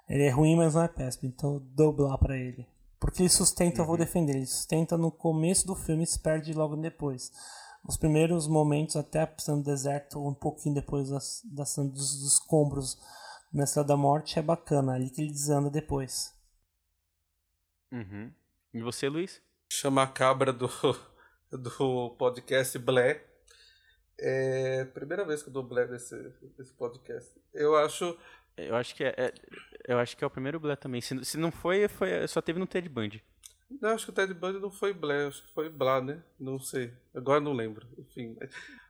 Ele 0.10 0.24
é 0.24 0.30
ruim, 0.32 0.56
mas 0.56 0.74
não 0.74 0.84
é 0.84 0.88
péssimo, 0.88 1.30
então 1.30 1.56
eu 1.56 1.60
dou 1.60 1.94
Blá 1.94 2.18
pra 2.18 2.36
ele. 2.36 2.68
Porque 3.00 3.22
ele 3.22 3.30
sustenta, 3.30 3.82
eu 3.82 3.86
vou 3.86 3.98
defender, 3.98 4.36
ele 4.36 4.46
sustenta 4.48 4.98
no 4.98 5.12
começo 5.12 5.68
do 5.68 5.76
filme 5.76 6.04
e 6.04 6.08
se 6.08 6.20
perde 6.20 6.54
logo 6.54 6.76
depois. 6.76 7.32
Os 7.86 7.98
primeiros 7.98 8.48
momentos, 8.48 8.96
até 8.96 9.22
a 9.22 9.26
do 9.26 9.64
deserto, 9.64 10.26
um 10.26 10.34
pouquinho 10.34 10.76
depois 10.76 11.10
das, 11.10 11.42
da 11.44 11.66
cena 11.66 11.90
dos, 11.90 12.20
dos 12.22 12.34
escombros 12.34 12.98
na 13.54 13.66
Estrada 13.66 13.90
da 13.90 13.98
Morte, 13.98 14.40
é 14.40 14.42
bacana, 14.42 14.94
ali 14.94 15.10
que 15.10 15.22
ele 15.22 15.32
desanda 15.32 15.70
depois. 15.70 16.34
Uhum. 17.92 18.32
E 18.74 18.82
você, 18.82 19.10
Luiz? 19.10 19.42
Chama 19.72 20.04
a 20.04 20.08
cabra 20.08 20.54
do, 20.54 20.70
do 21.52 22.16
podcast 22.18 22.80
Blé. 22.80 23.24
É 24.18 24.82
a 24.82 24.86
primeira 24.94 25.26
vez 25.26 25.44
que 25.44 25.50
eu 25.50 25.54
dou 25.54 25.64
Blé 25.64 25.86
nesse, 25.88 26.16
nesse 26.58 26.74
podcast. 26.74 27.38
Eu 27.54 27.76
acho. 27.76 28.18
Eu 28.56 28.76
acho 28.76 28.96
que 28.96 29.04
é, 29.04 29.14
é- 29.18 29.34
eu 29.88 30.00
acho 30.00 30.16
que 30.16 30.24
é 30.24 30.28
o 30.28 30.32
primeiro 30.32 30.60
Blé 30.60 30.76
também. 30.76 31.02
Se, 31.02 31.24
se 31.26 31.38
não 31.38 31.52
foi, 31.52 31.88
foi, 31.90 32.26
só 32.28 32.42
teve 32.42 32.60
no 32.60 32.68
Ted 32.68 32.88
Bundy. 32.88 33.24
Não, 33.82 33.90
acho 33.90 34.06
que 34.06 34.12
o 34.12 34.14
Ted 34.14 34.34
Bundy 34.34 34.60
não 34.60 34.72
foi 34.72 34.94
Blé, 34.94 35.28
acho 35.28 35.44
que 35.46 35.52
foi 35.54 35.70
Blá, 35.70 36.02
né? 36.02 36.24
Não 36.40 36.60
sei. 36.60 36.94
Agora 37.14 37.40
não 37.40 37.54
lembro. 37.54 37.88
Enfim. 37.98 38.38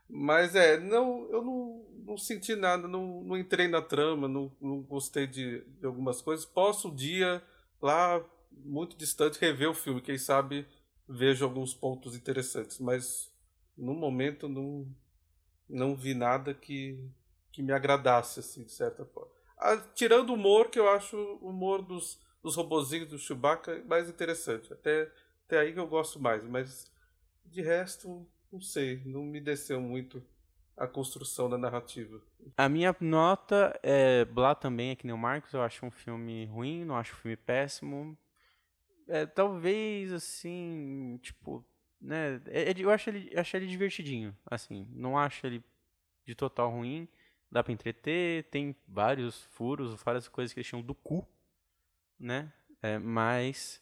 Mas 0.09 0.55
é, 0.55 0.79
não, 0.79 1.27
eu 1.31 1.43
não, 1.43 1.85
não 2.05 2.17
senti 2.17 2.55
nada, 2.55 2.87
não, 2.87 3.23
não 3.23 3.37
entrei 3.37 3.67
na 3.67 3.81
trama, 3.81 4.27
não, 4.27 4.51
não 4.61 4.81
gostei 4.81 5.25
de, 5.25 5.61
de 5.79 5.85
algumas 5.85 6.21
coisas. 6.21 6.45
Posso 6.45 6.89
um 6.89 6.95
dia, 6.95 7.41
lá, 7.81 8.23
muito 8.51 8.95
distante, 8.95 9.39
rever 9.39 9.69
o 9.69 9.73
filme. 9.73 10.01
Quem 10.01 10.17
sabe 10.17 10.67
vejo 11.07 11.43
alguns 11.43 11.73
pontos 11.73 12.15
interessantes. 12.15 12.79
Mas 12.79 13.31
no 13.77 13.93
momento 13.93 14.47
não, 14.47 14.87
não 15.69 15.95
vi 15.95 16.13
nada 16.13 16.53
que, 16.53 16.99
que 17.51 17.61
me 17.61 17.73
agradasse, 17.73 18.39
assim, 18.39 18.63
de 18.63 18.71
certa 18.71 19.05
forma. 19.05 19.31
Ah, 19.57 19.77
tirando 19.95 20.29
o 20.31 20.33
humor, 20.33 20.69
que 20.69 20.79
eu 20.79 20.89
acho 20.89 21.17
o 21.41 21.49
humor 21.49 21.81
dos, 21.81 22.19
dos 22.43 22.55
robozinhos 22.55 23.07
do 23.09 23.17
Chewbacca 23.17 23.81
mais 23.85 24.09
interessante. 24.09 24.71
Até, 24.73 25.09
até 25.45 25.59
aí 25.59 25.73
que 25.73 25.79
eu 25.79 25.87
gosto 25.87 26.19
mais. 26.19 26.43
Mas 26.43 26.91
de 27.45 27.61
resto, 27.61 28.27
não 28.51 28.59
sei. 28.61 29.01
Não 29.05 29.23
me 29.23 29.39
desceu 29.39 29.79
muito 29.79 30.21
a 30.75 30.85
construção 30.87 31.49
da 31.49 31.57
narrativa. 31.57 32.21
A 32.57 32.67
minha 32.67 32.95
nota 32.99 33.79
é 33.81 34.25
Blá 34.25 34.53
também, 34.53 34.91
é 34.91 34.95
que 34.95 35.05
nem 35.07 35.13
o 35.15 35.17
Marcos. 35.17 35.53
Eu 35.53 35.61
acho 35.61 35.85
um 35.85 35.91
filme 35.91 36.45
ruim, 36.45 36.83
não 36.83 36.97
acho 36.97 37.13
um 37.13 37.17
filme 37.17 37.37
péssimo. 37.37 38.17
É, 39.07 39.25
talvez, 39.25 40.11
assim, 40.11 41.19
tipo, 41.21 41.65
né? 42.01 42.41
é- 42.47 42.71
é 42.71 42.73
eu 42.77 42.89
acho 42.89 43.09
ele, 43.09 43.37
acho 43.37 43.55
ele 43.55 43.67
divertidinho, 43.67 44.35
assim. 44.45 44.87
Não 44.91 45.17
acho 45.17 45.45
ele 45.45 45.63
de 46.25 46.35
total 46.35 46.71
ruim. 46.71 47.07
Dá 47.51 47.63
pra 47.63 47.71
entreter, 47.71 48.45
tem 48.49 48.75
vários 48.87 49.43
furos, 49.43 50.01
várias 50.03 50.27
coisas 50.27 50.53
que 50.53 50.59
eles 50.59 50.67
chamam 50.67 50.85
do 50.85 50.95
cu, 50.95 51.27
né? 52.19 52.51
É, 52.81 52.97
mas 52.97 53.81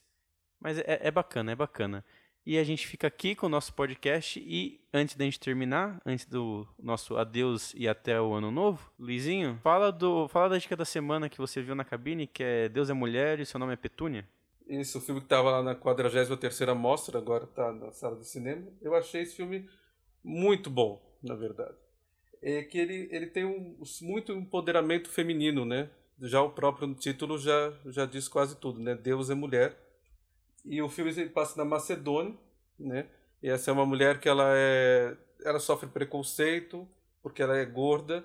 mas 0.60 0.78
é, 0.78 1.00
é 1.02 1.12
bacana, 1.12 1.52
é 1.52 1.56
bacana. 1.56 2.06
E 2.46 2.58
a 2.58 2.64
gente 2.64 2.88
fica 2.88 3.06
aqui 3.06 3.36
com 3.36 3.46
o 3.46 3.50
nosso 3.50 3.74
podcast 3.74 4.40
e 4.40 4.80
antes 4.92 5.16
da 5.16 5.26
gente 5.26 5.40
terminar, 5.40 6.02
antes 6.04 6.26
do 6.26 6.68
nosso 6.80 7.16
adeus 7.16 7.72
e 7.76 7.88
até 7.88 8.20
o 8.20 8.34
ano 8.34 8.50
novo, 8.50 8.92
Luizinho, 8.98 9.60
fala 9.62 9.92
do 9.92 10.28
fala 10.28 10.50
da 10.50 10.58
dica 10.58 10.76
da 10.76 10.86
semana 10.86 11.30
que 11.30 11.38
você 11.38 11.62
viu 11.62 11.76
na 11.76 11.84
cabine, 11.84 12.26
que 12.26 12.44
é 12.44 12.68
Deus 12.68 12.90
é 12.90 12.94
mulher 12.94 13.40
e 13.40 13.46
seu 13.46 13.60
nome 13.60 13.74
é 13.74 13.76
Petúnia. 13.76 14.28
Esse 14.68 14.98
o 14.98 15.02
filme 15.02 15.20
que 15.22 15.26
estava 15.26 15.52
lá 15.52 15.62
na 15.62 15.76
43ª 15.76 16.74
mostra, 16.74 17.18
agora 17.18 17.44
está 17.44 17.72
na 17.74 17.92
sala 17.92 18.16
de 18.16 18.26
cinema. 18.26 18.68
Eu 18.82 18.96
achei 18.96 19.22
esse 19.22 19.36
filme 19.36 19.70
muito 20.24 20.70
bom, 20.70 21.02
na 21.22 21.36
verdade. 21.36 21.76
É 22.42 22.64
que 22.64 22.78
ele, 22.78 23.08
ele 23.12 23.28
tem 23.28 23.46
um, 23.46 23.78
muito 24.02 24.32
empoderamento 24.32 25.10
feminino, 25.10 25.64
né? 25.66 25.90
Já 26.22 26.42
o 26.42 26.52
próprio 26.52 26.94
título 26.94 27.38
já, 27.40 27.74
já 27.88 28.06
diz 28.06 28.28
quase 28.28 28.56
tudo, 28.56 28.80
né? 28.80 28.94
Deus 28.94 29.30
é 29.30 29.36
mulher. 29.36 29.76
E 30.64 30.82
o 30.82 30.90
filme 30.90 31.12
ele 31.12 31.30
passa 31.30 31.58
na 31.58 31.66
Macedônia, 31.66 32.38
né? 32.80 33.08
E 33.42 33.50
essa 33.50 33.72
é 33.72 33.74
uma 33.74 33.86
mulher 33.86 34.20
que 34.20 34.30
ela 34.30 34.54
é 34.56 35.18
ela 35.44 35.60
sofre 35.60 35.90
preconceito 35.90 36.88
porque 37.24 37.42
ela 37.42 37.58
é 37.58 37.66
gorda 37.66 38.24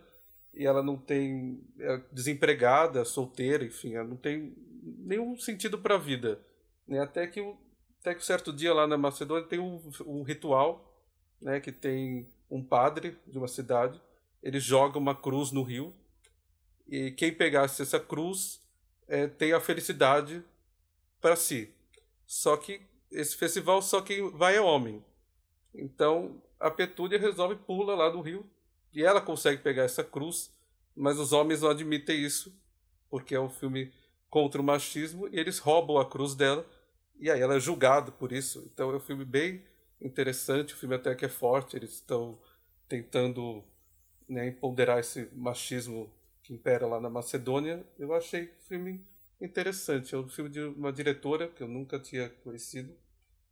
e 0.53 0.67
ela 0.67 0.83
não 0.83 0.99
tem 0.99 1.63
é 1.79 2.01
desempregada, 2.13 3.05
solteira, 3.05 3.65
enfim, 3.65 3.95
ela 3.95 4.07
não 4.07 4.17
tem 4.17 4.55
nenhum 4.83 5.39
sentido 5.39 5.79
para 5.79 5.95
a 5.95 5.99
vida, 5.99 6.39
né? 6.87 7.01
Até 7.01 7.27
que 7.27 7.41
até 8.01 8.15
que 8.15 8.21
um 8.21 8.25
certo 8.25 8.53
dia 8.53 8.73
lá 8.73 8.87
na 8.87 8.97
Macedônia 8.97 9.49
tem 9.49 9.59
um, 9.59 9.83
um 10.07 10.23
ritual, 10.23 11.03
né, 11.41 11.59
que 11.59 11.73
tem 11.73 12.29
um 12.49 12.63
padre 12.63 13.19
de 13.27 13.37
uma 13.37 13.49
cidade, 13.49 14.01
ele 14.41 14.61
joga 14.61 14.97
uma 14.97 15.13
cruz 15.13 15.51
no 15.51 15.65
rio 15.65 15.93
e 16.89 17.11
quem 17.11 17.33
pegasse 17.33 17.83
essa 17.83 17.99
cruz 17.99 18.61
é, 19.09 19.27
tem 19.27 19.53
a 19.53 19.61
felicidade 19.61 20.43
para 21.21 21.37
si. 21.37 21.73
Só 22.27 22.57
que 22.57 22.81
esse 23.11 23.37
festival 23.37 23.83
só 23.83 24.01
quem 24.01 24.31
vai 24.31 24.57
é 24.57 24.61
homem. 24.61 25.05
Então 25.75 26.41
a 26.59 26.71
Petúnia 26.71 27.19
resolve 27.19 27.57
pula 27.57 27.95
lá 27.95 28.09
do 28.09 28.21
rio 28.21 28.49
e 28.93 29.03
ela 29.03 29.21
consegue 29.21 29.63
pegar 29.63 29.85
essa 29.85 30.03
cruz, 30.03 30.51
mas 30.95 31.19
os 31.19 31.33
homens 31.33 31.63
não 31.63 31.71
admitem 31.71 32.25
isso 32.25 32.55
porque 33.11 33.35
é 33.35 33.41
um 33.41 33.51
filme 33.51 33.93
contra 34.29 34.61
o 34.61 34.65
machismo 34.65 35.29
e 35.29 35.39
eles 35.39 35.59
roubam 35.59 35.99
a 35.99 36.09
cruz 36.09 36.35
dela 36.35 36.67
e 37.19 37.31
aí 37.31 37.41
ela 37.41 37.57
é 37.57 37.61
julgada 37.61 38.11
por 38.13 38.33
isso. 38.33 38.69
Então 38.73 38.91
é 38.91 38.97
um 38.97 39.01
filme 39.01 39.25
bem 39.25 39.63
interessante, 40.01 40.75
o 40.75 40.77
filme 40.77 40.95
até 40.95 41.15
que 41.15 41.25
é 41.25 41.29
forte, 41.29 41.77
eles 41.77 41.95
estão 41.95 42.39
tentando 42.89 43.65
né, 44.29 44.49
empoderar 44.49 45.01
esse 45.01 45.29
machismo 45.33 46.11
que 46.47 46.55
impera 46.55 46.87
lá 46.87 47.01
na 47.01 47.11
Macedônia. 47.11 47.85
Eu 47.99 48.15
achei 48.15 48.45
o 48.45 48.69
filme 48.69 49.05
interessante. 49.41 50.15
É 50.15 50.19
um 50.19 50.29
filme 50.29 50.49
de 50.49 50.61
uma 50.61 50.93
diretora 50.93 51.49
que 51.49 51.61
eu 51.61 51.67
nunca 51.67 51.99
tinha 51.99 52.31
conhecido, 52.31 52.97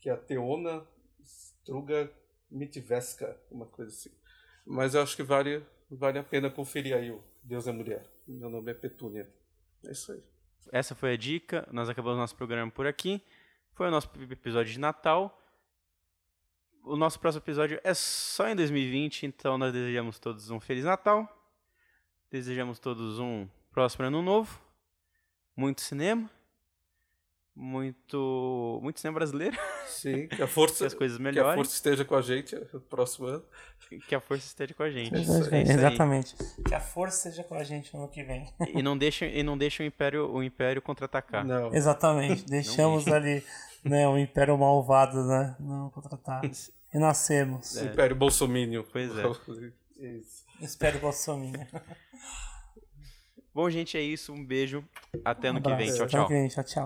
que 0.00 0.08
é 0.08 0.12
a 0.12 0.16
Teona 0.16 0.86
Struga 1.20 2.10
Mitveska, 2.48 3.36
uma 3.50 3.66
coisa 3.66 3.90
assim. 3.90 4.10
Mas 4.64 4.94
eu 4.94 5.02
acho 5.02 5.16
que 5.16 5.24
vale, 5.24 5.66
vale 5.90 6.20
a 6.20 6.22
pena 6.22 6.48
conferir 6.48 6.96
aí 6.96 7.10
o 7.10 7.20
Deus 7.42 7.66
é 7.66 7.72
Mulher. 7.72 8.08
Meu 8.28 8.48
nome 8.48 8.70
é 8.70 8.74
Petúnia. 8.74 9.28
É 9.84 9.90
isso 9.90 10.12
aí. 10.12 10.22
Essa 10.70 10.94
foi 10.94 11.14
a 11.14 11.16
dica. 11.16 11.68
Nós 11.72 11.88
acabamos 11.88 12.18
nosso 12.18 12.36
programa 12.36 12.70
por 12.70 12.86
aqui. 12.86 13.20
Foi 13.72 13.88
o 13.88 13.90
nosso 13.90 14.08
episódio 14.30 14.72
de 14.72 14.78
Natal. 14.78 15.36
O 16.84 16.96
nosso 16.96 17.18
próximo 17.18 17.42
episódio 17.42 17.80
é 17.82 17.92
só 17.92 18.46
em 18.48 18.54
2020, 18.54 19.26
então 19.26 19.58
nós 19.58 19.72
desejamos 19.72 20.20
todos 20.20 20.48
um 20.50 20.60
Feliz 20.60 20.84
Natal. 20.84 21.43
Desejamos 22.34 22.80
todos 22.80 23.20
um 23.20 23.46
próximo 23.70 24.04
ano 24.06 24.20
novo. 24.20 24.58
Muito 25.56 25.82
cinema. 25.82 26.28
Muito, 27.54 28.80
muito 28.82 28.98
cinema 28.98 29.20
brasileiro. 29.20 29.56
Sim, 29.86 30.26
que 30.26 30.42
a 30.42 30.48
força, 30.48 30.78
que 30.78 30.86
as 30.86 30.94
coisas 30.94 31.16
que 31.16 31.22
melhorem. 31.22 31.52
a 31.52 31.54
força 31.54 31.74
esteja 31.74 32.04
com 32.04 32.16
a 32.16 32.20
gente 32.20 32.56
no 32.72 32.80
próximo 32.80 33.28
ano. 33.28 33.44
Que 34.08 34.16
a 34.16 34.20
força 34.20 34.48
esteja 34.48 34.74
com 34.74 34.82
a 34.82 34.90
gente. 34.90 35.14
Isso 35.14 35.32
É 35.32 35.40
isso 35.42 35.54
aí. 35.54 35.62
Exatamente. 35.62 36.34
Que 36.66 36.74
a 36.74 36.80
força 36.80 37.30
seja 37.30 37.44
com 37.44 37.54
a 37.54 37.62
gente 37.62 37.94
no 37.94 38.00
ano 38.00 38.08
que 38.08 38.24
vem. 38.24 38.52
E 38.74 38.82
não 38.82 38.98
deixem, 38.98 39.32
e 39.38 39.44
não 39.44 39.56
deixem 39.56 39.86
o 39.86 39.88
Império, 39.88 40.28
o 40.28 40.42
Império 40.42 40.82
contra-atacar. 40.82 41.44
Não. 41.44 41.72
Exatamente. 41.72 42.44
Deixamos 42.46 43.06
ali 43.06 43.44
né, 43.84 44.08
o 44.08 44.18
Império 44.18 44.58
Malvado, 44.58 45.22
né? 45.22 45.54
Não 45.60 45.88
contratar. 45.90 46.42
Renascemos. 46.88 47.76
É. 47.76 47.84
Império 47.84 48.16
Bolsominion. 48.16 48.82
Pois 48.90 49.16
é. 49.16 49.22
Isso. 50.00 50.43
Espero 50.60 50.98
Bolsonaro. 50.98 51.66
Bom, 53.54 53.70
gente, 53.70 53.96
é 53.96 54.00
isso. 54.00 54.32
Um 54.32 54.44
beijo. 54.44 54.84
Até 55.24 55.48
ano 55.48 55.62
que 55.62 55.74
vem. 55.74 55.86
Tchau, 55.92 55.94
Até 55.94 56.02
ano 56.02 56.08
tchau. 56.08 56.26
que 56.26 56.32
vem. 56.34 56.48
Tchau, 56.48 56.64
tchau. 56.64 56.84